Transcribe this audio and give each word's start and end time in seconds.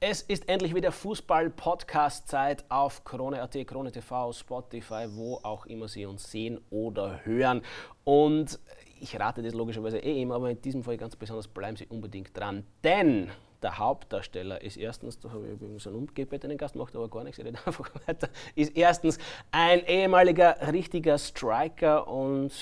Es 0.00 0.22
ist 0.22 0.48
endlich 0.48 0.76
wieder 0.76 0.92
Fußball-Podcast-Zeit 0.92 2.66
auf 2.68 3.02
Krone.at, 3.02 3.66
Krone 3.66 3.90
TV, 3.90 4.32
Spotify, 4.32 5.06
wo 5.10 5.40
auch 5.42 5.66
immer 5.66 5.88
Sie 5.88 6.06
uns 6.06 6.30
sehen 6.30 6.60
oder 6.70 7.24
hören. 7.24 7.62
Und 8.04 8.60
ich 9.00 9.18
rate 9.18 9.42
das 9.42 9.54
logischerweise 9.54 9.98
eh 9.98 10.22
immer, 10.22 10.36
aber 10.36 10.50
in 10.50 10.62
diesem 10.62 10.84
Fall 10.84 10.96
ganz 10.98 11.16
besonders 11.16 11.48
bleiben 11.48 11.76
Sie 11.76 11.86
unbedingt 11.86 12.36
dran, 12.38 12.64
denn 12.84 13.28
der 13.60 13.76
Hauptdarsteller 13.78 14.62
ist 14.62 14.76
erstens, 14.76 15.18
da 15.18 15.30
habe 15.30 15.46
ich 15.46 15.52
übrigens 15.54 15.84
einen 15.88 15.96
umgebetenen 15.96 16.58
Gast, 16.58 16.76
macht 16.76 16.94
aber 16.94 17.08
gar 17.08 17.24
nichts, 17.24 17.40
ich 17.40 17.44
rede 17.44 17.58
einfach 17.66 17.90
weiter, 18.06 18.28
ist 18.54 18.76
erstens 18.76 19.18
ein 19.50 19.84
ehemaliger 19.84 20.72
richtiger 20.72 21.18
Striker 21.18 22.06
und 22.06 22.52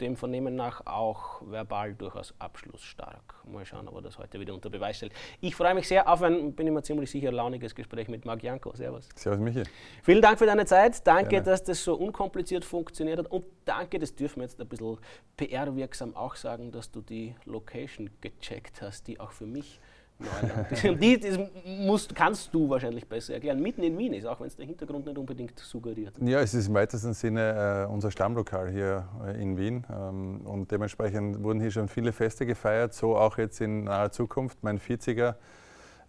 dem 0.00 0.16
Vernehmen 0.16 0.56
nach 0.56 0.86
auch 0.86 1.42
verbal 1.42 1.94
durchaus 1.94 2.34
abschlussstark. 2.38 3.34
Mal 3.46 3.64
schauen, 3.64 3.88
ob 3.88 3.96
er 3.96 4.02
das 4.02 4.18
heute 4.18 4.40
wieder 4.40 4.54
unter 4.54 4.70
Beweis 4.70 4.96
stellt. 4.96 5.12
Ich 5.40 5.54
freue 5.54 5.74
mich 5.74 5.86
sehr 5.86 6.08
auf 6.08 6.22
ein, 6.22 6.54
bin 6.54 6.66
ich 6.66 6.72
mir 6.72 6.82
ziemlich 6.82 7.10
sicher, 7.10 7.32
launiges 7.32 7.74
Gespräch 7.74 8.08
mit 8.08 8.24
Marc 8.24 8.42
Janko. 8.42 8.74
Servus. 8.74 9.08
Servus, 9.14 9.40
Michi. 9.40 9.62
Vielen 10.02 10.22
Dank 10.22 10.38
für 10.38 10.46
deine 10.46 10.64
Zeit. 10.66 11.06
Danke, 11.06 11.30
Gerne. 11.30 11.44
dass 11.44 11.64
das 11.64 11.84
so 11.84 11.94
unkompliziert 11.94 12.64
funktioniert 12.64 13.18
hat. 13.18 13.30
Und 13.30 13.44
danke, 13.64 13.98
das 13.98 14.14
dürfen 14.14 14.40
wir 14.40 14.44
jetzt 14.44 14.60
ein 14.60 14.68
bisschen 14.68 14.98
PR-wirksam 15.36 16.16
auch 16.16 16.36
sagen, 16.36 16.72
dass 16.72 16.90
du 16.90 17.00
die 17.00 17.34
Location 17.44 18.10
gecheckt 18.20 18.82
hast, 18.82 19.06
die 19.06 19.20
auch 19.20 19.32
für 19.32 19.46
mich. 19.46 19.80
die 21.00 21.18
das 21.18 21.38
musst, 21.64 22.14
kannst 22.14 22.52
du 22.52 22.68
wahrscheinlich 22.68 23.06
besser 23.06 23.34
erklären. 23.34 23.60
Mitten 23.60 23.82
in 23.82 23.96
Wien 23.96 24.12
ist, 24.12 24.26
auch 24.26 24.40
wenn 24.40 24.46
es 24.46 24.56
der 24.56 24.66
Hintergrund 24.66 25.06
nicht 25.06 25.18
unbedingt 25.18 25.58
suggeriert. 25.58 26.14
Ja, 26.20 26.40
es 26.40 26.54
ist 26.54 26.68
im 26.68 26.74
weitesten 26.74 27.14
Sinne 27.14 27.86
äh, 27.88 27.92
unser 27.92 28.10
Stammlokal 28.10 28.70
hier 28.70 29.08
äh, 29.26 29.42
in 29.42 29.56
Wien. 29.58 29.86
Ähm, 29.90 30.40
und 30.44 30.70
dementsprechend 30.70 31.42
wurden 31.42 31.60
hier 31.60 31.70
schon 31.70 31.88
viele 31.88 32.12
Feste 32.12 32.46
gefeiert, 32.46 32.94
so 32.94 33.16
auch 33.16 33.38
jetzt 33.38 33.60
in 33.60 33.84
naher 33.84 34.10
Zukunft. 34.12 34.58
Mein 34.62 34.78
40er 34.78 35.34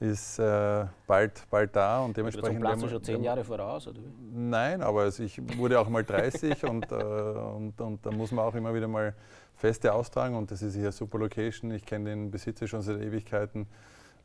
ist 0.02 0.40
äh, 0.40 0.86
bald, 1.06 1.44
bald 1.50 1.76
da 1.76 2.04
und 2.04 2.18
dementsprechend. 2.18 2.58
Also 2.58 2.60
planst 2.60 2.84
du 2.84 2.90
schon 2.90 3.04
zehn 3.04 3.24
Jahre 3.24 3.44
voraus? 3.44 3.88
Oder? 3.88 4.00
Nein, 4.34 4.82
aber 4.82 5.02
also 5.02 5.22
ich 5.22 5.40
wurde 5.58 5.80
auch 5.80 5.88
mal 5.90 6.04
30 6.04 6.64
und, 6.70 6.92
äh, 6.92 6.96
und, 6.96 7.80
und 7.80 8.06
da 8.06 8.12
muss 8.12 8.32
man 8.32 8.46
auch 8.46 8.56
immer 8.56 8.74
wieder 8.74 8.88
mal 8.88 9.14
Feste 9.56 9.94
austragen 9.94 10.36
und 10.36 10.50
das 10.50 10.64
ist 10.64 10.74
hier 10.74 10.86
eine 10.86 10.92
super 10.92 11.20
Location. 11.20 11.70
Ich 11.70 11.86
kenne 11.86 12.10
den 12.10 12.32
Besitzer 12.32 12.68
schon 12.68 12.82
seit 12.82 13.00
Ewigkeiten. 13.00 13.68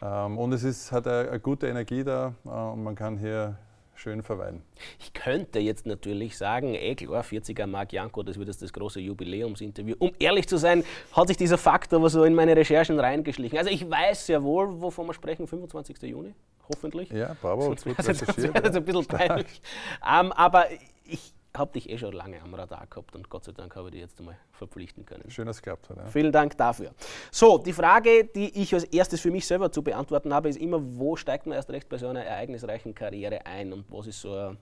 Ähm, 0.03 0.39
und 0.39 0.53
es 0.53 0.63
ist, 0.63 0.93
hat 0.93 1.07
eine, 1.07 1.39
gute 1.41 1.69
Energie 1.69 2.05
da 2.05 2.35
äh, 2.45 2.49
und 2.49 2.83
man 2.83 2.95
kann 2.95 3.19
hier 3.19 3.57
schön 3.95 4.23
verweilen. 4.23 4.63
Ich 4.99 5.13
könnte 5.13 5.59
jetzt 5.59 5.87
natürlich 5.87 6.37
sagen, 6.37 6.75
eh 6.75 6.95
klar, 6.95 7.25
40er 7.25 7.67
Marc 7.67 7.93
Janko, 7.93 8.23
das 8.23 8.39
wird 8.39 8.49
jetzt 8.49 8.63
das 8.63 8.73
große 8.73 9.01
Jubiläumsinterview. 9.01 9.97
Um 9.99 10.13
ehrlich 10.19 10.47
zu 10.49 10.59
sein, 10.59 10.85
hat 11.13 11.29
sich 11.29 11.37
dieser 11.37 11.59
Fakt 11.59 11.95
aber 11.95 12.11
so 12.11 12.25
in 12.25 12.35
meine 12.35 12.55
Recherchen 12.55 13.01
reingeschlichen. 13.01 13.59
Also 13.59 13.71
ich 13.71 13.89
weiß 13.89 14.27
sehr 14.27 14.43
wohl, 14.43 14.81
wovon 14.81 15.07
wir 15.07 15.15
sprechen, 15.15 15.47
25. 15.47 16.03
Juni, 16.03 16.35
hoffentlich. 16.69 17.11
Ja, 17.11 17.35
bravo, 17.41 17.63
Sonst 17.63 17.85
gut 17.85 17.99
das, 17.99 18.07
das 18.07 18.37
wäre 18.37 18.63
ein 18.63 18.85
bisschen 18.85 19.07
peinlich. 19.07 19.63
um, 20.03 20.27
ähm, 20.27 20.33
aber 20.33 20.67
ich, 21.05 21.33
habe 21.59 21.73
dich 21.73 21.91
eh 21.91 21.99
schon 21.99 22.13
lange 22.13 22.41
am 22.43 22.55
Radar 22.55 22.87
gehabt 22.87 23.15
und 23.15 23.29
Gott 23.29 23.45
sei 23.45 23.53
Dank 23.53 23.77
habe 23.77 23.89
ich 23.89 23.93
dich 23.93 24.03
jetzt 24.03 24.19
einmal 24.19 24.37
verpflichten 24.53 25.05
können. 25.05 25.31
Schön, 25.31 25.47
dass 25.47 25.57
es 25.57 25.63
geklappt 25.63 25.91
hat. 25.91 25.97
Ja. 25.97 26.07
Vielen 26.07 26.33
Dank 26.33 26.57
dafür. 26.57 26.93
So, 27.31 27.59
die 27.59 27.73
Frage, 27.73 28.25
die 28.25 28.63
ich 28.63 28.75
als 28.75 28.85
erstes 28.85 29.21
für 29.21 29.31
mich 29.31 29.47
selber 29.47 29.71
zu 29.71 29.83
beantworten 29.83 30.33
habe, 30.33 30.49
ist 30.49 30.59
immer, 30.59 30.81
wo 30.81 31.17
steigt 31.17 31.47
man 31.47 31.57
erst 31.57 31.71
recht 31.71 31.89
bei 31.89 31.99
so 31.99 32.09
einer 32.09 32.25
ereignisreichen 32.25 32.95
Karriere 32.95 33.47
ein 33.47 33.73
und 33.73 33.85
was 33.91 34.07
ist 34.07 34.21
so 34.21 34.35
ein, 34.35 34.59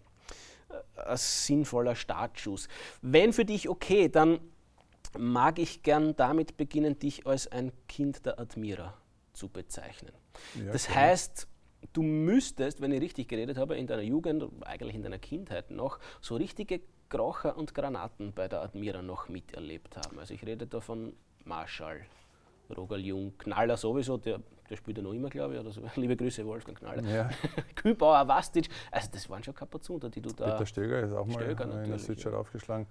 ein 0.96 1.16
sinnvoller 1.16 1.94
Startschuss. 1.94 2.68
Wenn 3.02 3.32
für 3.32 3.44
dich 3.44 3.68
okay, 3.68 4.08
dann 4.08 4.40
mag 5.16 5.58
ich 5.58 5.82
gern 5.82 6.16
damit 6.16 6.56
beginnen, 6.56 6.98
dich 6.98 7.26
als 7.26 7.46
ein 7.50 7.72
Kind 7.88 8.26
der 8.26 8.38
Admira 8.38 8.94
zu 9.32 9.48
bezeichnen. 9.48 10.12
Ja, 10.54 10.72
das 10.72 10.86
klar. 10.86 11.02
heißt, 11.02 11.48
du 11.94 12.02
müsstest, 12.02 12.82
wenn 12.82 12.92
ich 12.92 13.00
richtig 13.00 13.28
geredet 13.28 13.56
habe, 13.56 13.76
in 13.76 13.86
deiner 13.86 14.02
Jugend, 14.02 14.44
eigentlich 14.62 14.94
in 14.94 15.02
deiner 15.02 15.18
Kindheit 15.18 15.70
noch, 15.70 15.98
so 16.20 16.36
richtige 16.36 16.80
Krocher 17.08 17.56
und 17.56 17.74
Granaten 17.74 18.32
bei 18.32 18.48
der 18.48 18.60
Admira 18.60 19.00
noch 19.00 19.28
miterlebt 19.28 19.96
haben. 19.96 20.18
Also 20.18 20.34
ich 20.34 20.44
rede 20.44 20.66
da 20.66 20.80
von 20.80 21.14
Marschall, 21.44 22.00
Roger 22.76 22.96
Jung, 22.96 23.32
Knaller 23.38 23.76
sowieso, 23.76 24.16
der, 24.16 24.40
der 24.68 24.76
spielt 24.76 24.96
ja 24.96 25.04
noch 25.04 25.12
immer, 25.12 25.28
glaube 25.28 25.54
ich, 25.54 25.60
oder 25.60 25.70
so. 25.70 25.82
Liebe 25.96 26.16
Grüße, 26.16 26.44
Wolfgang 26.44 26.76
Knaller. 26.76 27.02
Ja. 27.04 27.30
Kühlbauer, 27.76 28.26
Vastic, 28.26 28.68
also 28.90 29.08
das 29.12 29.30
waren 29.30 29.44
schon 29.44 29.54
Kapazunder, 29.54 30.10
die 30.10 30.20
du 30.20 30.30
da... 30.30 30.52
Peter 30.52 30.66
Stöger 30.66 31.00
ist 31.00 31.12
auch 31.12 31.30
Stöger 31.30 31.66
mal 31.66 31.84
in 31.84 31.90
der 31.90 31.98
Südstadt 31.98 32.32
ja. 32.32 32.38
aufgeschlagen. 32.38 32.86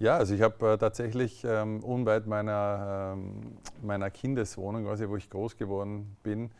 Ja, 0.00 0.16
also 0.16 0.34
ich 0.34 0.42
habe 0.42 0.72
äh, 0.72 0.78
tatsächlich 0.78 1.44
ähm, 1.44 1.84
unweit 1.84 2.26
meiner, 2.26 3.14
ähm, 3.14 3.58
meiner 3.82 4.10
Kindeswohnung, 4.10 4.84
quasi, 4.84 5.08
wo 5.08 5.16
ich 5.16 5.30
groß 5.30 5.56
geworden 5.56 6.16
bin, 6.24 6.50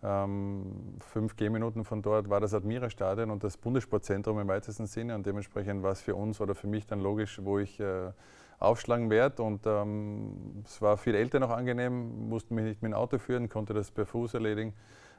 fünf 0.00 1.36
Gehminuten 1.36 1.84
von 1.84 2.02
dort 2.02 2.28
war 2.28 2.38
das 2.38 2.54
Admira-Stadion 2.54 3.30
und 3.30 3.42
das 3.42 3.56
Bundessportzentrum 3.56 4.38
im 4.38 4.46
weitesten 4.46 4.86
Sinne. 4.86 5.14
Und 5.14 5.26
dementsprechend 5.26 5.82
war 5.82 5.92
es 5.92 6.00
für 6.00 6.14
uns 6.14 6.40
oder 6.40 6.54
für 6.54 6.66
mich 6.66 6.86
dann 6.86 7.00
logisch, 7.00 7.40
wo 7.42 7.58
ich 7.58 7.80
äh, 7.80 8.12
aufschlagen 8.58 9.10
werde. 9.10 9.42
Und 9.42 9.66
ähm, 9.66 10.62
es 10.64 10.80
war 10.80 10.96
für 10.96 11.12
die 11.12 11.18
Eltern 11.18 11.42
auch 11.42 11.50
angenehm, 11.50 12.28
mussten 12.28 12.54
mich 12.54 12.64
nicht 12.64 12.82
mit 12.82 12.92
dem 12.92 12.96
Auto 12.96 13.18
führen, 13.18 13.48
konnte 13.48 13.74
das 13.74 13.90
per 13.90 14.06
Fuß 14.06 14.34
erledigen, 14.34 14.74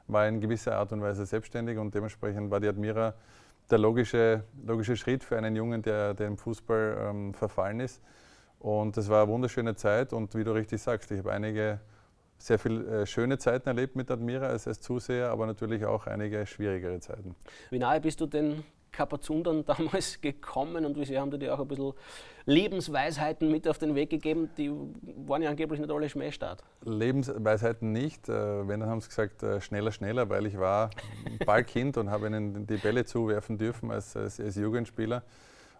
war 0.06 0.26
in 0.26 0.40
gewisser 0.40 0.76
Art 0.76 0.92
und 0.92 1.02
Weise 1.02 1.26
selbstständig 1.26 1.78
und 1.78 1.94
dementsprechend 1.94 2.50
war 2.50 2.60
die 2.60 2.68
Admira 2.68 3.14
der 3.70 3.78
logische, 3.78 4.44
logische 4.64 4.96
Schritt 4.96 5.24
für 5.24 5.36
einen 5.36 5.54
Jungen, 5.54 5.82
der, 5.82 6.18
im 6.20 6.38
Fußball 6.38 6.98
ähm, 7.00 7.34
verfallen 7.34 7.80
ist. 7.80 8.02
Und 8.58 8.96
das 8.96 9.08
war 9.08 9.22
eine 9.22 9.32
wunderschöne 9.32 9.76
Zeit 9.76 10.12
und 10.12 10.34
wie 10.34 10.42
du 10.42 10.52
richtig 10.52 10.80
sagst, 10.80 11.10
ich 11.10 11.18
habe 11.18 11.32
einige 11.32 11.80
sehr 12.38 12.58
viele 12.58 13.02
äh, 13.02 13.06
schöne 13.06 13.38
Zeiten 13.38 13.68
erlebt 13.68 13.96
mit 13.96 14.10
Admira 14.10 14.46
als, 14.46 14.66
als 14.66 14.80
Zuseher, 14.80 15.30
aber 15.30 15.46
natürlich 15.46 15.84
auch 15.84 16.06
einige 16.06 16.46
schwierigere 16.46 17.00
Zeiten. 17.00 17.34
Wie 17.70 17.78
nahe 17.78 18.00
bist 18.00 18.20
du 18.20 18.26
den 18.26 18.64
Kapazundern 18.92 19.64
damals 19.66 20.20
gekommen 20.20 20.84
und 20.84 20.96
wie 20.96 21.04
sie 21.04 21.18
haben 21.18 21.30
dir 21.38 21.54
auch 21.54 21.60
ein 21.60 21.68
bisschen 21.68 21.92
Lebensweisheiten 22.46 23.50
mit 23.50 23.68
auf 23.68 23.78
den 23.78 23.94
Weg 23.94 24.10
gegeben? 24.10 24.50
Die 24.56 24.70
waren 25.26 25.42
ja 25.42 25.50
angeblich 25.50 25.80
nicht 25.80 25.90
alle 25.90 26.08
Schmähstart. 26.08 26.62
Lebensweisheiten 26.84 27.92
nicht. 27.92 28.28
Äh, 28.28 28.68
wenn, 28.68 28.80
dann 28.80 28.88
haben 28.88 29.00
sie 29.00 29.08
gesagt, 29.08 29.42
äh, 29.42 29.60
schneller, 29.60 29.92
schneller, 29.92 30.28
weil 30.30 30.46
ich 30.46 30.58
war 30.58 30.90
Ballkind 31.44 31.96
und 31.96 32.10
habe 32.10 32.28
ihnen 32.28 32.66
die 32.66 32.76
Bälle 32.76 33.04
zuwerfen 33.04 33.58
dürfen 33.58 33.90
als, 33.90 34.16
als, 34.16 34.40
als 34.40 34.56
Jugendspieler. 34.56 35.22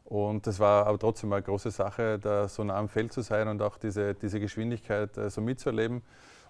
Und 0.04 0.46
das 0.46 0.58
war 0.58 0.86
aber 0.86 0.98
trotzdem 0.98 1.32
eine 1.34 1.42
große 1.42 1.70
Sache, 1.70 2.18
da 2.18 2.48
so 2.48 2.64
nah 2.64 2.78
am 2.78 2.88
Feld 2.88 3.12
zu 3.12 3.20
sein 3.20 3.46
und 3.46 3.60
auch 3.60 3.76
diese, 3.76 4.14
diese 4.14 4.40
Geschwindigkeit 4.40 5.10
so 5.28 5.42
mitzuerleben. 5.42 6.02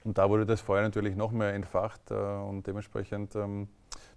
Und 0.05 0.19
da 0.19 0.29
wurde 0.29 0.47
das 0.47 0.61
Feuer 0.61 0.83
natürlich 0.83 1.17
noch 1.17 1.33
mehr 1.33 1.55
entfacht 1.55 2.11
äh, 2.11 2.15
und 2.15 2.67
dementsprechend 2.67 3.35
ähm, 3.37 3.69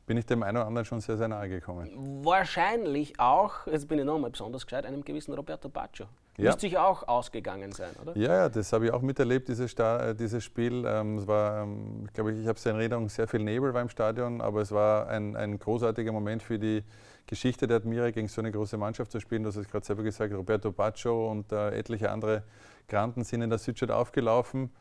bin 0.06 0.18
ich 0.18 0.26
dem 0.26 0.44
einen 0.44 0.58
oder 0.58 0.68
anderen 0.68 0.86
schon 0.86 1.02
sehr, 1.02 1.18
sehr 1.18 1.28
nahe 1.28 1.50
gekommen. 1.50 1.90
Wahrscheinlich 2.24 3.20
auch, 3.20 3.68
jetzt 3.68 3.88
bin 3.88 4.00
ich 4.00 4.06
nochmal 4.06 4.32
besonders 4.32 4.66
gescheit, 4.66 4.86
einem 4.86 5.04
gewissen 5.04 5.34
Roberto 5.34 5.70
Baccio. 5.70 6.08
Ja. 6.38 6.46
Müsste 6.46 6.62
sich 6.62 6.78
auch 6.78 7.08
ausgegangen 7.08 7.72
sein, 7.72 7.92
oder? 8.02 8.18
Ja, 8.18 8.34
ja 8.34 8.50
das 8.50 8.72
habe 8.74 8.86
ich 8.86 8.92
auch 8.92 9.02
miterlebt, 9.02 9.48
dieses, 9.48 9.74
äh, 9.74 10.16
dieses 10.16 10.44
Spiel. 10.44 10.86
Ähm, 10.88 11.18
es 11.18 11.28
war, 11.28 11.64
ähm, 11.64 12.06
ich 12.08 12.14
glaube, 12.14 12.34
ich 12.34 12.48
habe 12.48 12.58
es 12.58 12.66
in 12.66 12.76
Erinnerung, 12.76 13.10
sehr 13.10 13.28
viel 13.28 13.42
Nebel 13.42 13.74
war 13.74 13.82
im 13.82 13.90
Stadion, 13.90 14.42
aber 14.42 14.62
es 14.62 14.72
war 14.72 15.08
ein, 15.08 15.36
ein 15.36 15.60
großartiger 15.60 16.12
Moment 16.12 16.42
für 16.42 16.58
die 16.58 16.84
Geschichte 17.28 17.68
der 17.68 17.78
Admira, 17.78 18.12
gegen 18.12 18.28
so 18.28 18.42
eine 18.42 18.52
große 18.52 18.78
Mannschaft 18.78 19.12
zu 19.12 19.20
spielen. 19.20 19.44
Du 19.44 19.50
hast 19.50 19.58
es 19.58 19.68
gerade 19.68 19.86
selber 19.86 20.04
gesagt, 20.04 20.34
Roberto 20.34 20.72
Baccio 20.72 21.30
und 21.30 21.52
äh, 21.52 21.78
etliche 21.78 22.10
andere 22.12 22.44
Granten 22.88 23.24
sind 23.24 23.42
in 23.42 23.50
der 23.50 23.60
Südstadt 23.60 23.92
aufgelaufen. 23.92 24.72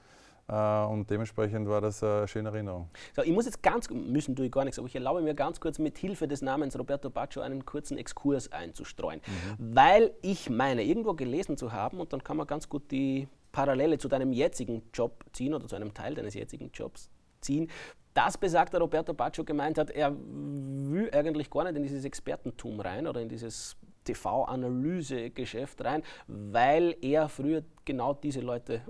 Äh, 0.49 0.85
und 0.85 1.09
dementsprechend 1.11 1.69
war 1.69 1.81
das 1.81 2.03
eine 2.03 2.29
schöne 2.29 2.51
Erinnerung. 2.51 2.89
So, 3.15 3.23
ich 3.23 3.33
muss 3.33 3.47
jetzt 3.47 3.63
ganz, 3.63 3.89
müssen 3.91 4.37
tue 4.37 4.47
ich 4.47 4.53
gar 4.53 4.65
nichts, 4.65 4.79
aber 4.79 4.89
ich 4.89 4.95
erlaube 4.95 5.23
mir 5.23 5.35
ganz 5.35 5.61
kurz 5.61 5.79
mit 5.79 5.99
Hilfe 5.99 6.29
des 6.29 6.43
Namens 6.43 6.79
Roberto 6.79 7.11
Baccio 7.11 7.43
einen 7.43 7.65
kurzen 7.65 7.99
Exkurs 7.99 8.53
einzustreuen. 8.53 9.21
Mhm. 9.59 9.75
Weil 9.75 10.13
ich 10.23 10.51
meine, 10.51 10.83
irgendwo 10.83 11.15
gelesen 11.15 11.57
zu 11.57 11.73
haben, 11.73 12.01
und 12.01 12.13
dann 12.13 12.25
kann 12.25 12.37
man 12.37 12.47
ganz 12.47 12.69
gut 12.69 12.91
die 12.91 13.29
Parallele 13.53 13.99
zu 13.99 14.09
deinem 14.09 14.33
jetzigen 14.33 14.83
Job 14.93 15.25
ziehen 15.33 15.55
oder 15.55 15.67
zu 15.67 15.77
einem 15.77 15.95
Teil 15.95 16.15
deines 16.15 16.35
jetzigen 16.35 16.71
Jobs 16.73 17.09
ziehen, 17.41 17.69
dass 18.15 18.37
besagter 18.37 18.79
Roberto 18.79 19.15
Baccio 19.15 19.45
gemeint 19.45 19.79
hat, 19.79 19.91
er 19.91 20.15
will 20.15 21.11
eigentlich 21.13 21.49
gar 21.49 21.65
nicht 21.65 21.77
in 21.77 21.83
dieses 21.83 22.05
Expertentum 22.05 22.81
rein 22.81 23.07
oder 23.07 23.21
in 23.21 23.29
dieses 23.29 23.77
TV-Analyse-Geschäft 24.13 25.85
rein, 25.85 26.03
weil 26.27 26.97
er 27.01 27.29
früher 27.29 27.65
genau 27.85 28.15
diese 28.15 28.41
Leute 28.41 28.83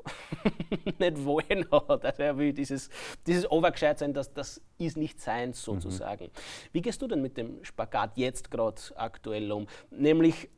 nicht 0.99 1.25
wollen 1.25 1.67
hat. 1.71 2.05
Also 2.05 2.23
er 2.23 2.37
will 2.39 2.53
dieses, 2.53 2.91
dieses 3.27 3.51
Overgescheit 3.51 3.99
sein, 3.99 4.13
das, 4.13 4.33
das 4.33 4.61
ist 4.79 4.97
nicht 4.97 5.21
seins 5.21 5.63
sozusagen. 5.63 6.25
Mhm. 6.25 6.31
Wie 6.73 6.83
gehst 6.83 7.01
du 7.03 7.07
denn 7.07 7.23
mit 7.23 7.37
dem 7.37 7.65
Spagat 7.65 8.17
jetzt 8.17 8.51
gerade 8.51 8.81
aktuell 8.97 9.51
um? 9.53 9.67
Nämlich 9.91 10.49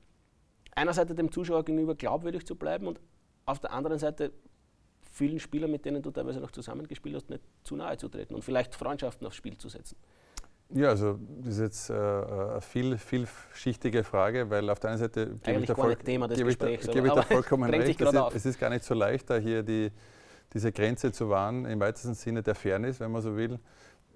einerseits 0.74 1.14
dem 1.14 1.30
Zuschauer 1.30 1.64
gegenüber 1.64 1.94
glaubwürdig 1.94 2.46
zu 2.46 2.56
bleiben 2.56 2.86
und 2.86 3.00
auf 3.44 3.58
der 3.58 3.72
anderen 3.72 3.98
Seite 3.98 4.32
vielen 5.12 5.38
Spielern, 5.38 5.70
mit 5.70 5.84
denen 5.84 6.02
du 6.02 6.10
teilweise 6.10 6.40
noch 6.40 6.50
zusammengespielt 6.50 7.14
hast, 7.14 7.28
nicht 7.28 7.42
zu 7.64 7.76
nahe 7.76 7.96
zu 7.98 8.08
treten 8.08 8.34
und 8.34 8.42
vielleicht 8.42 8.74
Freundschaften 8.74 9.26
aufs 9.26 9.36
Spiel 9.36 9.58
zu 9.58 9.68
setzen. 9.68 9.96
Ja, 10.74 10.88
also 10.88 11.19
das 11.40 11.54
ist 11.54 11.60
jetzt 11.60 11.90
äh, 11.90 11.94
eine 11.94 12.60
viel, 12.60 12.96
vielschichtige 12.96 14.04
Frage, 14.04 14.48
weil 14.48 14.70
auf 14.70 14.80
der 14.80 14.90
einen 14.90 14.98
Seite 14.98 15.38
gebe 15.42 15.60
ich, 15.60 15.66
da 15.66 15.74
voll, 15.74 15.96
Thema 15.96 16.28
des 16.28 16.38
gebe 16.38 16.50
ich, 16.50 16.58
da, 16.58 16.66
gebe 16.66 17.08
ich 17.08 17.12
da 17.12 17.22
vollkommen 17.22 17.69
recht. 17.70 18.00
Es 18.00 18.12
ist, 18.12 18.34
es 18.34 18.46
ist, 18.46 18.60
gar 18.60 18.70
nicht 18.70 18.84
so 18.84 18.94
leicht, 18.94 19.28
da 19.28 19.36
hier 19.36 19.62
die, 19.62 19.90
diese 20.54 20.72
Grenze 20.72 21.12
zu 21.12 21.28
wahren, 21.28 21.66
im 21.66 21.80
weitesten 21.80 22.14
Sinne 22.14 22.42
der 22.42 22.54
Fairness, 22.54 23.00
wenn 23.00 23.10
man 23.12 23.20
so 23.20 23.36
will. 23.36 23.58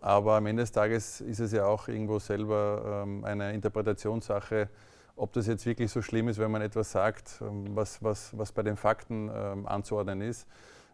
aber 0.01 0.37
am 0.37 0.47
Ende 0.47 0.63
des 0.63 0.73
Tages 0.73 1.21
ist 1.21 1.41
es 1.41 1.53
ja 1.53 1.67
auch 1.67 1.89
irgendwo 1.89 2.19
selber 2.19 3.03
ähm, 3.05 3.25
eine 3.25 3.53
Interpretationssache, 3.53 4.71
ob 5.15 5.33
das 5.33 5.47
jetzt 5.47 5.67
wirklich 5.67 5.91
so 5.91 6.01
schlimm 6.01 6.29
ist, 6.29 6.39
wenn 6.39 6.51
man 6.51 6.63
etwas 6.63 6.93
sagt, 6.93 7.41
ähm, 7.43 7.77
was, 7.77 8.03
was, 8.03 8.37
was 8.37 8.53
bei 8.53 8.63
den 8.63 8.77
Fakten 8.77 9.31
ähm, 9.35 9.67
anzuordnen 9.67 10.23
ist. 10.23 10.47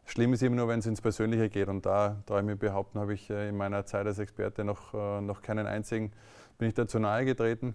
Schlimm 0.05 0.33
ist 0.33 0.43
immer 0.43 0.57
nur, 0.57 0.69
wenn 0.69 0.81
es 0.81 0.87
ins 0.87 1.01
Persönliche 1.01 1.49
geht. 1.49 1.69
Und 1.69 1.87
da, 1.87 2.23
traue 2.27 2.41
ich 2.41 2.47
mir 2.47 2.57
behaupten, 2.57 2.99
habe 2.99 3.15
ich 3.15 3.31
äh, 3.31 3.49
in 3.49 3.57
meiner 3.57 3.87
Zeit 3.87 4.07
als 4.07 4.19
Experte 4.19 4.65
noch, 4.65 4.95
äh, 4.95 5.21
noch 5.21 5.43
keinen 5.43 5.67
einzigen, 5.67 6.13
bin 6.59 6.69
ich 6.69 6.75
dazu 6.75 6.99
nahe 6.99 7.25
getreten. 7.25 7.75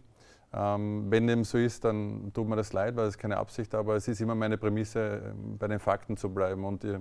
Ähm, 0.54 1.08
wenn 1.10 1.28
dem 1.28 1.44
so 1.44 1.58
ist, 1.58 1.84
dann 1.84 2.32
tut 2.34 2.48
mir 2.48 2.56
das 2.56 2.72
leid, 2.74 2.96
weil 2.96 3.08
es 3.08 3.18
keine 3.18 3.38
Absicht, 3.38 3.76
aber 3.76 3.96
es 3.96 4.08
ist 4.08 4.22
immer 4.22 4.36
meine 4.36 4.58
Prämisse, 4.58 5.22
ähm, 5.32 5.58
bei 5.58 5.68
den 5.68 5.80
Fakten 5.80 6.16
zu 6.16 6.34
bleiben. 6.34 6.64
Und 6.64 6.84
äh, 6.84 7.00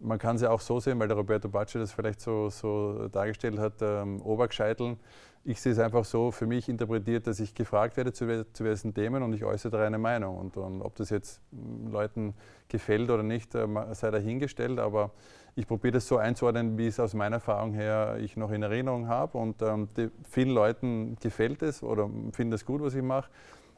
man 0.00 0.18
kann 0.18 0.36
es 0.36 0.42
ja 0.42 0.50
auch 0.50 0.60
so 0.60 0.80
sehen, 0.80 0.98
weil 0.98 1.08
der 1.08 1.16
Roberto 1.16 1.48
Bacci 1.48 1.78
das 1.78 1.92
vielleicht 1.92 2.20
so, 2.20 2.50
so 2.50 3.08
dargestellt 3.08 3.58
hat, 3.58 3.74
ähm, 3.80 4.20
Obergescheiteln. 4.22 4.98
Ich 5.44 5.60
sehe 5.60 5.72
es 5.72 5.78
einfach 5.78 6.04
so 6.04 6.30
für 6.30 6.46
mich 6.46 6.68
interpretiert, 6.68 7.26
dass 7.26 7.40
ich 7.40 7.54
gefragt 7.54 7.96
werde 7.96 8.12
zu, 8.12 8.46
zu 8.52 8.64
welchen 8.64 8.94
Themen 8.94 9.22
und 9.22 9.32
ich 9.32 9.44
äußere 9.44 9.84
eine 9.84 9.98
Meinung. 9.98 10.38
Und, 10.38 10.56
und, 10.56 10.82
ob 10.82 10.94
das 10.96 11.10
jetzt 11.10 11.40
hm, 11.50 11.90
Leuten 11.90 12.34
gefällt 12.68 13.10
oder 13.10 13.22
nicht, 13.22 13.54
äh, 13.54 13.66
sei 13.92 14.10
dahingestellt. 14.10 14.78
Aber 14.78 15.10
ich 15.56 15.66
probiere 15.66 15.94
das 15.94 16.06
so 16.06 16.16
einzuordnen, 16.16 16.78
wie 16.78 16.86
es 16.86 17.00
aus 17.00 17.14
meiner 17.14 17.36
Erfahrung 17.36 17.72
her 17.74 18.18
ich 18.20 18.36
noch 18.36 18.52
in 18.52 18.62
Erinnerung 18.62 19.08
habe. 19.08 19.36
Und 19.38 19.62
ähm, 19.62 19.88
die, 19.96 20.10
vielen 20.28 20.50
Leuten 20.50 21.16
gefällt 21.20 21.62
es 21.62 21.82
oder 21.82 22.08
finden 22.32 22.54
es 22.54 22.64
gut, 22.64 22.80
was 22.80 22.94
ich 22.94 23.02
mache. 23.02 23.28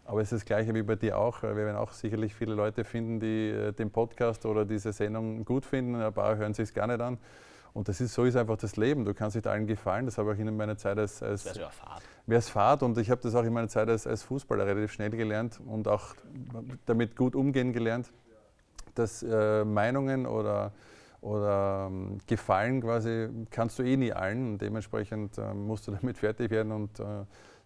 Aber 0.04 0.20
es 0.20 0.32
ist 0.32 0.42
das 0.42 0.44
Gleiche 0.44 0.74
wie 0.74 0.82
bei 0.82 0.96
dir 0.96 1.18
auch. 1.18 1.42
Wir 1.42 1.56
werden 1.56 1.76
auch 1.76 1.92
sicherlich 1.92 2.34
viele 2.34 2.54
Leute 2.54 2.84
finden, 2.84 3.20
die 3.20 3.48
äh, 3.48 3.72
den 3.72 3.90
Podcast 3.90 4.44
oder 4.44 4.64
diese 4.64 4.92
Sendung 4.92 5.44
gut 5.44 5.64
finden. 5.64 5.96
Ein 5.96 6.12
paar 6.12 6.36
hören 6.36 6.52
sich 6.52 6.64
es 6.64 6.74
gar 6.74 6.86
nicht 6.86 7.00
an. 7.00 7.18
Und 7.72 7.88
das 7.88 8.00
ist, 8.00 8.14
so 8.14 8.24
ist 8.24 8.36
einfach 8.36 8.56
das 8.56 8.76
Leben. 8.76 9.04
Du 9.04 9.14
kannst 9.14 9.34
nicht 9.34 9.46
allen 9.46 9.66
gefallen. 9.66 10.04
Das 10.06 10.18
habe 10.18 10.32
ich 10.34 10.40
in 10.40 10.56
meiner 10.56 10.76
Zeit 10.76 10.98
als. 10.98 11.22
als. 11.22 11.44
Wäre 12.26 12.38
es 12.38 12.48
Fahrt. 12.48 12.82
Und 12.82 12.96
ich 12.98 13.10
habe 13.10 13.20
das 13.20 13.34
auch 13.34 13.42
in 13.42 13.52
meiner 13.52 13.68
Zeit 13.68 13.88
als, 13.88 14.06
als 14.06 14.22
Fußballer 14.22 14.66
relativ 14.66 14.92
schnell 14.92 15.10
gelernt 15.10 15.60
und 15.66 15.88
auch 15.88 16.14
damit 16.86 17.16
gut 17.16 17.34
umgehen 17.34 17.72
gelernt, 17.72 18.12
dass 18.94 19.22
äh, 19.22 19.64
Meinungen 19.64 20.26
oder, 20.26 20.72
oder 21.20 21.88
ähm, 21.90 22.18
Gefallen 22.26 22.80
quasi 22.80 23.28
kannst 23.50 23.78
du 23.78 23.82
eh 23.82 23.96
nie 23.96 24.12
allen. 24.12 24.52
Und 24.52 24.58
dementsprechend 24.58 25.36
äh, 25.38 25.52
musst 25.52 25.88
du 25.88 25.92
damit 25.92 26.18
fertig 26.18 26.50
werden 26.50 26.70
und 26.70 27.00
äh, 27.00 27.24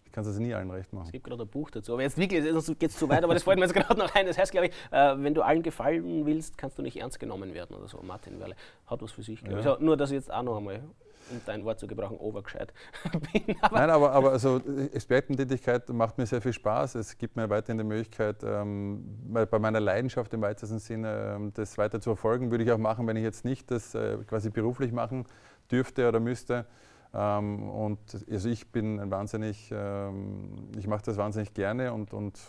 ich 0.09 0.13
kann 0.13 0.25
es 0.25 0.39
nie 0.39 0.55
allen 0.55 0.71
recht 0.71 0.91
machen. 0.91 1.05
Es 1.05 1.11
gibt 1.11 1.23
gerade 1.23 1.43
ein 1.43 1.47
Buch 1.47 1.69
dazu. 1.69 1.93
Aber 1.93 2.01
jetzt 2.01 2.17
wirklich, 2.17 2.43
sonst 2.51 2.79
geht 2.79 2.89
es 2.89 2.97
zu 2.97 3.07
weit, 3.09 3.23
aber 3.23 3.35
das 3.35 3.43
fällt 3.43 3.59
mir 3.59 3.65
jetzt 3.65 3.73
gerade 3.75 3.97
noch 3.99 4.13
ein. 4.15 4.25
Das 4.25 4.39
heißt, 4.39 4.51
glaube 4.51 4.67
ich, 4.67 4.73
äh, 4.89 5.15
wenn 5.21 5.35
du 5.35 5.43
allen 5.43 5.61
gefallen 5.61 6.25
willst, 6.25 6.57
kannst 6.57 6.79
du 6.79 6.81
nicht 6.81 6.97
ernst 6.99 7.19
genommen 7.19 7.53
werden 7.53 7.75
oder 7.75 7.87
so. 7.87 7.99
Martin 8.01 8.39
Werle 8.39 8.55
hat 8.87 9.03
was 9.03 9.11
für 9.11 9.21
sich, 9.21 9.43
glaube 9.43 9.61
ja. 9.61 9.75
ich. 9.75 9.79
nur, 9.79 9.97
dass 9.97 10.09
ich 10.09 10.15
jetzt 10.15 10.33
auch 10.33 10.41
noch 10.41 10.57
einmal 10.57 10.81
um 11.29 11.39
dein 11.45 11.63
Wort 11.63 11.79
zu 11.79 11.85
gebrauchen, 11.85 12.17
obergescheit 12.17 12.73
bin. 13.31 13.55
Aber 13.61 13.77
Nein, 13.77 13.89
aber, 13.91 14.11
aber 14.13 14.31
also 14.31 14.59
Expertentätigkeit 14.91 15.87
macht 15.89 16.17
mir 16.17 16.25
sehr 16.25 16.41
viel 16.41 16.53
Spaß. 16.53 16.95
Es 16.95 17.15
gibt 17.19 17.35
mir 17.35 17.47
weiterhin 17.51 17.77
die 17.77 17.83
Möglichkeit, 17.83 18.37
ähm, 18.43 19.03
bei 19.31 19.59
meiner 19.59 19.79
Leidenschaft 19.79 20.33
im 20.33 20.41
weitesten 20.41 20.79
Sinne 20.79 21.35
ähm, 21.35 21.53
das 21.53 21.77
weiter 21.77 22.01
zu 22.01 22.09
verfolgen. 22.15 22.49
Würde 22.49 22.63
ich 22.63 22.71
auch 22.71 22.79
machen, 22.79 23.05
wenn 23.05 23.15
ich 23.15 23.23
jetzt 23.23 23.45
nicht 23.45 23.69
das 23.69 23.93
äh, 23.93 24.17
quasi 24.25 24.49
beruflich 24.49 24.91
machen 24.91 25.25
dürfte 25.71 26.07
oder 26.07 26.19
müsste. 26.19 26.65
Ähm, 27.13 27.69
und 27.69 27.99
also 28.29 28.49
ich 28.49 28.71
bin 28.71 28.99
ein 28.99 29.09
wahnsinnig, 29.09 29.69
ähm, 29.71 30.69
ich 30.77 30.87
mache 30.87 31.03
das 31.05 31.17
wahnsinnig 31.17 31.53
gerne 31.53 31.91
und, 31.93 32.13
und 32.13 32.39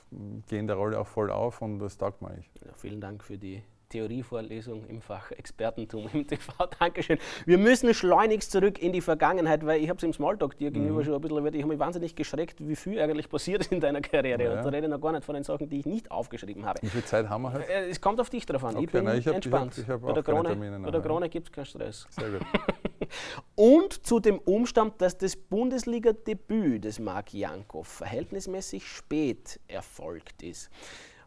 gehe 0.49 0.59
in 0.59 0.67
der 0.67 0.77
Rolle 0.77 0.99
auch 0.99 1.07
voll 1.07 1.31
auf 1.31 1.62
und 1.62 1.79
das 1.79 1.97
taugt 1.97 2.21
mir 2.21 2.29
eigentlich. 2.29 2.51
Ja, 2.65 2.73
vielen 2.75 3.01
Dank 3.01 3.25
für 3.25 3.39
die 3.39 3.62
Theorievorlesung 3.91 4.87
im 4.87 5.03
Fach 5.03 5.31
Expertentum 5.33 6.09
im 6.13 6.27
TV. 6.27 6.53
Dankeschön. 6.79 7.19
Wir 7.45 7.59
müssen 7.59 7.93
schleunigst 7.93 8.51
zurück 8.51 8.79
in 8.81 8.93
die 8.93 9.01
Vergangenheit, 9.01 9.67
weil 9.67 9.83
ich 9.83 9.89
habe 9.89 9.99
es 9.99 10.03
im 10.03 10.13
Smalltalk 10.13 10.57
dir 10.57 10.71
gegenüber 10.71 11.01
mhm. 11.01 11.05
schon 11.05 11.15
ein 11.15 11.21
bisschen 11.21 11.37
erwähnt. 11.37 11.57
Ich 11.57 11.63
habe 11.63 11.73
mich 11.73 11.81
wahnsinnig 11.81 12.17
geschreckt, 12.17 12.67
wie 12.67 12.77
viel 12.77 13.01
eigentlich 13.01 13.29
passiert 13.29 13.63
ist 13.63 13.73
in 13.73 13.81
deiner 13.81 14.01
Karriere. 14.01 14.45
Ja. 14.45 14.53
Und 14.53 14.65
da 14.65 14.71
rede 14.71 14.87
ich 14.87 14.91
noch 14.91 15.01
gar 15.01 15.13
nicht 15.13 15.25
von 15.25 15.35
den 15.35 15.45
Sachen, 15.45 15.69
die 15.69 15.81
ich 15.81 15.87
nicht 15.87 16.11
aufgeschrieben 16.11 16.65
habe. 16.65 16.81
Wie 16.83 16.89
viel 16.89 17.05
Zeit 17.05 17.29
haben 17.29 17.43
wir 17.43 17.53
heute? 17.53 17.69
Äh, 17.69 17.91
es 17.91 18.01
kommt 18.01 18.21
auf 18.21 18.31
dich 18.31 18.47
drauf 18.47 18.65
an. 18.65 18.77
Okay, 18.77 18.85
ich 18.85 18.93
bin 18.93 19.05
nein, 19.05 19.19
ich 19.19 19.27
hab, 19.27 19.35
entspannt. 19.35 19.77
Ich 19.77 19.89
hab, 19.89 20.01
ich 20.01 20.03
hab 20.03 20.03
bei 20.03 20.13
der 20.13 20.23
Krone, 20.23 20.57
bei 20.57 20.91
der 20.91 21.01
Krone 21.01 21.29
gibt 21.29 21.49
es 21.49 21.53
keinen 21.53 21.67
Stress. 21.67 22.07
Sehr 22.11 22.31
gut. 22.31 22.43
Und 23.57 24.07
zu 24.07 24.21
dem 24.21 24.39
Umstand, 24.39 25.01
dass 25.03 25.19
das 25.19 25.37
Bundesliga-Debüt 25.37 26.85
des 26.85 27.01
Marc 27.01 27.35
Jankow 27.35 27.87
verhältnismäßig 27.87 28.87
spät 28.87 29.59
erfolgt 29.67 30.43
ist. 30.43 30.71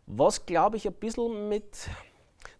Was, 0.05 0.45
glaube 0.45 0.77
ich, 0.77 0.87
ein 0.87 0.93
bisschen 0.93 1.49
mit 1.49 1.89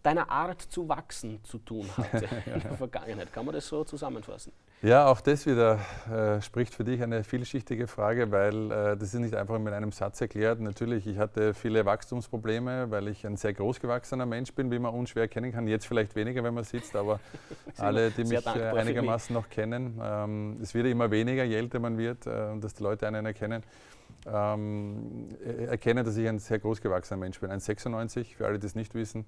deiner 0.04 0.30
Art 0.30 0.62
zu 0.62 0.88
wachsen 0.90 1.44
zu 1.44 1.58
tun 1.58 1.88
hatte 1.98 2.28
in 2.54 2.62
der 2.62 2.74
Vergangenheit. 2.74 3.34
Kann 3.34 3.46
man 3.46 3.56
das 3.56 3.68
so 3.68 3.84
zusammenfassen? 3.84 4.52
Ja, 4.82 5.08
auch 5.08 5.22
das 5.22 5.46
wieder 5.46 5.80
äh, 6.12 6.42
spricht 6.42 6.76
für 6.76 6.84
dich 6.84 7.02
eine 7.02 7.24
vielschichtige 7.24 7.88
Frage, 7.88 8.32
weil 8.32 8.70
äh, 8.70 8.98
das 8.98 9.14
ist 9.14 9.20
nicht 9.22 9.34
einfach 9.34 9.58
mit 9.58 9.74
einem 9.74 9.94
Satz 9.94 10.20
erklärt. 10.20 10.60
Natürlich, 10.60 11.08
ich 11.08 11.18
hatte 11.18 11.54
viele 11.54 11.86
Wachstumsprobleme, 11.86 12.92
weil 12.92 13.08
ich 13.08 13.26
ein 13.26 13.38
sehr 13.38 13.54
großgewachsener 13.54 14.26
Mensch 14.26 14.54
bin, 14.54 14.72
wie 14.72 14.80
man 14.80 14.94
unschwer 14.94 15.24
erkennen 15.24 15.54
kann. 15.54 15.68
Jetzt 15.68 15.88
vielleicht 15.88 16.18
weniger, 16.18 16.44
wenn 16.44 16.54
man 16.54 16.66
sitzt, 16.66 16.98
aber 16.98 17.22
alle, 17.78 18.12
die 18.12 18.26
mich 18.26 18.46
äh, 18.46 18.50
einigermaßen 18.50 19.34
noch 19.34 19.50
kennen, 19.50 20.02
ähm, 20.04 20.58
es 20.62 20.74
wird 20.74 20.88
immer 20.88 21.10
weniger, 21.12 21.46
je 21.46 21.56
älter 21.56 21.80
man 21.80 21.98
wird, 21.98 22.28
äh, 22.28 22.60
dass 22.60 22.74
die 22.74 22.84
Leute 22.84 23.08
einen 23.08 23.26
erkennen. 23.26 23.64
Ähm, 24.26 25.30
erkennen, 25.68 26.06
dass 26.06 26.18
ich 26.18 26.28
ein 26.28 26.40
sehr 26.40 26.60
großgewachsener 26.60 27.18
Mensch 27.18 27.40
bin. 27.40 27.52
1,96, 27.52 28.36
für 28.36 28.46
alle, 28.46 28.60
die 28.60 28.68
es 28.68 28.76
nicht 28.76 28.96
wissen. 28.96 29.26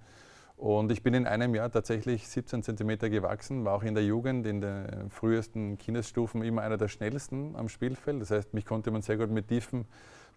Und 0.58 0.92
ich 0.92 1.04
bin 1.04 1.14
in 1.14 1.28
einem 1.28 1.54
Jahr 1.54 1.70
tatsächlich 1.70 2.30
17 2.30 2.64
cm 2.64 2.98
gewachsen, 3.12 3.66
war 3.66 3.74
auch 3.74 3.84
in 3.84 3.94
der 3.94 4.06
Jugend, 4.06 4.48
in 4.48 4.62
den 4.62 5.10
frühesten 5.10 5.78
Kindesstufen 5.78 6.42
immer 6.44 6.62
einer 6.62 6.78
der 6.78 6.88
schnellsten 6.88 7.56
am 7.56 7.68
Spielfeld. 7.68 8.22
Das 8.22 8.32
heißt, 8.32 8.54
mich 8.54 8.66
konnte 8.66 8.90
man 8.92 9.02
sehr 9.02 9.18
gut 9.18 9.30
mit 9.30 9.50
tiefen 9.50 9.86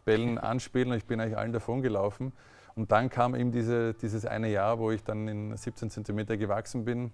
Bällen 0.05 0.39
anspielen 0.39 0.91
und 0.91 0.97
ich 0.97 1.07
bin 1.07 1.21
eigentlich 1.21 1.39
allen 1.39 1.53
davon 1.53 1.83
gelaufen. 1.83 2.33
Und 2.75 2.91
dann 2.91 3.11
kam 3.11 3.35
eben 3.35 3.53
diese, 3.53 3.95
dieses 3.95 4.25
eine 4.25 4.51
Jahr, 4.51 4.79
wo 4.79 4.91
ich 4.91 5.05
dann 5.05 5.29
in 5.29 5.57
17 5.57 5.91
cm 5.91 6.27
gewachsen 6.39 6.85
bin, 6.85 7.13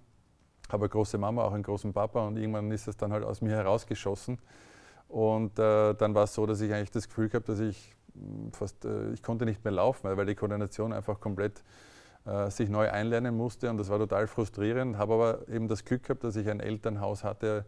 habe 0.69 0.85
eine 0.85 0.89
große 0.89 1.17
Mama, 1.17 1.43
auch 1.43 1.53
einen 1.53 1.63
großen 1.63 1.93
Papa 1.93 2.25
und 2.27 2.37
irgendwann 2.37 2.71
ist 2.71 2.87
das 2.87 2.97
dann 2.97 3.11
halt 3.11 3.23
aus 3.23 3.41
mir 3.41 3.55
herausgeschossen. 3.55 4.39
Und 5.07 5.59
äh, 5.59 5.93
dann 5.93 6.15
war 6.15 6.23
es 6.23 6.33
so, 6.33 6.45
dass 6.45 6.61
ich 6.61 6.73
eigentlich 6.73 6.91
das 6.91 7.07
Gefühl 7.07 7.29
habe, 7.33 7.45
dass 7.45 7.59
ich 7.59 7.95
fast, 8.51 8.85
äh, 8.85 9.11
ich 9.11 9.21
konnte 9.21 9.45
nicht 9.45 9.63
mehr 9.63 9.73
laufen, 9.73 10.07
weil 10.17 10.25
die 10.25 10.35
Koordination 10.35 10.93
einfach 10.93 11.19
komplett 11.19 11.63
äh, 12.25 12.49
sich 12.49 12.69
neu 12.69 12.89
einlernen 12.89 13.35
musste 13.35 13.69
und 13.69 13.77
das 13.77 13.89
war 13.89 13.99
total 13.99 14.27
frustrierend. 14.27 14.97
Habe 14.97 15.13
aber 15.13 15.47
eben 15.47 15.67
das 15.67 15.85
Glück 15.85 16.03
gehabt, 16.03 16.23
dass 16.23 16.35
ich 16.35 16.49
ein 16.49 16.59
Elternhaus 16.59 17.23
hatte, 17.23 17.65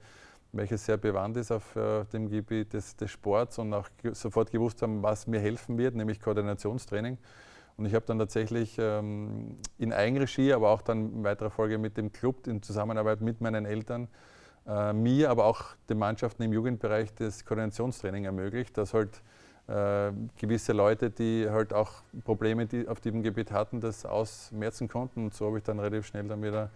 welches 0.51 0.85
sehr 0.85 0.97
bewandt 0.97 1.37
ist 1.37 1.51
auf 1.51 1.75
äh, 1.75 2.05
dem 2.05 2.29
Gebiet 2.29 2.73
des, 2.73 2.95
des, 2.95 3.11
Sports 3.11 3.59
und 3.59 3.73
auch 3.73 3.87
sofort 4.13 4.51
gewusst 4.51 4.81
haben, 4.81 5.03
was 5.03 5.27
mir 5.27 5.39
helfen 5.39 5.77
wird, 5.77 5.95
nämlich 5.95 6.19
Koordinationstraining. 6.19 7.17
Und 7.77 7.85
ich 7.85 7.93
habe 7.93 8.05
dann 8.07 8.17
tatsächlich 8.17 8.77
ähm, 8.79 9.57
in 9.77 9.93
Eigenregie, 9.93 10.53
aber 10.53 10.69
auch 10.71 10.81
dann 10.81 11.13
in 11.13 11.23
weiterer 11.23 11.51
Folge 11.51 11.77
mit 11.77 11.95
dem 11.95 12.11
Club 12.11 12.47
in 12.47 12.63
Zusammenarbeit 12.63 13.21
mit 13.21 13.39
meinen 13.39 13.65
Eltern 13.65 14.07
äh, 14.65 14.93
mir, 14.93 15.29
aber 15.29 15.45
auch 15.45 15.63
den 15.87 15.99
Mannschaften 15.99 16.41
im 16.41 16.53
Jugendbereich 16.53 17.13
das 17.13 17.45
Koordinationstraining 17.45 18.25
ermöglicht, 18.25 18.77
das 18.77 18.95
halt 18.95 19.21
äh, 19.67 20.11
gewisse 20.39 20.73
Leute, 20.73 21.09
die 21.09 21.47
halt 21.49 21.73
auch 21.73 21.91
Probleme 22.23 22.65
die 22.65 22.87
auf 22.87 23.01
diesem 23.01 23.21
Gebiet 23.21 23.51
hatten, 23.51 23.81
das 23.81 24.05
ausmerzen 24.05 24.87
konnten. 24.87 25.25
Und 25.25 25.33
so 25.33 25.47
habe 25.47 25.57
ich 25.57 25.63
dann 25.63 25.79
relativ 25.79 26.05
schnell 26.07 26.27
dann 26.27 26.41
wieder 26.41 26.69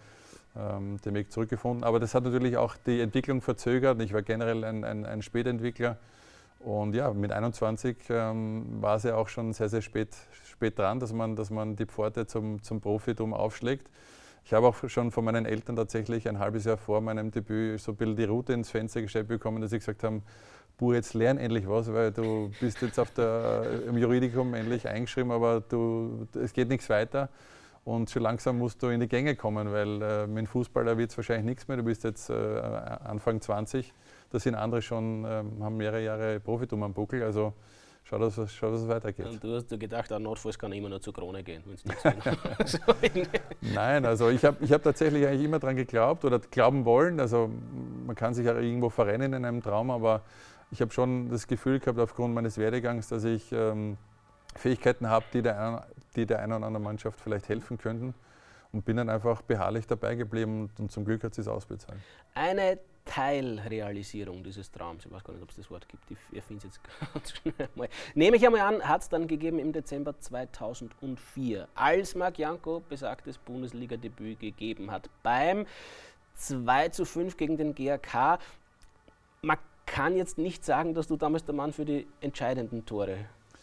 ähm, 0.56 1.00
den 1.06 1.14
Weg 1.14 1.32
zurückgefunden. 1.32 1.84
Aber 1.84 2.00
das 2.00 2.14
hat 2.14 2.24
natürlich 2.24 2.58
auch 2.58 2.76
die 2.86 3.00
Entwicklung 3.00 3.42
verzögert. 3.42 4.02
Ich 4.02 4.14
war 4.14 4.22
generell 4.22 4.64
ein, 4.64 4.84
ein, 4.84 5.06
ein 5.06 5.22
Spätentwickler. 5.22 5.98
Und 6.60 6.94
ja, 6.94 7.12
mit 7.14 7.32
21 7.32 7.98
ähm, 8.10 8.82
war 8.82 8.98
es 8.98 9.04
ja 9.04 9.16
auch 9.16 9.30
schon 9.30 9.54
sehr, 9.54 9.70
sehr 9.70 9.82
spät, 9.82 10.10
spät 10.44 10.78
dran, 10.78 11.00
dass 11.00 11.12
man, 11.12 11.36
dass 11.36 11.50
man 11.50 11.76
die 11.76 11.86
Pforte 11.86 12.28
zum, 12.28 12.62
zum 12.62 12.82
Profitum 12.82 13.34
aufschlägt. 13.34 13.90
Ich 14.46 14.54
habe 14.54 14.68
auch 14.68 14.90
schon 14.90 15.12
von 15.12 15.24
meinen 15.24 15.46
Eltern 15.46 15.76
tatsächlich 15.76 16.28
ein 16.28 16.40
halbes 16.40 16.66
Jahr 16.66 16.78
vor 16.78 17.02
meinem 17.02 17.32
Debüt 17.32 17.80
so 17.80 17.92
ein 17.92 17.96
bisschen 17.96 18.16
die 18.16 18.24
Route 18.26 18.54
ins 18.54 18.70
Fenster 18.70 19.02
gestellt 19.02 19.28
bekommen, 19.28 19.62
dass 19.62 19.72
sie 19.72 19.80
gesagt 19.80 20.04
haben, 20.04 20.24
Buch, 20.78 20.94
jetzt 20.94 21.14
lern 21.14 21.38
endlich 21.38 21.68
was, 21.68 21.92
weil 21.94 22.12
du 22.12 22.52
bist 22.60 22.82
jetzt 22.82 23.00
auf 23.00 23.12
der, 23.12 23.64
im 23.88 23.98
Juridikum 23.98 24.54
endlich 24.54 24.88
eingeschrieben, 24.88 25.32
aber 25.32 25.62
du, 25.62 26.28
es 26.42 26.54
geht 26.54 26.70
nichts 26.70 26.90
weiter. 26.90 27.30
Und 27.84 28.10
so 28.10 28.20
langsam 28.20 28.60
musst 28.60 28.84
du 28.84 28.88
in 28.88 29.00
die 29.00 29.08
Gänge 29.08 29.36
kommen, 29.36 29.72
weil 29.72 30.02
äh, 30.02 30.28
mit 30.28 30.38
dem 30.38 30.48
Fußballer 30.48 30.98
wird 30.98 31.10
es 31.10 31.18
wahrscheinlich 31.18 31.46
nichts 31.46 31.68
mehr. 31.68 31.78
Du 31.78 31.84
bist 31.84 32.04
jetzt 32.04 32.30
äh, 32.30 32.34
Anfang 32.34 33.42
20, 33.42 33.92
da 34.30 34.40
sind 34.40 34.54
andere 34.54 34.82
schon, 34.84 35.26
äh, 35.26 35.44
haben 35.60 35.78
mehrere 35.78 36.04
Jahre 36.04 36.40
Profitum 36.40 36.84
am 36.84 36.94
Buckel. 36.94 37.24
Also 37.24 37.54
schau, 38.04 38.20
dass, 38.20 38.36
schau, 38.54 38.72
dass 38.72 38.82
es 38.82 38.88
weitergeht. 38.88 39.26
Und 39.26 39.44
du 39.44 39.56
hast 39.56 39.72
dir 39.72 39.80
gedacht, 39.80 40.12
an 40.12 40.22
Notfalls 40.22 40.60
kann 40.60 40.72
immer 40.74 40.90
nur 40.90 41.02
zur 41.02 41.14
Krone 41.14 41.44
gehen, 41.44 41.64
wenn 41.66 41.74
es 41.74 41.86
nichts 41.86 42.80
Nein, 43.62 44.06
also 44.06 44.30
ich 44.30 44.46
habe 44.46 44.58
ich 44.64 44.72
hab 44.72 44.84
tatsächlich 44.84 45.26
eigentlich 45.26 45.46
immer 45.46 45.58
daran 45.58 45.76
geglaubt 45.76 46.24
oder 46.24 46.38
glauben 46.38 46.86
wollen. 46.86 47.20
Also 47.20 47.50
man 48.06 48.16
kann 48.16 48.36
sich 48.36 48.46
ja 48.46 48.60
irgendwo 48.60 48.90
verrennen 48.90 49.34
in 49.34 49.44
einem 49.44 49.64
Traum, 49.64 49.90
aber 49.90 50.22
ich 50.72 50.82
habe 50.82 50.92
schon 50.92 51.30
das 51.30 51.48
Gefühl 51.48 51.80
gehabt, 51.80 52.00
aufgrund 52.00 52.34
meines 52.34 52.58
Werdegangs, 52.58 53.10
dass 53.10 53.24
ich 53.26 53.52
ähm, 53.52 53.98
Fähigkeiten 54.56 55.08
habe, 55.08 55.26
die 55.34 55.42
der, 55.42 55.86
die 56.16 56.26
der 56.26 56.40
einen 56.40 56.54
oder 56.54 56.68
anderen 56.68 56.84
Mannschaft 56.84 57.20
vielleicht 57.20 57.50
helfen 57.50 57.78
könnten. 57.78 58.14
Und 58.74 58.86
bin 58.86 58.96
dann 58.96 59.10
einfach 59.10 59.42
beharrlich 59.42 59.86
dabei 59.86 60.16
geblieben 60.16 60.62
und, 60.62 60.80
und 60.80 60.92
zum 60.94 61.04
Glück 61.04 61.26
hat 61.26 61.38
es 61.38 61.46
ausbezahlt. 61.46 62.00
Eine 62.34 62.80
Teilrealisierung 63.04 64.44
dieses 64.44 64.72
Traums, 64.72 65.06
ich 65.06 65.12
weiß 65.12 65.26
gar 65.26 65.34
nicht, 65.34 65.44
ob 65.44 65.50
es 65.50 65.58
das 65.58 65.70
Wort 65.70 65.90
gibt, 65.90 66.10
ich 66.10 66.18
erfinde 66.34 66.66
es 66.66 66.76
jetzt 66.76 66.80
ganz 67.14 67.34
schnell 67.34 67.68
mal. 67.76 67.90
Nehme 68.16 68.38
ich 68.38 68.46
einmal 68.46 68.62
an, 68.62 68.88
hat 68.88 69.02
es 69.02 69.10
dann 69.10 69.28
gegeben 69.28 69.60
im 69.60 69.74
Dezember 69.74 70.18
2004, 70.18 71.68
als 71.76 72.16
Marc 72.16 72.40
Janko 72.40 72.82
besagtes 72.88 73.38
Bundesliga-Debüt 73.40 74.40
gegeben 74.40 74.90
hat. 74.90 75.10
Beim 75.22 75.66
2 76.36 76.90
zu 76.90 77.04
5 77.04 77.36
gegen 77.36 77.58
den 77.58 77.76
GAK. 77.76 78.40
Man 79.42 79.58
kann 79.86 80.16
jetzt 80.16 80.38
nicht 80.38 80.64
sagen, 80.66 80.94
dass 80.94 81.08
du 81.08 81.18
damals 81.18 81.44
der 81.46 81.56
Mann 81.56 81.74
für 81.74 81.86
die 81.86 82.08
entscheidenden 82.22 82.86
Tore 82.86 83.18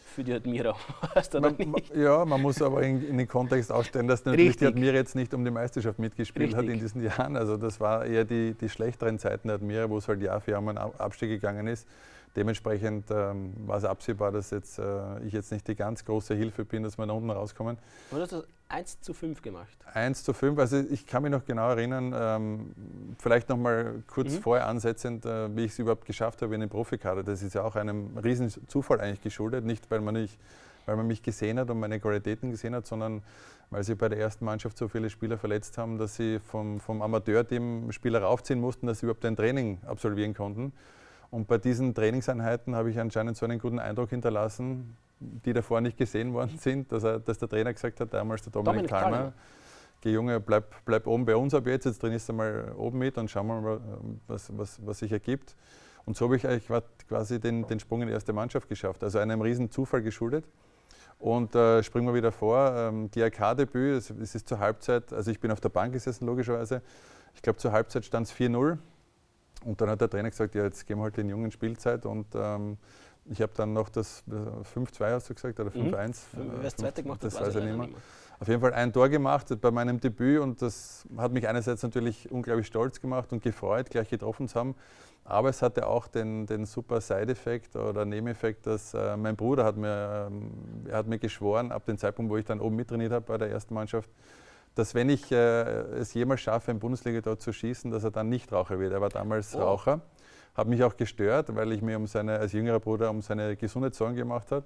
für 0.09 0.23
die 0.23 0.33
Admira 0.33 0.75
warst, 1.13 1.33
oder 1.35 1.51
man, 1.51 1.71
nicht? 1.71 1.95
Ja, 1.95 2.25
man 2.25 2.41
muss 2.41 2.61
aber 2.61 2.81
in, 2.81 3.07
in 3.07 3.17
den 3.17 3.27
Kontext 3.27 3.71
ausstellen, 3.71 4.07
dass 4.07 4.25
natürlich 4.25 4.49
Richtig. 4.49 4.67
die 4.67 4.73
Admira 4.73 4.95
jetzt 4.95 5.15
nicht 5.15 5.33
um 5.33 5.45
die 5.45 5.51
Meisterschaft 5.51 5.99
mitgespielt 5.99 6.55
Richtig. 6.55 6.67
hat 6.67 6.73
in 6.73 6.79
diesen 6.79 7.03
Jahren. 7.03 7.37
Also 7.37 7.57
das 7.57 7.79
war 7.79 8.05
eher 8.05 8.25
die, 8.25 8.53
die 8.53 8.69
schlechteren 8.69 9.19
Zeiten 9.19 9.47
der 9.47 9.55
Admira, 9.55 9.89
wo 9.89 9.97
es 9.97 10.07
halt 10.07 10.21
Jahr 10.21 10.41
für 10.41 10.51
Jahr 10.51 10.59
um 10.59 10.69
einen 10.69 10.77
Abstieg 10.77 11.29
gegangen 11.29 11.67
ist. 11.67 11.87
Dementsprechend 12.35 13.05
ähm, 13.09 13.53
war 13.65 13.77
es 13.77 13.83
absehbar, 13.83 14.31
dass 14.31 14.51
jetzt, 14.51 14.79
äh, 14.79 15.19
ich 15.21 15.33
jetzt 15.33 15.51
nicht 15.51 15.67
die 15.67 15.75
ganz 15.75 16.05
große 16.05 16.35
Hilfe 16.35 16.63
bin, 16.63 16.83
dass 16.83 16.97
wir 16.97 17.07
da 17.07 17.13
unten 17.13 17.31
rauskommen. 17.31 17.77
Du 18.11 18.17
hast 18.17 18.31
das 18.31 18.43
1 18.69 19.01
zu 19.01 19.15
5 19.15 19.41
gemacht? 19.41 19.75
1 19.93 20.23
zu 20.23 20.31
5, 20.31 20.59
also 20.59 20.77
ich 20.77 21.07
kann 21.07 21.23
mich 21.23 21.31
noch 21.31 21.43
genau 21.43 21.69
erinnern, 21.69 22.13
ähm, 22.15 23.15
vielleicht 23.17 23.49
noch 23.49 23.57
mal 23.57 24.03
kurz 24.05 24.33
mhm. 24.33 24.41
vorher 24.41 24.67
ansetzend, 24.67 25.25
äh, 25.25 25.55
wie 25.55 25.65
ich 25.65 25.71
es 25.71 25.79
überhaupt 25.79 26.05
geschafft 26.05 26.43
habe 26.43 26.53
in 26.53 26.61
den 26.61 26.69
Profikader. 26.69 27.23
Das 27.23 27.41
ist 27.41 27.55
ja 27.55 27.63
auch 27.63 27.75
einem 27.75 28.15
riesen 28.17 28.49
Zufall 28.67 29.01
eigentlich 29.01 29.21
geschuldet, 29.21 29.65
nicht 29.65 29.89
weil 29.89 30.01
man, 30.01 30.13
nicht, 30.13 30.37
weil 30.85 30.97
man 30.97 31.07
mich 31.07 31.23
gesehen 31.23 31.57
hat 31.57 31.71
und 31.71 31.79
meine 31.79 31.99
Qualitäten 31.99 32.51
gesehen 32.51 32.75
hat, 32.75 32.85
sondern 32.85 33.23
weil 33.71 33.83
sie 33.83 33.95
bei 33.95 34.07
der 34.07 34.19
ersten 34.19 34.45
Mannschaft 34.45 34.77
so 34.77 34.87
viele 34.87 35.09
Spieler 35.09 35.37
verletzt 35.37 35.77
haben, 35.79 35.97
dass 35.97 36.15
sie 36.15 36.39
vom, 36.39 36.79
vom 36.79 37.01
Amateurteam 37.01 37.91
Spieler 37.91 38.21
raufziehen 38.21 38.59
mussten, 38.59 38.85
dass 38.85 38.99
sie 38.99 39.07
überhaupt 39.07 39.25
ein 39.25 39.35
Training 39.35 39.79
absolvieren 39.85 40.35
konnten. 40.35 40.73
Und 41.31 41.47
bei 41.47 41.57
diesen 41.57 41.93
Trainingseinheiten 41.93 42.75
habe 42.75 42.89
ich 42.89 42.99
anscheinend 42.99 43.37
so 43.37 43.45
einen 43.45 43.59
guten 43.59 43.79
Eindruck 43.79 44.09
hinterlassen, 44.09 44.97
die 45.19 45.53
davor 45.53 45.81
nicht 45.81 45.97
gesehen 45.97 46.33
worden 46.33 46.57
sind, 46.57 46.91
dass, 46.91 47.03
er, 47.03 47.19
dass 47.19 47.37
der 47.37 47.49
Trainer 47.49 47.73
gesagt 47.73 47.99
hat, 47.99 48.13
damals 48.13 48.41
der 48.41 48.51
Dominik, 48.51 48.87
Dominik 48.87 48.89
Kalmer, 48.89 49.33
geh 50.01 50.11
Junge, 50.11 50.39
bleib, 50.39 50.73
bleib 50.85 51.05
oben 51.07 51.25
bei 51.25 51.35
uns 51.35 51.53
ab 51.53 51.67
jetzt, 51.67 51.85
jetzt 51.85 51.99
trainierst 51.99 52.29
du 52.29 52.33
mal 52.33 52.73
oben 52.77 52.97
mit 52.97 53.17
und 53.17 53.29
schauen 53.29 53.47
wir 53.47 53.61
mal, 53.61 53.79
was, 54.27 54.57
was, 54.57 54.79
was 54.85 54.99
sich 54.99 55.11
ergibt. 55.11 55.55
Und 56.05 56.17
so 56.17 56.25
habe 56.25 56.37
ich 56.37 56.47
eigentlich 56.47 56.67
quasi 57.07 57.39
den, 57.39 57.67
den 57.67 57.79
Sprung 57.79 58.01
in 58.01 58.07
die 58.07 58.13
erste 58.13 58.33
Mannschaft 58.33 58.67
geschafft, 58.67 59.03
also 59.03 59.19
einem 59.19 59.41
riesen 59.41 59.69
Zufall 59.69 60.01
geschuldet. 60.01 60.45
Und 61.19 61.53
äh, 61.53 61.83
springen 61.83 62.07
wir 62.07 62.13
wieder 62.13 62.31
vor, 62.31 62.73
ähm, 62.75 63.11
GRK-Debüt, 63.11 63.97
es, 63.97 64.09
es 64.09 64.35
ist 64.35 64.47
zur 64.47 64.59
Halbzeit, 64.59 65.11
also 65.11 65.29
ich 65.29 65.39
bin 65.39 65.51
auf 65.51 65.59
der 65.59 65.69
Bank 65.69 65.91
gesessen 65.91 66.25
logischerweise, 66.25 66.81
ich 67.35 67.41
glaube 67.41 67.59
zur 67.59 67.73
Halbzeit 67.73 68.05
stand 68.05 68.25
es 68.27 68.33
4-0 68.33 68.77
und 69.65 69.81
dann 69.81 69.89
hat 69.89 70.01
der 70.01 70.09
Trainer 70.09 70.29
gesagt, 70.29 70.55
ja, 70.55 70.63
jetzt 70.63 70.85
gehen 70.85 70.97
wir 70.97 71.03
halt 71.03 71.17
den 71.17 71.29
Jungen 71.29 71.51
Spielzeit 71.51 72.05
und 72.05 72.27
ähm, 72.35 72.77
ich 73.25 73.41
habe 73.41 73.51
dann 73.55 73.73
noch 73.73 73.89
das 73.89 74.23
5-2 74.27 75.01
äh, 75.01 75.11
hast 75.13 75.29
du 75.29 75.33
gesagt 75.35 75.59
oder 75.59 75.69
5-1? 75.69 75.75
Mhm. 75.75 76.51
Wer 76.55 76.63
das 76.63 76.75
zweite 76.75 77.03
gemacht 77.03 77.23
das 77.23 77.39
weiß 77.39 77.55
ich 77.55 77.63
nicht 77.63 77.77
mehr. 77.77 77.89
Auf 78.39 78.47
jeden 78.47 78.61
Fall 78.61 78.73
ein 78.73 78.93
Tor 78.93 79.09
gemacht 79.09 79.47
bei 79.59 79.69
meinem 79.69 79.99
Debüt 79.99 80.39
und 80.39 80.61
das 80.61 81.05
hat 81.17 81.33
mich 81.33 81.47
einerseits 81.47 81.83
natürlich 81.83 82.31
unglaublich 82.31 82.67
stolz 82.67 83.01
gemacht 83.01 83.33
und 83.33 83.43
gefreut, 83.43 83.89
gleich 83.89 84.09
getroffen 84.09 84.47
zu 84.47 84.57
haben. 84.57 84.75
Aber 85.25 85.49
es 85.49 85.61
hatte 85.61 85.85
auch 85.85 86.07
den, 86.07 86.45
den 86.45 86.65
super 86.65 87.01
Side-Effekt 87.01 87.75
oder 87.75 88.05
Nebeneffekt, 88.05 88.65
dass 88.65 88.93
äh, 88.93 89.17
mein 89.17 89.35
Bruder 89.35 89.65
hat 89.65 89.75
mir, 89.75 90.31
äh, 90.87 90.89
er 90.89 90.97
hat 90.97 91.07
mir 91.07 91.19
geschworen, 91.19 91.71
ab 91.71 91.85
dem 91.85 91.97
Zeitpunkt, 91.97 92.31
wo 92.31 92.37
ich 92.37 92.45
dann 92.45 92.61
oben 92.61 92.77
mittrainiert 92.77 93.11
habe 93.11 93.25
bei 93.25 93.37
der 93.37 93.51
ersten 93.51 93.73
Mannschaft, 93.73 94.09
dass 94.75 94.95
wenn 94.95 95.09
ich 95.09 95.31
äh, 95.31 95.35
es 95.35 96.13
jemals 96.13 96.41
schaffe, 96.41 96.71
im 96.71 96.79
Bundesliga 96.79 97.21
dort 97.21 97.41
zu 97.41 97.51
schießen, 97.51 97.91
dass 97.91 98.03
er 98.03 98.11
dann 98.11 98.29
nicht 98.29 98.51
Raucher 98.51 98.79
wird. 98.79 98.93
Er 98.93 99.01
war 99.01 99.09
damals 99.09 99.55
oh. 99.55 99.59
Raucher, 99.59 100.01
hat 100.55 100.67
mich 100.67 100.83
auch 100.83 100.95
gestört, 100.95 101.53
weil 101.55 101.71
ich 101.71 101.81
mir 101.81 101.97
um 101.97 102.07
seine, 102.07 102.39
als 102.39 102.53
jüngerer 102.53 102.79
Bruder 102.79 103.09
um 103.09 103.21
seine 103.21 103.55
Gesundheit 103.55 103.95
Sorgen 103.95 104.15
gemacht 104.15 104.51
habe. 104.51 104.65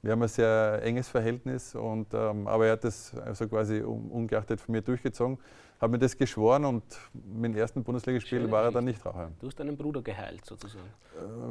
Wir 0.00 0.12
haben 0.12 0.22
ein 0.22 0.28
sehr 0.28 0.80
enges 0.84 1.08
Verhältnis, 1.08 1.74
und, 1.74 2.14
ähm, 2.14 2.46
aber 2.46 2.66
er 2.66 2.72
hat 2.72 2.84
das 2.84 3.12
also 3.16 3.48
quasi 3.48 3.82
un, 3.82 4.10
ungeachtet 4.10 4.60
von 4.60 4.72
mir 4.72 4.82
durchgezogen 4.82 5.38
habe 5.80 5.92
mir 5.92 5.98
das 5.98 6.16
geschworen 6.16 6.64
und 6.64 6.82
mit 7.12 7.52
dem 7.52 7.56
ersten 7.56 7.84
Bundesligaspiel 7.84 8.50
war 8.50 8.64
er 8.64 8.72
dann 8.72 8.84
nicht 8.84 9.04
Raucher. 9.04 9.30
Du 9.40 9.46
hast 9.46 9.58
deinen 9.60 9.76
Bruder 9.76 10.02
geheilt 10.02 10.44
sozusagen. 10.44 10.88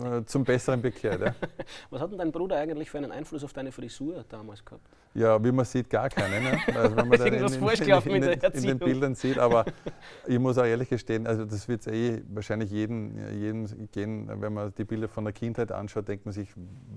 Äh, 0.04 0.26
zum 0.26 0.44
Besseren 0.44 0.82
bekehrt, 0.82 1.22
ja. 1.22 1.36
Was 1.90 2.02
hat 2.02 2.12
denn 2.12 2.18
dein 2.18 2.32
Bruder 2.32 2.58
eigentlich 2.58 2.90
für 2.90 2.98
einen 2.98 3.12
Einfluss 3.12 3.44
auf 3.44 3.54
deine 3.54 3.72
Frisur 3.72 4.24
damals 4.30 4.64
gehabt? 4.64 4.86
Ja, 5.14 5.44
wie 5.44 5.52
man 5.52 5.66
sieht, 5.66 5.90
gar 5.90 6.10
keinen. 6.10 6.44
Ne? 6.44 6.60
Also 6.76 6.96
wenn 6.96 7.08
man 7.08 7.18
dann 7.20 7.34
in, 7.34 7.44
in, 7.44 8.24
in, 8.24 8.24
in, 8.24 8.40
in 8.54 8.64
den 8.64 8.80
Bildern 8.80 9.16
sieht, 9.16 9.40
aber 9.40 9.66
ich 10.28 10.38
muss 10.38 10.58
auch 10.58 10.66
ehrlich 10.66 10.90
gestehen, 10.90 11.26
also 11.26 11.44
das 11.44 11.68
wird 11.68 11.88
eh 11.88 12.22
wahrscheinlich 12.30 12.70
jeden, 12.70 13.18
jeden 13.40 13.90
gehen, 13.92 14.30
wenn 14.42 14.54
man 14.54 14.74
die 14.78 14.84
Bilder 14.84 15.08
von 15.08 15.24
der 15.24 15.34
Kindheit 15.34 15.72
anschaut, 15.72 16.08
denkt 16.08 16.26
man 16.26 16.34
sich, 16.34 16.50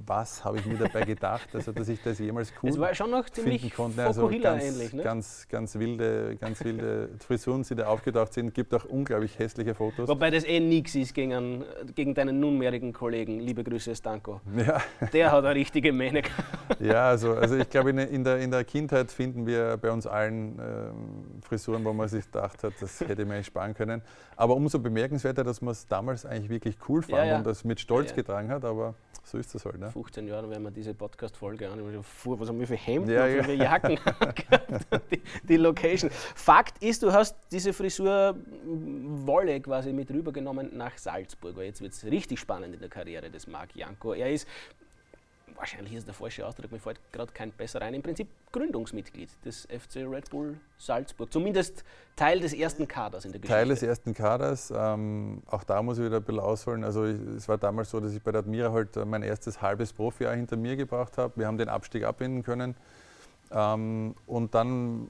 was 0.06 0.44
habe 0.44 0.58
ich 0.58 0.66
mir 0.66 0.76
dabei 0.76 1.02
gedacht, 1.02 1.48
also 1.54 1.72
dass 1.72 1.88
ich 1.88 2.02
das 2.02 2.18
jemals 2.18 2.52
cool 2.62 2.70
Es 2.70 2.78
war 2.78 2.94
schon 2.94 3.10
noch 3.10 3.28
ziemlich 3.30 3.72
konnte. 3.74 4.04
Also 4.04 4.28
ganz, 4.28 4.64
ähnlich, 4.64 4.92
ne? 4.92 5.02
ganz, 5.02 5.48
ganz 5.48 5.78
wilde, 5.78 6.36
ganz 6.36 6.62
wilde 6.62 7.08
Frisuren, 7.24 7.62
die 7.62 7.74
da 7.74 7.86
aufgetaucht 7.86 8.32
sind, 8.32 8.54
gibt 8.54 8.74
auch 8.74 8.84
unglaublich 8.84 9.38
hässliche 9.38 9.74
Fotos. 9.74 10.08
Wobei 10.08 10.30
das 10.30 10.44
eh 10.44 10.60
nichts 10.60 10.94
ist 10.94 11.14
gegen, 11.14 11.32
einen, 11.34 11.64
gegen 11.94 12.14
deinen 12.14 12.40
nunmehrigen 12.40 12.92
Kollegen. 12.92 13.40
Liebe 13.40 13.64
Grüße, 13.64 13.94
Stanko. 13.94 14.40
Ja. 14.56 14.80
Der 15.12 15.32
hat 15.32 15.44
eine 15.44 15.54
richtige 15.54 15.92
Mähne. 15.92 16.22
Ja, 16.78 17.08
also, 17.08 17.34
also 17.34 17.56
ich 17.56 17.68
glaube, 17.68 17.90
in, 17.90 17.98
in, 17.98 18.24
der, 18.24 18.38
in 18.38 18.50
der 18.50 18.64
Kindheit 18.64 19.10
finden 19.10 19.46
wir 19.46 19.76
bei 19.76 19.90
uns 19.90 20.06
allen 20.06 20.58
ähm, 20.58 21.40
Frisuren, 21.42 21.84
wo 21.84 21.92
man 21.92 22.08
sich 22.08 22.24
gedacht 22.24 22.62
hat, 22.62 22.72
das 22.80 23.00
hätte 23.00 23.24
man 23.24 23.42
sparen 23.44 23.74
können. 23.74 24.02
Aber 24.36 24.54
umso 24.56 24.78
bemerkenswerter, 24.78 25.44
dass 25.44 25.60
man 25.60 25.72
es 25.72 25.86
damals 25.86 26.24
eigentlich 26.24 26.50
wirklich 26.50 26.76
cool 26.88 27.02
fand 27.02 27.18
ja, 27.18 27.24
ja. 27.24 27.38
und 27.38 27.46
das 27.46 27.64
mit 27.64 27.80
Stolz 27.80 28.10
ja, 28.10 28.16
getragen 28.16 28.48
hat. 28.48 28.64
Aber 28.64 28.94
so 29.22 29.38
ist 29.38 29.54
das 29.54 29.64
halt. 29.64 29.78
Ne? 29.78 29.90
15 29.90 30.26
Jahre 30.26 30.48
werden 30.50 30.62
wir 30.62 30.70
diese 30.70 30.94
Podcast-Folge 30.94 31.68
an. 31.68 31.80
Was 32.24 32.48
haben 32.48 32.58
wir 32.58 32.66
für 32.66 32.76
Hemden 32.76 33.10
ja, 33.10 33.24
und 33.24 33.44
für 33.44 33.52
Jacken 33.52 33.98
die, 35.10 35.22
die, 35.44 35.56
Location. 35.56 36.10
Fakt 36.34 36.82
ist, 36.82 37.02
du 37.02 37.09
hast 37.12 37.36
diese 37.50 37.72
Frisur 37.72 38.36
Wolle 38.64 39.60
quasi 39.60 39.92
mit 39.92 40.10
rübergenommen 40.10 40.76
nach 40.76 40.96
Salzburg. 40.98 41.56
Jetzt 41.58 41.80
wird 41.80 41.92
es 41.92 42.04
richtig 42.04 42.38
spannend 42.38 42.74
in 42.74 42.80
der 42.80 42.88
Karriere 42.88 43.30
des 43.30 43.46
Marc 43.46 43.74
Janko. 43.74 44.14
Er 44.14 44.30
ist 44.30 44.46
wahrscheinlich 45.60 45.94
ist 45.94 46.06
der 46.06 46.14
falsche 46.14 46.46
Ausdruck, 46.46 46.72
mir 46.72 46.78
fällt 46.78 46.98
gerade 47.12 47.32
kein 47.32 47.52
besser 47.52 47.82
ein, 47.82 47.94
im 47.94 48.02
Prinzip 48.02 48.28
Gründungsmitglied 48.50 49.28
des 49.44 49.66
FC 49.66 49.96
Red 49.96 50.30
Bull 50.30 50.58
Salzburg. 50.78 51.32
Zumindest 51.32 51.84
Teil 52.16 52.40
des 52.40 52.52
ersten 52.52 52.88
Kaders 52.88 53.24
in 53.24 53.32
der 53.32 53.40
Geschichte. 53.40 53.56
Teil 53.56 53.68
des 53.68 53.82
ersten 53.82 54.14
Kaders. 54.14 54.72
Ähm, 54.74 55.42
auch 55.46 55.62
da 55.62 55.82
muss 55.82 55.98
ich 55.98 56.04
wieder 56.04 56.16
ein 56.16 56.22
bisschen 56.22 56.40
ausholen. 56.40 56.82
Also 56.82 57.04
ich, 57.04 57.20
es 57.36 57.48
war 57.48 57.58
damals 57.58 57.90
so, 57.90 58.00
dass 58.00 58.12
ich 58.14 58.22
bei 58.22 58.32
der 58.32 58.40
Admira 58.40 58.72
halt 58.72 58.96
äh, 58.96 59.04
mein 59.04 59.22
erstes 59.22 59.60
halbes 59.60 59.92
Profijahr 59.92 60.34
hinter 60.34 60.56
mir 60.56 60.76
gebracht 60.76 61.18
habe. 61.18 61.34
Wir 61.36 61.46
haben 61.46 61.58
den 61.58 61.68
Abstieg 61.68 62.04
abwenden 62.04 62.42
können. 62.42 62.74
Ähm, 63.52 64.14
und 64.26 64.54
dann 64.54 65.08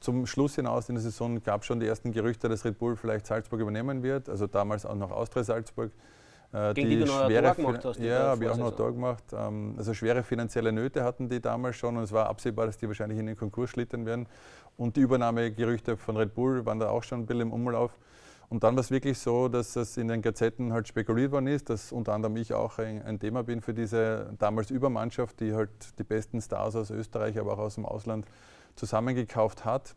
zum 0.00 0.26
Schluss 0.26 0.54
hinaus 0.54 0.88
in 0.88 0.94
der 0.94 1.02
Saison 1.02 1.42
gab 1.42 1.62
es 1.62 1.66
schon 1.66 1.80
die 1.80 1.86
ersten 1.86 2.12
Gerüchte, 2.12 2.48
dass 2.48 2.64
Red 2.64 2.78
Bull 2.78 2.96
vielleicht 2.96 3.26
Salzburg 3.26 3.60
übernehmen 3.60 4.02
wird. 4.02 4.28
Also 4.28 4.46
damals 4.46 4.86
auch 4.86 4.94
noch 4.94 5.10
Austria 5.10 5.44
Salzburg. 5.44 5.90
Äh, 6.52 6.72
Gegen 6.74 6.88
die, 6.88 6.96
die 6.96 7.04
du 7.04 7.06
noch 7.10 7.26
schwere, 7.26 7.54
gemacht 7.54 7.84
hast. 7.84 8.00
Ja, 8.00 8.28
habe 8.28 8.44
ich 8.44 8.50
auch 8.50 8.56
noch 8.56 8.74
da 8.74 8.88
gemacht. 8.88 9.24
Ähm, 9.32 9.74
also 9.76 9.92
schwere 9.92 10.22
finanzielle 10.22 10.72
Nöte 10.72 11.04
hatten 11.04 11.28
die 11.28 11.40
damals 11.40 11.76
schon 11.76 11.96
und 11.96 12.04
es 12.04 12.12
war 12.12 12.26
absehbar, 12.28 12.66
dass 12.66 12.78
die 12.78 12.86
wahrscheinlich 12.86 13.18
in 13.18 13.26
den 13.26 13.36
Konkurs 13.36 13.70
schlittern 13.70 14.06
werden. 14.06 14.26
Und 14.76 14.96
die 14.96 15.00
Übernahmegerüchte 15.00 15.96
von 15.96 16.16
Red 16.16 16.34
Bull 16.34 16.64
waren 16.64 16.78
da 16.78 16.88
auch 16.88 17.02
schon 17.02 17.20
ein 17.20 17.26
bisschen 17.26 17.42
im 17.42 17.52
Umlauf. 17.52 17.98
Und 18.48 18.64
dann 18.64 18.76
war 18.76 18.80
es 18.80 18.90
wirklich 18.90 19.18
so, 19.18 19.48
dass 19.48 19.76
es 19.76 19.98
in 19.98 20.08
den 20.08 20.22
Gazetten 20.22 20.72
halt 20.72 20.88
spekuliert 20.88 21.32
worden 21.32 21.48
ist, 21.48 21.68
dass 21.68 21.92
unter 21.92 22.14
anderem 22.14 22.36
ich 22.36 22.54
auch 22.54 22.78
ein, 22.78 23.02
ein, 23.02 23.18
Thema 23.18 23.42
bin 23.42 23.60
für 23.60 23.74
diese 23.74 24.32
damals 24.38 24.70
Übermannschaft, 24.70 25.40
die 25.40 25.52
halt 25.52 25.70
die 25.98 26.04
besten 26.04 26.40
Stars 26.40 26.74
aus 26.74 26.90
Österreich, 26.90 27.38
aber 27.38 27.52
auch 27.52 27.58
aus 27.58 27.74
dem 27.74 27.84
Ausland 27.84 28.24
zusammengekauft 28.76 29.64
hat. 29.64 29.94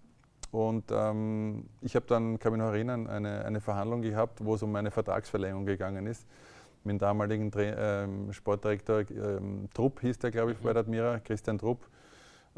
Und 0.52 0.92
ähm, 0.92 1.70
ich 1.82 1.96
habe 1.96 2.06
dann, 2.08 2.38
kann 2.40 2.52
mich 2.52 2.62
noch 2.62 2.70
erinnern, 2.70 3.08
eine, 3.08 3.46
eine 3.46 3.62
Verhandlung 3.62 4.02
gehabt, 4.02 4.44
wo 4.44 4.56
es 4.56 4.64
um 4.64 4.76
eine 4.76 4.92
Vertragsverlängerung 4.92 5.66
gegangen 5.66 6.08
ist. 6.08 6.28
Mit 6.84 6.94
dem 6.94 7.00
damaligen 7.00 7.52
Tra 7.52 7.62
ähm, 7.62 8.34
Sportdirektor 8.34 9.04
ähm, 9.12 9.70
Trupp 9.74 10.02
hieß 10.02 10.20
der, 10.20 10.32
glaube 10.32 10.52
ich, 10.52 10.58
bei 10.58 10.74
der 10.74 10.82
Admira, 10.82 11.20
Christian 11.20 11.58
Trupp. 11.58 11.88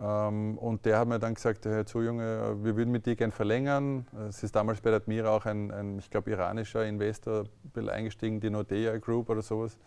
Ähm, 0.01 0.57
und 0.57 0.85
der 0.85 0.97
hat 0.97 1.07
mir 1.07 1.19
dann 1.19 1.35
gesagt, 1.35 1.65
Herr 1.65 1.85
zu 1.85 2.01
Junge, 2.01 2.57
wir 2.63 2.75
würden 2.75 2.91
mit 2.91 3.05
dir 3.05 3.15
gern 3.15 3.31
verlängern. 3.31 4.07
Es 4.27 4.41
ist 4.41 4.55
damals 4.55 4.81
bei 4.81 4.89
der 4.89 4.97
Admira 4.97 5.29
auch 5.29 5.45
ein, 5.45 5.71
ein 5.71 5.99
ich 5.99 6.09
glaube, 6.09 6.31
iranischer 6.31 6.85
Investor 6.85 7.43
eingestiegen, 7.75 8.39
die 8.39 8.49
Nordea 8.49 8.97
Group 8.97 9.29
oder 9.29 9.41
sowas. 9.41 9.77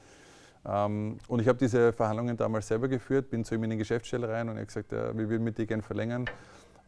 Ähm, 0.67 1.19
und 1.29 1.41
ich 1.41 1.49
habe 1.49 1.59
diese 1.59 1.93
Verhandlungen 1.93 2.37
damals 2.37 2.69
selber 2.69 2.89
geführt, 2.89 3.31
bin 3.31 3.45
zu 3.45 3.55
ihm 3.55 3.65
in 3.65 3.71
die 3.71 3.77
Geschäftsstelle 3.77 4.29
rein 4.29 4.49
und 4.49 4.57
er 4.57 4.63
hat 4.63 4.69
gesagt, 4.69 4.93
ja, 4.93 5.17
wir 5.17 5.29
würden 5.29 5.45
mit 5.45 5.59
dir 5.59 5.67
gern 5.67 5.83
verlängern 5.83 6.27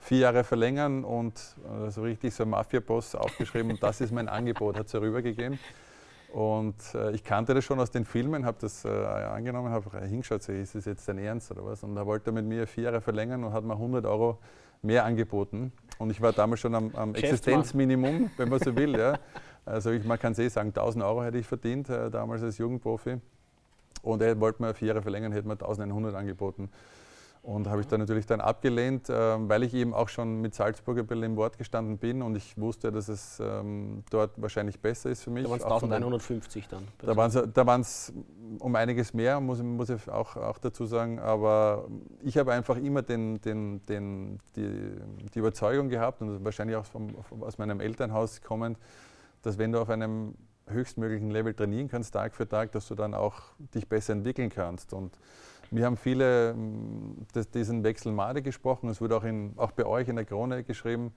vier 0.01 0.19
Jahre 0.19 0.45
verlängern 0.45 1.05
und 1.05 1.35
äh, 1.87 1.91
so 1.91 2.03
richtig 2.03 2.35
so 2.35 2.45
ein 2.45 2.51
Mafia-Boss 2.51 3.15
aufgeschrieben 3.15 3.71
und 3.73 3.83
das 3.83 4.01
ist 4.01 4.13
mein 4.13 4.29
Angebot, 4.29 4.79
hat 4.79 4.89
sie 4.89 5.01
rübergegeben. 5.01 5.59
Und 6.33 6.77
äh, 6.95 7.13
ich 7.13 7.25
kannte 7.25 7.55
das 7.55 7.65
schon 7.65 7.81
aus 7.81 7.91
den 7.91 8.05
Filmen, 8.05 8.45
habe 8.45 8.59
das 8.61 8.85
äh, 8.85 8.89
angenommen, 8.89 9.71
habe 9.71 9.99
hingeschaut, 10.01 10.43
so, 10.43 10.53
ist 10.53 10.75
das 10.75 10.85
jetzt 10.85 11.09
dein 11.09 11.19
Ernst 11.19 11.51
oder 11.51 11.65
was? 11.65 11.83
Und 11.83 11.95
da 11.95 12.05
wollte 12.05 12.31
er 12.31 12.33
mit 12.35 12.45
mir 12.45 12.67
vier 12.67 12.85
Jahre 12.85 13.01
verlängern 13.01 13.45
und 13.45 13.53
hat 13.53 13.65
mir 13.65 13.73
100 13.73 14.05
Euro 14.05 14.39
mehr 14.83 15.05
angeboten. 15.05 15.73
Und 15.99 16.11
ich 16.11 16.21
war 16.21 16.33
damals 16.33 16.61
schon 16.61 16.75
am, 16.75 16.95
am 16.95 17.15
Existenzminimum, 17.15 18.31
wenn 18.37 18.49
man 18.49 18.61
so 18.61 18.77
will. 18.77 18.97
Ja. 18.97 19.19
Also 19.65 19.91
ich, 19.91 20.05
man 20.05 20.19
kann 20.19 20.33
es 20.33 20.39
eh 20.39 20.49
sagen, 20.49 20.69
1000 20.69 21.03
Euro 21.03 21.25
hätte 21.25 21.39
ich 21.39 21.47
verdient 21.47 21.89
äh, 21.89 22.11
damals 22.11 22.43
als 22.43 22.59
Jugendprofi. 22.59 23.21
Und 24.03 24.23
er 24.23 24.39
wollte 24.41 24.63
mir 24.63 24.75
vier 24.75 24.89
Jahre 24.89 25.03
verlängern, 25.03 25.33
hätte 25.33 25.49
mir 25.49 25.55
1100 25.55 26.15
angeboten. 26.15 26.71
Und 27.43 27.69
habe 27.69 27.81
ich 27.81 27.87
dann 27.87 28.01
natürlich 28.01 28.27
dann 28.27 28.41
abgelehnt, 28.41 29.09
äh, 29.09 29.15
weil 29.15 29.63
ich 29.63 29.73
eben 29.73 29.95
auch 29.95 30.09
schon 30.09 30.41
mit 30.41 30.55
Salzburg 30.55 30.99
ein 30.99 31.07
bisschen 31.07 31.23
im 31.23 31.37
Wort 31.37 31.57
gestanden 31.57 31.97
bin 31.97 32.21
und 32.21 32.37
ich 32.37 32.59
wusste, 32.59 32.91
dass 32.91 33.09
es 33.09 33.41
ähm, 33.41 34.03
dort 34.11 34.33
wahrscheinlich 34.43 34.81
besser 34.81 35.09
ist 35.09 35.23
für 35.23 35.31
mich. 35.31 35.45
Da 35.45 35.51
waren 35.51 35.59
es 35.59 35.65
1150 35.65 36.69
dann. 36.69 36.89
Da 36.99 37.67
waren 37.67 37.81
es 37.81 38.13
um 38.59 38.75
einiges 38.75 39.15
mehr, 39.15 39.41
muss, 39.41 39.63
muss 39.63 39.89
ich 39.89 40.11
auch, 40.11 40.37
auch 40.37 40.59
dazu 40.59 40.85
sagen. 40.85 41.21
Aber 41.21 41.87
ich 42.23 42.37
habe 42.37 42.53
einfach 42.53 42.77
immer 42.77 43.03
den, 43.03 43.41
den, 43.41 43.85
den, 43.87 44.41
die, 44.57 44.97
die 45.33 45.39
Überzeugung 45.39 45.89
gehabt 45.89 46.21
und 46.21 46.45
wahrscheinlich 46.45 46.77
auch 46.77 46.87
vom, 46.87 47.15
aus 47.41 47.57
meinem 47.57 47.81
Elternhaus 47.81 48.43
kommend, 48.43 48.79
dass 49.43 49.57
wenn 49.59 49.73
du 49.73 49.81
auf 49.81 49.89
einem 49.89 50.35
höchstmöglichen 50.71 51.31
Level 51.31 51.55
trainieren 51.55 51.89
kannst, 51.89 52.15
Tag 52.15 52.35
für 52.35 52.49
Tag, 52.49 52.73
dass 52.73 52.89
du 52.89 52.95
dann 52.95 53.15
auch 53.15 53.43
dich 53.75 53.89
besser 53.89 54.13
entwickeln 54.13 54.51
kannst. 54.51 54.93
Und 54.93 55.19
wir 55.71 55.85
haben 55.85 55.97
viele 55.97 56.55
mm, 56.55 57.27
das, 57.33 57.51
diesen 57.51 57.85
Wechsel 57.85 58.13
Made 58.13 58.43
gesprochen. 58.43 58.89
Es 58.89 59.01
wurde 59.01 59.17
auch, 59.17 59.25
in, 59.25 59.53
auch 59.57 59.73
bei 59.73 59.85
euch 59.85 60.09
in 60.09 60.17
der 60.17 60.25
Krone 60.25 60.65
geschrieben, 60.65 61.13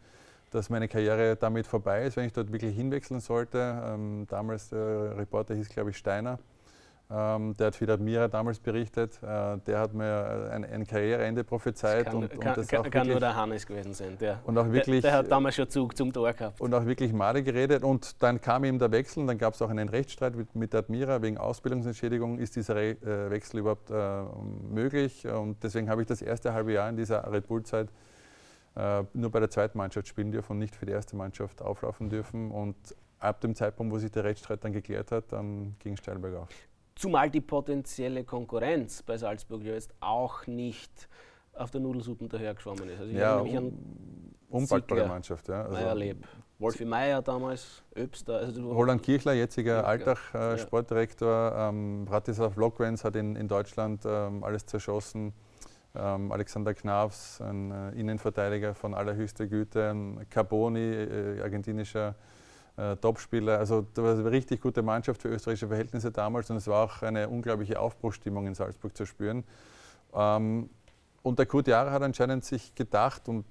dass 0.51 0.69
meine 0.69 0.87
Karriere 0.87 1.37
damit 1.37 1.67
vorbei 1.67 2.03
ist, 2.03 2.17
wenn 2.17 2.25
ich 2.25 2.33
dort 2.33 2.51
wirklich 2.51 2.75
hinwechseln 2.75 3.19
sollte. 3.19 3.81
Ähm, 3.85 4.25
damals 4.27 4.69
der 4.69 5.17
Reporter 5.17 5.55
hieß, 5.55 5.69
glaube 5.69 5.91
ich, 5.91 5.97
Steiner. 5.97 6.39
Ähm, 7.13 7.55
der 7.57 7.67
hat 7.67 7.75
für 7.75 7.91
Admira 7.91 8.29
damals 8.29 8.59
berichtet. 8.59 9.19
Äh, 9.21 9.57
der 9.57 9.79
hat 9.79 9.93
mir 9.93 10.49
ein, 10.51 10.63
ein 10.63 10.87
Karriereende 10.87 11.43
prophezeit. 11.43 12.05
Das 12.05 12.13
kann, 12.13 12.23
und, 12.23 12.39
kann, 12.39 12.55
und 12.55 12.69
kann, 12.69 12.89
kann 12.89 13.07
nur 13.07 13.19
der 13.19 13.35
Hannes 13.35 13.65
gewesen 13.65 13.93
sein. 13.93 14.17
Der, 14.17 14.39
und 14.45 14.57
auch 14.57 14.71
wirklich, 14.71 15.01
der, 15.01 15.11
der, 15.11 15.19
hat 15.19 15.31
damals 15.31 15.55
schon 15.55 15.69
Zug 15.69 15.97
zum 15.97 16.13
Tor 16.13 16.31
gehabt. 16.31 16.61
Und 16.61 16.73
auch 16.73 16.85
wirklich 16.85 17.11
Made 17.11 17.43
geredet. 17.43 17.83
Und 17.83 18.21
dann 18.23 18.39
kam 18.39 18.63
eben 18.63 18.79
der 18.79 18.91
Wechsel. 18.91 19.19
Und 19.19 19.27
dann 19.27 19.37
gab 19.37 19.55
es 19.55 19.61
auch 19.61 19.69
einen 19.69 19.89
Rechtsstreit 19.89 20.35
mit, 20.35 20.55
mit 20.55 20.73
Admira 20.73 21.21
wegen 21.21 21.37
Ausbildungsentschädigung. 21.37 22.39
Ist 22.39 22.55
dieser 22.55 22.75
Re 22.75 22.91
äh, 22.91 23.29
Wechsel 23.29 23.59
überhaupt 23.59 23.91
äh, 23.91 24.23
möglich? 24.69 25.27
Und 25.27 25.61
deswegen 25.63 25.89
habe 25.89 26.01
ich 26.03 26.07
das 26.07 26.21
erste 26.21 26.53
halbe 26.53 26.71
Jahr 26.71 26.87
in 26.87 26.95
dieser 26.95 27.29
Red 27.29 27.47
Bull-Zeit 27.47 27.89
äh, 28.77 29.03
nur 29.13 29.31
bei 29.31 29.41
der 29.41 29.49
zweiten 29.49 29.77
Mannschaft 29.77 30.07
spielen 30.07 30.31
dürfen 30.31 30.53
und 30.53 30.59
nicht 30.59 30.77
für 30.77 30.85
die 30.85 30.93
erste 30.93 31.17
Mannschaft 31.17 31.61
auflaufen 31.61 32.09
dürfen. 32.09 32.51
Und 32.51 32.77
ab 33.19 33.41
dem 33.41 33.53
Zeitpunkt, 33.53 33.93
wo 33.93 33.99
sich 33.99 34.11
der 34.11 34.23
Rechtsstreit 34.23 34.63
dann 34.63 34.71
geklärt 34.71 35.11
hat, 35.11 35.33
dann 35.33 35.75
ging 35.79 35.93
es 35.95 35.99
steil 35.99 36.17
bergauf. 36.19 36.47
Zumal 37.01 37.31
die 37.31 37.41
potenzielle 37.41 38.23
Konkurrenz 38.23 39.01
bei 39.01 39.17
Salzburg 39.17 39.63
jetzt 39.63 39.91
auch 40.01 40.45
nicht 40.45 41.09
auf 41.55 41.71
der 41.71 41.81
Nudelsuppe 41.81 42.27
dahergeschwommen 42.27 42.87
ist. 42.89 42.99
Also 42.99 43.11
ich 43.11 43.17
ja, 43.17 43.37
nämlich 43.37 43.57
um, 43.57 44.35
unpackbare 44.49 45.07
Mannschaft. 45.07 45.47
Ja. 45.47 45.63
Also 45.63 45.73
Meierleb. 45.73 46.27
Wolfi 46.59 46.85
Meier 46.85 47.23
damals, 47.23 47.81
Öbster. 47.97 48.37
Also 48.37 48.71
Roland 48.71 49.01
Kirchler, 49.01 49.33
jetziger 49.33 49.77
ja, 49.77 49.83
Alltag 49.83 50.19
äh. 50.35 50.57
Ähm, 51.23 52.05
Bratislav 52.05 52.55
Lokwenz 52.55 53.03
hat 53.03 53.15
in, 53.15 53.35
in 53.35 53.47
Deutschland 53.47 54.03
ähm, 54.05 54.43
alles 54.43 54.67
zerschossen. 54.67 55.33
Ähm, 55.95 56.31
Alexander 56.31 56.75
Knafs, 56.75 57.41
ein 57.41 57.71
äh, 57.71 57.99
Innenverteidiger 57.99 58.75
von 58.75 58.93
allerhöchster 58.93 59.47
Güte. 59.47 59.95
Carboni, 60.29 60.79
äh, 60.79 61.41
argentinischer 61.41 62.13
äh, 62.77 62.95
Topspieler. 62.97 63.57
Also 63.59 63.85
das 63.93 64.03
war 64.03 64.11
eine 64.13 64.31
richtig 64.31 64.61
gute 64.61 64.81
Mannschaft 64.81 65.21
für 65.21 65.29
österreichische 65.29 65.67
Verhältnisse 65.67 66.11
damals 66.11 66.49
und 66.49 66.57
es 66.57 66.67
war 66.67 66.85
auch 66.85 67.01
eine 67.01 67.29
unglaubliche 67.29 67.79
Aufbruchstimmung 67.79 68.47
in 68.47 68.55
Salzburg 68.55 68.95
zu 68.95 69.05
spüren. 69.05 69.43
Ähm, 70.13 70.69
und 71.23 71.37
der 71.37 71.45
Kurt 71.45 71.67
Jahre 71.67 71.91
hat 71.91 72.01
anscheinend 72.01 72.43
sich 72.43 72.73
gedacht, 72.73 73.29
und 73.29 73.45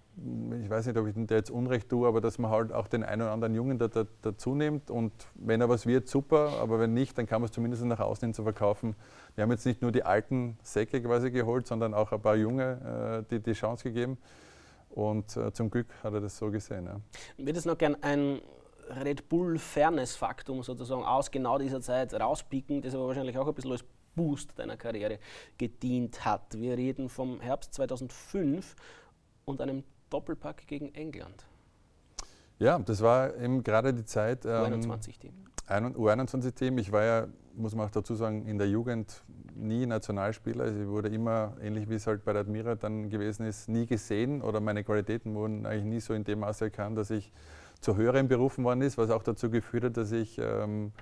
ich 0.61 0.69
weiß 0.69 0.87
nicht, 0.87 0.99
ob 0.99 1.07
ich 1.07 1.15
da 1.17 1.37
jetzt 1.37 1.50
Unrecht 1.50 1.89
tue, 1.89 2.07
aber 2.07 2.21
dass 2.21 2.39
man 2.39 2.50
halt 2.50 2.73
auch 2.73 2.89
den 2.89 3.05
einen 3.05 3.23
oder 3.23 3.31
anderen 3.31 3.55
Jungen 3.55 3.79
da, 3.79 3.87
da, 3.87 4.07
dazu 4.23 4.57
nimmt. 4.57 4.91
Und 4.91 5.12
wenn 5.35 5.61
er 5.61 5.69
was 5.69 5.87
wird, 5.87 6.09
super, 6.09 6.55
aber 6.61 6.81
wenn 6.81 6.95
nicht, 6.95 7.17
dann 7.17 7.27
kann 7.27 7.41
man 7.41 7.47
es 7.47 7.53
zumindest 7.53 7.85
nach 7.85 8.00
außen 8.00 8.27
hin 8.27 8.35
zu 8.35 8.43
verkaufen. 8.43 8.97
Wir 9.37 9.43
haben 9.43 9.53
jetzt 9.53 9.67
nicht 9.67 9.83
nur 9.83 9.93
die 9.93 10.03
alten 10.03 10.59
Säcke 10.62 11.00
quasi 11.00 11.31
geholt, 11.31 11.69
sondern 11.69 11.95
auch 11.95 12.11
ein 12.11 12.21
paar 12.21 12.37
Junge 12.37 13.23
äh, 13.29 13.31
die, 13.31 13.40
die 13.40 13.53
Chance 13.53 13.85
gegeben. 13.85 14.18
Und 14.90 15.37
äh, 15.37 15.53
zum 15.53 15.71
Glück 15.71 15.87
hat 16.03 16.12
er 16.12 16.21
das 16.21 16.37
so 16.37 16.51
gesehen. 16.51 16.87
Ja. 16.87 17.01
Ich 17.37 17.47
würde 17.47 17.59
es 17.59 17.64
noch 17.64 17.79
gerne 17.79 17.97
ein 18.03 18.40
Red 18.90 19.29
Bull 19.29 19.59
Fairness-Faktum 19.59 20.62
sozusagen 20.62 21.05
aus 21.05 21.31
genau 21.31 21.59
dieser 21.59 21.81
Zeit 21.81 22.12
rauspicken, 22.14 22.83
das 22.83 22.94
aber 22.94 23.07
wahrscheinlich 23.09 23.38
auch 23.38 23.46
ein 23.46 23.55
bisschen 23.55 23.72
als 23.72 23.85
Boost 24.14 24.59
deiner 24.59 24.76
Karriere 24.76 25.18
gedient 25.57 26.24
hat. 26.24 26.59
Wir 26.59 26.76
reden 26.76 27.09
vom 27.09 27.40
Herbst 27.40 27.74
2005 27.74 28.74
und 29.44 29.61
einem 29.61 29.85
Doppelpack 30.11 30.66
gegen 30.66 30.94
England. 30.94 31.46
Ja, 32.59 32.79
das 32.79 33.00
war 33.00 33.35
eben 33.37 33.62
gerade 33.62 33.94
die 33.94 34.05
Zeit. 34.05 34.44
Ähm, 34.44 34.50
U21-Team. 34.50 35.33
U21-Team. 35.68 36.79
Ich 36.79 36.92
war 36.92 37.05
ja, 37.05 37.26
muss 37.55 37.74
man 37.74 37.87
auch 37.87 37.90
dazu 37.90 38.14
sagen, 38.14 38.44
in 38.46 38.59
der 38.59 38.68
Jugend 38.68 39.22
nie 39.55 39.87
Nationalspieler. 39.87 40.64
Also 40.64 40.81
ich 40.81 40.88
wurde 40.88 41.09
immer, 41.09 41.57
ähnlich 41.62 41.88
wie 41.88 41.94
es 41.94 42.07
halt 42.07 42.24
bei 42.24 42.33
der 42.33 42.42
Admira 42.42 42.74
dann 42.74 43.09
gewesen 43.09 43.46
ist, 43.46 43.68
nie 43.68 43.87
gesehen 43.87 44.42
oder 44.42 44.61
meine 44.61 44.85
Qualitäten 44.85 45.35
wurden 45.35 45.64
eigentlich 45.66 45.85
nie 45.85 46.00
so 46.00 46.12
in 46.12 46.24
dem 46.24 46.40
Maße 46.40 46.66
erkannt, 46.66 46.98
dass 46.98 47.11
ich 47.11 47.33
zu 47.81 47.97
höheren 47.97 48.29
berufen 48.29 48.64
worden 48.64 48.83
ist, 48.83 48.99
was 48.99 49.11
auch 49.11 49.23
dazu 49.23 49.51
geführt 49.51 49.85
hat, 49.85 49.97
dass 49.97 50.12
ich 50.12 50.38
ähm, 50.38 50.93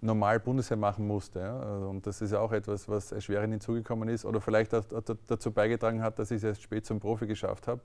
normal 0.00 0.40
Bundesheer 0.40 0.76
machen 0.76 1.06
musste. 1.06 1.40
Ja. 1.40 1.58
Also, 1.58 1.88
und 1.88 2.06
das 2.06 2.20
ist 2.20 2.34
auch 2.34 2.52
etwas, 2.52 2.88
was 2.88 3.12
erschwerend 3.12 3.52
hinzugekommen 3.52 4.08
ist 4.08 4.24
oder 4.24 4.40
vielleicht 4.40 4.74
auch 4.74 4.84
dazu 5.26 5.50
beigetragen 5.50 6.02
hat, 6.02 6.18
dass 6.18 6.30
ich 6.30 6.38
es 6.38 6.44
erst 6.44 6.62
spät 6.62 6.86
zum 6.86 7.00
Profi 7.00 7.26
geschafft 7.26 7.68
habe. 7.68 7.80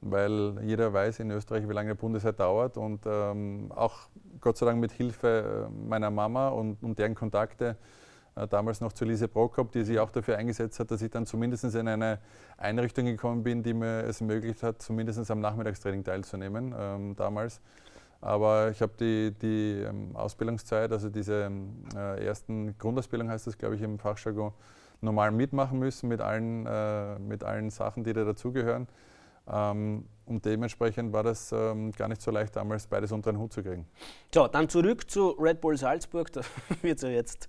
Weil 0.00 0.58
jeder 0.62 0.92
weiß 0.92 1.20
in 1.20 1.30
Österreich, 1.30 1.68
wie 1.68 1.72
lange 1.72 1.88
der 1.88 1.94
Bundesheer 1.94 2.32
dauert 2.32 2.76
und 2.76 3.02
ähm, 3.06 3.70
auch 3.74 4.08
Gott 4.40 4.56
sei 4.56 4.66
Dank 4.66 4.80
mit 4.80 4.92
Hilfe 4.92 5.68
äh, 5.68 5.88
meiner 5.88 6.10
Mama 6.10 6.48
und, 6.48 6.82
und 6.82 6.98
deren 6.98 7.14
Kontakte 7.14 7.76
damals 8.50 8.80
noch 8.80 8.92
zu 8.92 9.04
Lise 9.04 9.28
Prokop, 9.28 9.70
die 9.72 9.84
sich 9.84 9.98
auch 9.98 10.10
dafür 10.10 10.36
eingesetzt 10.36 10.80
hat, 10.80 10.90
dass 10.90 11.02
ich 11.02 11.10
dann 11.10 11.26
zumindest 11.26 11.64
in 11.64 11.88
eine 11.88 12.18
Einrichtung 12.56 13.06
gekommen 13.06 13.42
bin, 13.42 13.62
die 13.62 13.74
mir 13.74 14.04
es 14.04 14.20
ermöglicht 14.20 14.62
hat, 14.62 14.82
zumindest 14.82 15.30
am 15.30 15.40
Nachmittagstraining 15.40 16.02
teilzunehmen 16.04 16.74
ähm, 16.76 17.16
damals. 17.16 17.60
Aber 18.20 18.70
ich 18.70 18.80
habe 18.80 18.92
die, 18.98 19.32
die 19.32 19.84
ähm, 19.86 20.16
Ausbildungszeit, 20.16 20.90
also 20.90 21.10
diese 21.10 21.44
ähm, 21.44 21.84
äh, 21.94 22.24
ersten 22.24 22.76
Grundausbildung 22.78 23.28
heißt 23.28 23.46
das, 23.46 23.58
glaube 23.58 23.76
ich, 23.76 23.82
im 23.82 23.98
Fachjargon, 23.98 24.52
normal 25.02 25.30
mitmachen 25.30 25.78
müssen 25.78 26.08
mit 26.08 26.22
allen, 26.22 26.66
äh, 26.66 27.18
mit 27.18 27.44
allen 27.44 27.68
Sachen, 27.68 28.02
die 28.02 28.14
da 28.14 28.24
dazugehören. 28.24 28.88
Ähm, 29.46 30.06
und 30.26 30.44
dementsprechend 30.44 31.12
war 31.12 31.22
das 31.22 31.52
ähm, 31.52 31.92
gar 31.92 32.08
nicht 32.08 32.22
so 32.22 32.30
leicht, 32.30 32.56
damals 32.56 32.86
beides 32.86 33.12
unter 33.12 33.32
den 33.32 33.38
Hut 33.38 33.52
zu 33.52 33.62
kriegen. 33.62 33.86
So, 34.32 34.46
dann 34.46 34.68
zurück 34.68 35.10
zu 35.10 35.30
Red 35.30 35.60
Bull 35.60 35.76
Salzburg. 35.76 36.32
Da 36.32 36.40
wird 36.82 37.02
ja 37.02 37.08
jetzt 37.10 37.48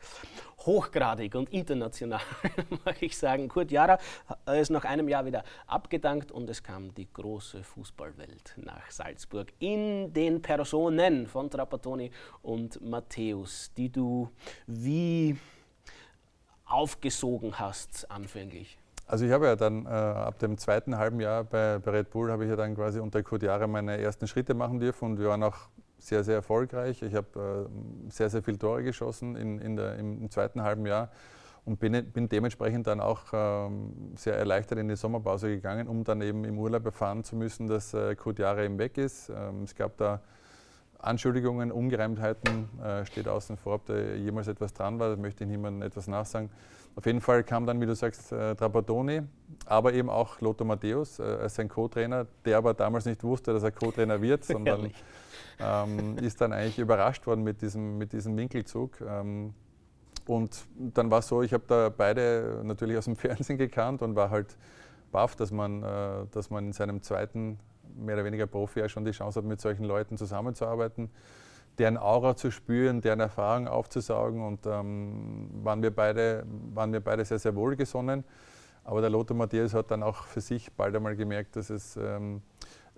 hochgradig 0.60 1.36
und 1.36 1.52
international, 1.54 2.22
mag 2.86 3.02
ich 3.02 3.18
sagen. 3.18 3.48
Kurt 3.48 3.72
Jara 3.72 3.98
ist 4.60 4.72
nach 4.72 4.84
einem 4.86 5.08
Jahr 5.08 5.26
wieder 5.26 5.44
abgedankt 5.68 6.32
und 6.32 6.50
es 6.50 6.64
kam 6.64 6.94
die 6.94 7.08
große 7.12 7.64
Fußballwelt 7.64 8.56
nach 8.58 8.90
Salzburg 8.92 9.54
in 9.60 10.12
den 10.12 10.42
Personen 10.42 11.28
von 11.28 11.50
Trapattoni 11.50 12.12
und 12.42 12.82
Matthäus, 12.82 13.72
die 13.78 13.90
du 13.90 14.30
wie 14.68 15.38
aufgesogen 16.66 17.58
hast 17.60 18.10
anfänglich. 18.10 18.78
Also 19.08 19.26
ich 19.26 19.32
habe 19.32 19.46
ja 19.46 19.56
dann 19.56 19.86
äh, 19.86 19.90
ab 19.90 20.40
dem 20.40 20.58
zweiten 20.58 20.98
halben 20.98 21.20
Jahr 21.20 21.44
bei, 21.44 21.78
bei 21.78 21.92
Red 21.92 22.10
Bull 22.10 22.32
habe 22.32 22.44
ich 22.44 22.50
ja 22.50 22.56
dann 22.56 22.76
quasi 22.76 23.00
unter 23.00 23.22
Kurt 23.22 23.44
meine 23.68 24.00
ersten 24.00 24.28
Schritte 24.28 24.56
machen 24.56 24.80
dürfen 24.80 25.06
und 25.06 25.20
wir 25.20 25.30
waren 25.30 25.44
auch 25.44 25.70
sehr, 26.00 26.24
sehr 26.24 26.36
erfolgreich. 26.36 27.04
Ich 27.04 27.14
habe 27.14 27.68
äh, 27.70 28.12
sehr, 28.12 28.30
sehr 28.30 28.42
viele 28.42 28.58
Tore 28.58 28.84
geschossen 28.84 29.36
in, 29.36 29.60
in 29.60 29.76
der, 29.76 29.96
im, 29.98 30.30
zweiten 30.32 30.64
halben 30.64 30.88
Jahr 30.88 31.10
und 31.66 31.80
bin, 31.80 32.12
bin 32.12 32.30
dementsprechend 32.30 32.88
dann 32.88 33.00
auch 33.00 33.22
ähm, 33.32 34.14
sehr 34.16 34.38
erleichtert 34.38 34.80
in 34.80 34.88
die 34.88 34.96
Sommerpause 34.96 35.50
gegangen, 35.50 35.88
um 35.88 36.04
dann 36.04 36.22
eben 36.22 36.44
im 36.44 36.58
Urlaub 36.58 36.86
erfahren 36.86 37.24
zu 37.24 37.36
müssen, 37.36 37.68
dass 37.68 37.94
äh, 37.94 38.16
Kurt 38.16 38.40
eben 38.40 38.80
weg 38.80 38.98
ist. 38.98 39.30
Ähm, 39.30 39.64
es 39.64 39.76
gab 39.76 39.98
da 39.98 40.22
Anschuldigungen, 40.98 41.72
Ungereimtheiten, 41.72 42.70
äh, 42.82 43.06
steht 43.06 43.28
außen 43.28 43.58
vor, 43.58 43.76
ob 43.76 43.86
da 43.86 43.96
jemals 43.96 44.48
etwas 44.48 44.74
dran 44.74 44.98
war, 44.98 45.10
da 45.10 45.16
möchte 45.16 45.44
ich 45.44 45.50
niemandem 45.50 45.84
etwas 45.84 46.08
nachsagen. 46.08 46.50
Auf 46.96 47.06
jeden 47.06 47.20
Fall 47.20 47.44
kam 47.44 47.66
dann, 47.66 47.82
wie 47.82 47.86
du 47.86 47.94
sagst, 47.94 48.32
äh, 48.32 48.56
Trapattoni, 48.56 49.22
aber 49.66 49.94
eben 49.94 50.10
auch 50.10 50.40
Lothar 50.40 50.66
Matthäus 50.66 51.20
äh, 51.20 51.24
als 51.24 51.56
sein 51.56 51.68
Co-Trainer, 51.68 52.26
der 52.46 52.58
aber 52.58 52.74
damals 52.74 53.06
nicht 53.06 53.22
wusste, 53.24 53.52
dass 53.52 53.64
er 53.64 53.72
Co-Trainer 53.72 54.22
wird, 54.22 54.46
sondern 54.46 54.92
ähm, 55.60 56.18
ist 56.20 56.40
dann 56.40 56.54
eigentlich 56.54 56.80
überrascht 56.80 57.28
worden 57.28 57.44
mit 57.44 57.62
diesem, 57.62 57.98
mit 57.98 58.14
diesem 58.14 58.38
Winkelzug. 58.38 59.02
Ähm, 59.02 59.54
und 60.26 60.66
dann 60.78 61.12
war 61.12 61.20
es 61.20 61.28
so, 61.28 61.42
ich 61.42 61.54
habe 61.54 61.66
da 61.68 61.90
beide 61.90 62.62
natürlich 62.64 62.98
aus 62.98 63.06
dem 63.06 63.16
Fernsehen 63.18 63.58
gekannt 63.58 64.02
und 64.02 64.16
war 64.16 64.30
halt 64.30 64.56
baff, 65.12 65.36
dass 65.36 65.52
man, 65.52 65.84
äh, 65.84 66.26
dass 66.32 66.50
man 66.50 66.68
in 66.68 66.74
seinem 66.74 67.02
zweiten, 67.02 67.60
mehr 67.98 68.16
oder 68.16 68.24
weniger 68.24 68.48
Profi 68.48 68.80
ja 68.80 68.88
schon 68.88 69.04
die 69.04 69.12
Chance 69.12 69.40
hat, 69.40 69.46
mit 69.46 69.60
solchen 69.60 69.84
Leuten 69.84 70.18
zusammenzuarbeiten 70.18 71.10
deren 71.78 71.98
Aura 71.98 72.36
zu 72.36 72.52
spüren, 72.52 73.02
deren 73.02 73.20
Erfahrung 73.20 73.68
aufzusaugen 73.68 74.42
und 74.42 74.66
ähm, 74.66 75.50
waren, 75.64 75.82
wir 75.82 75.92
beide, 75.92 76.46
waren 76.74 76.94
wir 76.94 77.02
beide 77.02 77.26
sehr, 77.26 77.40
sehr 77.40 77.56
wohlgesonnen. 77.56 78.24
Aber 78.84 79.02
der 79.02 79.10
Lothar 79.10 79.36
Matthäus 79.36 79.74
hat 79.74 79.90
dann 79.92 80.04
auch 80.04 80.24
für 80.26 80.42
sich 80.42 80.72
bald 80.72 80.96
einmal 80.96 81.16
gemerkt, 81.16 81.56
dass 81.56 81.70
es 81.70 81.98
ähm, 81.98 82.42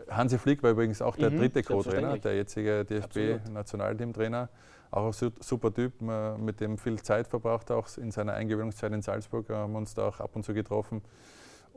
Hansi 0.09 0.37
Flick 0.37 0.61
war 0.61 0.71
übrigens 0.71 1.01
auch 1.01 1.15
der 1.15 1.31
mhm, 1.31 1.39
dritte 1.39 1.63
Co-Trainer, 1.63 2.17
der 2.17 2.35
jetzige 2.35 2.85
DFB-Nationalteamtrainer. 2.85 4.49
Auch 4.91 5.05
ein 5.05 5.31
super 5.39 5.73
Typ, 5.73 6.01
mit 6.01 6.61
dem 6.61 6.77
viel 6.77 7.01
Zeit 7.01 7.27
verbracht, 7.27 7.71
auch 7.71 7.89
in 7.97 8.11
seiner 8.11 8.33
Eingewöhnungszeit 8.33 8.93
in 8.93 9.01
Salzburg, 9.01 9.49
haben 9.49 9.75
uns 9.75 9.93
da 9.93 10.07
auch 10.07 10.19
ab 10.19 10.35
und 10.35 10.43
zu 10.43 10.53
getroffen. 10.53 11.01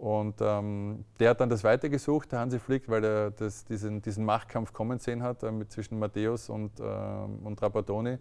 Und 0.00 0.36
ähm, 0.40 1.04
der 1.18 1.28
hat 1.28 1.42
dann 1.42 1.50
das 1.50 1.62
weitergesucht, 1.62 2.32
der 2.32 2.38
Hansi 2.38 2.58
Flick, 2.58 2.88
weil 2.88 3.04
er 3.04 3.30
das, 3.32 3.66
diesen, 3.66 4.00
diesen 4.00 4.24
Machtkampf 4.24 4.72
kommen 4.72 4.98
sehen 4.98 5.22
hat 5.22 5.42
äh, 5.42 5.52
mit 5.52 5.70
zwischen 5.70 5.98
Matthäus 5.98 6.48
und, 6.48 6.80
äh, 6.80 6.82
und 6.82 7.58
Trapattoni. 7.58 8.16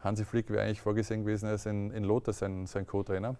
Hansi 0.00 0.26
Flick 0.26 0.50
wäre 0.50 0.64
eigentlich 0.64 0.82
vorgesehen 0.82 1.24
gewesen 1.24 1.48
als 1.48 1.64
in, 1.64 1.90
in 1.90 2.04
Lothar 2.04 2.34
sein, 2.34 2.66
sein 2.66 2.86
Co-Trainer. 2.86 3.36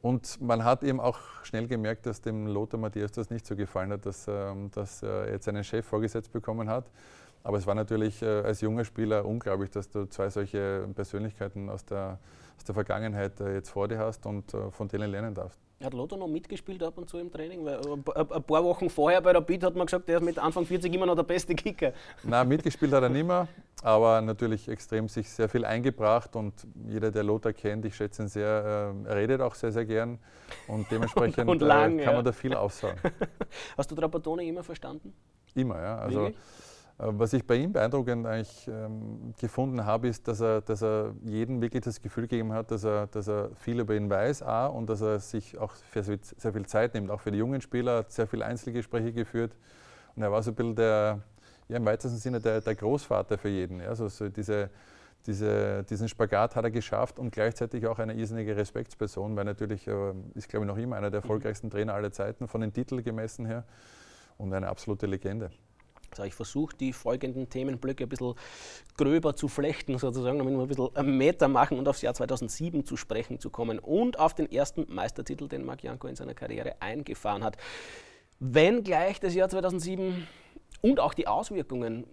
Und 0.00 0.40
man 0.40 0.64
hat 0.64 0.82
eben 0.82 0.98
auch 0.98 1.18
schnell 1.42 1.66
gemerkt, 1.66 2.06
dass 2.06 2.22
dem 2.22 2.46
Lothar 2.46 2.80
Matthäus 2.80 3.12
das 3.12 3.28
nicht 3.28 3.44
so 3.44 3.54
gefallen 3.54 3.92
hat, 3.92 4.06
dass, 4.06 4.26
ähm, 4.26 4.70
dass 4.70 5.02
er 5.02 5.30
jetzt 5.30 5.46
einen 5.48 5.62
Chef 5.62 5.84
vorgesetzt 5.84 6.32
bekommen 6.32 6.70
hat. 6.70 6.90
Aber 7.42 7.58
es 7.58 7.66
war 7.66 7.74
natürlich 7.74 8.22
äh, 8.22 8.40
als 8.40 8.62
junger 8.62 8.86
Spieler 8.86 9.26
unglaublich, 9.26 9.68
dass 9.72 9.90
du 9.90 10.06
zwei 10.06 10.30
solche 10.30 10.88
Persönlichkeiten 10.94 11.68
aus 11.68 11.84
der, 11.84 12.18
aus 12.56 12.64
der 12.64 12.74
Vergangenheit 12.74 13.38
äh, 13.42 13.52
jetzt 13.52 13.68
vor 13.68 13.88
dir 13.88 13.98
hast 13.98 14.24
und 14.24 14.54
äh, 14.54 14.70
von 14.70 14.88
denen 14.88 15.10
lernen 15.10 15.34
darfst. 15.34 15.65
Hat 15.82 15.92
Lothar 15.92 16.18
noch 16.18 16.26
mitgespielt 16.26 16.82
ab 16.82 16.96
und 16.96 17.08
zu 17.08 17.18
im 17.18 17.30
Training? 17.30 17.62
Weil 17.62 17.78
ein 17.82 18.42
paar 18.42 18.64
Wochen 18.64 18.88
vorher 18.88 19.20
bei 19.20 19.34
der 19.34 19.42
Beat 19.42 19.62
hat 19.62 19.76
man 19.76 19.86
gesagt, 19.86 20.08
der 20.08 20.18
ist 20.18 20.24
mit 20.24 20.38
Anfang 20.38 20.64
40 20.64 20.92
immer 20.94 21.04
noch 21.04 21.16
der 21.16 21.22
beste 21.22 21.54
Kicker. 21.54 21.92
Nein, 22.22 22.48
mitgespielt 22.48 22.92
hat 22.92 23.02
er 23.02 23.10
nicht 23.10 23.26
mehr, 23.26 23.46
aber 23.82 24.22
natürlich 24.22 24.68
extrem 24.68 25.06
sich 25.06 25.28
sehr 25.28 25.50
viel 25.50 25.66
eingebracht 25.66 26.34
und 26.34 26.54
jeder, 26.88 27.10
der 27.10 27.24
Lothar 27.24 27.52
kennt, 27.52 27.84
ich 27.84 27.94
schätze 27.94 28.22
ihn 28.22 28.28
sehr, 28.28 28.94
äh, 29.04 29.08
er 29.08 29.16
redet 29.16 29.42
auch 29.42 29.54
sehr, 29.54 29.70
sehr 29.70 29.84
gern 29.84 30.18
und 30.66 30.86
dementsprechend 30.90 31.40
und, 31.40 31.60
und 31.60 31.68
lang, 31.68 31.98
äh, 31.98 32.04
kann 32.04 32.12
ja. 32.12 32.16
man 32.16 32.24
da 32.24 32.32
viel 32.32 32.54
aussagen. 32.54 32.98
Hast 33.76 33.90
du 33.90 33.94
Trapattoni 33.94 34.48
immer 34.48 34.64
verstanden? 34.64 35.12
Immer, 35.54 35.82
ja. 35.82 35.98
Also, 35.98 36.20
Wirklich? 36.20 36.36
Äh, 36.98 37.04
was 37.12 37.32
ich 37.32 37.46
bei 37.46 37.56
ihm 37.56 37.72
beeindruckend 37.72 38.26
eigentlich 38.26 38.68
ähm, 38.68 39.34
gefunden 39.38 39.84
habe, 39.84 40.08
ist, 40.08 40.26
dass 40.28 40.40
er, 40.40 40.60
dass 40.62 40.82
er 40.82 41.14
jedem 41.22 41.60
wirklich 41.60 41.82
das 41.84 42.00
Gefühl 42.00 42.24
gegeben 42.26 42.52
hat, 42.52 42.70
dass 42.70 42.84
er, 42.84 43.06
dass 43.08 43.28
er 43.28 43.50
viel 43.56 43.80
über 43.80 43.94
ihn 43.94 44.08
weiß 44.08 44.42
A, 44.42 44.66
und 44.66 44.88
dass 44.88 45.00
er 45.00 45.20
sich 45.20 45.58
auch 45.58 45.74
sehr, 45.92 46.18
sehr 46.36 46.52
viel 46.52 46.66
Zeit 46.66 46.94
nimmt, 46.94 47.10
auch 47.10 47.20
für 47.20 47.30
die 47.30 47.38
jungen 47.38 47.60
Spieler, 47.60 47.98
hat 47.98 48.12
sehr 48.12 48.26
viele 48.26 48.44
Einzelgespräche 48.44 49.12
geführt. 49.12 49.56
Und 50.14 50.22
er 50.22 50.32
war 50.32 50.42
so 50.42 50.50
ein 50.50 50.54
bisschen 50.54 50.76
der, 50.76 51.20
ja, 51.68 51.76
im 51.76 51.84
weitesten 51.84 52.18
Sinne 52.18 52.40
der, 52.40 52.60
der 52.60 52.74
Großvater 52.74 53.36
für 53.38 53.48
jeden. 53.48 53.80
Ja, 53.80 53.88
also 53.88 54.08
so 54.08 54.28
diese, 54.28 54.70
diese, 55.26 55.84
diesen 55.84 56.08
Spagat 56.08 56.56
hat 56.56 56.64
er 56.64 56.70
geschafft 56.70 57.18
und 57.18 57.30
gleichzeitig 57.32 57.86
auch 57.86 57.98
eine 57.98 58.14
irrsinnige 58.14 58.56
Respektsperson, 58.56 59.36
weil 59.36 59.44
natürlich 59.44 59.86
äh, 59.86 60.12
ist, 60.34 60.48
glaube 60.48 60.64
ich, 60.64 60.68
noch 60.68 60.78
immer 60.78 60.96
einer 60.96 61.10
der 61.10 61.20
mhm. 61.20 61.24
erfolgreichsten 61.24 61.70
Trainer 61.70 61.94
aller 61.94 62.12
Zeiten, 62.12 62.48
von 62.48 62.62
den 62.62 62.72
Titeln 62.72 63.02
gemessen 63.04 63.44
her 63.44 63.64
und 64.38 64.54
eine 64.54 64.68
absolute 64.68 65.06
Legende. 65.06 65.50
Also 66.10 66.24
ich 66.24 66.34
versuche 66.34 66.76
die 66.76 66.92
folgenden 66.92 67.48
Themenblöcke 67.48 68.04
ein 68.04 68.08
bisschen 68.08 68.34
gröber 68.96 69.36
zu 69.36 69.48
flechten, 69.48 69.98
sozusagen, 69.98 70.38
damit 70.38 70.54
wir 70.54 70.62
ein 70.62 70.68
bisschen 70.68 71.16
Meter 71.16 71.48
machen 71.48 71.78
und 71.78 71.88
aufs 71.88 72.02
Jahr 72.02 72.14
2007 72.14 72.84
zu 72.84 72.96
sprechen 72.96 73.38
zu 73.38 73.50
kommen 73.50 73.78
und 73.78 74.18
auf 74.18 74.34
den 74.34 74.50
ersten 74.50 74.86
Meistertitel, 74.92 75.48
den 75.48 75.64
Marc 75.64 75.82
Janko 75.82 76.08
in 76.08 76.16
seiner 76.16 76.34
Karriere 76.34 76.76
eingefahren 76.80 77.44
hat. 77.44 77.56
Wenn 78.38 78.82
gleich 78.82 79.20
das 79.20 79.34
Jahr 79.34 79.48
2007 79.48 80.26
und 80.82 81.00
auch 81.00 81.14
die 81.14 81.26
Auswirkungen 81.26 82.06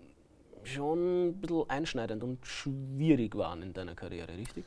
schon 0.63 1.27
ein 1.27 1.41
bisschen 1.41 1.69
einschneidend 1.69 2.23
und 2.23 2.45
schwierig 2.45 3.36
waren 3.36 3.62
in 3.62 3.73
deiner 3.73 3.95
Karriere, 3.95 4.38
richtig? 4.38 4.65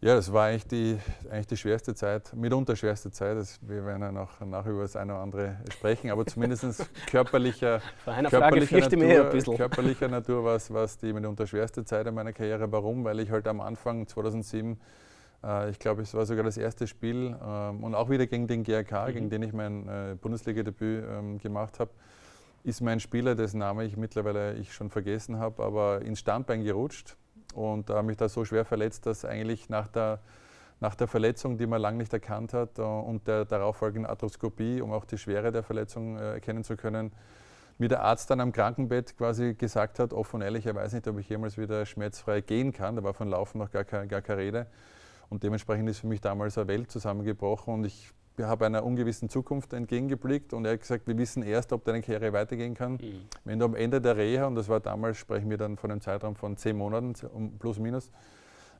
Ja, 0.00 0.14
das 0.14 0.32
war 0.32 0.46
eigentlich 0.46 0.66
die, 0.68 0.96
eigentlich 1.28 1.48
die 1.48 1.56
schwerste 1.56 1.92
Zeit, 1.92 2.32
mitunter 2.32 2.76
schwerste 2.76 3.10
Zeit. 3.10 3.36
Das, 3.36 3.58
wir 3.66 3.84
werden 3.84 4.00
ja 4.00 4.12
noch 4.12 4.38
nachher 4.40 4.70
über 4.70 4.82
das 4.82 4.94
eine 4.94 5.12
oder 5.12 5.22
andere 5.22 5.56
sprechen, 5.72 6.12
aber 6.12 6.24
zumindest 6.24 6.88
körperlicher, 7.10 7.82
körperlicher, 8.04 8.78
Natur, 8.96 9.56
körperlicher 9.56 10.06
Natur 10.06 10.44
war 10.44 10.54
es 10.84 10.98
die 10.98 11.12
mitunter 11.12 11.48
schwerste 11.48 11.84
Zeit 11.84 12.06
in 12.06 12.14
meiner 12.14 12.32
Karriere. 12.32 12.70
Warum? 12.70 13.02
Weil 13.02 13.18
ich 13.18 13.32
halt 13.32 13.48
am 13.48 13.60
Anfang 13.60 14.06
2007, 14.06 14.78
äh, 15.42 15.70
ich 15.70 15.80
glaube, 15.80 16.02
es 16.02 16.14
war 16.14 16.24
sogar 16.26 16.44
das 16.44 16.58
erste 16.58 16.86
Spiel 16.86 17.36
äh, 17.36 17.68
und 17.84 17.96
auch 17.96 18.08
wieder 18.08 18.28
gegen 18.28 18.46
den 18.46 18.62
GRK, 18.62 19.08
mhm. 19.08 19.12
gegen 19.14 19.30
den 19.30 19.42
ich 19.42 19.52
mein 19.52 19.88
äh, 19.88 20.14
Bundesliga-Debüt 20.14 21.06
ähm, 21.10 21.38
gemacht 21.38 21.80
habe, 21.80 21.90
ist 22.62 22.82
mein 22.82 23.00
Spieler, 23.00 23.34
dessen 23.34 23.58
Name 23.58 23.84
ich 23.84 23.96
mittlerweile 23.96 24.54
ich 24.54 24.72
schon 24.72 24.90
vergessen 24.90 25.40
habe, 25.40 25.60
aber 25.64 26.02
ins 26.02 26.20
Standbein 26.20 26.62
gerutscht 26.62 27.16
und 27.54 27.90
äh, 27.90 28.02
mich 28.02 28.16
da 28.16 28.28
so 28.28 28.44
schwer 28.44 28.64
verletzt, 28.64 29.06
dass 29.06 29.24
eigentlich 29.24 29.68
nach 29.68 29.88
der, 29.88 30.20
nach 30.80 30.94
der 30.94 31.08
Verletzung, 31.08 31.58
die 31.58 31.66
man 31.66 31.80
lange 31.80 31.98
nicht 31.98 32.12
erkannt 32.12 32.52
hat 32.52 32.78
äh, 32.78 32.82
und 32.82 33.26
der 33.26 33.44
darauffolgenden 33.44 34.08
Arthroskopie, 34.08 34.80
um 34.80 34.92
auch 34.92 35.04
die 35.04 35.18
Schwere 35.18 35.52
der 35.52 35.62
Verletzung 35.62 36.18
äh, 36.18 36.34
erkennen 36.34 36.64
zu 36.64 36.76
können, 36.76 37.12
mir 37.78 37.88
der 37.88 38.02
Arzt 38.02 38.30
dann 38.30 38.40
am 38.40 38.52
Krankenbett 38.52 39.16
quasi 39.16 39.54
gesagt 39.54 39.98
hat, 39.98 40.12
offen 40.12 40.36
und 40.36 40.42
ehrlich, 40.42 40.66
er 40.66 40.74
weiß 40.74 40.92
nicht, 40.92 41.06
ob 41.06 41.18
ich 41.18 41.28
jemals 41.28 41.56
wieder 41.58 41.86
schmerzfrei 41.86 42.40
gehen 42.40 42.72
kann. 42.72 42.96
Da 42.96 43.04
war 43.04 43.14
von 43.14 43.28
Laufen 43.28 43.58
noch 43.58 43.70
gar, 43.70 43.84
keine, 43.84 44.08
gar 44.08 44.20
keine 44.20 44.40
Rede. 44.40 44.66
Und 45.28 45.44
dementsprechend 45.44 45.88
ist 45.88 46.00
für 46.00 46.08
mich 46.08 46.20
damals 46.20 46.58
eine 46.58 46.68
Welt 46.68 46.90
zusammengebrochen 46.90 47.74
und 47.74 47.84
ich 47.84 48.10
habe 48.46 48.66
einer 48.66 48.84
ungewissen 48.84 49.28
Zukunft 49.28 49.72
entgegengeblickt 49.72 50.52
und 50.52 50.64
er 50.64 50.72
hat 50.72 50.80
gesagt, 50.80 51.06
wir 51.06 51.18
wissen 51.18 51.42
erst, 51.42 51.72
ob 51.72 51.84
deine 51.84 52.02
Karriere 52.02 52.32
weitergehen 52.32 52.74
kann, 52.74 52.92
mhm. 52.92 53.22
wenn 53.44 53.58
du 53.58 53.64
am 53.64 53.74
Ende 53.74 54.00
der 54.00 54.16
Reha, 54.16 54.46
und 54.46 54.54
das 54.54 54.68
war 54.68 54.80
damals, 54.80 55.16
sprechen 55.16 55.50
wir 55.50 55.56
dann 55.56 55.76
von 55.76 55.90
einem 55.90 56.00
Zeitraum 56.00 56.36
von 56.36 56.56
zehn 56.56 56.76
Monaten, 56.76 57.14
plus 57.58 57.78
minus, 57.78 58.10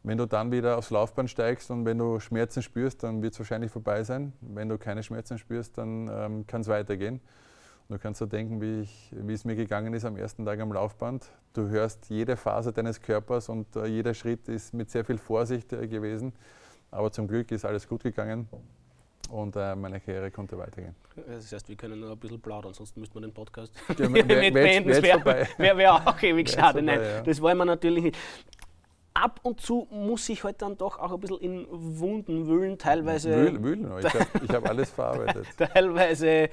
wenn 0.03 0.18
du 0.18 0.27
dann 0.27 0.53
wieder 0.53 0.79
aufs 0.79 0.90
Laufband 0.90 1.29
steigst 1.29 1.71
und 1.71 1.85
wenn 1.85 1.99
du 1.99 2.21
Schmerzen 2.21 2.62
spürst, 2.62 3.03
dann 3.03 3.23
wird 3.23 3.33
es 3.33 3.38
wahrscheinlich 3.38 3.71
vorbei 3.71 4.05
sein. 4.05 4.33
Wenn 4.40 4.68
du 4.68 4.79
keine 4.79 5.03
Schmerzen 5.03 5.38
spürst, 5.38 5.77
dann 5.77 6.09
ähm, 6.09 6.47
kann 6.47 6.61
es 6.61 6.68
weitergehen. 6.68 7.21
Und 7.88 7.97
du 7.97 8.03
kannst 8.03 8.21
dir 8.21 8.27
denken, 8.27 8.61
wie, 8.61 8.83
ich, 8.83 9.14
wie 9.16 9.33
es 9.33 9.44
mir 9.44 9.57
gegangen 9.57 9.94
ist 9.94 10.05
am 10.05 10.16
ersten 10.16 10.44
Tag 10.44 10.61
am 10.61 10.73
Laufband. 10.73 11.27
Du 11.53 11.68
hörst 11.68 12.11
jede 12.11 12.37
Phase 12.37 12.73
deines 12.73 13.01
Körpers 13.01 13.49
und 13.49 13.75
äh, 13.77 13.87
jeder 13.87 14.14
Schritt 14.14 14.49
ist 14.49 14.75
mit 14.75 14.90
sehr 14.90 15.05
viel 15.05 15.18
Vorsicht 15.18 15.73
äh, 15.73 15.88
gewesen. 15.88 16.33
Aber 16.90 17.11
zum 17.11 17.27
Glück 17.27 17.51
ist 17.51 17.64
alles 17.64 17.88
gut 17.88 18.03
gegangen 18.03 18.49
und 19.29 19.57
äh, 19.57 19.75
meine 19.75 20.01
Karriere 20.01 20.31
konnte 20.31 20.57
weitergehen. 20.59 20.95
Das 21.27 21.53
heißt, 21.53 21.69
wir 21.69 21.77
können 21.77 22.01
nur 22.01 22.12
ein 22.12 22.19
bisschen 22.19 22.41
plaudern, 22.41 22.75
sonst 22.75 22.97
müsste 22.97 23.14
man 23.14 23.25
den 23.25 23.35
Podcast 23.35 23.73
ja, 23.99 24.09
mit 24.09 24.27
beenden. 24.27 24.88
Das 24.88 25.03
wäre 25.03 25.25
wär, 25.59 25.77
wär 25.77 25.95
auch 25.95 26.23
ewig 26.23 26.49
schade. 26.49 26.83
Nein, 26.83 27.01
ja. 27.01 27.21
das 27.23 27.41
wollen 27.41 27.59
wir 27.59 27.64
natürlich 27.64 28.05
nicht. 28.05 28.19
Ab 29.14 29.41
und 29.43 29.61
zu 29.61 29.88
muss 29.91 30.29
ich 30.29 30.45
halt 30.45 30.62
dann 30.62 30.77
doch 30.77 30.99
auch 30.99 31.12
ein 31.12 31.19
bisschen 31.19 31.38
in 31.38 31.67
Wunden 31.71 32.47
wühlen, 32.47 32.79
teilweise. 32.79 33.35
Wühlen, 33.35 33.64
wühlen. 33.64 33.93
ich 33.99 34.14
habe 34.14 34.49
hab 34.55 34.69
alles 34.69 34.91
verarbeitet. 34.91 35.47
teilweise 35.59 36.51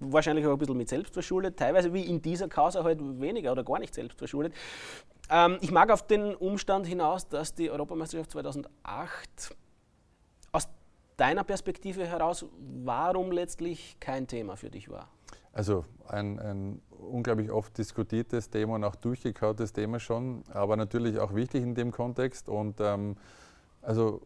wahrscheinlich 0.00 0.46
auch 0.46 0.52
ein 0.52 0.58
bisschen 0.58 0.78
mit 0.78 0.88
selbstverschuldet, 0.88 1.58
teilweise 1.58 1.92
wie 1.92 2.04
in 2.04 2.22
dieser 2.22 2.48
Causa 2.48 2.82
halt 2.82 3.00
weniger 3.20 3.52
oder 3.52 3.64
gar 3.64 3.78
nicht 3.80 3.94
selbstverschuldet. 3.94 4.54
Ähm, 5.30 5.58
ich 5.60 5.70
mag 5.70 5.90
auf 5.90 6.06
den 6.06 6.34
Umstand 6.34 6.86
hinaus, 6.86 7.28
dass 7.28 7.54
die 7.54 7.70
Europameisterschaft 7.70 8.30
2008 8.30 8.70
aus 8.82 9.63
deiner 11.16 11.44
Perspektive 11.44 12.06
heraus, 12.06 12.46
warum 12.84 13.32
letztlich 13.32 13.96
kein 14.00 14.26
Thema 14.26 14.56
für 14.56 14.70
dich 14.70 14.88
war? 14.88 15.08
Also 15.52 15.84
ein, 16.08 16.38
ein 16.40 16.82
unglaublich 16.90 17.50
oft 17.50 17.76
diskutiertes 17.78 18.50
Thema 18.50 18.74
und 18.74 18.84
auch 18.84 18.96
durchgekautes 18.96 19.72
Thema 19.72 20.00
schon, 20.00 20.42
aber 20.52 20.76
natürlich 20.76 21.18
auch 21.18 21.34
wichtig 21.34 21.62
in 21.62 21.74
dem 21.74 21.92
Kontext. 21.92 22.48
Und 22.48 22.80
ähm, 22.80 23.16
also 23.82 24.20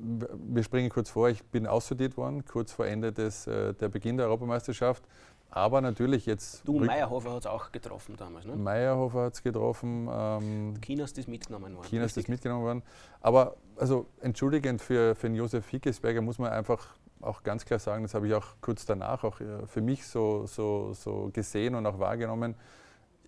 wir 0.00 0.62
springen 0.62 0.88
kurz 0.88 1.10
vor, 1.10 1.28
ich 1.28 1.44
bin 1.44 1.66
aussortiert 1.66 2.16
worden, 2.16 2.44
kurz 2.44 2.72
vor 2.72 2.86
Ende 2.86 3.12
des, 3.12 3.46
äh, 3.46 3.74
der 3.74 3.88
Beginn 3.88 4.16
der 4.16 4.26
Europameisterschaft. 4.26 5.04
Aber 5.50 5.80
natürlich 5.80 6.26
jetzt. 6.26 6.66
Du, 6.66 6.78
Meyerhofer 6.78 7.32
hat 7.32 7.40
es 7.40 7.46
auch 7.46 7.72
getroffen 7.72 8.16
damals, 8.16 8.46
ne? 8.46 8.56
Meyerhofer 8.56 9.24
hat 9.24 9.34
es 9.34 9.42
getroffen. 9.42 10.08
Ähm, 10.10 10.74
China 10.80 11.04
ist 11.04 11.18
das 11.18 11.26
mitgenommen 11.26 11.76
worden. 11.76 11.88
China 11.88 12.04
ist 12.04 12.16
das 12.16 12.28
mitgenommen 12.28 12.64
worden. 12.64 12.82
Aber 13.20 13.56
also 13.76 14.06
entschuldigend 14.20 14.80
für, 14.80 15.14
für 15.14 15.28
den 15.28 15.36
Josef 15.36 15.68
Hickesberger 15.68 16.20
muss 16.20 16.38
man 16.38 16.52
einfach 16.52 16.94
auch 17.20 17.42
ganz 17.42 17.64
klar 17.64 17.78
sagen, 17.78 18.02
das 18.02 18.14
habe 18.14 18.28
ich 18.28 18.34
auch 18.34 18.46
kurz 18.60 18.86
danach 18.86 19.24
auch 19.24 19.40
äh, 19.40 19.66
für 19.66 19.80
mich 19.80 20.06
so, 20.06 20.46
so, 20.46 20.92
so 20.94 21.30
gesehen 21.32 21.74
und 21.74 21.86
auch 21.86 21.98
wahrgenommen. 21.98 22.54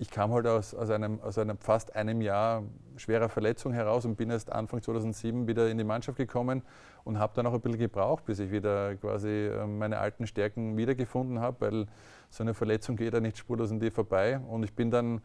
Ich 0.03 0.11
kam 0.11 0.33
halt 0.33 0.49
aus, 0.49 0.75
aus, 0.75 0.91
einem, 0.91 1.21
aus 1.21 1.39
einem 1.39 1.59
fast 1.59 1.95
einem 1.95 2.23
Jahr 2.23 2.65
schwerer 2.97 3.29
Verletzung 3.29 3.73
heraus 3.73 4.05
und 4.05 4.17
bin 4.17 4.31
erst 4.31 4.51
Anfang 4.51 4.83
2007 4.83 5.47
wieder 5.47 5.71
in 5.71 5.79
die 5.79 5.85
Mannschaft 5.85 6.19
gekommen 6.19 6.63
und 7.05 7.21
habe 7.21 7.35
dann 7.37 7.47
auch 7.47 7.55
ein 7.55 7.61
bisschen 7.61 7.79
gebraucht, 7.79 8.25
bis 8.25 8.41
ich 8.41 8.51
wieder 8.51 8.97
quasi 8.97 9.29
ähm, 9.29 9.79
meine 9.79 9.99
alten 9.99 10.27
Stärken 10.27 10.77
wiedergefunden 10.77 11.39
habe, 11.39 11.61
weil 11.61 11.87
so 12.31 12.43
eine 12.43 12.53
Verletzung 12.53 12.97
geht 12.97 13.15
ja 13.15 13.21
nicht 13.21 13.39
spurlos 13.39 13.71
an 13.71 13.79
dir 13.79 13.93
vorbei. 13.93 14.41
Und 14.41 14.65
ich 14.65 14.73
bin 14.75 14.91
dann 14.91 15.21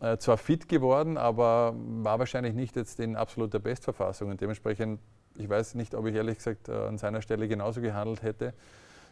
äh, 0.00 0.16
zwar 0.16 0.38
fit 0.38 0.70
geworden, 0.70 1.18
aber 1.18 1.74
war 1.76 2.18
wahrscheinlich 2.18 2.54
nicht 2.54 2.76
jetzt 2.76 3.00
in 3.00 3.16
absoluter 3.16 3.58
Bestverfassung. 3.58 4.30
Und 4.30 4.40
dementsprechend, 4.40 5.00
ich 5.36 5.50
weiß 5.50 5.74
nicht, 5.74 5.94
ob 5.94 6.06
ich 6.06 6.14
ehrlich 6.14 6.38
gesagt 6.38 6.70
äh, 6.70 6.72
an 6.72 6.96
seiner 6.96 7.20
Stelle 7.20 7.46
genauso 7.46 7.82
gehandelt 7.82 8.22
hätte. 8.22 8.54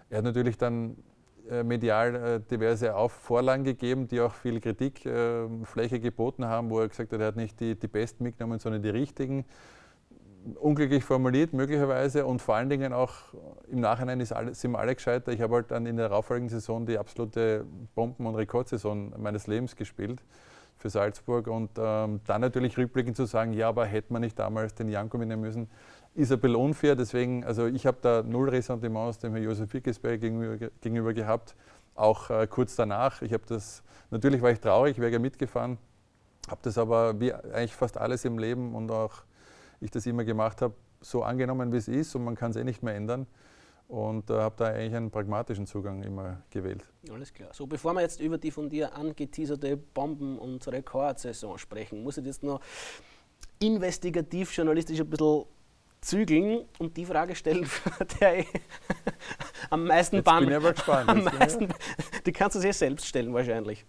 Er 0.08 0.18
hat 0.18 0.24
natürlich 0.24 0.56
dann 0.56 0.92
äh, 0.92 0.94
medial 1.62 2.14
äh, 2.14 2.40
diverse 2.40 2.94
Vorlagen 3.08 3.64
gegeben, 3.64 4.08
die 4.08 4.20
auch 4.20 4.34
viel 4.34 4.60
Kritikfläche 4.60 6.00
geboten 6.00 6.44
haben, 6.44 6.70
wo 6.70 6.80
er 6.80 6.88
gesagt 6.88 7.12
hat, 7.12 7.20
er 7.20 7.28
hat 7.28 7.36
nicht 7.36 7.58
die, 7.60 7.78
die 7.78 7.88
Besten 7.88 8.24
mitgenommen, 8.24 8.58
sondern 8.58 8.82
die 8.82 8.90
richtigen. 8.90 9.44
Unglücklich 10.58 11.04
formuliert, 11.04 11.52
möglicherweise, 11.52 12.26
und 12.26 12.42
vor 12.42 12.56
allen 12.56 12.68
Dingen 12.68 12.92
auch 12.92 13.12
im 13.68 13.80
Nachhinein 13.80 14.18
ist 14.18 14.32
alle, 14.32 14.54
sind 14.54 14.74
alle 14.74 14.94
gescheiter. 14.94 15.30
Ich 15.30 15.40
habe 15.40 15.54
halt 15.54 15.70
dann 15.70 15.86
in 15.86 15.96
der 15.96 16.08
darauffolgenden 16.08 16.58
Saison 16.58 16.84
die 16.84 16.98
absolute 16.98 17.64
Bomben- 17.94 18.26
und 18.26 18.34
Rekordsaison 18.34 19.14
meines 19.18 19.46
Lebens 19.46 19.76
gespielt 19.76 20.20
für 20.78 20.90
Salzburg. 20.90 21.46
Und 21.46 21.70
ähm, 21.78 22.20
dann 22.26 22.40
natürlich 22.40 22.76
rückblickend 22.76 23.16
zu 23.16 23.24
sagen, 23.24 23.52
ja, 23.52 23.68
aber 23.68 23.86
hätte 23.86 24.12
man 24.12 24.22
nicht 24.22 24.36
damals 24.36 24.74
den 24.74 24.88
Janko 24.88 25.16
mitnehmen 25.16 25.42
müssen, 25.42 25.68
ist 26.14 26.32
ein 26.32 26.40
bisschen 26.40 26.56
unfair. 26.56 26.96
Deswegen, 26.96 27.44
also 27.44 27.66
ich 27.66 27.86
habe 27.86 27.98
da 28.00 28.22
null 28.22 28.48
Ressentiments 28.48 29.18
dem 29.18 29.32
Herrn 29.32 29.44
Josef 29.44 29.72
Wickesberg 29.72 30.20
gegenüber, 30.20 30.68
gegenüber 30.80 31.12
gehabt, 31.12 31.54
auch 31.94 32.30
äh, 32.30 32.46
kurz 32.46 32.76
danach. 32.76 33.22
Ich 33.22 33.32
habe 33.32 33.44
das, 33.46 33.82
natürlich 34.10 34.42
war 34.42 34.50
ich 34.50 34.60
traurig, 34.60 34.98
wäre 34.98 35.12
ja 35.12 35.18
mitgefahren, 35.18 35.78
habe 36.48 36.60
das 36.62 36.78
aber 36.78 37.18
wie 37.20 37.32
eigentlich 37.32 37.74
fast 37.74 37.96
alles 37.96 38.24
im 38.24 38.38
Leben 38.38 38.74
und 38.74 38.90
auch 38.90 39.22
ich 39.80 39.90
das 39.90 40.06
immer 40.06 40.24
gemacht 40.24 40.62
habe, 40.62 40.74
so 41.00 41.22
angenommen, 41.22 41.72
wie 41.72 41.78
es 41.78 41.88
ist 41.88 42.14
und 42.14 42.24
man 42.24 42.36
kann 42.36 42.52
es 42.52 42.56
eh 42.56 42.64
nicht 42.64 42.82
mehr 42.82 42.94
ändern. 42.94 43.26
Und 43.88 44.30
äh, 44.30 44.34
habe 44.34 44.54
da 44.56 44.66
eigentlich 44.66 44.94
einen 44.94 45.10
pragmatischen 45.10 45.66
Zugang 45.66 46.02
immer 46.02 46.40
gewählt. 46.48 46.86
Alles 47.12 47.34
klar. 47.34 47.50
So, 47.52 47.66
bevor 47.66 47.92
wir 47.92 48.00
jetzt 48.00 48.20
über 48.20 48.38
die 48.38 48.50
von 48.50 48.70
dir 48.70 48.94
angeteaserte 48.96 49.76
Bomben- 49.76 50.38
und 50.38 50.66
Rekordsaison 50.66 51.58
sprechen, 51.58 52.02
muss 52.02 52.16
ich 52.16 52.24
jetzt 52.24 52.42
noch 52.42 52.60
investigativ 53.58 54.56
journalistisch 54.56 54.98
ein 54.98 55.10
bisschen 55.10 55.44
zügeln 56.02 56.64
und 56.78 56.96
die 56.96 57.06
Frage 57.06 57.34
stellen, 57.34 57.66
der 58.20 58.44
am 59.70 59.86
meisten 59.86 60.16
Jetzt 60.16 60.24
Bin 60.26 60.48
ich 60.48 60.56
aber 60.56 60.72
gespannt. 60.72 61.08
Am 61.08 61.24
meisten, 61.24 61.68
die 62.26 62.32
kannst 62.32 62.56
du 62.56 62.60
dir 62.60 62.72
selbst 62.74 63.06
stellen 63.06 63.32
wahrscheinlich. 63.32 63.86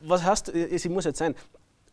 Was 0.00 0.24
hast 0.24 0.48
du, 0.48 0.78
sie 0.78 0.88
muss 0.88 1.04
jetzt 1.04 1.18
sein, 1.18 1.34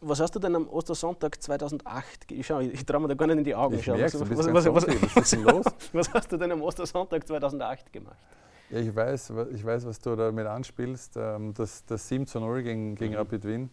was 0.01 0.19
hast 0.19 0.33
du 0.35 0.39
denn 0.39 0.55
am 0.55 0.67
Ostersonntag 0.69 1.41
2008, 1.41 2.31
ich, 2.31 2.47
schau, 2.47 2.59
ich 2.59 2.85
traue 2.85 3.01
mir 3.01 3.09
da 3.09 3.15
gar 3.15 3.27
nicht 3.27 3.39
in 3.39 3.43
die 3.43 3.55
Augen 3.55 3.75
ich 3.75 3.83
schauen. 3.83 3.97
Merk's, 3.97 4.19
was, 4.19 4.29
was, 4.29 4.65
was, 4.65 5.15
was, 5.15 5.35
los? 5.35 5.65
was 5.93 6.13
hast 6.13 6.31
du 6.31 6.37
denn 6.37 6.51
am 6.51 6.61
Ostersonntag 6.61 7.27
2008 7.27 7.91
gemacht? 7.91 8.17
Ja, 8.69 8.79
ich 8.79 8.95
weiß, 8.95 9.33
ich 9.51 9.65
weiß, 9.65 9.85
was 9.85 9.99
du 9.99 10.15
damit 10.15 10.45
anspielst. 10.45 11.17
Ähm, 11.17 11.53
das, 11.53 11.83
das 11.85 12.07
7 12.07 12.27
zu 12.27 12.39
0 12.39 12.63
gegen, 12.63 12.95
gegen 12.95 13.13
mhm. 13.13 13.19
Rapid 13.19 13.45
Wien. 13.45 13.69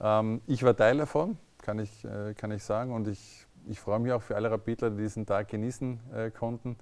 Ähm, 0.00 0.42
ich 0.46 0.62
war 0.62 0.76
Teil 0.76 0.98
davon, 0.98 1.38
kann 1.62 1.78
ich, 1.78 2.04
äh, 2.04 2.34
kann 2.34 2.50
ich 2.50 2.62
sagen. 2.62 2.92
Und 2.92 3.08
ich, 3.08 3.46
ich 3.68 3.80
freue 3.80 3.98
mich 3.98 4.12
auch 4.12 4.22
für 4.22 4.36
alle 4.36 4.50
Rapidler, 4.50 4.90
die 4.90 5.02
diesen 5.02 5.26
Tag 5.26 5.48
genießen 5.48 6.00
äh, 6.14 6.30
konnten. 6.30 6.76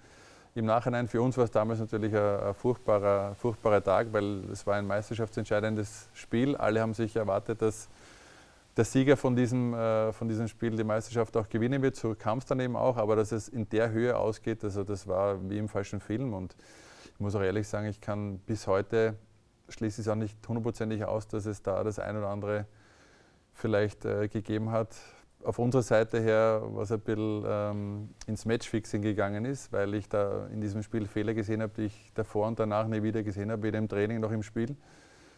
Im 0.55 0.64
Nachhinein 0.64 1.07
für 1.07 1.20
uns 1.20 1.37
war 1.37 1.44
es 1.44 1.51
damals 1.51 1.81
natürlich 1.81 2.14
ein, 2.14 2.40
ein, 2.40 2.55
furchtbarer, 2.55 3.35
furchtbarer 3.35 3.83
Tag, 3.83 4.12
weil 4.12 4.44
es 4.51 4.66
war 4.66 4.77
ein 4.77 4.87
meisterschaftsentscheidendes 4.87 6.09
Spiel. 6.14 6.57
Alle 6.57 6.81
haben 6.81 6.94
sich 6.94 7.14
erwartet, 7.16 7.61
dass 7.61 7.88
der 8.77 8.85
Sieger 8.85 9.16
von 9.16 9.37
diesem, 9.37 9.75
äh, 9.75 10.12
von 10.12 10.29
diesem 10.29 10.49
Spiel 10.49 10.77
die 10.77 10.85
Meisterschaft 10.85 11.37
auch 11.37 11.49
gewinnen 11.49 11.83
wird. 11.83 11.96
So 11.96 12.14
kam 12.14 12.38
es 12.38 12.46
dann 12.46 12.61
eben 12.61 12.77
auch, 12.77 12.96
aber 12.96 13.16
dass 13.16 13.33
es 13.33 13.49
in 13.49 13.68
der 13.68 13.90
Höhe 13.90 14.16
ausgeht, 14.16 14.64
also 14.64 14.85
das 14.85 15.07
war 15.07 15.49
wie 15.49 15.59
im 15.59 15.68
falschen 15.68 16.01
Film. 16.01 16.33
Und 16.33 16.57
ich 17.12 17.20
muss 17.20 17.35
auch 17.35 17.42
ehrlich 17.42 17.68
sagen, 17.68 17.87
ich 17.87 18.01
kann 18.01 18.38
bis 18.38 18.66
heute 18.66 19.16
schließe 19.68 20.01
es 20.01 20.09
auch 20.09 20.14
nicht 20.14 20.37
hundertprozentig 20.46 21.05
aus, 21.05 21.27
dass 21.29 21.46
es 21.46 21.62
da 21.62 21.83
das 21.83 21.99
ein 21.99 22.16
oder 22.16 22.29
andere 22.29 22.66
vielleicht 23.53 24.05
äh, 24.05 24.29
gegeben 24.29 24.70
hat. 24.70 24.94
Auf 25.44 25.59
unserer 25.59 25.83
Seite 25.83 26.20
her, 26.20 26.62
was 26.72 26.90
ein 26.90 27.01
bisschen 27.01 27.44
ähm, 27.46 28.09
ins 28.27 28.44
Matchfixing 28.44 29.03
gegangen 29.03 29.44
ist, 29.44 29.72
weil 29.72 29.94
ich 29.94 30.09
da 30.09 30.46
in 30.49 30.61
diesem 30.61 30.83
Spiel 30.83 31.07
Fehler 31.07 31.35
gesehen 31.35 31.62
habe, 31.62 31.72
die 31.77 31.85
ich 31.85 32.12
davor 32.14 32.49
und 32.49 32.59
danach 32.59 32.88
nie 32.88 33.03
wieder 33.03 33.22
gesehen 33.22 33.51
habe, 33.53 33.62
weder 33.62 33.79
im 33.79 33.88
Training 33.88 34.20
noch 34.20 34.33
im 34.33 34.42
Spiel. 34.42 34.77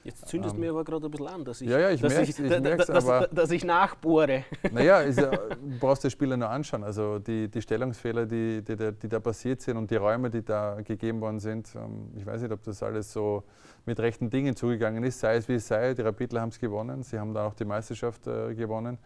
Jetzt 0.05 0.27
zündest 0.27 0.55
du 0.55 0.59
ähm, 0.59 0.65
mir 0.65 0.71
aber 0.71 0.85
gerade 0.85 1.07
ein 1.07 1.11
bisschen 1.11 1.27
an, 1.27 1.45
dass 1.45 1.61
ich, 1.61 1.69
ja, 1.69 1.79
ja, 1.79 1.91
ich 1.91 2.01
dass, 2.01 2.15
merk's, 2.15 2.29
ich, 2.31 2.39
ich 2.39 2.61
merk's, 2.61 2.87
dass, 2.87 3.07
aber, 3.07 3.27
dass 3.29 3.51
ich 3.51 3.65
nachbohre. 3.65 4.45
Naja, 4.73 5.03
ja, 5.03 5.31
du 5.31 5.79
brauchst 5.79 6.05
die 6.05 6.11
Spieler 6.11 6.37
nur 6.37 6.49
anschauen. 6.49 6.85
Also 6.85 7.19
die, 7.19 7.49
die 7.49 7.61
Stellungsfehler, 7.61 8.25
die, 8.25 8.63
die, 8.63 8.77
die, 8.77 9.09
da 9.09 9.21
passiert 9.21 9.61
sind 9.61 9.77
und 9.77 9.91
die 9.91 9.97
Räume, 9.97 10.31
die 10.31 10.43
da 10.43 10.81
gegeben 10.83 11.21
worden 11.21 11.41
sind, 11.41 11.69
ähm, 11.75 12.11
ich 12.17 12.25
weiß 12.25 12.41
nicht, 12.41 12.53
ob 12.53 12.63
das 12.63 12.83
alles 12.83 13.13
so 13.13 13.43
mit 13.85 13.99
rechten 14.01 14.31
Dingen 14.31 14.57
zugegangen 14.57 15.03
ist, 15.03 15.19
sei 15.21 15.37
es 15.37 15.49
wie 15.49 15.55
es 15.55 15.67
sei. 15.67 15.95
Die 15.95 16.03
Rapidler 16.03 16.41
haben 16.41 16.51
es 16.51 16.59
gewonnen, 16.59 17.03
sie 17.03 17.19
haben 17.19 17.35
dann 17.35 17.47
auch 17.47 17.55
die 17.55 17.65
Meisterschaft 17.65 18.27
äh, 18.27 18.55
gewonnen. 18.55 18.99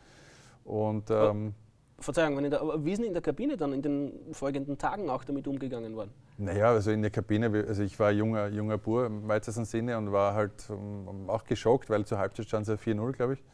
Und 0.65 1.11
ähm, 1.11 1.55
Verzeihung, 2.03 2.37
wenn 2.37 2.45
in 2.45 2.51
der, 2.51 2.63
wie 2.85 2.97
sind 2.97 3.07
in 3.07 3.13
der 3.13 3.23
Kabine 3.23 3.57
dann 3.57 3.73
in 3.73 3.83
den 3.83 4.13
folgenden 4.33 4.77
Tagen 4.79 5.09
auch 5.09 5.25
damit 5.25 5.47
umgegangen 5.47 5.95
worden? 5.97 6.11
Naja, 6.39 6.71
also 6.71 6.91
in 6.91 7.03
der 7.03 7.11
Kabine, 7.11 7.65
also 7.69 7.83
ich 7.83 7.99
war 7.99 8.11
junger, 8.11 8.49
junger 8.49 8.79
Bur 8.79 9.07
im 9.07 9.29
weitesten 9.29 9.65
Sinne 9.65 9.97
und 9.97 10.13
war 10.13 10.35
halt 10.35 10.69
um, 10.71 11.31
auch 11.31 11.45
geschockt, 11.45 11.91
weil 11.91 12.05
zur 12.05 12.19
Halbzeit 12.19 12.47
stand 12.47 12.69
es 12.69 12.85
ja 12.85 12.93
4-0, 12.93 13.13
glaube 13.13 13.35
ich. 13.35 13.45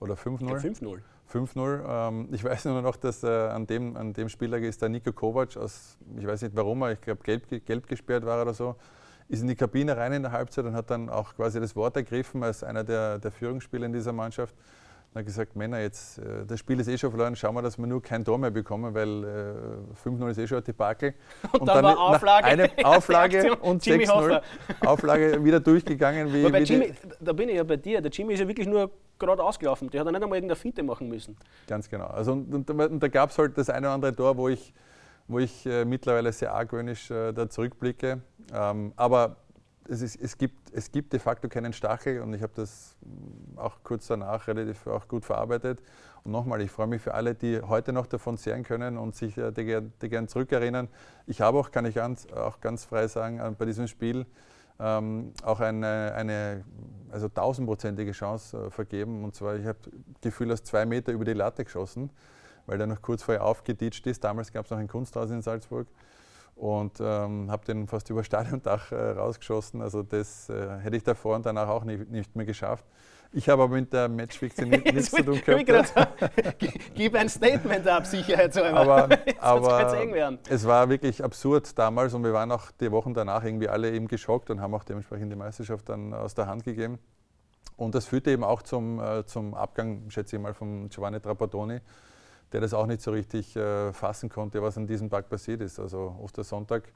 Oder 0.00 0.14
5-0. 0.14 0.78
5-0. 0.80 1.00
5-0. 1.32 2.08
Ähm, 2.08 2.28
ich 2.32 2.42
weiß 2.42 2.66
nur 2.66 2.82
noch, 2.82 2.96
dass 2.96 3.22
äh, 3.22 3.28
an, 3.28 3.66
dem, 3.66 3.96
an 3.96 4.12
dem 4.12 4.28
Spieltag 4.28 4.62
ist 4.62 4.82
der 4.82 4.88
Nico 4.88 5.12
Kovac 5.12 5.56
aus, 5.56 5.98
ich 6.16 6.26
weiß 6.26 6.42
nicht 6.42 6.56
warum, 6.56 6.84
ich 6.88 7.00
glaube 7.00 7.22
gelb, 7.22 7.48
gelb 7.64 7.86
gesperrt 7.86 8.24
war 8.24 8.42
oder 8.42 8.54
so, 8.54 8.76
ist 9.28 9.42
in 9.42 9.48
die 9.48 9.56
Kabine 9.56 9.96
rein 9.96 10.12
in 10.12 10.22
der 10.22 10.32
Halbzeit 10.32 10.64
und 10.64 10.74
hat 10.74 10.90
dann 10.90 11.10
auch 11.10 11.34
quasi 11.34 11.60
das 11.60 11.76
Wort 11.76 11.96
ergriffen 11.96 12.42
als 12.42 12.64
einer 12.64 12.82
der, 12.82 13.18
der 13.18 13.30
Führungsspieler 13.30 13.86
in 13.86 13.92
dieser 13.92 14.12
Mannschaft 14.12 14.54
dann 15.14 15.24
gesagt, 15.24 15.56
Männer, 15.56 15.80
jetzt, 15.80 16.18
äh, 16.18 16.44
das 16.46 16.60
Spiel 16.60 16.78
ist 16.80 16.88
eh 16.88 16.98
schon 16.98 17.10
verloren, 17.10 17.34
schauen 17.34 17.54
wir, 17.54 17.62
dass 17.62 17.78
wir 17.78 17.86
nur 17.86 18.02
kein 18.02 18.24
Tor 18.24 18.38
mehr 18.38 18.50
bekommen, 18.50 18.94
weil 18.94 19.24
äh, 19.24 20.08
5-0 20.08 20.30
ist 20.30 20.38
eh 20.38 20.46
schon 20.46 20.58
ein 20.58 20.64
Debakel. 20.64 21.14
Und, 21.52 21.60
und 21.62 21.66
dann, 21.66 21.76
dann 21.76 21.84
war 21.84 21.98
Auflage, 21.98 22.44
eine 22.44 22.70
Auflage 22.84 23.56
und 23.56 23.82
6-0. 23.82 24.42
Auflage 24.86 25.44
wieder 25.44 25.60
durchgegangen. 25.60 26.32
Wie, 26.32 26.52
wie 26.52 26.58
Jimmy, 26.58 26.92
da 27.20 27.32
bin 27.32 27.48
ich 27.48 27.56
ja 27.56 27.64
bei 27.64 27.76
dir, 27.76 28.00
der 28.00 28.10
Jimmy 28.10 28.34
ist 28.34 28.40
ja 28.40 28.48
wirklich 28.48 28.66
nur 28.66 28.90
gerade 29.18 29.42
ausgelaufen, 29.42 29.90
der 29.90 30.00
hat 30.00 30.06
ja 30.06 30.12
nicht 30.12 30.22
einmal 30.22 30.36
irgendeine 30.36 30.56
Finte 30.56 30.82
machen 30.82 31.08
müssen. 31.08 31.36
Ganz 31.66 31.88
genau. 31.88 32.06
Also, 32.06 32.32
und, 32.32 32.70
und, 32.70 32.70
und 32.70 33.02
da 33.02 33.08
gab 33.08 33.30
es 33.30 33.38
halt 33.38 33.56
das 33.56 33.70
eine 33.70 33.86
oder 33.86 33.94
andere 33.94 34.14
Tor, 34.14 34.36
wo 34.36 34.48
ich, 34.48 34.72
wo 35.26 35.38
ich 35.38 35.66
äh, 35.66 35.84
mittlerweile 35.84 36.32
sehr 36.32 36.52
argwöhnisch 36.52 37.10
äh, 37.10 37.32
da 37.32 37.48
zurückblicke. 37.48 38.20
Ähm, 38.52 38.92
aber 38.96 39.36
es, 39.88 40.02
ist, 40.02 40.20
es, 40.20 40.36
gibt, 40.36 40.72
es 40.72 40.92
gibt 40.92 41.12
de 41.12 41.20
facto 41.20 41.48
keinen 41.48 41.72
Stachel 41.72 42.20
und 42.20 42.34
ich 42.34 42.42
habe 42.42 42.52
das 42.54 42.96
auch 43.56 43.78
kurz 43.82 44.06
danach 44.06 44.46
relativ 44.46 44.86
auch 44.86 45.08
gut 45.08 45.24
verarbeitet. 45.24 45.82
Und 46.24 46.32
nochmal, 46.32 46.60
ich 46.60 46.70
freue 46.70 46.86
mich 46.86 47.00
für 47.00 47.14
alle, 47.14 47.34
die 47.34 47.60
heute 47.60 47.92
noch 47.92 48.06
davon 48.06 48.36
zehren 48.36 48.62
können 48.64 48.98
und 48.98 49.16
sich 49.16 49.38
äh, 49.38 49.50
die, 49.50 49.80
die 50.02 50.08
gern 50.08 50.28
zurückerinnern. 50.28 50.88
Ich 51.26 51.40
habe 51.40 51.58
auch, 51.58 51.70
kann 51.70 51.86
ich 51.86 51.94
ganz, 51.94 52.26
auch 52.32 52.60
ganz 52.60 52.84
frei 52.84 53.08
sagen, 53.08 53.38
äh, 53.38 53.50
bei 53.56 53.64
diesem 53.64 53.86
Spiel 53.86 54.26
ähm, 54.78 55.32
auch 55.42 55.60
eine, 55.60 56.12
eine 56.14 56.64
also 57.10 57.28
tausendprozentige 57.28 58.12
Chance 58.12 58.66
äh, 58.66 58.70
vergeben. 58.70 59.24
Und 59.24 59.34
zwar, 59.34 59.56
ich 59.56 59.66
habe 59.66 59.78
Gefühl, 60.20 60.52
aus 60.52 60.62
zwei 60.62 60.84
Meter 60.84 61.12
über 61.12 61.24
die 61.24 61.32
Latte 61.32 61.64
geschossen, 61.64 62.10
weil 62.66 62.76
der 62.76 62.86
noch 62.86 63.00
kurz 63.00 63.22
vorher 63.22 63.44
aufgeditscht 63.44 64.06
ist. 64.06 64.22
Damals 64.22 64.52
gab 64.52 64.66
es 64.66 64.70
noch 64.70 64.78
ein 64.78 64.88
Kunsthaus 64.88 65.30
in 65.30 65.40
Salzburg 65.40 65.86
und 66.58 66.98
ähm, 67.00 67.50
habe 67.50 67.64
den 67.64 67.86
fast 67.86 68.10
über 68.10 68.24
Stadiondach 68.24 68.90
äh, 68.90 69.10
rausgeschossen. 69.12 69.80
Also 69.80 70.02
das 70.02 70.48
äh, 70.48 70.78
hätte 70.80 70.96
ich 70.96 71.04
davor 71.04 71.36
und 71.36 71.46
danach 71.46 71.68
auch 71.68 71.84
nicht, 71.84 72.10
nicht 72.10 72.34
mehr 72.34 72.46
geschafft. 72.46 72.84
Ich 73.30 73.48
habe 73.48 73.62
aber 73.62 73.74
mit 73.74 73.92
der 73.92 74.08
Matchfixe 74.08 74.66
nichts 74.66 75.10
zu 75.10 75.22
tun 75.22 75.40
gehabt. 75.44 75.92
Gib 76.94 77.14
ein 77.14 77.28
Statement 77.28 77.86
ab, 77.86 78.06
sicherheitshalber. 78.06 78.80
Aber, 78.80 79.08
aber 79.38 80.40
es 80.48 80.66
war 80.66 80.88
wirklich 80.88 81.22
absurd 81.22 81.78
damals 81.78 82.14
und 82.14 82.24
wir 82.24 82.32
waren 82.32 82.50
auch 82.50 82.70
die 82.80 82.90
Wochen 82.90 83.14
danach 83.14 83.44
irgendwie 83.44 83.68
alle 83.68 83.92
eben 83.92 84.08
geschockt 84.08 84.50
und 84.50 84.60
haben 84.60 84.74
auch 84.74 84.84
dementsprechend 84.84 85.30
die 85.30 85.36
Meisterschaft 85.36 85.88
dann 85.88 86.12
aus 86.12 86.34
der 86.34 86.46
Hand 86.46 86.64
gegeben. 86.64 86.98
Und 87.76 87.94
das 87.94 88.06
führte 88.06 88.32
eben 88.32 88.42
auch 88.42 88.62
zum, 88.62 88.98
äh, 88.98 89.24
zum 89.26 89.54
Abgang, 89.54 90.10
schätze 90.10 90.36
ich 90.36 90.42
mal, 90.42 90.54
von 90.54 90.88
Giovanni 90.88 91.20
Trapattoni 91.20 91.80
der 92.52 92.60
das 92.60 92.74
auch 92.74 92.86
nicht 92.86 93.02
so 93.02 93.10
richtig 93.10 93.56
äh, 93.56 93.92
fassen 93.92 94.28
konnte, 94.28 94.62
was 94.62 94.76
an 94.76 94.86
diesem 94.86 95.10
Tag 95.10 95.28
passiert 95.28 95.60
ist. 95.60 95.78
Also 95.78 96.16
Ostersonntag, 96.22 96.92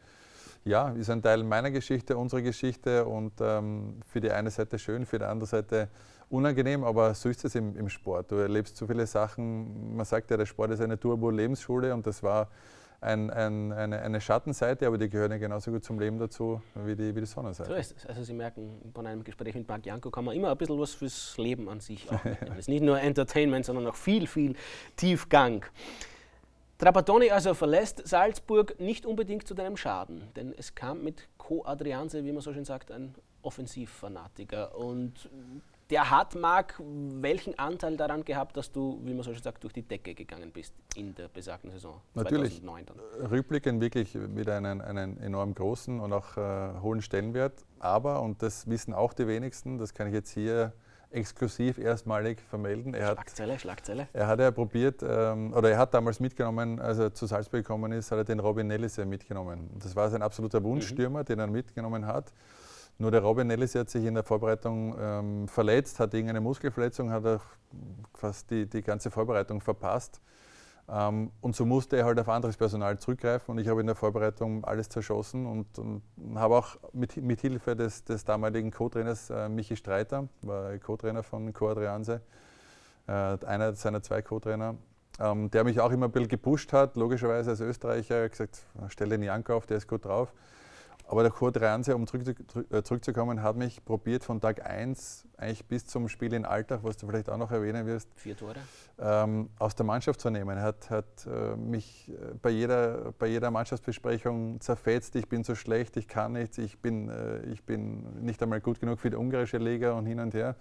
ja, 0.64 0.90
ist 0.90 1.10
ein 1.10 1.22
Teil 1.22 1.42
meiner 1.42 1.70
Geschichte, 1.70 2.16
unserer 2.16 2.42
Geschichte 2.42 3.04
und 3.04 3.32
ähm, 3.40 4.00
für 4.06 4.20
die 4.20 4.30
eine 4.30 4.50
Seite 4.50 4.78
schön, 4.78 5.04
für 5.06 5.18
die 5.18 5.24
andere 5.24 5.46
Seite 5.46 5.88
unangenehm, 6.30 6.84
aber 6.84 7.14
so 7.14 7.28
ist 7.28 7.44
es 7.44 7.54
im, 7.54 7.76
im 7.76 7.88
Sport. 7.88 8.30
Du 8.30 8.36
erlebst 8.36 8.76
so 8.76 8.86
viele 8.86 9.06
Sachen. 9.06 9.96
Man 9.96 10.06
sagt 10.06 10.30
ja, 10.30 10.36
der 10.36 10.46
Sport 10.46 10.70
ist 10.70 10.80
eine 10.80 10.98
Turbo-Lebensschule 10.98 11.92
und 11.92 12.06
das 12.06 12.22
war 12.22 12.48
ein, 13.02 13.30
ein, 13.30 13.72
eine, 13.72 14.00
eine, 14.00 14.20
Schattenseite, 14.20 14.86
aber 14.86 14.96
die 14.96 15.08
gehören 15.08 15.32
ja 15.32 15.38
genauso 15.38 15.70
gut 15.70 15.84
zum 15.84 15.98
Leben 15.98 16.18
dazu 16.18 16.62
wie 16.74 16.94
die, 16.94 17.14
wie 17.14 17.20
die 17.20 17.26
Sonnenseite. 17.26 17.70
So 17.70 17.76
ist 17.76 17.96
es. 17.96 18.06
Also 18.06 18.22
Sie 18.22 18.32
merken, 18.32 18.90
bei 18.94 19.04
einem 19.04 19.24
Gespräch 19.24 19.54
mit 19.54 19.68
Marc 19.68 19.84
Janko 19.84 20.10
kann 20.10 20.24
man 20.24 20.36
immer 20.36 20.50
ein 20.50 20.56
bisschen 20.56 20.78
was 20.78 20.94
fürs 20.94 21.36
Leben 21.36 21.68
an 21.68 21.80
sich 21.80 22.10
auch 22.10 22.24
es 22.24 22.58
ist 22.58 22.68
nicht 22.68 22.82
nur 22.82 23.00
Entertainment, 23.00 23.64
sondern 23.64 23.86
auch 23.86 23.96
viel, 23.96 24.26
viel 24.26 24.54
Tiefgang. 24.96 25.64
Trapattoni 26.78 27.30
also 27.30 27.54
verlässt 27.54 28.06
Salzburg 28.06 28.78
nicht 28.80 29.06
unbedingt 29.06 29.46
zu 29.46 29.54
deinem 29.54 29.76
Schaden, 29.76 30.22
denn 30.34 30.54
es 30.56 30.74
kam 30.74 31.02
mit 31.02 31.28
Co 31.38 31.64
Adrianse, 31.64 32.24
wie 32.24 32.32
man 32.32 32.42
so 32.42 32.52
schön 32.52 32.64
sagt, 32.64 32.90
ein 32.90 33.14
Offensivfanatiker. 33.42 34.76
Und 34.76 35.28
der 35.92 36.10
hat, 36.10 36.34
Marc, 36.34 36.80
welchen 36.80 37.58
Anteil 37.58 37.98
daran 37.98 38.24
gehabt, 38.24 38.56
dass 38.56 38.72
du, 38.72 38.98
wie 39.04 39.12
man 39.12 39.22
so 39.22 39.34
schön 39.34 39.42
sagt, 39.42 39.62
durch 39.62 39.74
die 39.74 39.82
Decke 39.82 40.14
gegangen 40.14 40.50
bist 40.50 40.74
in 40.96 41.14
der 41.14 41.28
besagten 41.28 41.70
Saison 41.70 42.00
Natürlich, 42.14 42.62
2009 42.62 42.86
dann? 42.86 43.26
Rückblickend 43.30 43.80
wirklich 43.82 44.14
wieder 44.14 44.56
einen, 44.56 44.80
einen 44.80 45.18
enorm 45.18 45.54
großen 45.54 46.00
und 46.00 46.12
auch 46.14 46.38
äh, 46.38 46.80
hohen 46.80 47.02
Stellenwert. 47.02 47.66
Aber, 47.78 48.22
und 48.22 48.42
das 48.42 48.66
wissen 48.68 48.94
auch 48.94 49.12
die 49.12 49.26
wenigsten, 49.28 49.76
das 49.76 49.92
kann 49.92 50.06
ich 50.06 50.14
jetzt 50.14 50.30
hier 50.30 50.72
exklusiv 51.10 51.76
erstmalig 51.76 52.40
vermelden. 52.40 52.94
Er 52.94 53.12
Schlagzeile, 53.12 53.52
hat, 53.52 53.60
Schlagzeile. 53.60 54.08
Er 54.14 54.26
hat 54.28 54.40
ja 54.40 54.50
probiert, 54.50 55.02
ähm, 55.02 55.52
oder 55.52 55.70
er 55.70 55.76
hat 55.76 55.92
damals 55.92 56.20
mitgenommen, 56.20 56.80
als 56.80 56.98
er 56.98 57.12
zu 57.12 57.26
Salzburg 57.26 57.64
gekommen 57.64 57.92
ist, 57.92 58.10
hat 58.10 58.16
er 58.16 58.24
den 58.24 58.40
Robin 58.40 58.66
Nellise 58.66 59.04
mitgenommen. 59.04 59.68
Das 59.78 59.94
war 59.94 60.08
sein 60.08 60.22
absoluter 60.22 60.64
Wunschstürmer, 60.64 61.20
mhm. 61.20 61.24
den 61.26 61.38
er 61.38 61.46
mitgenommen 61.48 62.06
hat. 62.06 62.32
Nur 62.98 63.10
der 63.10 63.22
Robin 63.22 63.46
Nellis 63.46 63.74
hat 63.74 63.90
sich 63.90 64.04
in 64.04 64.14
der 64.14 64.22
Vorbereitung 64.22 64.94
ähm, 64.98 65.48
verletzt, 65.48 65.98
hat 65.98 66.14
irgendeine 66.14 66.40
Muskelverletzung, 66.40 67.10
hat 67.10 67.26
auch 67.26 67.42
fast 68.14 68.50
die, 68.50 68.66
die 68.68 68.82
ganze 68.82 69.10
Vorbereitung 69.10 69.60
verpasst. 69.60 70.20
Ähm, 70.88 71.30
und 71.40 71.54
so 71.54 71.64
musste 71.64 71.96
er 71.96 72.04
halt 72.04 72.18
auf 72.18 72.28
anderes 72.28 72.56
Personal 72.56 72.98
zurückgreifen 72.98 73.52
und 73.52 73.58
ich 73.58 73.68
habe 73.68 73.80
in 73.80 73.86
der 73.86 73.96
Vorbereitung 73.96 74.64
alles 74.64 74.88
zerschossen 74.88 75.46
und, 75.46 75.78
und 75.78 76.02
habe 76.34 76.56
auch 76.56 76.76
mit, 76.92 77.16
mit 77.16 77.40
Hilfe 77.40 77.76
des, 77.76 78.04
des 78.04 78.24
damaligen 78.24 78.70
Co-Trainers 78.70 79.30
äh, 79.30 79.48
Michi 79.48 79.76
Streiter, 79.76 80.28
war 80.42 80.76
Co-Trainer 80.78 81.22
von 81.22 81.52
Co 81.52 81.70
Adrianse, 81.70 82.20
äh, 83.06 83.12
einer 83.12 83.74
seiner 83.74 84.02
zwei 84.02 84.22
Co-Trainer, 84.22 84.74
ähm, 85.20 85.50
der 85.50 85.64
mich 85.64 85.80
auch 85.80 85.92
immer 85.92 86.06
ein 86.06 86.12
bisschen 86.12 86.28
gepusht 86.28 86.72
hat, 86.72 86.96
logischerweise 86.96 87.50
als 87.50 87.60
Österreicher, 87.60 88.28
gesagt, 88.28 88.64
stell 88.88 89.08
den 89.08 89.22
Janko 89.22 89.54
auf, 89.54 89.66
der 89.66 89.76
ist 89.76 89.86
gut 89.86 90.04
drauf. 90.04 90.32
Aber 91.12 91.22
der 91.22 91.30
Kurt 91.30 91.60
Ranse, 91.60 91.94
um 91.94 92.04
äh, 92.04 92.82
zurückzukommen, 92.82 93.42
hat 93.42 93.54
mich 93.54 93.84
probiert 93.84 94.24
von 94.24 94.40
Tag 94.40 94.64
1 94.64 95.26
eigentlich 95.36 95.66
bis 95.66 95.84
zum 95.84 96.08
Spiel 96.08 96.32
in 96.32 96.46
Alltag, 96.46 96.80
was 96.84 96.96
du 96.96 97.06
vielleicht 97.06 97.28
auch 97.28 97.36
noch 97.36 97.50
erwähnen 97.50 97.84
wirst, 97.84 98.08
Vier 98.16 98.34
Tore. 98.34 98.54
Ähm, 98.98 99.50
aus 99.58 99.74
der 99.74 99.84
Mannschaft 99.84 100.22
zu 100.22 100.30
nehmen. 100.30 100.56
Er 100.56 100.62
hat, 100.62 100.88
hat 100.88 101.26
äh, 101.26 101.54
mich 101.54 102.08
äh, 102.08 102.34
bei 102.40 102.48
jeder, 102.48 103.12
bei 103.18 103.26
jeder 103.26 103.50
Mannschaftsbesprechung 103.50 104.58
zerfetzt, 104.62 105.14
ich 105.14 105.28
bin 105.28 105.44
so 105.44 105.54
schlecht, 105.54 105.98
ich 105.98 106.08
kann 106.08 106.32
nichts, 106.32 106.56
ich 106.56 106.78
bin, 106.78 107.10
äh, 107.10 107.42
ich 107.42 107.62
bin 107.62 108.24
nicht 108.24 108.42
einmal 108.42 108.62
gut 108.62 108.80
genug 108.80 108.98
für 108.98 109.10
die 109.10 109.16
ungarische 109.16 109.58
Liga 109.58 109.92
und 109.92 110.06
hin 110.06 110.18
und 110.18 110.32
her 110.32 110.56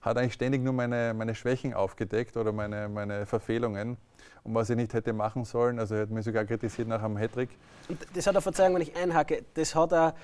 hat 0.00 0.16
eigentlich 0.16 0.34
ständig 0.34 0.62
nur 0.62 0.72
meine, 0.72 1.14
meine 1.14 1.34
Schwächen 1.34 1.74
aufgedeckt 1.74 2.36
oder 2.36 2.52
meine, 2.52 2.88
meine 2.88 3.26
Verfehlungen 3.26 3.96
und 4.44 4.54
was 4.54 4.70
ich 4.70 4.76
nicht 4.76 4.94
hätte 4.94 5.12
machen 5.12 5.44
sollen. 5.44 5.78
Also 5.78 5.94
er 5.94 6.02
hat 6.02 6.10
mich 6.10 6.24
sogar 6.24 6.44
kritisiert 6.44 6.88
nach 6.88 7.02
einem 7.02 7.16
Hattrick. 7.16 7.50
Und 7.88 7.98
das 8.14 8.26
hat 8.26 8.34
er, 8.34 8.40
Verzeihung, 8.40 8.74
wenn 8.74 8.82
ich 8.82 8.96
einhacke, 8.96 9.44
das 9.54 9.74
hat 9.74 9.92
er 9.92 10.14